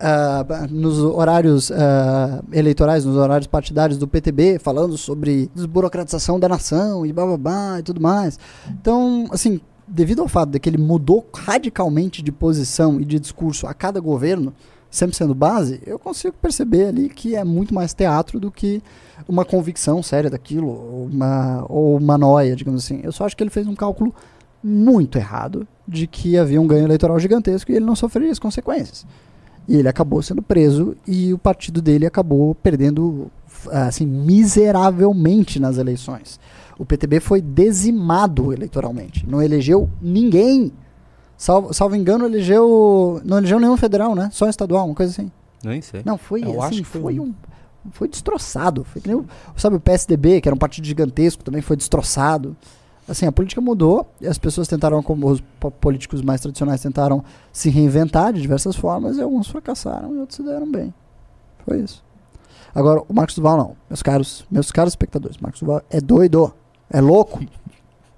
ah, 0.00 0.44
nos 0.70 0.98
horários 0.98 1.70
ah, 1.72 2.42
eleitorais, 2.52 3.04
nos 3.04 3.16
horários 3.16 3.46
partidários 3.46 3.98
do 3.98 4.06
PTB, 4.06 4.58
falando 4.58 4.96
sobre 4.96 5.50
desburocratização 5.54 6.38
da 6.38 6.48
nação 6.48 7.04
e 7.04 7.12
bababá 7.12 7.78
e 7.80 7.82
tudo 7.82 8.00
mais. 8.00 8.38
Então, 8.68 9.26
assim, 9.30 9.60
devido 9.86 10.22
ao 10.22 10.28
fato 10.28 10.50
de 10.50 10.60
que 10.60 10.68
ele 10.68 10.78
mudou 10.78 11.26
radicalmente 11.34 12.22
de 12.22 12.30
posição 12.30 13.00
e 13.00 13.04
de 13.04 13.18
discurso 13.18 13.66
a 13.66 13.74
cada 13.74 14.00
governo, 14.00 14.52
sempre 14.90 15.16
sendo 15.16 15.34
base, 15.34 15.80
eu 15.86 15.98
consigo 15.98 16.36
perceber 16.40 16.86
ali 16.86 17.08
que 17.08 17.34
é 17.34 17.44
muito 17.44 17.74
mais 17.74 17.92
teatro 17.92 18.40
do 18.40 18.50
que 18.50 18.82
uma 19.28 19.44
convicção 19.44 20.02
séria 20.02 20.30
daquilo, 20.30 21.08
uma, 21.12 21.64
ou 21.68 21.96
uma 21.96 22.16
noia, 22.16 22.56
digamos 22.56 22.84
assim. 22.84 23.00
Eu 23.02 23.12
só 23.12 23.24
acho 23.24 23.36
que 23.36 23.42
ele 23.42 23.50
fez 23.50 23.66
um 23.66 23.74
cálculo 23.74 24.14
muito 24.62 25.18
errado 25.18 25.66
de 25.86 26.06
que 26.06 26.36
havia 26.36 26.60
um 26.60 26.66
ganho 26.66 26.84
eleitoral 26.84 27.18
gigantesco 27.18 27.70
e 27.70 27.76
ele 27.76 27.84
não 27.84 27.96
sofreria 27.96 28.30
as 28.30 28.38
consequências. 28.38 29.06
E 29.68 29.76
ele 29.76 29.88
acabou 29.88 30.22
sendo 30.22 30.40
preso 30.40 30.96
e 31.06 31.32
o 31.32 31.38
partido 31.38 31.82
dele 31.82 32.06
acabou 32.06 32.54
perdendo 32.54 33.30
assim 33.70 34.06
miseravelmente 34.06 35.60
nas 35.60 35.76
eleições. 35.76 36.40
O 36.78 36.86
PTB 36.86 37.20
foi 37.20 37.42
dizimado 37.42 38.52
eleitoralmente, 38.52 39.28
não 39.28 39.42
elegeu 39.42 39.90
ninguém. 40.00 40.72
Salvo, 41.36 41.72
salvo 41.74 41.94
engano, 41.94 42.24
elegeu 42.24 43.20
não 43.24 43.38
elegeu 43.38 43.60
nenhum 43.60 43.76
federal, 43.76 44.14
né? 44.14 44.30
Só 44.32 44.48
estadual, 44.48 44.86
uma 44.86 44.94
coisa 44.94 45.12
assim. 45.12 45.30
Nem 45.62 45.82
sei. 45.82 46.02
Não, 46.04 46.16
foi 46.16 46.42
Eu 46.42 46.62
assim, 46.62 46.76
acho 46.76 46.78
que 46.78 46.84
foi 46.84 47.00
foi 47.00 47.20
um. 47.20 47.34
um 47.84 47.90
foi 47.90 48.08
destroçado. 48.08 48.84
Foi 48.84 49.02
que 49.02 49.08
nem 49.08 49.16
o, 49.16 49.26
sabe 49.56 49.76
o 49.76 49.80
PSDB, 49.80 50.40
que 50.40 50.48
era 50.48 50.54
um 50.54 50.58
partido 50.58 50.86
gigantesco, 50.86 51.44
também 51.44 51.60
foi 51.60 51.76
destroçado. 51.76 52.56
Assim, 53.08 53.24
a 53.26 53.32
política 53.32 53.60
mudou 53.60 54.06
e 54.20 54.26
as 54.26 54.36
pessoas 54.36 54.68
tentaram, 54.68 55.02
como 55.02 55.28
os 55.30 55.40
po- 55.58 55.70
políticos 55.70 56.20
mais 56.20 56.40
tradicionais 56.42 56.80
tentaram 56.82 57.24
se 57.50 57.70
reinventar 57.70 58.32
de 58.34 58.40
diversas 58.42 58.76
formas 58.76 59.16
e 59.16 59.22
alguns 59.22 59.48
fracassaram 59.48 60.14
e 60.14 60.18
outros 60.18 60.36
se 60.36 60.42
deram 60.42 60.70
bem. 60.70 60.92
Foi 61.66 61.80
isso. 61.80 62.04
Agora, 62.74 63.02
o 63.08 63.14
Marcos 63.14 63.34
Duval 63.34 63.56
não. 63.56 63.76
Meus 63.88 64.02
caros, 64.02 64.44
meus 64.50 64.70
caros 64.70 64.92
espectadores, 64.92 65.38
Marcos 65.38 65.60
Duval 65.60 65.80
é 65.88 66.00
doido, 66.00 66.52
é 66.90 67.00
louco. 67.00 67.40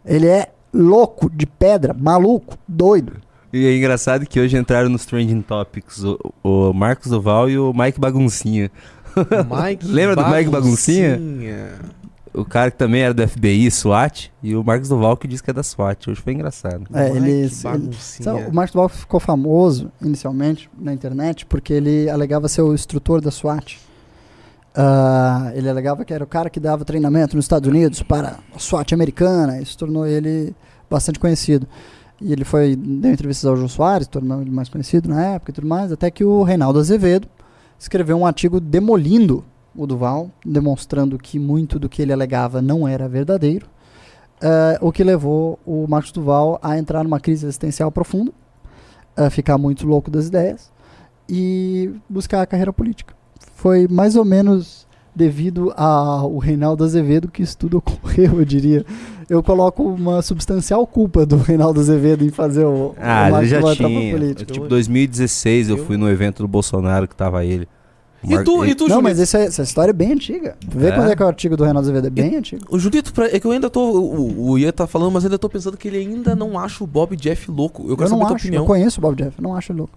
Ele 0.04 0.26
é 0.26 0.50
louco 0.74 1.30
de 1.30 1.46
pedra, 1.46 1.94
maluco, 1.94 2.56
doido. 2.66 3.12
E 3.52 3.66
é 3.66 3.76
engraçado 3.76 4.26
que 4.26 4.40
hoje 4.40 4.56
entraram 4.56 4.88
nos 4.88 5.04
Trending 5.06 5.42
Topics 5.42 6.02
o, 6.04 6.18
o 6.42 6.72
Marcos 6.72 7.10
Duval 7.10 7.48
e 7.48 7.58
o 7.58 7.72
Mike 7.72 8.00
Baguncinha. 8.00 8.70
Mike 9.16 9.86
Lembra 9.90 10.16
do 10.16 10.26
Mike 10.28 10.50
Baguncinha? 10.50 11.18
O 12.32 12.44
cara 12.44 12.70
que 12.70 12.76
também 12.76 13.02
era 13.02 13.12
do 13.12 13.26
FBI, 13.26 13.68
SWAT, 13.70 14.32
e 14.40 14.54
o 14.54 14.62
Marcos 14.62 14.88
Duval 14.88 15.16
que 15.16 15.26
diz 15.26 15.40
que 15.40 15.50
é 15.50 15.52
da 15.52 15.64
SWAT. 15.64 16.10
Hoje 16.10 16.20
foi 16.20 16.32
engraçado. 16.32 16.84
É, 16.94 17.10
Mike 17.10 17.16
ele. 17.16 17.48
Sabe, 17.48 17.90
o 18.48 18.54
Marcos 18.54 18.72
Duval 18.72 18.88
ficou 18.88 19.18
famoso 19.18 19.90
inicialmente 20.00 20.70
na 20.78 20.92
internet 20.92 21.44
porque 21.46 21.72
ele 21.72 22.08
alegava 22.08 22.48
ser 22.48 22.62
o 22.62 22.72
instrutor 22.72 23.20
da 23.20 23.30
SWAT. 23.30 23.80
Ah, 24.74 25.50
ele 25.54 25.68
alegava 25.68 26.04
que 26.04 26.14
era 26.14 26.22
o 26.22 26.26
cara 26.26 26.48
que 26.48 26.60
dava 26.60 26.84
treinamento 26.84 27.34
nos 27.34 27.44
Estados 27.44 27.68
Unidos 27.68 28.02
para 28.02 28.38
a 28.54 28.58
SWAT 28.58 28.94
americana. 28.94 29.60
Isso 29.60 29.76
tornou 29.76 30.06
ele 30.06 30.54
bastante 30.88 31.18
conhecido. 31.18 31.66
E 32.20 32.32
ele 32.32 32.44
foi 32.44 32.76
deu 32.76 33.10
entrevistas 33.10 33.46
ao 33.46 33.56
Jô 33.56 33.66
Soares, 33.66 34.06
tornou 34.06 34.40
ele 34.40 34.50
mais 34.50 34.68
conhecido 34.68 35.08
na 35.08 35.20
época 35.34 35.50
e 35.50 35.54
tudo 35.54 35.66
mais, 35.66 35.90
até 35.90 36.10
que 36.10 36.22
o 36.22 36.42
Reinaldo 36.42 36.78
Azevedo 36.78 37.26
escreveu 37.78 38.16
um 38.16 38.26
artigo 38.26 38.60
demolindo 38.60 39.42
o 39.74 39.86
Duval, 39.86 40.30
demonstrando 40.44 41.16
que 41.18 41.38
muito 41.38 41.78
do 41.78 41.88
que 41.88 42.02
ele 42.02 42.12
alegava 42.12 42.60
não 42.60 42.86
era 42.88 43.08
verdadeiro. 43.08 43.66
Ah, 44.42 44.78
o 44.80 44.90
que 44.90 45.04
levou 45.04 45.58
o 45.66 45.86
Marcos 45.88 46.12
Duval 46.12 46.58
a 46.62 46.78
entrar 46.78 47.04
numa 47.04 47.20
crise 47.20 47.44
existencial 47.46 47.90
profunda, 47.92 48.32
a 49.16 49.28
ficar 49.30 49.58
muito 49.58 49.86
louco 49.86 50.10
das 50.10 50.26
ideias 50.28 50.70
e 51.28 51.90
buscar 52.08 52.40
a 52.42 52.46
carreira 52.46 52.72
política. 52.72 53.14
Foi 53.54 53.86
mais 53.88 54.16
ou 54.16 54.24
menos 54.24 54.88
devido 55.14 55.72
ao 55.76 56.38
Reinaldo 56.38 56.84
Azevedo 56.84 57.28
que 57.28 57.42
isso 57.42 57.58
tudo 57.58 57.76
ocorreu, 57.84 58.38
eu 58.38 58.44
diria. 58.44 58.84
Eu 59.28 59.42
coloco 59.42 59.82
uma 59.84 60.22
substancial 60.22 60.84
culpa 60.86 61.24
do 61.26 61.36
Reinaldo 61.36 61.78
Azevedo 61.78 62.24
em 62.24 62.30
fazer 62.30 62.64
o, 62.64 62.94
Ah, 62.98 63.22
o 63.22 63.24
ele 63.26 63.30
Marcos 63.32 63.48
já 63.50 63.56
Duval 63.58 63.72
entrar 63.74 63.88
pra 63.88 63.98
tinha. 64.00 64.12
política. 64.18 64.52
Tipo, 64.52 64.68
2016 64.68 65.68
eu 65.68 65.76
Eu- 65.76 65.84
fui 65.84 65.96
no 65.96 66.08
evento 66.08 66.42
do 66.42 66.48
Bolsonaro 66.48 67.06
que 67.06 67.14
tava 67.14 67.44
ele. 67.44 67.68
E 68.22 68.44
tu, 68.44 68.64
e 68.66 68.74
tu 68.74 68.82
Não, 68.84 68.88
Julito? 68.96 69.02
mas 69.02 69.18
essa, 69.18 69.38
essa 69.38 69.62
história 69.62 69.90
é 69.90 69.94
bem 69.94 70.12
antiga. 70.12 70.54
Vê 70.68 70.88
É? 70.88 70.92
quando 70.92 71.10
é 71.10 71.16
que 71.16 71.22
é 71.22 71.24
o 71.24 71.28
artigo 71.28 71.56
do 71.56 71.64
Reinaldo 71.64 71.86
Azevedo, 71.88 72.06
é 72.06 72.10
bem 72.10 72.36
antigo. 72.36 72.64
O 72.68 72.78
Julito, 72.78 73.12
pra- 73.14 73.28
é 73.28 73.40
que 73.40 73.46
eu 73.46 73.50
ainda 73.50 73.70
tô. 73.70 73.80
O, 73.98 74.50
o 74.50 74.58
Ian 74.58 74.72
tá 74.72 74.86
falando, 74.86 75.12
mas 75.12 75.24
ainda 75.24 75.38
tô 75.38 75.48
pensando 75.48 75.76
que 75.76 75.88
ele 75.88 75.96
ainda 75.98 76.34
não 76.36 76.58
acha 76.58 76.84
o 76.84 76.86
Bob 76.86 77.16
Jeff 77.16 77.50
louco. 77.50 77.82
Eu 77.84 77.90
Eu, 77.90 77.96
não 77.96 78.06
saber 78.08 78.22
a 78.22 78.26
tua 78.26 78.36
acho, 78.36 78.44
opinião. 78.46 78.62
eu 78.62 78.66
conheço 78.66 78.98
o 78.98 79.02
Bob 79.02 79.16
Jeff, 79.16 79.40
não 79.40 79.56
acho 79.56 79.72
ele 79.72 79.78
louco. 79.78 79.94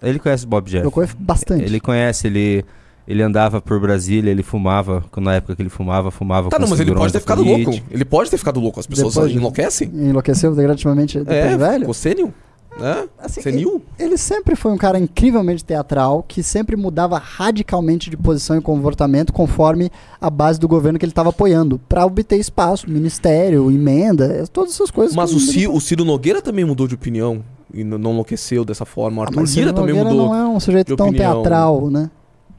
Ele 0.00 0.18
conhece 0.20 0.44
o 0.44 0.48
Bob 0.48 0.70
Jeff. 0.70 0.84
Eu 0.84 0.90
conheço 0.92 1.16
bastante. 1.18 1.64
Ele 1.64 1.80
conhece, 1.80 2.28
ele, 2.28 2.64
ele 3.08 3.22
andava 3.22 3.60
por 3.60 3.80
Brasília, 3.80 4.30
ele 4.30 4.44
fumava, 4.44 5.04
na 5.16 5.34
época 5.34 5.56
que 5.56 5.62
ele 5.62 5.68
fumava, 5.68 6.12
fumava 6.12 6.50
Tá, 6.50 6.56
com 6.58 6.62
não, 6.62 6.68
mas 6.70 6.78
ele 6.78 6.94
pode 6.94 7.12
ter 7.12 7.18
ficado 7.20 7.42
louco. 7.42 7.72
Ele 7.90 8.04
pode 8.04 8.30
ter 8.30 8.38
ficado 8.38 8.60
louco. 8.60 8.78
As 8.78 8.86
pessoas 8.86 9.14
Depois 9.14 9.32
de- 9.32 9.38
enlouquecem? 9.38 9.88
Enlouqueceu 9.92 10.54
gradativamente 10.54 11.18
depois 11.18 11.36
É, 11.36 11.56
velho. 11.56 11.80
ficou 11.80 11.94
senil. 11.94 12.32
É? 12.80 13.08
Assim, 13.18 13.40
Senil? 13.42 13.82
Ele 13.98 14.16
sempre 14.16 14.54
foi 14.54 14.70
um 14.70 14.76
cara 14.76 14.98
incrivelmente 14.98 15.64
teatral, 15.64 16.24
que 16.26 16.42
sempre 16.42 16.76
mudava 16.76 17.18
radicalmente 17.18 18.08
de 18.08 18.16
posição 18.16 18.56
e 18.56 18.60
comportamento 18.60 19.32
conforme 19.32 19.90
a 20.20 20.30
base 20.30 20.60
do 20.60 20.68
governo 20.68 20.98
que 20.98 21.04
ele 21.04 21.10
estava 21.10 21.30
apoiando, 21.30 21.80
para 21.88 22.06
obter 22.06 22.36
espaço, 22.36 22.88
ministério, 22.88 23.70
emenda, 23.70 24.44
todas 24.52 24.74
essas 24.74 24.90
coisas. 24.90 25.16
Mas 25.16 25.32
o, 25.32 25.36
ele- 25.38 25.46
Ciro, 25.46 25.74
o 25.74 25.80
Ciro 25.80 26.04
Nogueira 26.04 26.40
também 26.40 26.64
mudou 26.64 26.86
de 26.86 26.94
opinião. 26.94 27.42
E 27.74 27.84
não 27.84 27.98
enlouqueceu 28.12 28.64
dessa 28.64 28.86
forma. 28.86 29.18
O 29.18 29.20
Ah, 29.20 29.26
Arthur 29.26 29.40
mas 29.40 29.50
Lira 29.54 29.66
Ciro 29.68 29.76
também 29.76 29.94
Nogueira 29.94 30.10
mudou. 30.16 30.28
não 30.28 30.34
é 30.34 30.48
um 30.48 30.58
sujeito 30.58 30.96
tão 30.96 31.08
opinião. 31.08 31.34
teatral, 31.42 31.90
né? 31.90 32.10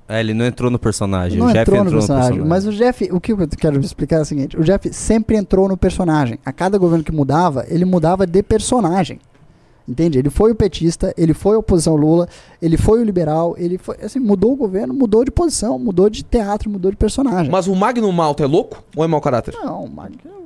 É, 0.07 0.19
ele 0.19 0.33
não 0.35 0.45
entrou 0.45 0.69
no 0.69 0.77
personagem. 0.77 1.39
Não 1.39 1.47
o 1.47 1.49
Jeff 1.49 1.61
entrou, 1.61 1.77
entrou 1.77 1.93
no 1.93 1.99
personagem. 2.07 2.39
Mas 2.45 2.65
o 2.67 2.71
Jeff, 2.71 3.09
o 3.11 3.19
que 3.19 3.31
eu 3.31 3.47
quero 3.47 3.79
explicar 3.79 4.17
é 4.17 4.21
o 4.21 4.25
seguinte: 4.25 4.55
o 4.57 4.63
Jeff 4.63 4.93
sempre 4.93 5.35
entrou 5.35 5.67
no 5.67 5.75
personagem. 5.77 6.37
A 6.45 6.51
cada 6.51 6.77
governo 6.77 7.03
que 7.03 7.11
mudava, 7.11 7.65
ele 7.69 7.85
mudava 7.85 8.27
de 8.27 8.43
personagem. 8.43 9.19
Entende? 9.89 10.19
Ele 10.19 10.29
foi 10.29 10.51
o 10.51 10.55
petista, 10.55 11.11
ele 11.17 11.33
foi 11.33 11.55
a 11.55 11.59
oposição 11.59 11.95
Lula, 11.95 12.29
ele 12.61 12.77
foi 12.77 12.99
o 13.01 13.03
liberal, 13.03 13.55
ele 13.57 13.77
foi. 13.79 13.95
Assim, 14.03 14.19
mudou 14.19 14.53
o 14.53 14.55
governo, 14.55 14.93
mudou 14.93 15.25
de 15.25 15.31
posição, 15.31 15.79
mudou 15.79 16.09
de 16.09 16.21
teatro, 16.23 16.69
mudou 16.69 16.91
de 16.91 16.97
personagem. 16.97 17.51
Mas 17.51 17.65
o 17.67 17.75
Magno 17.75 18.11
Malta 18.11 18.43
é 18.43 18.47
louco 18.47 18.83
ou 18.95 19.03
é 19.03 19.07
mau 19.07 19.19
caráter? 19.19 19.55
Não, 19.63 19.85
o 19.85 19.89
Magno. 19.89 20.39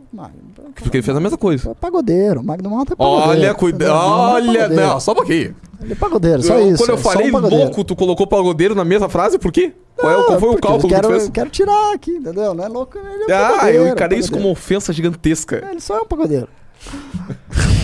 Porque 0.76 0.98
ele 0.98 1.04
fez 1.04 1.18
a 1.18 1.20
mesma 1.20 1.38
coisa. 1.38 1.72
é 1.72 1.74
pagodeiro. 1.74 2.40
O 2.40 2.44
Magno 2.44 2.70
Malta 2.70 2.94
é 2.94 2.96
pagodeiro. 2.96 3.30
Olha, 3.32 3.54
cuidado. 3.56 3.90
Não 3.92 3.98
é 4.30 4.32
Olha, 4.34 4.60
pagodeiro. 4.62 4.76
não, 4.88 5.00
só 5.00 5.12
um 5.12 5.16
pouquinho. 5.16 5.56
Ele 5.82 5.92
é 5.92 5.96
pagodeiro, 5.96 6.42
só 6.44 6.54
Eu- 6.60 6.68
isso. 6.70 6.78
Quando 6.78 6.90
eu 6.92 6.96
é 6.96 7.00
um 7.00 7.02
falei 7.02 7.32
pagodeiro. 7.32 7.64
louco, 7.66 7.84
tu 7.84 7.96
colocou 7.96 8.26
pagodeiro 8.28 8.76
na 8.76 8.86
mesma 8.86 9.10
frase, 9.10 9.38
por 9.40 9.52
quê? 9.52 9.74
Qual, 9.98 10.12
é, 10.12 10.16
Não, 10.16 10.24
qual 10.26 10.40
foi 10.40 10.50
o 10.50 10.58
cálculo 10.58 10.84
eu 10.84 10.88
que 10.88 10.96
quero, 10.96 11.08
tu 11.08 11.12
fez? 11.12 11.26
Eu 11.26 11.32
quero 11.32 11.50
tirar 11.50 11.94
aqui, 11.94 12.12
entendeu? 12.12 12.54
Não 12.54 12.64
é 12.64 12.68
louco, 12.70 12.98
ele 12.98 13.32
é 13.32 13.36
Ah, 13.36 13.72
eu 13.72 13.88
encarei 13.88 14.20
isso 14.20 14.30
pagodeiro. 14.30 14.32
como 14.32 14.46
uma 14.46 14.52
ofensa 14.52 14.94
gigantesca. 14.94 15.64
É, 15.68 15.72
Ele 15.72 15.82
só 15.82 15.98
é 15.98 16.02
um 16.02 16.06
pagodeiro. 16.08 16.48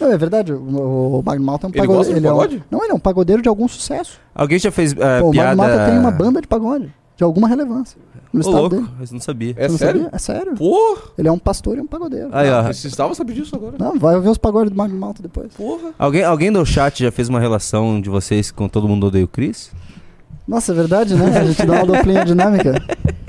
Não, 0.00 0.12
é 0.12 0.18
verdade, 0.18 0.52
o, 0.52 1.22
Magno 1.24 1.44
Malta 1.46 1.66
é 1.66 1.68
um 1.68 1.70
Ele 1.70 1.78
pagodeiro. 1.78 1.98
gosta 1.98 2.12
de 2.12 2.18
ele 2.18 2.26
é 2.26 2.30
um- 2.32 2.36
pagode? 2.36 2.64
não, 2.70 2.82
ele 2.82 2.92
é 2.92 2.94
um 2.94 2.98
pagodeiro 3.00 3.42
de 3.42 3.48
algum 3.48 3.66
sucesso. 3.68 4.18
Alguém 4.34 4.58
já 4.58 4.70
fez 4.70 4.92
eh, 4.92 5.20
Pô, 5.20 5.30
o 5.30 5.32
Magno 5.32 5.32
piada... 5.32 5.56
Malta 5.56 5.86
tem 5.90 5.98
uma 5.98 6.10
banda 6.10 6.40
de 6.40 6.46
pagode, 6.48 6.92
de 7.16 7.24
alguma 7.24 7.46
relevância. 7.48 7.98
No 8.32 8.38
Ô, 8.38 8.40
estado 8.42 8.56
louco, 8.60 8.76
dele. 8.76 8.88
mas 8.98 9.10
não 9.10 9.18
sabia. 9.20 9.54
É 9.56 9.66
Você 9.66 9.72
não 9.72 9.78
sério? 9.78 10.00
sabia? 10.02 10.10
É 10.14 10.18
sério. 10.18 10.54
Porra! 10.54 11.00
Ele 11.18 11.26
é 11.26 11.32
um 11.32 11.38
pastor 11.38 11.76
e 11.78 11.80
um 11.80 11.86
pagodeiro. 11.86 12.28
Aí, 12.30 12.48
ó. 12.48 12.62
Precisava 12.62 13.12
saber 13.14 13.32
disso 13.32 13.56
agora. 13.56 13.74
Não, 13.76 13.98
vai 13.98 14.14
ouvir 14.14 14.28
os 14.28 14.38
pagodes 14.38 14.70
do 14.70 14.76
Magno 14.76 14.96
Malta 14.96 15.20
depois. 15.20 15.52
Porra! 15.54 15.90
Alguém, 15.98 16.22
alguém 16.22 16.52
do 16.52 16.64
chat 16.64 17.02
já 17.02 17.10
fez 17.10 17.28
uma 17.28 17.40
relação 17.40 18.00
de 18.00 18.08
vocês 18.08 18.52
com 18.52 18.68
todo 18.68 18.86
mundo 18.86 19.06
odeia 19.08 19.24
o 19.24 19.28
Chris? 19.28 19.72
Nossa, 20.46 20.70
é 20.70 20.74
verdade, 20.76 21.14
né? 21.16 21.38
A 21.38 21.44
gente 21.44 21.66
dá 21.66 21.72
uma 21.82 21.86
duplinha 21.86 22.24
dinâmica. 22.24 22.74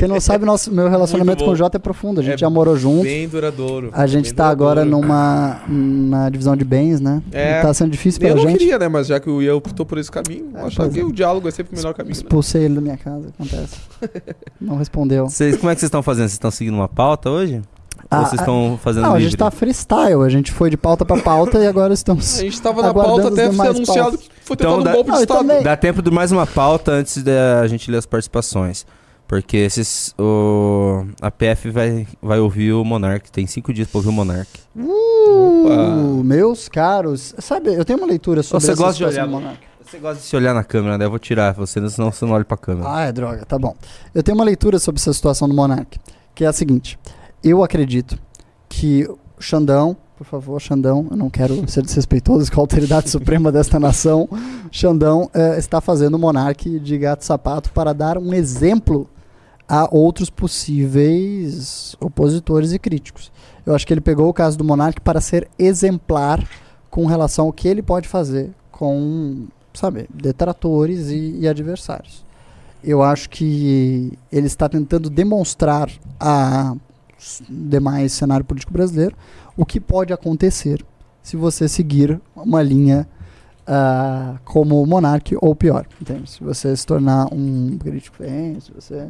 Quem 0.00 0.08
não 0.08 0.20
sabe, 0.20 0.44
nosso, 0.44 0.72
meu 0.72 0.88
relacionamento 0.88 1.44
com 1.44 1.50
o 1.50 1.56
Jota 1.56 1.76
é 1.76 1.78
profundo. 1.78 2.20
A 2.20 2.24
gente 2.24 2.34
É 2.34 2.38
já 2.38 2.50
morou 2.50 2.76
junto. 2.76 3.02
Bem 3.04 3.28
duradouro. 3.28 3.90
A 3.92 4.06
gente 4.06 4.26
Bem 4.26 4.34
tá 4.34 4.48
agora 4.48 4.84
numa 4.84 5.60
na 5.68 6.28
divisão 6.30 6.56
de 6.56 6.64
bens, 6.64 7.00
né? 7.00 7.22
É. 7.32 7.58
E 7.58 7.62
tá 7.62 7.72
sendo 7.72 7.90
difícil 7.90 8.20
Eu 8.22 8.34
pra 8.34 8.42
não 8.42 8.48
gente. 8.50 8.58
queria, 8.58 8.78
né? 8.78 8.88
Mas 8.88 9.06
já 9.06 9.20
que 9.20 9.28
o 9.30 9.40
Ian 9.42 9.54
optou 9.56 9.84
por 9.86 9.98
esse 9.98 10.10
caminho, 10.10 10.50
É, 10.54 10.62
eu 10.62 10.66
achava 10.66 10.88
que 10.88 11.00
é. 11.00 11.04
o 11.04 11.12
diálogo 11.12 11.46
é 11.48 11.50
sempre 11.50 11.74
o 11.74 11.76
melhor 11.76 11.94
caminho. 11.94 12.14
Né? 12.14 12.20
Expulsei 12.22 12.64
ele 12.64 12.74
da 12.74 12.80
minha 12.80 12.96
casa, 12.96 13.28
acontece. 13.28 13.76
Não 14.60 14.76
respondeu. 14.76 15.28
Vocês, 15.28 15.56
como 15.56 15.70
é 15.70 15.74
que 15.74 15.80
vocês 15.80 15.88
estão 15.88 16.02
fazendo? 16.02 16.22
Vocês 16.24 16.32
estão 16.32 16.50
seguindo 16.50 16.74
uma 16.74 16.88
pauta 16.88 17.30
hoje? 17.30 17.60
Ah, 18.10 18.20
Ou 18.20 18.26
vocês 18.26 18.40
estão 18.40 18.78
fazendo 18.82 19.02
Não, 19.02 19.10
a 19.10 19.18
livre? 19.18 19.30
gente 19.30 19.38
tá 19.38 19.50
freestyle. 19.50 20.22
A 20.24 20.28
gente 20.28 20.50
foi 20.50 20.68
de 20.70 20.76
pauta 20.76 21.04
pra 21.04 21.16
pauta 21.18 21.58
e 21.58 21.66
agora 21.66 21.94
estamos. 21.94 22.38
A 22.38 22.42
gente 22.42 22.60
tava 22.60 22.82
na 22.82 22.92
pauta 22.92 23.28
até 23.28 23.50
ser 23.52 23.60
anunciado 23.60 23.84
pautas. 24.00 24.20
que 24.20 24.28
foi 24.42 24.54
Então 24.54 24.70
tentado 24.78 24.84
dá- 24.84 24.90
um 24.90 24.94
golpe 24.94 25.10
Não, 25.10 25.16
de 25.18 25.22
Estado. 25.22 25.38
também- 25.38 25.62
Dá 25.62 25.76
tempo 25.76 26.02
de 26.02 26.10
mais 26.10 26.32
uma 26.32 26.46
pauta 26.46 26.90
antes 26.92 27.22
da 27.22 27.64
gente 27.68 27.88
ler 27.90 27.98
as 27.98 28.06
participações. 28.06 28.84
Porque 29.30 29.58
esses, 29.58 30.12
o, 30.18 31.06
a 31.20 31.30
PF 31.30 31.70
vai, 31.70 32.04
vai 32.20 32.40
ouvir 32.40 32.72
o 32.72 32.84
Monark. 32.84 33.30
Tem 33.30 33.46
cinco 33.46 33.72
dias 33.72 33.86
pra 33.86 33.98
ouvir 33.98 34.08
o 34.08 34.12
Monark. 34.12 34.50
Uh, 34.74 36.20
meus 36.24 36.68
caros. 36.68 37.32
Sabe, 37.38 37.72
eu 37.72 37.84
tenho 37.84 37.96
uma 38.00 38.08
leitura 38.08 38.42
sobre 38.42 38.66
Você 38.66 38.72
essa 38.72 38.82
gosta 38.82 38.92
de 39.04 39.08
situação 39.12 39.22
olhar- 39.22 39.40
Monark. 39.40 39.60
Você 39.84 39.98
gosta 39.98 40.16
de 40.20 40.26
se 40.26 40.34
olhar 40.34 40.52
na 40.52 40.64
câmera, 40.64 40.98
né? 40.98 41.04
Eu 41.04 41.10
vou 41.10 41.20
tirar 41.20 41.54
você, 41.54 41.74
senão 41.88 42.10
você 42.10 42.24
não 42.24 42.32
olha 42.32 42.44
pra 42.44 42.56
câmera. 42.56 42.92
Ah, 42.92 43.02
é 43.02 43.12
droga, 43.12 43.44
tá 43.46 43.56
bom. 43.56 43.72
Eu 44.12 44.20
tenho 44.20 44.36
uma 44.36 44.42
leitura 44.44 44.80
sobre 44.80 45.00
essa 45.00 45.12
situação 45.12 45.48
do 45.48 45.54
Monark, 45.54 46.00
que 46.34 46.44
é 46.44 46.48
a 46.48 46.52
seguinte: 46.52 46.98
eu 47.44 47.62
acredito 47.62 48.18
que 48.68 49.06
o 49.08 49.16
Xandão 49.38 49.96
por 50.18 50.26
favor, 50.26 50.60
Xandão. 50.60 51.06
Eu 51.10 51.16
não 51.16 51.30
quero 51.30 51.66
ser 51.70 51.82
desrespeitoso 51.82 52.50
com 52.52 52.60
a 52.60 52.62
autoridade 52.64 53.08
suprema 53.10 53.50
desta 53.50 53.80
nação. 53.80 54.28
Xandão 54.72 55.30
eh, 55.32 55.56
está 55.56 55.80
fazendo 55.80 56.14
o 56.14 56.18
monarque 56.18 56.78
de 56.78 56.98
gato-sapato 56.98 57.72
para 57.72 57.94
dar 57.94 58.18
um 58.18 58.34
exemplo 58.34 59.08
a 59.70 59.88
outros 59.88 60.28
possíveis 60.28 61.94
opositores 62.00 62.72
e 62.72 62.78
críticos. 62.78 63.30
Eu 63.64 63.72
acho 63.72 63.86
que 63.86 63.94
ele 63.94 64.00
pegou 64.00 64.28
o 64.28 64.34
caso 64.34 64.58
do 64.58 64.64
monarque 64.64 65.00
para 65.00 65.20
ser 65.20 65.48
exemplar 65.56 66.44
com 66.90 67.06
relação 67.06 67.46
ao 67.46 67.52
que 67.52 67.68
ele 67.68 67.80
pode 67.80 68.08
fazer 68.08 68.50
com, 68.72 69.46
sabe, 69.72 70.08
detratores 70.12 71.10
e, 71.10 71.38
e 71.38 71.46
adversários. 71.46 72.24
Eu 72.82 73.00
acho 73.00 73.30
que 73.30 74.18
ele 74.32 74.48
está 74.48 74.68
tentando 74.68 75.08
demonstrar 75.08 75.88
a 76.18 76.74
demais 77.48 78.12
cenário 78.12 78.44
político 78.44 78.72
brasileiro 78.72 79.14
o 79.56 79.64
que 79.64 79.78
pode 79.78 80.12
acontecer 80.12 80.84
se 81.22 81.36
você 81.36 81.68
seguir 81.68 82.20
uma 82.34 82.60
linha 82.60 83.06
ah, 83.64 84.40
como 84.44 84.84
monarque 84.84 85.36
ou 85.40 85.54
pior, 85.54 85.86
entende? 86.00 86.28
Se 86.28 86.42
você 86.42 86.74
se 86.74 86.84
tornar 86.84 87.32
um 87.32 87.78
crítico 87.78 88.16
se 88.60 88.72
você 88.72 89.08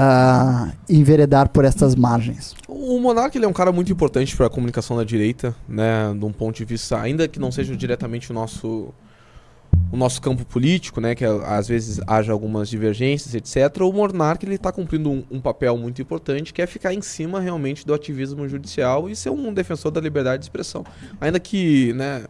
ah, 0.00 0.70
enveredar 0.88 1.48
por 1.48 1.64
estas 1.64 1.96
margens. 1.96 2.54
O 2.68 3.00
Monark 3.00 3.36
ele 3.36 3.44
é 3.44 3.48
um 3.48 3.52
cara 3.52 3.72
muito 3.72 3.90
importante 3.90 4.36
para 4.36 4.46
a 4.46 4.50
comunicação 4.50 4.96
da 4.96 5.02
direita, 5.02 5.54
né, 5.68 6.14
de 6.16 6.24
um 6.24 6.32
ponto 6.32 6.56
de 6.56 6.64
vista, 6.64 7.00
ainda 7.00 7.26
que 7.26 7.40
não 7.40 7.50
seja 7.50 7.76
diretamente 7.76 8.30
o 8.30 8.34
nosso 8.34 8.94
o 9.92 9.96
nosso 9.96 10.20
campo 10.20 10.44
político, 10.46 11.00
né, 11.00 11.14
que 11.14 11.24
a- 11.24 11.56
às 11.56 11.68
vezes 11.68 12.00
haja 12.06 12.32
algumas 12.32 12.68
divergências, 12.68 13.34
etc. 13.34 13.82
O 13.82 13.92
Monark 13.92 14.44
ele 14.44 14.54
está 14.54 14.70
cumprindo 14.72 15.10
um, 15.10 15.24
um 15.30 15.40
papel 15.40 15.76
muito 15.76 16.00
importante, 16.00 16.52
que 16.52 16.60
é 16.62 16.66
ficar 16.66 16.92
em 16.94 17.02
cima 17.02 17.40
realmente 17.40 17.86
do 17.86 17.92
ativismo 17.94 18.48
judicial 18.48 19.08
e 19.10 19.16
ser 19.16 19.30
um 19.30 19.52
defensor 19.52 19.90
da 19.90 20.00
liberdade 20.00 20.40
de 20.40 20.44
expressão, 20.46 20.84
ainda 21.20 21.38
que, 21.40 21.92
né, 21.94 22.24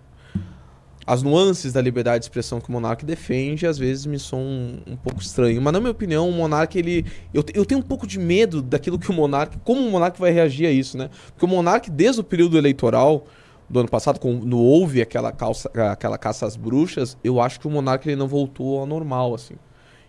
as 1.09 1.23
nuances 1.23 1.73
da 1.73 1.81
liberdade 1.81 2.19
de 2.19 2.25
expressão 2.27 2.61
que 2.61 2.69
o 2.69 2.73
Monark 2.73 3.03
defende 3.03 3.67
às 3.67 3.79
vezes 3.79 4.05
me 4.05 4.19
são 4.19 4.39
um, 4.41 4.79
um 4.89 4.97
pouco 4.97 5.23
estranho. 5.23 5.61
Mas 5.63 5.73
na 5.73 5.81
minha 5.81 5.91
opinião, 5.91 6.29
o 6.29 6.33
Monark 6.33 6.79
ele 6.79 7.07
eu, 7.33 7.43
eu 7.55 7.65
tenho 7.65 7.81
um 7.81 7.83
pouco 7.83 8.07
de 8.07 8.19
medo 8.19 8.61
daquilo 8.61 8.99
que 8.99 9.11
o 9.11 9.15
Monark, 9.15 9.57
como 9.65 9.81
o 9.81 9.91
Monark 9.91 10.21
vai 10.21 10.31
reagir 10.31 10.67
a 10.67 10.71
isso, 10.71 10.99
né? 10.99 11.09
Porque 11.29 11.47
o 11.47 11.49
Monark 11.49 11.91
desde 11.91 12.21
o 12.21 12.25
período 12.25 12.59
eleitoral 12.59 13.25
do 13.71 13.81
ano 13.81 13.89
passado, 13.89 14.21
quando 14.21 14.59
houve 14.59 15.01
aquela, 15.01 15.33
calça, 15.33 15.71
aquela 15.91 16.19
caça 16.19 16.45
às 16.45 16.57
bruxas, 16.57 17.17
eu 17.25 17.41
acho 17.41 17.59
que 17.59 17.67
o 17.67 17.71
Monark 17.71 18.07
ele 18.07 18.17
não 18.17 18.29
voltou 18.29 18.79
ao 18.79 18.87
normal, 18.87 19.35
assim. 19.35 19.55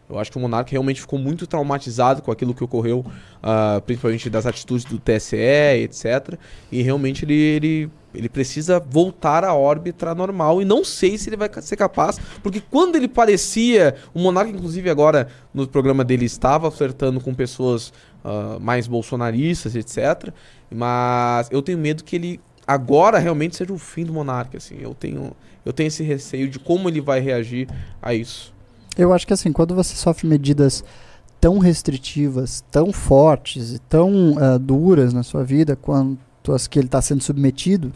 Eu 0.09 0.17
acho 0.17 0.31
que 0.31 0.37
o 0.37 0.41
Monark 0.41 0.71
realmente 0.71 0.99
ficou 0.99 1.19
muito 1.19 1.45
traumatizado 1.45 2.21
com 2.23 2.31
aquilo 2.31 2.53
que 2.53 2.63
ocorreu, 2.63 3.05
ah, 3.43 3.79
principalmente 3.85 4.27
das 4.29 4.45
atitudes 4.47 4.83
do 4.83 4.97
TSE, 4.97 5.37
etc. 5.37 6.35
E 6.71 6.81
realmente 6.81 7.25
ele, 7.25 7.35
ele, 7.35 7.91
ele 8.13 8.27
precisa 8.27 8.79
voltar 8.79 9.43
à 9.43 9.53
órbita 9.53 10.13
normal. 10.15 10.61
E 10.61 10.65
não 10.65 10.83
sei 10.83 11.17
se 11.17 11.29
ele 11.29 11.37
vai 11.37 11.49
ser 11.61 11.75
capaz, 11.75 12.19
porque 12.41 12.61
quando 12.61 12.95
ele 12.95 13.07
parecia. 13.07 13.95
O 14.13 14.19
Monark, 14.19 14.51
inclusive, 14.51 14.89
agora 14.89 15.27
no 15.53 15.67
programa 15.67 16.03
dele 16.03 16.25
estava 16.25 16.71
flertando 16.71 17.19
com 17.19 17.33
pessoas 17.33 17.93
ah, 18.23 18.57
mais 18.59 18.87
bolsonaristas, 18.87 19.75
etc. 19.75 20.33
Mas 20.69 21.47
eu 21.51 21.61
tenho 21.61 21.77
medo 21.77 22.03
que 22.03 22.15
ele 22.15 22.39
agora 22.65 23.17
realmente 23.17 23.55
seja 23.55 23.73
o 23.73 23.77
fim 23.77 24.05
do 24.05 24.13
Monark. 24.13 24.57
Assim. 24.57 24.77
Eu, 24.79 24.93
tenho, 24.93 25.31
eu 25.65 25.71
tenho 25.71 25.87
esse 25.87 26.03
receio 26.03 26.49
de 26.49 26.59
como 26.59 26.89
ele 26.89 27.01
vai 27.01 27.19
reagir 27.19 27.67
a 28.01 28.13
isso. 28.13 28.53
Eu 28.97 29.13
acho 29.13 29.25
que 29.25 29.33
assim, 29.33 29.51
quando 29.51 29.75
você 29.75 29.95
sofre 29.95 30.27
medidas 30.27 30.83
tão 31.39 31.57
restritivas, 31.57 32.63
tão 32.69 32.91
fortes 32.91 33.73
e 33.73 33.79
tão 33.79 34.35
ah, 34.37 34.57
duras 34.57 35.13
na 35.13 35.23
sua 35.23 35.43
vida 35.43 35.75
quanto 35.75 36.28
as 36.53 36.67
que 36.67 36.79
ele 36.79 36.87
está 36.87 37.01
sendo 37.01 37.23
submetido, 37.23 37.91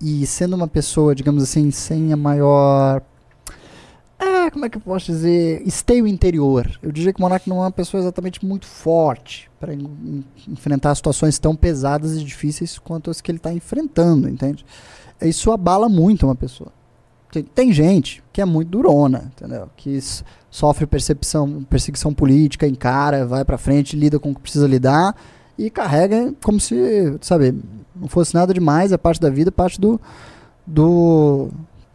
e 0.00 0.26
sendo 0.26 0.56
uma 0.56 0.66
pessoa, 0.66 1.14
digamos 1.14 1.42
assim, 1.42 1.70
sem 1.70 2.12
a 2.12 2.16
maior. 2.16 3.02
Ah, 4.18 4.50
como 4.50 4.64
é 4.64 4.68
que 4.68 4.78
eu 4.78 4.80
posso 4.80 5.06
dizer? 5.06 5.62
Esteio 5.66 6.06
interior. 6.06 6.78
Eu 6.82 6.90
diria 6.90 7.12
que 7.12 7.20
o 7.20 7.22
Monark 7.22 7.48
não 7.48 7.58
é 7.58 7.60
uma 7.60 7.70
pessoa 7.70 8.00
exatamente 8.00 8.44
muito 8.44 8.66
forte 8.66 9.50
para 9.58 9.74
enfrentar 10.48 10.94
situações 10.94 11.38
tão 11.38 11.54
pesadas 11.54 12.16
e 12.16 12.24
difíceis 12.24 12.78
quanto 12.78 13.10
as 13.10 13.20
que 13.20 13.30
ele 13.30 13.38
está 13.38 13.52
enfrentando, 13.52 14.28
entende? 14.28 14.64
Isso 15.20 15.52
abala 15.52 15.88
muito 15.88 16.26
uma 16.26 16.34
pessoa. 16.34 16.72
Tem, 17.30 17.42
tem 17.42 17.72
gente 17.72 18.22
que 18.32 18.40
é 18.40 18.44
muito 18.44 18.70
durona, 18.70 19.30
entendeu? 19.36 19.68
Que 19.76 19.98
sofre 20.50 20.86
percepção, 20.86 21.64
perseguição 21.68 22.12
política, 22.12 22.66
encara, 22.66 23.26
vai 23.26 23.44
pra 23.44 23.58
frente, 23.58 23.96
lida 23.96 24.18
com 24.18 24.30
o 24.30 24.34
que 24.34 24.40
precisa 24.40 24.66
lidar 24.66 25.14
e 25.56 25.70
carrega 25.70 26.34
como 26.42 26.58
se, 26.58 27.16
sabe, 27.20 27.54
não 28.00 28.08
fosse 28.08 28.34
nada 28.34 28.54
demais, 28.54 28.92
é 28.92 28.96
parte 28.96 29.20
da 29.20 29.30
vida, 29.30 29.52
parte 29.52 29.80
do, 29.80 30.00
do 30.66 31.48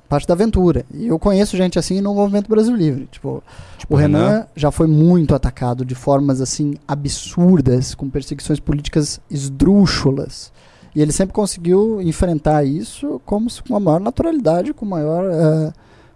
parte 0.08 0.28
da 0.28 0.34
aventura. 0.34 0.86
E 0.94 1.08
eu 1.08 1.18
conheço 1.18 1.58
gente 1.58 1.80
assim 1.80 2.00
no 2.02 2.14
movimento 2.14 2.50
Brasil 2.50 2.76
Livre, 2.76 3.08
tipo, 3.12 3.44
o 3.90 3.96
Renan, 3.96 4.46
já 4.56 4.72
foi 4.72 4.88
muito 4.88 5.34
atacado 5.34 5.84
de 5.84 5.96
formas 5.96 6.42
assim 6.42 6.76
absurdas, 6.88 7.96
com 7.96 8.10
perseguições 8.10 8.60
políticas 8.60 9.20
esdrúxulas. 9.30 10.54
E 10.96 11.02
ele 11.02 11.12
sempre 11.12 11.34
conseguiu 11.34 12.02
enfrentar 12.02 12.64
isso 12.64 13.22
como 13.26 13.50
se, 13.50 13.62
com 13.62 13.76
a 13.76 13.80
maior 13.80 14.00
naturalidade, 14.00 14.74
com 14.74 14.86
maior 14.86 15.26
eh, 15.26 15.74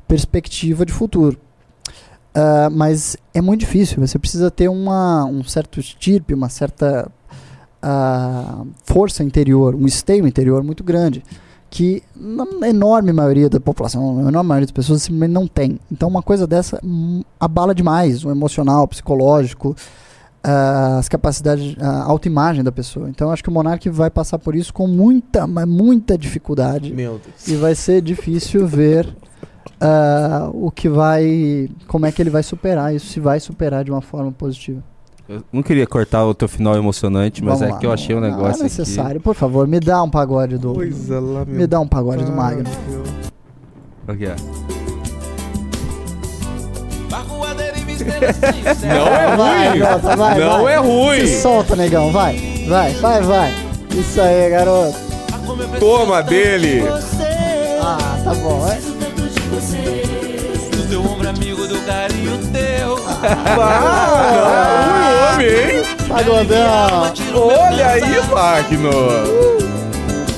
perspectiva 0.07 0.85
de 0.85 0.93
futuro. 0.93 1.37
Ah, 2.33 2.69
mas 2.71 3.17
é 3.33 3.41
muito 3.41 3.61
difícil. 3.61 3.99
Você 4.05 4.17
precisa 4.17 4.49
ter 4.51 4.69
uma, 4.69 5.25
um 5.25 5.43
certo 5.43 5.79
estirpe, 5.79 6.33
uma 6.33 6.49
certa 6.49 7.11
ah, 7.81 8.63
força 8.83 9.23
interior, 9.23 9.75
um 9.75 9.85
esteio 9.85 10.27
interior 10.27 10.63
muito 10.63 10.83
grande, 10.83 11.23
que 11.69 12.01
na 12.15 12.67
enorme 12.67 13.13
maioria 13.13 13.49
da 13.49 13.59
população, 13.59 14.21
na 14.21 14.29
enorme 14.29 14.47
maioria 14.47 14.65
das 14.65 14.71
pessoas 14.71 15.03
simplesmente 15.03 15.31
não 15.31 15.47
tem. 15.47 15.79
Então 15.91 16.09
uma 16.09 16.21
coisa 16.21 16.47
dessa 16.47 16.79
hum, 16.83 17.21
abala 17.39 17.75
demais 17.75 18.25
o 18.25 18.31
emocional, 18.31 18.83
o 18.83 18.87
psicológico, 18.87 19.75
as 20.41 21.09
capacidades, 21.09 21.75
a 21.79 22.03
autoimagem 22.03 22.63
da 22.63 22.71
pessoa. 22.71 23.09
Então 23.09 23.31
acho 23.31 23.43
que 23.43 23.49
o 23.49 23.51
Monark 23.51 23.87
vai 23.89 24.09
passar 24.09 24.39
por 24.39 24.55
isso 24.55 24.73
com 24.73 24.87
muita, 24.87 25.45
mas 25.45 25.67
muita 25.67 26.17
dificuldade 26.17 26.93
Meu 26.93 27.19
Deus. 27.23 27.47
e 27.47 27.55
vai 27.55 27.75
ser 27.75 28.01
difícil 28.01 28.65
ver 28.65 29.15
ah, 29.79 30.49
o 30.53 30.71
que 30.71 30.89
vai, 30.89 31.69
como 31.87 32.05
é 32.05 32.11
que 32.11 32.21
ele 32.21 32.29
vai 32.29 32.43
superar 32.43 32.95
isso, 32.95 33.07
se 33.07 33.19
vai 33.19 33.39
superar 33.39 33.83
de 33.83 33.91
uma 33.91 34.01
forma 34.01 34.31
positiva. 34.31 34.83
Eu 35.29 35.43
não 35.53 35.61
queria 35.61 35.85
cortar 35.85 36.25
o 36.25 36.33
teu 36.33 36.47
final 36.47 36.75
emocionante, 36.75 37.43
mas 37.43 37.59
Vamos 37.59 37.69
é 37.69 37.73
lá, 37.73 37.79
que 37.79 37.85
eu 37.85 37.91
achei 37.93 38.15
um 38.15 38.19
negócio 38.19 38.53
Não 38.53 38.59
é 38.61 38.63
necessário, 38.63 39.21
por 39.21 39.35
favor, 39.35 39.67
me 39.67 39.79
dá 39.79 40.01
um 40.01 40.09
pagode 40.09 40.57
do, 40.57 40.73
Coisa 40.73 41.19
lá, 41.19 41.45
me 41.45 41.67
dá 41.67 41.79
um 41.79 41.87
pagode 41.87 42.23
do 42.25 42.31
Magno. 42.31 42.63
aqui. 44.07 44.25
Aqui, 44.25 44.25
ó. 44.25 44.59
Não 48.87 49.07
é 49.07 49.35
Vai, 49.35 49.69
ruim. 49.69 49.79
Vai, 50.17 50.39
não 50.39 50.63
vai. 50.63 50.73
é 50.73 50.77
ruim. 50.77 51.27
Se 51.27 51.41
solta, 51.41 51.75
negão, 51.75 52.11
vai, 52.11 52.35
vai, 52.67 52.93
vai, 52.93 53.21
vai. 53.21 53.53
Isso 53.91 54.19
aí, 54.21 54.49
garoto. 54.49 54.97
Toma 55.79 56.23
dele. 56.23 56.83
Ah, 57.81 57.97
tá 58.23 58.33
bom, 58.35 58.67
é. 58.67 58.79
Do 60.75 60.87
teu 60.89 61.01
ombro 61.05 61.29
amigo 61.29 61.67
do 61.67 61.79
carinho 61.85 62.37
teu. 62.51 62.97
Ah, 63.61 64.21
não, 64.35 64.99
homem, 64.99 65.08
hein? 65.41 65.83
Pagodão. 66.07 67.11
Olha 67.35 67.87
aí, 67.87 68.01
Magno. 68.29 68.89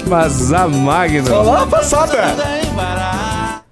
Mas 0.07 0.52
a 0.53 0.68
Magno. 0.68 1.34
Olha 1.34 1.52
lá 1.52 1.64
a 1.64 1.68
passada. 1.68 2.36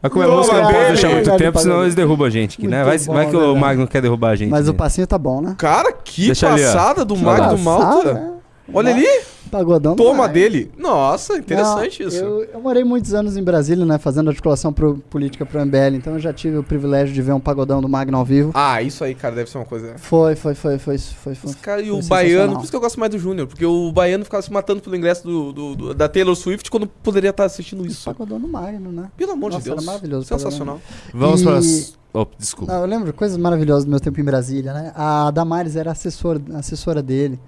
Mas 0.01 0.11
como 0.13 0.23
é 0.23 0.27
música, 0.27 0.61
não 0.61 0.71
pode 0.71 0.85
deixar 0.87 1.09
muito 1.09 1.37
tempo, 1.37 1.59
senão 1.59 1.81
eles 1.81 1.93
derrubam 1.93 2.25
a 2.25 2.29
gente 2.29 2.57
aqui, 2.57 2.67
né? 2.67 2.85
Muito 2.85 3.05
Vai, 3.05 3.15
vai 3.15 3.25
bom, 3.25 3.31
que 3.31 3.35
o 3.35 3.39
verdade. 3.39 3.59
Magno 3.59 3.87
quer 3.87 4.01
derrubar 4.01 4.29
a 4.29 4.35
gente. 4.35 4.49
Mas 4.49 4.69
o 4.69 4.71
né? 4.71 4.77
passinho 4.77 5.05
tá 5.05 5.17
bom, 5.17 5.41
né? 5.41 5.55
Cara, 5.57 5.91
que 5.91 6.27
Deixa 6.27 6.49
ali, 6.49 6.63
ó. 6.63 6.65
passada 6.73 7.03
do. 7.03 7.17
Magno 7.17 7.57
Malta. 7.57 8.13
Passada, 8.13 8.33
Olha 8.73 8.93
ali. 8.93 9.07
Pagodão. 9.49 9.95
Toma 9.95 10.11
demais. 10.13 10.31
dele. 10.33 10.71
Nossa, 10.77 11.37
interessante 11.37 12.01
Não, 12.01 12.07
isso. 12.09 12.17
Eu, 12.17 12.43
eu 12.45 12.61
morei 12.61 12.83
muitos 12.83 13.13
anos 13.13 13.35
em 13.35 13.43
Brasília, 13.43 13.85
né? 13.85 13.97
Fazendo 13.97 14.29
articulação 14.29 14.71
pro, 14.71 14.95
política 15.09 15.45
pro 15.45 15.59
MBL, 15.65 15.95
então 15.95 16.13
eu 16.13 16.19
já 16.19 16.31
tive 16.31 16.57
o 16.57 16.63
privilégio 16.63 17.13
de 17.13 17.21
ver 17.21 17.33
um 17.33 17.39
pagodão 17.39 17.81
do 17.81 17.89
Magno 17.89 18.17
ao 18.17 18.25
vivo. 18.25 18.51
Ah, 18.53 18.81
isso 18.81 19.03
aí, 19.03 19.13
cara, 19.15 19.35
deve 19.35 19.49
ser 19.49 19.57
uma 19.57 19.65
coisa. 19.65 19.95
Foi, 19.97 20.35
foi, 20.35 20.55
foi, 20.55 20.77
foi, 20.77 20.97
foi. 20.97 21.35
foi, 21.35 21.49
Os 21.49 21.55
cara, 21.55 21.81
e 21.81 21.87
foi 21.89 21.99
o 21.99 22.03
baiano, 22.03 22.53
por 22.53 22.61
isso 22.61 22.71
que 22.71 22.75
eu 22.75 22.81
gosto 22.81 22.99
mais 22.99 23.11
do 23.11 23.17
Júnior, 23.19 23.47
porque 23.47 23.65
o 23.65 23.91
baiano 23.91 24.23
ficava 24.23 24.41
se 24.41 24.51
matando 24.51 24.81
pelo 24.81 24.95
ingresso 24.95 25.23
do, 25.23 25.51
do- 25.51 25.75
do- 25.75 25.93
da 25.93 26.07
Taylor 26.07 26.35
Swift 26.35 26.69
quando 26.69 26.87
poderia 26.87 27.31
estar 27.31 27.45
assistindo 27.45 27.85
isso. 27.85 28.05
Pagodão 28.05 28.39
do 28.39 28.47
Magno, 28.47 28.91
né? 28.91 29.09
Pelo 29.17 29.31
amor 29.33 29.51
Nossa, 29.51 29.63
de 29.63 29.69
Deus. 29.69 29.77
era 29.81 29.85
maravilhoso 29.85 30.25
o 30.25 30.27
Sensacional. 30.27 30.79
Vamos 31.13 31.41
E- 31.41 31.43
para 31.43 31.57
as... 31.57 31.97
Oh, 32.11 32.25
desculpa. 32.39 32.73
Não, 32.73 32.81
eu 32.81 32.87
lembro 32.87 33.13
coisas 33.13 33.37
maravilhosas 33.37 33.85
do 33.85 33.91
meu 33.91 33.99
tempo 33.99 34.19
em 34.19 34.23
Brasília, 34.23 34.73
né? 34.73 34.91
A 34.95 35.29
Damares 35.29 35.75
era 35.75 35.91
assessor, 35.91 36.41
assessora 36.55 37.03
dele. 37.03 37.39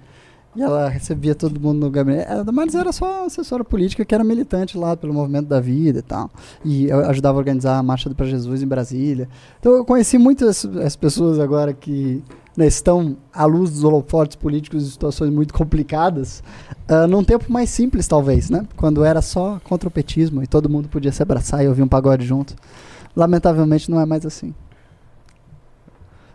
E 0.54 0.62
ela 0.62 0.88
recebia 0.88 1.34
todo 1.34 1.58
mundo 1.58 1.80
no 1.80 1.90
gabinete. 1.90 2.30
A 2.30 2.42
Damares 2.42 2.74
era 2.74 2.92
só 2.92 3.24
assessora 3.24 3.64
política 3.64 4.04
que 4.04 4.14
era 4.14 4.22
militante 4.22 4.76
lá 4.76 4.94
pelo 4.96 5.14
movimento 5.14 5.46
da 5.46 5.60
vida 5.60 6.00
e 6.00 6.02
tal. 6.02 6.30
E 6.64 6.92
ajudava 6.92 7.38
a 7.38 7.40
organizar 7.40 7.78
a 7.78 7.82
Marcha 7.82 8.08
do 8.08 8.14
Pra 8.14 8.26
Jesus 8.26 8.62
em 8.62 8.66
Brasília. 8.66 9.28
Então 9.58 9.72
eu 9.72 9.84
conheci 9.84 10.18
muitas 10.18 10.66
as 10.66 10.94
pessoas 10.94 11.40
agora 11.40 11.72
que 11.72 12.22
né, 12.54 12.66
estão 12.66 13.16
à 13.32 13.46
luz 13.46 13.70
dos 13.70 13.82
holofotes 13.82 14.36
políticos 14.36 14.84
em 14.84 14.90
situações 14.90 15.32
muito 15.32 15.54
complicadas, 15.54 16.42
ah, 16.86 17.06
num 17.06 17.24
tempo 17.24 17.50
mais 17.50 17.70
simples, 17.70 18.06
talvez, 18.06 18.50
né? 18.50 18.66
Quando 18.76 19.04
era 19.04 19.22
só 19.22 19.58
contra 19.64 19.88
o 19.88 19.92
petismo 19.92 20.42
e 20.42 20.46
todo 20.46 20.68
mundo 20.68 20.88
podia 20.88 21.12
se 21.12 21.22
abraçar 21.22 21.64
e 21.64 21.68
ouvir 21.68 21.82
um 21.82 21.88
pagode 21.88 22.26
junto. 22.26 22.54
Lamentavelmente 23.16 23.90
não 23.90 24.00
é 24.00 24.06
mais 24.06 24.26
assim. 24.26 24.54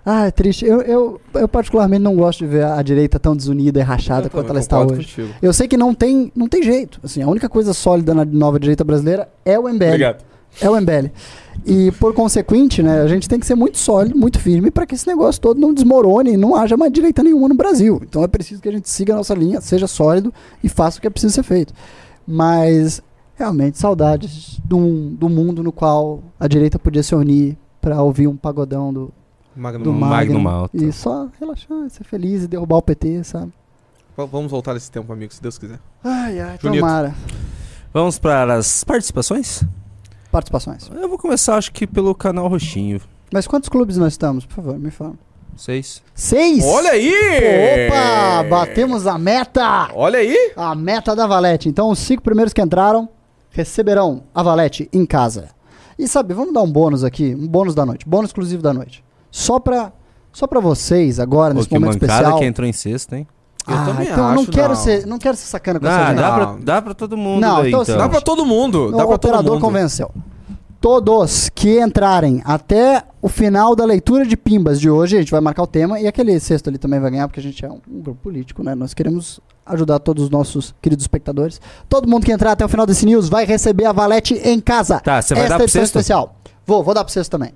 Ah, 0.10 0.28
é 0.28 0.32
triste. 0.32 0.66
Eu, 0.66 0.80
eu, 0.84 1.22
eu 1.34 1.50
particularmente 1.50 2.02
não 2.02 2.16
gosto 2.16 2.40
de 2.40 2.46
ver 2.48 2.64
a 2.64 2.82
direita 2.82 3.20
tão 3.20 3.36
desunida 3.36 3.78
e 3.78 3.84
rachada 3.84 4.28
Eu 4.28 4.32
quanto 4.32 4.52
ela 4.52 4.60
está 4.60 4.80
hoje. 4.80 5.02
contigo. 5.02 5.28
Eu 5.42 5.52
sei 5.52 5.68
que 5.68 5.76
não 5.76 5.94
tem, 5.94 6.32
não 6.34 6.48
tem 6.48 6.64
jeito. 6.64 6.98
Assim, 7.04 7.22
a 7.22 7.28
única 7.28 7.50
coisa 7.50 7.74
sólida 7.74 8.14
na 8.14 8.24
nova 8.24 8.58
direita 8.58 8.86
brasileira 8.86 9.28
é 9.44 9.60
o 9.60 9.64
MBL. 9.64 9.84
Obrigado. 9.88 10.24
É 10.62 10.70
o 10.70 10.80
MBL. 10.80 11.12
E 11.66 11.92
por 12.00 12.14
consequente, 12.14 12.82
né, 12.82 13.02
a 13.02 13.08
gente 13.08 13.28
tem 13.28 13.38
que 13.38 13.46
ser 13.46 13.56
muito 13.56 13.78
sólido, 13.78 14.18
muito 14.18 14.40
firme 14.40 14.72
para 14.72 14.86
que 14.86 14.96
esse 14.96 15.06
negócio 15.06 15.42
todo 15.42 15.60
não 15.60 15.74
desmorone 15.74 16.36
e 16.36 16.38
não 16.38 16.56
haja 16.56 16.78
mais 16.78 16.94
direita 16.94 17.22
nenhuma 17.22 17.50
no 17.50 17.56
Brasil. 17.56 18.00
Então 18.02 18.24
é 18.24 18.28
preciso 18.30 18.62
que 18.62 18.70
a 18.70 18.72
gente 18.72 18.90
siga 18.90 19.12
a 19.12 19.18
nossa 19.18 19.34
linha, 19.34 19.60
seja 19.60 19.88
sólido 19.88 20.34
e 20.64 20.70
faça 20.70 21.00
o 21.00 21.02
que 21.02 21.08
é 21.08 21.10
preciso 21.10 21.34
ser 21.34 21.44
feito. 21.44 21.74
Mas 22.26 23.02
realmente 23.36 23.78
saudades 23.78 24.58
de 24.64 24.74
um, 24.74 25.14
do 25.14 25.28
mundo 25.28 25.62
no 25.62 25.74
qual 25.74 26.24
a 26.40 26.48
direita 26.48 26.80
podia 26.80 27.04
se 27.04 27.14
unir 27.14 27.58
para 27.82 28.02
ouvir 28.02 28.28
um 28.28 28.38
pagodão 28.38 28.94
do, 28.94 29.12
Magno 29.58 29.84
do. 29.84 29.92
Magno, 29.94 30.10
Magno 30.10 30.40
Malta. 30.40 30.78
e 30.78 30.92
só 30.92 31.28
relaxar, 31.40 31.90
ser 31.90 32.04
feliz 32.04 32.44
e 32.44 32.48
derrubar 32.48 32.78
o 32.78 32.82
PT, 32.82 33.24
sabe? 33.24 33.52
V- 34.18 34.28
Vamos 34.32 34.52
voltar 34.52 34.74
nesse 34.74 34.90
tempo, 34.92 35.12
amigo, 35.12 35.34
se 35.34 35.42
Deus 35.42 35.58
quiser. 35.58 35.80
Ai, 36.04 36.40
ai, 36.40 36.58
Junito. 36.62 36.82
tomara. 36.82 37.16
Vamos 37.94 38.20
para 38.20 38.54
as 38.56 38.84
participações? 38.84 39.64
Participações. 40.32 40.90
Eu 40.94 41.08
vou 41.10 41.18
começar, 41.18 41.56
acho 41.58 41.72
que 41.72 41.88
pelo 41.88 42.14
canal 42.14 42.48
Roxinho. 42.48 43.00
Mas 43.34 43.48
quantos 43.48 43.70
clubes 43.70 43.98
nós 43.98 44.14
estamos? 44.14 44.46
Por 44.46 44.56
favor, 44.56 44.78
me 44.78 44.92
fala. 44.92 45.14
Seis. 45.56 46.04
Seis! 46.14 46.64
Olha 46.64 46.92
aí! 46.92 47.12
Opa! 47.88 48.44
Batemos 48.48 49.08
a 49.08 49.18
meta! 49.18 49.90
Olha 49.96 50.20
aí! 50.20 50.54
A 50.56 50.76
meta 50.76 51.16
da 51.16 51.26
Valete. 51.26 51.68
Então, 51.68 51.90
os 51.90 51.98
cinco 51.98 52.22
primeiros 52.22 52.54
que 52.54 52.62
entraram 52.62 53.10
receberão 53.50 54.24
a 54.36 54.44
Valete 54.44 54.88
em 54.94 55.04
casa. 55.06 55.50
E 55.98 56.08
sabe, 56.08 56.34
vamos 56.36 56.54
dar 56.54 56.62
um 56.62 56.72
bônus 56.72 57.04
aqui, 57.04 57.34
um 57.34 57.48
bônus 57.48 57.74
da 57.74 57.84
noite, 57.86 58.08
bônus 58.08 58.30
exclusivo 58.30 58.62
da 58.62 58.72
noite. 58.72 59.04
Só 59.32 59.60
pra, 59.60 59.92
só 60.32 60.48
pra 60.48 60.60
vocês 60.60 61.20
agora, 61.20 61.54
Pô, 61.54 61.58
nesse 61.58 61.70
que 61.70 61.76
momento 61.76 61.94
mancada 61.94 62.14
especial. 62.14 62.40
que 62.40 62.46
entrou 62.46 62.68
em 62.68 62.74
sexto, 62.74 63.14
hein? 63.14 63.28
Eu 63.68 63.76
ah, 63.76 63.86
também 63.86 64.06
então 64.08 64.30
eu 64.30 64.34
não 64.36 64.42
acho, 64.44 64.52
quero 64.52 64.70
não. 64.70 64.76
ser, 64.76 65.06
não 65.06 65.18
quero 65.20 65.36
ser 65.36 65.46
sacana 65.48 65.78
com 65.80 65.86
essa 65.88 65.98
Ah, 66.00 66.08
gente. 66.08 66.16
dá, 66.18 66.30
Não. 66.30 66.36
pra, 66.38 66.56
dá 66.64 66.82
pra 66.82 66.94
todo 66.94 67.18
mundo 67.18 67.42
Não, 67.42 67.58
aí, 67.58 67.68
então 67.68 67.82
então. 67.82 67.82
assim, 67.82 67.98
Dá 67.98 68.08
pra 68.10 68.22
todo 68.22 68.46
mundo. 68.46 68.92
Dá 68.92 69.06
o 69.06 69.14
operador 69.14 69.54
mundo. 69.56 69.62
convenceu. 69.62 70.10
Todos 70.80 71.50
que 71.54 71.80
entrarem 71.82 72.42
até 72.46 73.04
o 73.22 73.28
final 73.28 73.76
da 73.76 73.84
leitura 73.84 74.26
de 74.26 74.38
pimbas 74.38 74.80
de 74.80 74.90
hoje, 74.90 75.18
a 75.18 75.20
gente 75.20 75.32
vai 75.32 75.42
marcar 75.42 75.64
o 75.64 75.68
tema 75.68 76.00
e 76.00 76.08
aquele 76.08 76.40
sexto 76.40 76.70
ali 76.70 76.78
também 76.78 77.00
vai 77.00 77.10
ganhar, 77.12 77.28
porque 77.28 77.40
a 77.40 77.44
gente 77.44 77.66
é 77.66 77.70
um, 77.70 77.82
um 77.92 78.02
grupo 78.02 78.22
político, 78.22 78.64
né? 78.64 78.76
Nós 78.76 78.94
queremos 78.94 79.40
ajudar 79.66 80.00
todos 80.00 80.24
os 80.26 80.30
nossos 80.30 80.74
queridos 80.82 81.04
espectadores. 81.04 81.60
Todo 81.90 82.08
mundo 82.08 82.26
que 82.26 82.32
entrar 82.32 82.52
até 82.54 82.64
o 82.64 82.70
final 82.70 82.86
desse 82.86 83.06
news 83.06 83.28
vai 83.28 83.44
receber 83.44 83.86
a 83.86 83.92
Valete 83.92 84.36
em 84.36 84.62
casa. 84.62 85.00
Tá, 85.02 85.22
você 85.22 85.34
vai 85.34 85.44
Esta 85.44 85.58
dar 85.58 85.64
pro 85.64 85.70
sexto? 85.72 85.86
especial. 85.96 86.36
Vou, 86.66 86.84
vou 86.84 86.94
dar 86.94 87.04
pro 87.04 87.12
sexto 87.12 87.32
também. 87.32 87.52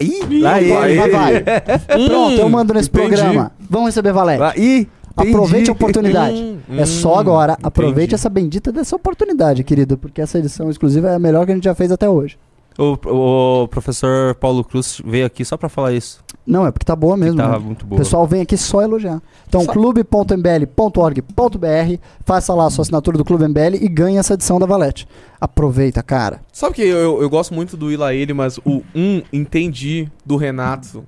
Ih, 0.00 0.46
aí, 0.46 0.68
vai, 0.68 0.96
vai, 0.96 1.10
vai. 1.10 1.44
Pronto, 2.08 2.40
eu 2.40 2.48
mando 2.48 2.74
nesse 2.74 2.88
entendi. 2.88 3.08
programa. 3.08 3.52
Vão 3.70 3.84
receber 3.84 4.12
Valete. 4.12 4.60
Ih, 4.60 4.88
Aproveite 5.16 5.70
a 5.70 5.72
oportunidade. 5.72 6.36
Hum, 6.36 6.58
é 6.76 6.86
só 6.86 7.14
hum, 7.14 7.18
agora. 7.18 7.56
Aproveite 7.62 8.00
entendi. 8.00 8.14
essa 8.16 8.28
bendita 8.28 8.72
dessa 8.72 8.96
oportunidade, 8.96 9.62
querido, 9.62 9.96
porque 9.96 10.20
essa 10.20 10.38
edição 10.38 10.68
exclusiva 10.70 11.08
é 11.08 11.14
a 11.14 11.18
melhor 11.18 11.46
que 11.46 11.52
a 11.52 11.54
gente 11.54 11.64
já 11.64 11.74
fez 11.74 11.92
até 11.92 12.08
hoje. 12.08 12.36
O, 12.76 13.62
o 13.62 13.68
professor 13.68 14.34
Paulo 14.34 14.64
Cruz 14.64 15.00
veio 15.04 15.24
aqui 15.24 15.44
só 15.44 15.56
pra 15.56 15.68
falar 15.68 15.92
isso. 15.92 16.23
Não, 16.46 16.66
é 16.66 16.70
porque 16.70 16.84
tá 16.84 16.94
boa 16.94 17.16
mesmo. 17.16 17.38
tava 17.38 17.58
né? 17.58 17.64
muito 17.64 17.84
O 17.84 17.86
boa. 17.86 17.98
pessoal 17.98 18.26
vem 18.26 18.42
aqui 18.42 18.56
só 18.56 18.82
elogiar. 18.82 19.20
Então, 19.48 19.62
Só- 19.62 19.72
clube.mbl.org.br, 19.72 21.98
faça 22.24 22.54
lá 22.54 22.66
a 22.66 22.70
sua 22.70 22.82
assinatura 22.82 23.16
do 23.16 23.24
Clube 23.24 23.44
MBL 23.48 23.76
e 23.80 23.88
ganhe 23.88 24.18
essa 24.18 24.34
edição 24.34 24.58
da 24.58 24.66
Valete. 24.66 25.08
Aproveita, 25.40 26.02
cara. 26.02 26.40
Sabe 26.52 26.74
que 26.74 26.82
eu, 26.82 27.22
eu 27.22 27.30
gosto 27.30 27.54
muito 27.54 27.76
do 27.76 27.90
Ila 27.90 28.14
Ele, 28.14 28.34
mas 28.34 28.58
o 28.58 28.82
um 28.94 29.22
entendi 29.32 30.08
do 30.24 30.36
Renato 30.36 31.04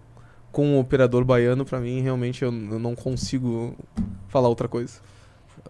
com 0.53 0.77
o 0.77 0.81
operador 0.81 1.23
baiano, 1.25 1.67
pra 1.67 1.79
mim, 1.79 2.01
realmente 2.01 2.43
eu, 2.43 2.49
eu 2.51 2.79
não 2.79 2.95
consigo 2.95 3.75
falar 4.29 4.49
outra 4.49 4.67
coisa. 4.67 4.95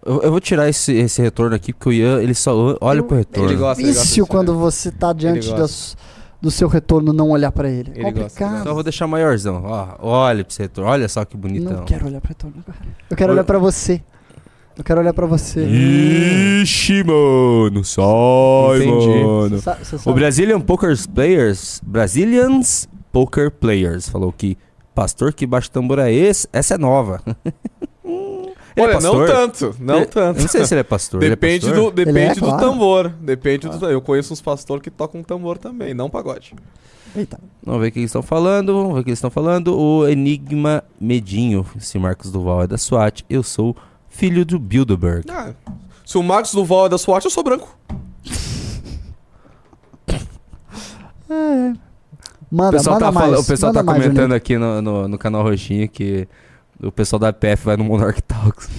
Eu, 0.05 0.21
eu 0.21 0.31
vou 0.31 0.39
tirar 0.39 0.69
esse, 0.69 0.93
esse 0.93 1.21
retorno 1.21 1.55
aqui, 1.55 1.73
porque 1.73 1.89
o 1.89 1.91
Ian, 1.91 2.21
ele 2.21 2.33
só 2.33 2.77
olha 2.79 3.03
pro 3.03 3.17
retorno. 3.17 3.49
Ele 3.49 3.57
gosta, 3.57 3.83
ele 3.83 3.93
gosta 3.93 4.25
quando 4.25 4.55
você 4.55 4.91
tá 4.91 5.11
diante 5.11 5.51
das- 5.53 5.97
do 6.41 6.51
seu 6.51 6.67
retorno 6.67 7.11
não 7.13 7.29
olhar 7.29 7.51
pra 7.51 7.69
ele. 7.69 7.91
Ele 7.95 8.03
gosta, 8.03 8.07
ele 8.09 8.13
Complicado. 8.29 8.63
Só 8.63 8.73
vou 8.73 8.83
deixar 8.83 9.07
maiorzão. 9.07 9.63
Ó, 9.65 9.87
olha 9.99 10.43
pra 10.43 10.51
esse 10.51 10.61
retorno. 10.61 10.89
Olha 10.91 11.07
só 11.09 11.25
que 11.25 11.35
bonitão. 11.35 11.77
Não 11.77 11.85
quero 11.85 12.05
olhar 12.05 12.21
pra 12.21 12.29
retorno 12.29 12.55
agora. 12.65 12.79
Eu 13.09 13.17
quero 13.17 13.33
olhar 13.33 13.43
pra 13.43 13.57
você. 13.57 14.01
Eu 14.77 14.83
quero 14.83 14.99
olhar 15.01 15.13
pra 15.13 15.25
você. 15.25 15.65
Ixi, 15.65 17.03
mano. 17.03 17.83
Sai, 17.83 18.83
Entendi. 18.85 19.23
mano. 19.23 19.59
Sa- 19.59 19.77
O 20.05 20.13
Brazilian 20.13 20.61
Poker 20.61 20.95
Players, 21.09 21.81
Brazilians 21.83 22.87
Poker 23.11 23.49
Players, 23.49 24.07
falou 24.07 24.31
que 24.31 24.55
pastor 24.93 25.33
que 25.33 25.47
baixa 25.47 25.69
tambor 25.71 25.97
é 25.97 26.11
esse, 26.13 26.47
essa 26.53 26.75
é 26.75 26.77
nova. 26.77 27.21
Ele 28.77 28.85
é 28.85 28.95
Olha, 28.95 28.99
não 29.01 29.17
pastor? 29.17 29.27
tanto, 29.27 29.75
não 29.79 29.95
Ele- 29.97 30.05
tanto. 30.05 30.41
Não 30.41 30.47
sei 30.47 30.65
se 30.65 30.73
ele 30.73 30.81
é 30.81 30.83
pastor. 30.83 31.23
ele 31.23 31.33
é 31.33 31.35
Depende, 31.35 31.65
pastor? 31.65 31.83
do, 31.85 31.91
depende 31.95 32.19
Ele 32.19 32.27
é, 32.29 32.33
do 32.35 32.39
claro. 32.41 32.59
tambor. 32.59 33.09
Depende 33.09 33.69
do 33.69 33.89
Eu 33.89 34.01
conheço 34.01 34.33
uns 34.33 34.41
pastores 34.41 34.83
que 34.83 34.91
tocam 34.91 35.23
tambor 35.23 35.57
também, 35.57 35.93
não 35.95 36.09
pagode. 36.09 36.53
Eita. 37.15 37.39
Vamos 37.63 37.81
ver 37.81 37.87
o 37.87 37.91
que 37.91 37.99
eles 37.99 38.09
estão 38.09 38.21
falando. 38.21 38.73
Vamos 38.73 38.93
ver 38.93 38.99
o 38.99 39.03
que 39.03 39.09
eles 39.09 39.17
estão 39.17 39.31
falando. 39.31 39.75
O 39.75 40.07
Enigma 40.07 40.83
Medinho. 41.01 41.65
Se 41.79 41.97
Marcos 41.97 42.31
Duval 42.31 42.63
é 42.63 42.67
da 42.67 42.77
SWAT, 42.77 43.23
eu 43.27 43.41
sou 43.41 43.75
filho 44.07 44.45
do 44.45 44.59
Bilderberg. 44.59 45.25
Ah, 45.31 45.53
se 46.05 46.17
o 46.17 46.21
Marcos 46.23 46.51
Duval 46.51 46.85
é 46.85 46.89
da 46.89 46.97
SWAT, 46.99 47.25
eu 47.25 47.31
sou 47.31 47.43
branco. 47.43 47.75
O 52.49 52.55
Manda, 52.55 52.77
pessoal 52.77 52.93
manda 52.95 53.05
tá, 53.07 53.11
mais. 53.11 53.25
falando- 53.25 53.41
o 53.41 53.45
pessoal 53.45 53.69
manda 53.73 53.79
tá 53.79 53.83
mais, 53.91 54.03
comentando 54.03 54.21
Juninho. 54.23 54.37
aqui 54.37 54.57
no, 54.57 54.81
no, 54.81 55.07
no 55.09 55.17
canal 55.17 55.43
Roxinho 55.43 55.89
que 55.89 56.25
o 56.81 56.91
pessoal 56.91 57.19
da 57.19 57.33
PF 57.33 57.65
vai 57.65 57.77
no 57.77 57.83
Monarch 57.83 58.21
Talks. 58.23 58.69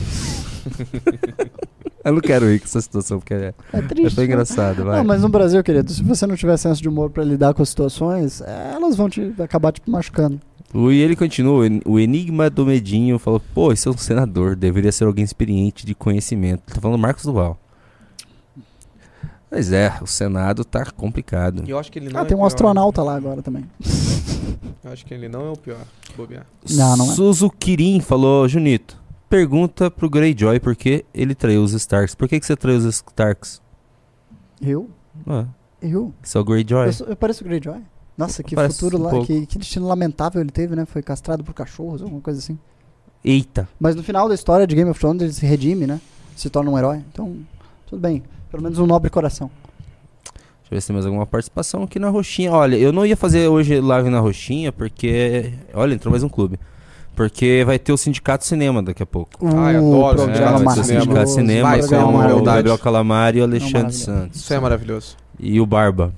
eu 2.05 2.12
não 2.12 2.20
quero 2.20 2.51
ir 2.51 2.59
com 2.61 2.65
essa 2.66 2.81
situação, 2.81 3.19
porque 3.19 3.35
é, 3.35 3.55
É 3.73 3.83
triste. 3.83 4.15
foi 4.15 4.27
né? 4.27 4.33
engraçado. 4.33 4.85
Vai. 4.85 4.99
Não, 4.99 5.05
mas 5.05 5.23
no 5.23 5.29
Brasil, 5.29 5.62
querido, 5.62 5.91
se 5.93 6.03
você 6.03 6.27
não 6.27 6.37
tiver 6.37 6.57
senso 6.57 6.81
de 6.83 6.89
humor 6.89 7.11
pra 7.11 7.25
lidar 7.25 7.55
com 7.55 7.62
as 7.62 7.69
situações, 7.69 8.41
é, 8.41 8.73
elas 8.75 8.97
vão 8.97 9.09
te 9.09 9.35
acabar 9.39 9.73
te 9.73 9.83
machucando. 9.87 10.41
O, 10.75 10.93
e 10.93 10.99
ele 11.01 11.16
continua, 11.16 11.61
o 11.61 11.65
en- 11.65 11.81
o 11.87 11.99
Enigma 11.99 12.51
do 12.51 12.66
Medinho 12.66 13.19
falou, 13.19 13.41
pô, 13.55 13.73
esse 13.73 13.89
é 13.89 13.91
um 13.91 13.97
senador, 13.97 14.55
deveria 14.55 14.93
ser 14.93 15.05
alguém 15.05 15.25
experiente 15.25 15.87
de 15.87 15.95
conhecimento. 15.95 16.75
Tá 16.75 16.81
falando 16.81 17.01
Marcos 17.01 17.25
Duval. 17.25 17.59
Mas 19.51 19.73
é, 19.73 19.95
o 20.03 20.07
Senado 20.07 20.62
tá 20.66 20.85
complicado. 20.95 21.62
E 21.66 21.70
eu 21.70 21.79
acho 21.79 21.91
que 21.91 21.99
ele 21.99 22.11
não 22.11 22.20
Ah, 22.20 22.23
é 22.23 22.27
tem 22.27 22.37
um 22.37 22.41
pior. 22.41 22.47
astronauta 22.49 23.03
lá 23.03 23.16
agora 23.16 23.41
também. 23.41 23.65
Acho 24.85 25.05
que 25.07 25.12
ele 25.15 25.28
não 25.28 25.47
é 25.47 25.51
o 25.51 25.57
pior. 25.57 25.81
Bobear. 26.16 26.47
Não, 26.70 26.97
não 26.97 27.11
é. 27.11 27.15
Suzukirin 27.15 28.01
falou, 28.01 28.49
Junito, 28.49 29.01
pergunta 29.28 29.90
pro 29.90 30.09
Greyjoy 30.09 30.61
por 30.61 30.74
que 30.77 31.05
ele 31.15 31.35
traiu 31.35 31.62
os 31.62 31.73
Starks. 31.73 32.15
Por 32.15 32.28
que, 32.28 32.39
que 32.40 32.47
você 32.47 32.57
traiu 32.57 32.78
os 32.78 32.85
Starks? 32.85 33.61
Eu? 34.61 34.89
Ah, 35.27 35.45
Eu? 35.81 36.12
você 36.23 36.36
é 36.36 36.40
o 36.40 36.45
Greyjoy. 36.45 36.86
Eu, 36.86 36.93
sou- 36.93 37.07
eu 37.07 37.16
pareço 37.16 37.43
o 37.45 37.47
Greyjoy? 37.47 37.81
Nossa, 38.16 38.43
que 38.43 38.55
Parece 38.57 38.81
futuro 38.81 38.99
um 38.99 39.05
lá, 39.05 39.11
pouco. 39.11 39.27
que, 39.27 39.47
que 39.47 39.59
destino 39.59 39.86
lamentável 39.86 40.40
ele 40.40 40.51
teve, 40.51 40.74
né? 40.74 40.85
Foi 40.85 41.03
castrado 41.03 41.45
por 41.45 41.55
cachorros, 41.55 42.03
alguma 42.03 42.20
coisa 42.20 42.40
assim. 42.40 42.59
Eita. 43.24 43.69
Mas 43.78 43.95
no 43.95 44.03
final 44.03 44.28
da 44.28 44.35
história 44.35 44.66
de 44.66 44.74
Game 44.74 44.90
of 44.90 44.99
Thrones 44.99 45.23
ele 45.23 45.32
se 45.32 45.47
redime, 45.47 45.86
né? 45.86 46.01
Se 46.35 46.51
torna 46.51 46.70
um 46.70 46.77
herói. 46.78 46.99
Então, 47.12 47.36
tudo 47.86 48.01
bem. 48.01 48.23
Pelo 48.51 48.62
menos 48.62 48.78
um 48.78 48.86
nobre 48.86 49.09
coração. 49.11 49.49
Deixa 50.69 50.74
eu 50.74 50.77
ver 50.77 50.81
se 50.82 50.86
tem 50.89 50.95
mais 50.95 51.07
alguma 51.07 51.27
participação 51.27 51.82
aqui 51.82 51.99
na 51.99 52.11
Roxinha. 52.11 52.53
Olha, 52.53 52.77
eu 52.77 52.93
não 52.93 53.07
ia 53.07 53.16
fazer 53.16 53.49
hoje 53.49 53.81
live 53.81 54.11
na 54.11 54.20
Roxinha, 54.20 54.70
porque... 54.70 55.51
Olha, 55.73 55.95
entrou 55.95 56.11
mais 56.11 56.23
um 56.23 56.28
clube. 56.28 56.59
Porque 57.16 57.65
vai 57.65 57.78
ter 57.78 57.90
o 57.90 57.97
Sindicato 57.97 58.45
Cinema 58.45 58.82
daqui 58.82 59.03
a 59.03 59.07
pouco. 59.07 59.32
Ai, 59.47 59.78
o 59.78 59.89
adoro 59.89 60.24
programa 60.24 60.59
Sindicato 60.59 60.65
vai 60.65 60.74
ter 60.74 60.81
o 60.81 60.85
Cinema. 60.85 61.01
Sindicato. 61.01 61.31
Cinema 61.31 61.69
Vai, 61.69 61.82
com 61.82 61.95
é 61.95 62.05
uma 62.05 62.35
o. 62.35 62.43
Gabriel 62.43 62.78
Calamari 62.78 63.39
e 63.39 63.40
o 63.40 63.45
Alexandre. 63.45 63.93
Santos. 63.93 64.40
Isso 64.40 64.53
é 64.53 64.61
maravilhoso. 64.61 65.16
E 65.40 65.59
o 65.59 65.65
Barba. 65.65 66.12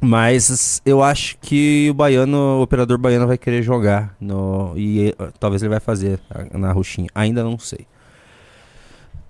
Mas 0.00 0.82
eu 0.84 1.00
acho 1.00 1.38
que 1.40 1.88
o 1.88 1.94
baiano, 1.94 2.58
o 2.58 2.62
operador 2.62 2.98
baiano 2.98 3.26
vai 3.28 3.38
querer 3.38 3.62
jogar. 3.62 4.16
No, 4.20 4.72
e 4.76 5.10
eh, 5.10 5.28
talvez 5.38 5.62
ele 5.62 5.70
vai 5.70 5.78
fazer 5.78 6.18
na 6.52 6.72
Roxinha. 6.72 7.08
Ainda 7.14 7.44
não 7.44 7.56
sei. 7.56 7.86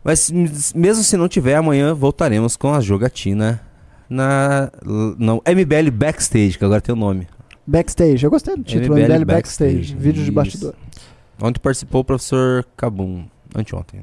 Mas 0.03 0.33
mesmo 0.75 1.05
se 1.05 1.15
não 1.15 1.29
tiver, 1.29 1.57
amanhã 1.57 1.93
voltaremos 1.93 2.57
com 2.57 2.73
a 2.73 2.81
jogatina 2.81 3.61
na 4.13 4.71
no 5.19 5.43
MBL 5.47 5.91
Backstage, 5.93 6.59
que 6.59 6.65
agora 6.65 6.81
tem 6.81 6.95
o 6.95 6.99
nome. 6.99 7.27
Backstage. 7.67 8.25
Eu 8.25 8.31
gostei 8.31 8.57
do 8.57 8.63
título, 8.63 8.95
MBL 8.99 9.15
MBL, 9.15 9.25
Backstage. 9.25 9.75
Backstage. 9.77 9.97
Vídeo 9.97 10.15
de 10.23 10.29
Isso. 10.29 10.33
bastidor. 10.33 10.75
Onde 11.41 11.59
participou 11.59 12.01
o 12.03 12.05
professor 12.05 12.65
Cabum, 12.77 13.25
anteontem. 13.55 14.01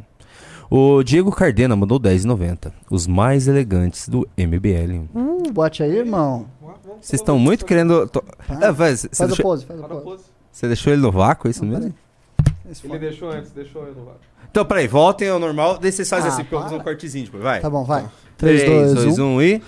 O 0.72 1.02
Diego 1.03 1.31
Cardena 1.31 1.76
mandou 1.76 1.99
10,90. 1.99 2.72
Os 2.91 3.07
mais 3.07 3.48
elegantes 3.48 4.07
do 4.07 4.27
MBL. 4.38 5.07
Uh, 5.15 5.52
bote 5.52 5.81
aí, 5.81 5.98
irmão. 5.98 6.45
Vocês 7.02 7.19
estão 7.22 7.40
muito 7.40 7.65
querendo. 7.65 8.07
to- 8.07 8.22
Tá. 8.48 8.69
Ah, 8.69 8.73
faz, 8.73 9.02
Faz 9.11 9.22
a 9.22 9.26
deixa- 9.27 9.41
pose, 9.44 9.65
faz 9.65 9.81
a 9.81 9.88
pose. 9.88 10.23
Você 10.52 10.68
deixou 10.68 10.94
ele 10.94 11.02
no 11.02 11.11
vácuo, 11.11 11.48
é 11.48 11.52
isso 11.52 11.64
Não, 11.65 11.72
mesmo? 11.80 11.94
Ele 12.84 12.99
deixou 12.99 13.31
antes, 13.31 13.52
deixou 13.52 13.84
eu 13.84 13.95
no 13.95 14.06
vácuo. 14.06 14.19
Então, 14.52 14.64
peraí, 14.65 14.88
voltem 14.88 15.30
ao 15.30 15.40
normal. 15.40 15.77
Daí 15.80 15.91
vocês 15.91 16.07
fazem 16.10 16.30
Ah, 16.30 16.34
assim, 16.34 16.44
porque 16.44 16.56
eu 16.56 16.60
vou 16.60 16.69
fazer 16.69 16.81
um 16.81 16.84
cortezinho 16.84 17.26
depois. 17.26 17.44
Vai. 17.44 17.60
Tá 17.61 17.69
bom, 17.69 17.84
vai. 17.84 18.06
3, 18.38 18.61
3, 18.64 18.94
2, 18.94 19.19
1. 19.19 19.36
1 19.36 19.41
e. 19.41 19.61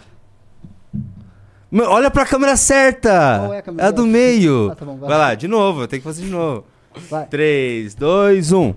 Olha 1.73 2.11
pra 2.11 2.25
câmera 2.25 2.57
certa! 2.57 3.39
Qual 3.39 3.53
é 3.53 3.59
a 3.59 3.61
câmera 3.61 3.87
a 3.87 3.91
do 3.91 4.05
meio. 4.05 4.71
Ah, 4.71 4.75
tá 4.75 4.85
bom, 4.85 4.97
vai. 4.97 5.09
vai 5.09 5.17
lá, 5.17 5.35
de 5.35 5.47
novo, 5.47 5.87
tem 5.87 5.99
que 5.99 6.03
fazer 6.03 6.23
de 6.23 6.29
novo. 6.29 6.65
Vai. 7.09 7.25
3, 7.27 7.95
2, 7.95 8.51
1. 8.51 8.75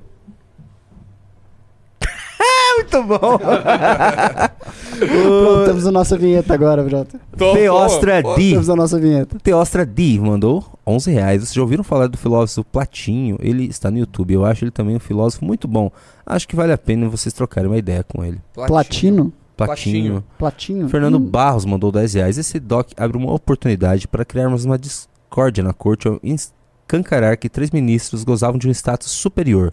Muito 2.77 3.03
bom! 3.05 3.39
Pronto, 4.99 5.65
temos 5.66 5.87
a 5.87 5.93
nossa 5.93 6.16
vinheta 6.19 6.55
agora, 6.55 6.89
Jota. 6.89 7.21
Teostra 7.37 8.23
D. 8.23 8.51
Temos 8.51 8.71
a 8.71 8.77
nossa 8.77 8.99
vinheta. 8.99 9.39
Teostra 9.43 9.87
D 9.87 10.19
mandou 10.21 10.65
11 10.87 11.11
reais. 11.11 11.43
Vocês 11.43 11.55
já 11.55 11.62
ouviram 11.62 11.85
falar 11.85 12.09
do 12.09 12.19
filósofo 12.19 12.65
Platinho? 12.65 13.37
Ele 13.41 13.66
está 13.66 13.91
no 13.91 13.99
YouTube. 13.99 14.35
Eu 14.35 14.45
acho 14.45 14.65
ele 14.65 14.71
também 14.71 14.97
um 14.97 15.01
filósofo 15.01 15.45
muito 15.45 15.66
bom. 15.69 15.91
Acho 16.27 16.47
que 16.49 16.57
vale 16.57 16.73
a 16.73 16.79
pena 16.79 17.09
vocês 17.09 17.33
trocarem 17.33 17.71
uma 17.71 17.79
ideia 17.79 18.05
com 18.05 18.25
ele. 18.25 18.41
Platino? 18.53 19.33
Platinho. 19.57 20.25
Platinho? 20.39 20.89
Fernando 20.89 21.17
Hum, 21.17 21.27
Barros 21.27 21.65
mandou 21.65 21.93
10 21.93 22.15
reais. 22.15 22.39
Esse 22.39 22.59
doc 22.59 22.91
abre 22.97 23.17
uma 23.17 23.33
oportunidade 23.33 24.09
para 24.09 24.25
criarmos 24.25 24.65
uma 24.65 24.79
discórdia 24.79 25.63
na 25.63 25.73
corte 25.73 26.09
ao 26.09 26.21
escancarar 26.23 27.37
que 27.39 27.49
três 27.49 27.71
ministros 27.71 28.25
gozavam 28.25 28.59
de 28.59 28.69
um 28.69 28.71
status 28.71 29.11
superior. 29.11 29.73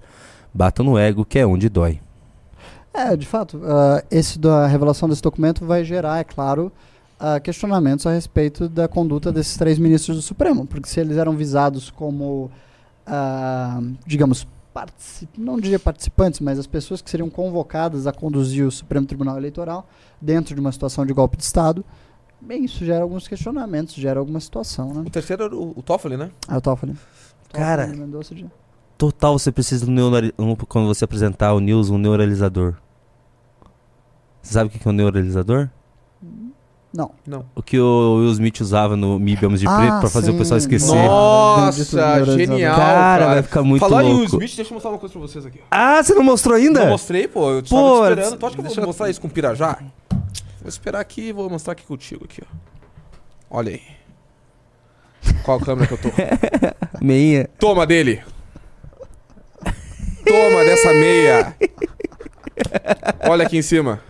Batam 0.54 0.86
no 0.86 0.98
ego, 0.98 1.26
que 1.26 1.40
é 1.40 1.46
onde 1.46 1.70
dói. 1.70 2.00
É, 2.94 3.16
de 3.16 3.26
fato, 3.26 3.62
ah, 3.64 4.04
esse 4.12 4.38
da 4.38 4.68
revelação 4.68 5.08
desse 5.08 5.22
documento 5.22 5.66
vai 5.66 5.84
gerar, 5.84 6.20
é 6.20 6.24
claro, 6.24 6.72
ah, 7.20 7.40
questionamentos 7.40 8.06
a 8.06 8.12
respeito 8.12 8.68
da 8.68 8.88
conduta 8.88 9.32
desses 9.32 9.56
três 9.56 9.80
ministros 9.80 10.18
do 10.18 10.22
Supremo, 10.22 10.66
porque 10.66 10.90
se 10.90 11.00
eles 11.00 11.18
eram 11.18 11.36
visados 11.36 11.90
como, 11.90 12.52
ah, 13.08 13.80
digamos, 14.06 14.46
particip- 14.74 15.38
não 15.38 15.60
diria 15.60 15.80
participantes, 15.80 16.40
mas 16.40 16.58
as 16.60 16.68
pessoas 16.68 17.02
que 17.02 17.10
seriam 17.10 17.30
convocadas 17.30 18.08
a 18.08 18.12
conduzir 18.14 18.66
o 18.66 18.72
Supremo 18.72 19.06
Tribunal 19.06 19.38
Eleitoral 19.38 19.88
dentro 20.22 20.54
de 20.56 20.62
uma 20.62 20.72
situação 20.72 21.06
de 21.06 21.14
golpe 21.14 21.38
de 21.38 21.44
Estado, 21.44 21.84
bem, 22.40 22.66
isso 22.66 22.84
gera 22.86 23.04
alguns 23.04 23.28
questionamentos, 23.28 23.94
gera 23.96 24.20
alguma 24.20 24.40
situação, 24.40 24.94
né? 24.94 25.02
O 25.08 25.10
terceiro 25.10 25.44
era 25.44 25.56
o, 25.56 25.74
o 25.78 25.82
Toffoli, 25.82 26.18
né? 26.18 26.32
Eu 26.50 26.62
tava 26.62 26.78
falando. 26.78 26.98
Cara. 27.52 27.88
Mendonça 27.88 28.34
de- 28.34 28.46
Total, 28.98 29.38
você 29.38 29.52
precisa 29.52 29.86
do 29.86 29.92
neurali- 29.92 30.34
um, 30.38 30.56
quando 30.56 30.88
você 30.88 31.04
apresentar 31.06 31.54
o 31.54 31.60
news, 31.60 31.90
um 31.90 31.98
neuralizador. 31.98 32.76
Você 34.42 34.54
sabe 34.54 34.70
o 34.70 34.72
que 34.72 34.80
que 34.80 34.88
é 34.88 34.92
um 34.92 34.94
neuralizador? 34.94 35.70
Não. 36.94 37.46
O 37.56 37.64
que 37.64 37.80
o 37.80 38.18
Will 38.20 38.32
Smith 38.32 38.60
usava 38.60 38.98
no 38.98 39.18
MIB 39.18 39.46
Homens 39.46 39.62
de 39.62 39.68
Ah, 39.68 39.78
Preto 39.78 40.00
pra 40.02 40.10
fazer 40.10 40.30
o 40.32 40.34
sim. 40.34 40.40
pessoal 40.40 40.58
esquecer. 40.58 40.94
Nossa. 40.96 42.26
Genial, 42.26 42.76
cara, 42.76 42.94
cara. 43.20 43.26
vai 43.36 43.44
ficar 43.44 43.64
muito 43.64 43.80
Falar 43.80 44.04
em 44.04 44.08
Will 44.08 44.18
louco. 44.18 44.36
Smith, 44.36 44.56
deixa 44.58 44.72
eu 44.72 44.74
mostrar 44.76 44.90
uma 44.92 45.00
coisa 45.00 45.14
pra 45.14 45.22
vocês 45.22 45.46
aqui. 45.46 45.60
Ah, 45.72 46.04
você 46.04 46.14
não 46.14 46.24
mostrou 46.24 46.56
ainda? 46.58 46.82
Não 46.82 46.90
mostrei, 46.90 47.30
pô. 47.30 47.50
Eu 47.52 47.64
Pô, 47.64 47.70
tava 47.70 48.16
te 48.16 48.20
esperando. 48.20 48.40
Tu 48.40 48.46
acha 48.46 48.56
que 48.56 48.62
eu 48.62 48.66
vou 48.66 48.76
eu- 48.84 48.88
mostrar 48.88 49.10
isso 49.10 49.22
com 49.22 49.28
o 49.28 49.32
Pirajá? 49.32 49.78
Vou 50.60 50.68
esperar 50.68 51.00
aqui 51.00 51.30
e 51.30 51.32
vou 51.32 51.50
mostrar 51.50 51.72
aqui 51.74 51.84
contigo 51.84 52.26
aqui, 52.26 52.42
ó. 52.44 53.58
Olha 53.58 53.72
aí. 53.72 53.82
Qual 55.44 55.60
câmera 55.62 55.88
que 55.88 55.94
eu 55.94 55.98
tô? 55.98 56.10
Meinha. 57.02 57.48
Toma 57.58 57.88
dele. 57.88 58.22
Toma 60.26 60.64
dessa 60.66 60.94
meia. 60.94 61.56
Olha 63.30 63.46
aqui 63.46 63.58
em 63.58 63.62
cima. 63.62 64.02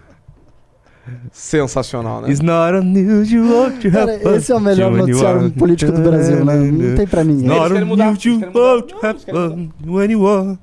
Sensacional, 1.32 2.22
né? 2.22 2.30
It's 2.30 2.40
not 2.42 2.76
unusual 2.78 3.72
to 3.72 3.88
have 3.88 3.92
Cara, 3.92 4.36
esse 4.38 4.52
é 4.52 4.56
o 4.56 4.60
melhor 4.60 4.92
noticiário 4.92 5.52
político 5.52 5.92
do 5.92 6.02
Brasil, 6.02 6.44
né? 6.46 6.56
Não 6.58 6.96
tem 6.96 7.08
pra 7.08 7.24
ninguém. 7.24 7.46
Eles 7.50 7.98
Not 7.98 8.28
unusual 8.28 8.82
to 8.84 8.96
have 9.06 9.70
when 9.86 10.12
you 10.12 10.28
are- 10.28 10.58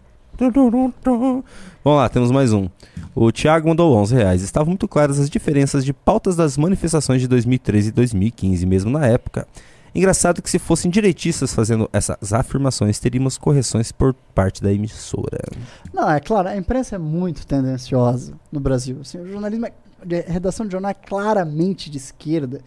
Vamos 1.84 1.98
lá, 2.00 2.08
temos 2.08 2.30
mais 2.30 2.52
um. 2.52 2.68
O 3.14 3.32
Thiago 3.32 3.68
mandou 3.68 3.92
11 3.96 4.14
reais. 4.14 4.42
Estavam 4.42 4.68
muito 4.68 4.86
claras 4.86 5.18
as 5.18 5.28
diferenças 5.28 5.84
de 5.84 5.92
pautas 5.92 6.36
das 6.36 6.56
manifestações 6.56 7.20
de 7.20 7.26
2013 7.26 7.88
e 7.88 7.92
2015, 7.92 8.64
mesmo 8.64 8.90
na 8.90 9.04
época. 9.06 9.46
Engraçado 9.94 10.40
que 10.42 10.50
se 10.50 10.58
fossem 10.58 10.90
direitistas 10.90 11.52
fazendo 11.52 11.88
essas 11.92 12.32
afirmações, 12.32 13.00
teríamos 13.00 13.36
correções 13.38 13.90
por 13.90 14.14
parte 14.34 14.62
da 14.62 14.72
emissora. 14.72 15.40
Não, 15.92 16.08
é 16.08 16.20
claro, 16.20 16.48
a 16.48 16.56
imprensa 16.56 16.94
é 16.94 16.98
muito 16.98 17.44
tendenciosa 17.46 18.34
no 18.52 18.60
Brasil. 18.60 18.98
Assim, 19.00 19.18
o 19.18 19.26
jornalismo, 19.26 19.66
é, 19.66 19.72
a 20.00 20.32
redação 20.32 20.66
de 20.66 20.72
jornal 20.72 20.90
é 20.90 20.94
claramente 20.94 21.90
de 21.90 21.98
esquerda 21.98 22.60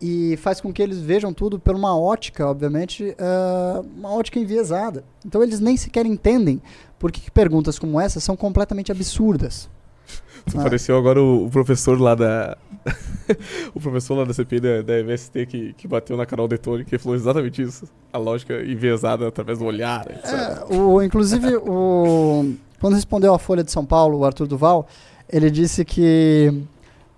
e 0.00 0.36
faz 0.36 0.60
com 0.60 0.72
que 0.72 0.82
eles 0.82 1.00
vejam 1.00 1.32
tudo 1.32 1.58
por 1.58 1.74
uma 1.74 1.96
ótica, 1.96 2.46
obviamente, 2.46 3.14
ah, 3.18 3.82
uma 3.96 4.12
ótica 4.12 4.38
enviesada. 4.38 5.04
Então 5.24 5.42
eles 5.42 5.60
nem 5.60 5.76
sequer 5.76 6.04
entendem 6.04 6.60
por 6.98 7.10
que 7.10 7.30
perguntas 7.30 7.78
como 7.78 8.00
essa 8.00 8.20
são 8.20 8.36
completamente 8.36 8.92
absurdas. 8.92 9.68
Tu 10.50 10.58
Ah. 10.58 10.60
Apareceu 10.60 10.98
agora 10.98 11.22
o, 11.22 11.46
o 11.46 11.50
professor 11.50 11.98
lá 11.98 12.14
da. 12.14 12.56
o 13.74 13.80
professor 13.80 14.14
lá 14.14 14.24
da 14.24 14.34
CPI 14.34 14.60
da, 14.60 14.82
da 14.82 14.98
MST 15.00 15.46
que, 15.46 15.72
que 15.72 15.88
bateu 15.88 16.18
na 16.18 16.26
canal 16.26 16.46
Detone, 16.46 16.84
que 16.84 16.98
falou 16.98 17.16
exatamente 17.16 17.62
isso. 17.62 17.88
A 18.12 18.18
lógica 18.18 18.60
enviesada 18.62 19.26
através 19.26 19.58
do 19.58 19.64
olhar. 19.64 20.06
É, 20.06 20.74
o, 20.74 21.02
inclusive, 21.02 21.56
o, 21.56 22.52
quando 22.78 22.92
respondeu 22.92 23.32
à 23.32 23.38
Folha 23.38 23.64
de 23.64 23.72
São 23.72 23.86
Paulo, 23.86 24.18
o 24.18 24.24
Arthur 24.26 24.46
Duval, 24.46 24.86
ele 25.34 25.50
disse 25.50 25.84
que 25.84 26.62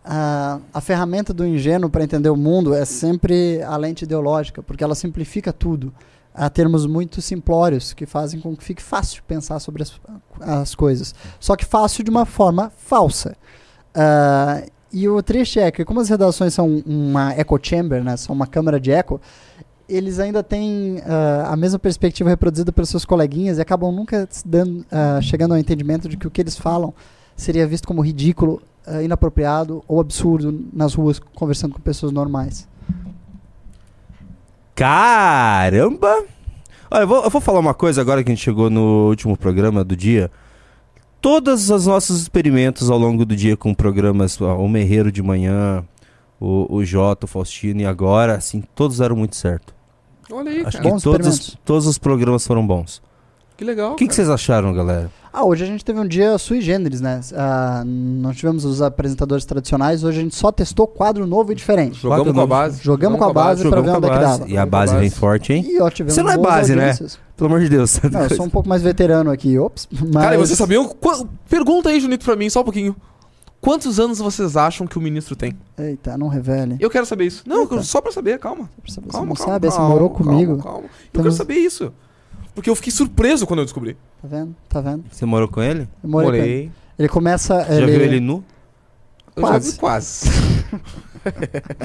a, 0.03 0.59
a 0.73 0.81
ferramenta 0.81 1.35
do 1.35 1.47
ingênuo 1.47 1.91
para 1.91 2.03
entender 2.03 2.31
o 2.31 2.37
mundo 2.37 2.73
é 2.73 2.83
sempre 2.87 3.63
a 3.63 3.77
lente 3.77 4.05
ideológica, 4.05 4.63
porque 4.63 4.83
ela 4.83 4.95
simplifica 4.95 5.53
tudo 5.53 5.93
a 6.35 6.49
termos 6.49 6.87
muito 6.87 7.21
simplórios 7.21 7.93
que 7.93 8.07
fazem 8.07 8.41
com 8.41 8.57
que 8.57 8.65
fique 8.65 8.83
fácil 8.83 9.23
pensar 9.29 9.59
sobre 9.59 9.83
as, 9.83 10.01
as 10.41 10.75
coisas. 10.75 11.15
Só 11.39 11.55
que 11.57 11.67
fácil 11.67 12.03
de 12.03 12.11
uma 12.11 12.25
forma 12.25 12.73
falsa. 12.75 13.37
Ah, 13.95 14.63
e 14.91 15.07
o 15.07 15.23
triste 15.23 15.61
é 15.61 15.71
que, 15.71 15.85
como 15.85 16.01
as 16.01 16.09
redações 16.09 16.55
são 16.55 16.83
uma 16.87 17.35
echo 17.39 17.59
chamber, 17.63 18.03
né, 18.03 18.17
são 18.17 18.35
uma 18.35 18.47
câmara 18.47 18.81
de 18.81 18.93
eco, 18.93 19.21
eles 19.87 20.19
ainda 20.19 20.43
têm 20.43 21.03
ah, 21.05 21.49
a 21.53 21.57
mesma 21.57 21.79
perspectiva 21.79 22.31
reproduzida 22.31 22.73
pelos 22.73 22.89
seus 22.89 23.05
coleguinhas 23.05 23.59
e 23.59 23.61
acabam 23.61 23.93
nunca 23.93 24.27
dando, 24.43 24.87
ah, 24.91 25.21
chegando 25.21 25.53
ao 25.53 25.59
entendimento 25.59 26.09
de 26.09 26.17
que 26.17 26.27
o 26.27 26.31
que 26.31 26.41
eles 26.41 26.57
falam 26.57 26.95
seria 27.37 27.67
visto 27.67 27.87
como 27.87 28.01
ridículo, 28.01 28.63
ah, 28.87 29.03
inapropriado 29.03 29.85
ou 29.87 30.01
absurdo 30.01 30.65
nas 30.73 30.95
ruas 30.95 31.19
conversando 31.35 31.75
com 31.75 31.81
pessoas 31.81 32.13
normais. 32.13 32.67
Caramba! 34.75 36.25
Olha, 36.91 37.03
eu 37.03 37.09
vou, 37.09 37.25
eu 37.25 37.31
vou 37.31 37.41
falar 37.41 37.59
uma 37.59 37.75
coisa 37.75 38.01
agora 38.01 38.23
que 38.23 38.31
a 38.31 38.35
gente 38.35 38.45
chegou 38.45 38.71
no 38.71 39.09
último 39.09 39.37
programa 39.37 39.83
do 39.83 39.97
dia. 39.97 40.31
Todos 41.21 41.71
os 41.71 41.87
nossos 41.87 42.21
experimentos 42.21 42.91
ao 42.91 42.99
longo 42.99 43.25
do 43.25 43.35
dia 43.35 43.57
com 43.57 43.75
programas, 43.75 44.41
o 44.41 44.69
Merreiro 44.69 45.11
de 45.11 45.23
manhã, 45.23 45.85
o, 46.39 46.77
o 46.77 46.85
Jota, 46.85 47.25
o 47.25 47.29
Faustino 47.29 47.81
e 47.81 47.87
agora, 47.87 48.37
assim, 48.37 48.63
todos 48.75 48.99
deram 48.99 49.17
muito 49.17 49.35
certo. 49.35 49.75
Olha 50.31 50.51
aí, 50.51 50.61
Acho 50.65 50.79
cara. 50.79 50.91
Bons 50.91 51.03
que 51.03 51.11
todos, 51.11 51.27
experimentos. 51.27 51.59
todos 51.65 51.87
os 51.87 51.99
programas 51.99 52.47
foram 52.47 52.67
bons. 52.67 53.03
Que 53.57 53.65
legal. 53.65 53.93
O 53.93 53.97
que, 53.97 54.07
que 54.07 54.15
vocês 54.15 54.29
acharam, 54.29 54.73
galera? 54.73 55.11
Ah, 55.39 55.45
hoje 55.45 55.65
a 55.65 55.67
gente 55.67 55.85
teve 55.85 56.01
um 56.01 56.09
dia 56.09 56.39
sui 56.39 56.63
generis, 56.63 56.99
né? 57.03 57.21
Ah, 57.35 57.83
não 57.85 58.33
tivemos 58.33 58.65
os 58.65 58.81
apresentadores 58.81 59.45
tradicionais, 59.45 60.03
hoje 60.03 60.19
a 60.21 60.23
gente 60.23 60.35
só 60.35 60.51
testou 60.51 60.87
quadro 60.87 61.27
novo 61.27 61.53
e 61.53 61.55
diferente. 61.55 62.01
Jogamos 62.01 62.25
Quatro 62.25 62.33
com 62.33 62.41
a 62.41 62.43
novos. 62.43 62.49
base. 62.49 62.83
Jogamos 62.83 63.19
com 63.19 63.25
a 63.27 63.33
base 63.35 63.61
pra 63.69 63.69
Jogamos 63.79 63.85
ver 63.87 63.91
com 63.93 63.97
onde 63.99 64.07
a 64.07 64.09
é 64.09 64.19
que 64.19 64.25
dava. 64.25 64.39
E 64.39 64.45
a 64.45 64.47
Jogamos 64.47 64.63
a 64.63 64.67
base 64.67 64.93
vem 64.95 65.03
base. 65.11 65.15
forte, 65.21 65.53
hein? 65.53 65.65
E 65.69 65.79
ó, 65.79 65.91
Você 65.91 66.23
não 66.23 66.31
é 66.31 66.39
base, 66.39 66.75
né? 66.75 66.83
audiências. 66.85 67.19
Pelo 67.37 67.49
amor 67.51 67.61
de 67.61 67.69
Deus. 67.69 68.01
Não, 68.11 68.23
eu 68.23 68.35
sou 68.35 68.47
um 68.47 68.49
pouco 68.49 68.67
mais 68.67 68.81
veterano 68.81 69.31
aqui, 69.31 69.59
ops. 69.59 69.87
Mas... 69.93 70.23
Cara, 70.25 70.35
e 70.37 70.39
vocês 70.39 70.57
sabiam. 70.57 70.89
qu- 70.89 71.29
Pergunta 71.51 71.91
aí, 71.91 72.01
Junito, 72.01 72.25
pra 72.25 72.35
mim, 72.35 72.49
só 72.49 72.63
um 72.63 72.65
pouquinho. 72.65 72.97
Quantos 73.61 74.01
anos 74.01 74.19
vocês 74.19 74.57
acham 74.57 74.87
que 74.87 74.97
o 74.97 75.03
ministro 75.03 75.37
tem? 75.37 75.53
Eita, 75.77 76.17
não 76.17 76.29
revele. 76.29 76.77
Eu 76.81 76.89
quero 76.89 77.05
saber 77.05 77.27
isso. 77.27 77.43
Não, 77.47 77.63
Eita. 77.63 77.83
só 77.83 78.01
pra 78.01 78.11
saber, 78.11 78.39
calma. 78.39 78.71
Você 78.87 79.03
Calma, 79.03 79.27
não 79.27 79.35
calma, 79.35 79.53
sabe, 79.53 79.69
você 79.71 79.77
calma, 79.77 79.91
morou 79.93 80.09
calma, 80.09 80.25
comigo. 80.25 80.57
Calma, 80.63 80.79
Eu 80.79 80.83
Temos- 81.13 81.27
quero 81.27 81.33
saber 81.33 81.55
isso. 81.57 81.93
Porque 82.57 82.69
eu 82.71 82.75
fiquei 82.75 82.91
surpreso 82.91 83.47
quando 83.47 83.61
eu 83.61 83.65
descobri. 83.67 83.97
Tá 84.21 84.27
vendo? 84.29 84.57
Tá 84.69 84.81
vendo? 84.81 85.05
Você 85.13 85.25
morou 85.27 85.47
com 85.47 85.63
ele? 85.63 85.87
Eu 86.03 86.09
morei 86.09 86.29
com 86.41 86.47
ele. 86.47 86.73
Ele 86.99 87.09
começa. 87.09 87.63
Já 87.69 87.87
viu 87.87 88.01
ele 88.01 88.19
nu? 88.19 88.43
Eu 89.37 89.43
já 89.43 89.49
Quase. 89.49 89.73
vi 89.73 89.79
quase. 89.79 90.31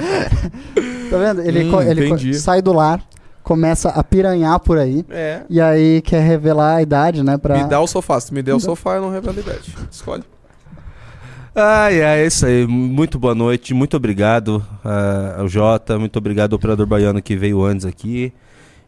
Tá 1.10 1.18
vendo? 1.18 1.42
Ele, 1.42 1.64
Hum, 1.64 1.70
co- 1.70 1.82
ele 1.82 2.08
co- 2.08 2.14
entendi. 2.14 2.34
sai 2.34 2.62
do 2.62 2.72
lar, 2.72 3.02
começa 3.42 3.88
a 3.90 4.02
piranhar 4.02 4.58
por 4.60 4.78
aí. 4.78 5.04
É. 5.10 5.42
E 5.50 5.60
aí 5.60 6.00
quer 6.00 6.22
revelar 6.22 6.76
a 6.76 6.82
idade, 6.82 7.22
né? 7.22 7.36
Pra... 7.36 7.62
Me 7.62 7.68
dá 7.68 7.80
o 7.80 7.86
sofá. 7.86 8.18
Se 8.20 8.32
me 8.32 8.42
der 8.42 8.54
o 8.54 8.60
sofá, 8.60 8.94
eu 8.96 9.02
não 9.02 9.10
revelo 9.10 9.36
a 9.36 9.40
idade. 9.40 9.76
Escolhe. 9.90 10.24
Ai, 11.54 12.02
ai, 12.02 12.20
é 12.22 12.26
isso 12.26 12.46
aí. 12.46 12.66
Muito 12.66 13.18
boa 13.18 13.34
noite, 13.34 13.74
muito 13.74 13.94
obrigado 13.96 14.64
ah, 14.82 15.36
ao 15.40 15.48
Jota, 15.48 15.98
muito 15.98 16.16
obrigado 16.16 16.52
ao 16.54 16.56
operador 16.56 16.86
baiano 16.86 17.20
que 17.20 17.36
veio 17.36 17.62
antes 17.62 17.84
aqui. 17.84 18.32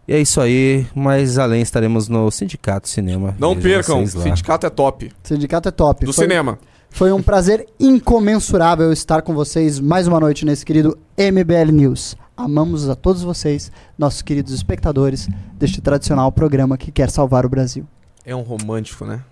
E 0.07 0.13
é 0.13 0.21
isso 0.21 0.41
aí, 0.41 0.87
mas 0.95 1.39
além 1.39 1.63
estaremos 1.63 2.09
no 2.09 2.31
Sindicato 2.31 2.89
Cinema. 2.89 3.35
Não 3.39 3.55
Vejam 3.55 4.05
percam. 4.05 4.07
Sindicato 4.23 4.67
é 4.67 4.71
top. 4.71 5.11
Sindicato 5.23 5.69
é 5.69 5.73
top. 5.73 6.05
Do 6.05 6.13
Foi- 6.13 6.25
cinema. 6.25 6.59
Foi 6.91 7.11
um 7.11 7.23
prazer 7.23 7.67
incomensurável 7.81 8.93
estar 8.93 9.23
com 9.23 9.35
vocês 9.35 9.81
mais 9.81 10.07
uma 10.07 10.21
noite 10.21 10.45
nesse 10.45 10.65
querido 10.65 10.97
MBL 11.19 11.73
News. 11.73 12.17
Amamos 12.37 12.89
a 12.89 12.95
todos 12.95 13.23
vocês, 13.23 13.73
nossos 13.99 14.23
queridos 14.23 14.53
espectadores 14.53 15.29
deste 15.55 15.81
tradicional 15.81 16.31
programa 16.31 16.77
que 16.79 16.93
quer 16.93 17.11
salvar 17.11 17.45
o 17.47 17.49
Brasil. 17.49 17.85
É 18.25 18.35
um 18.37 18.43
romântico, 18.43 19.05
né? 19.05 19.23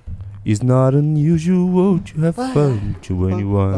It's 0.45 0.61
not 0.61 0.97
unusual 0.97 2.01
to 2.01 2.27
have 2.27 2.53
fun 2.53 2.95
to 3.03 3.29
anyone. 3.29 3.77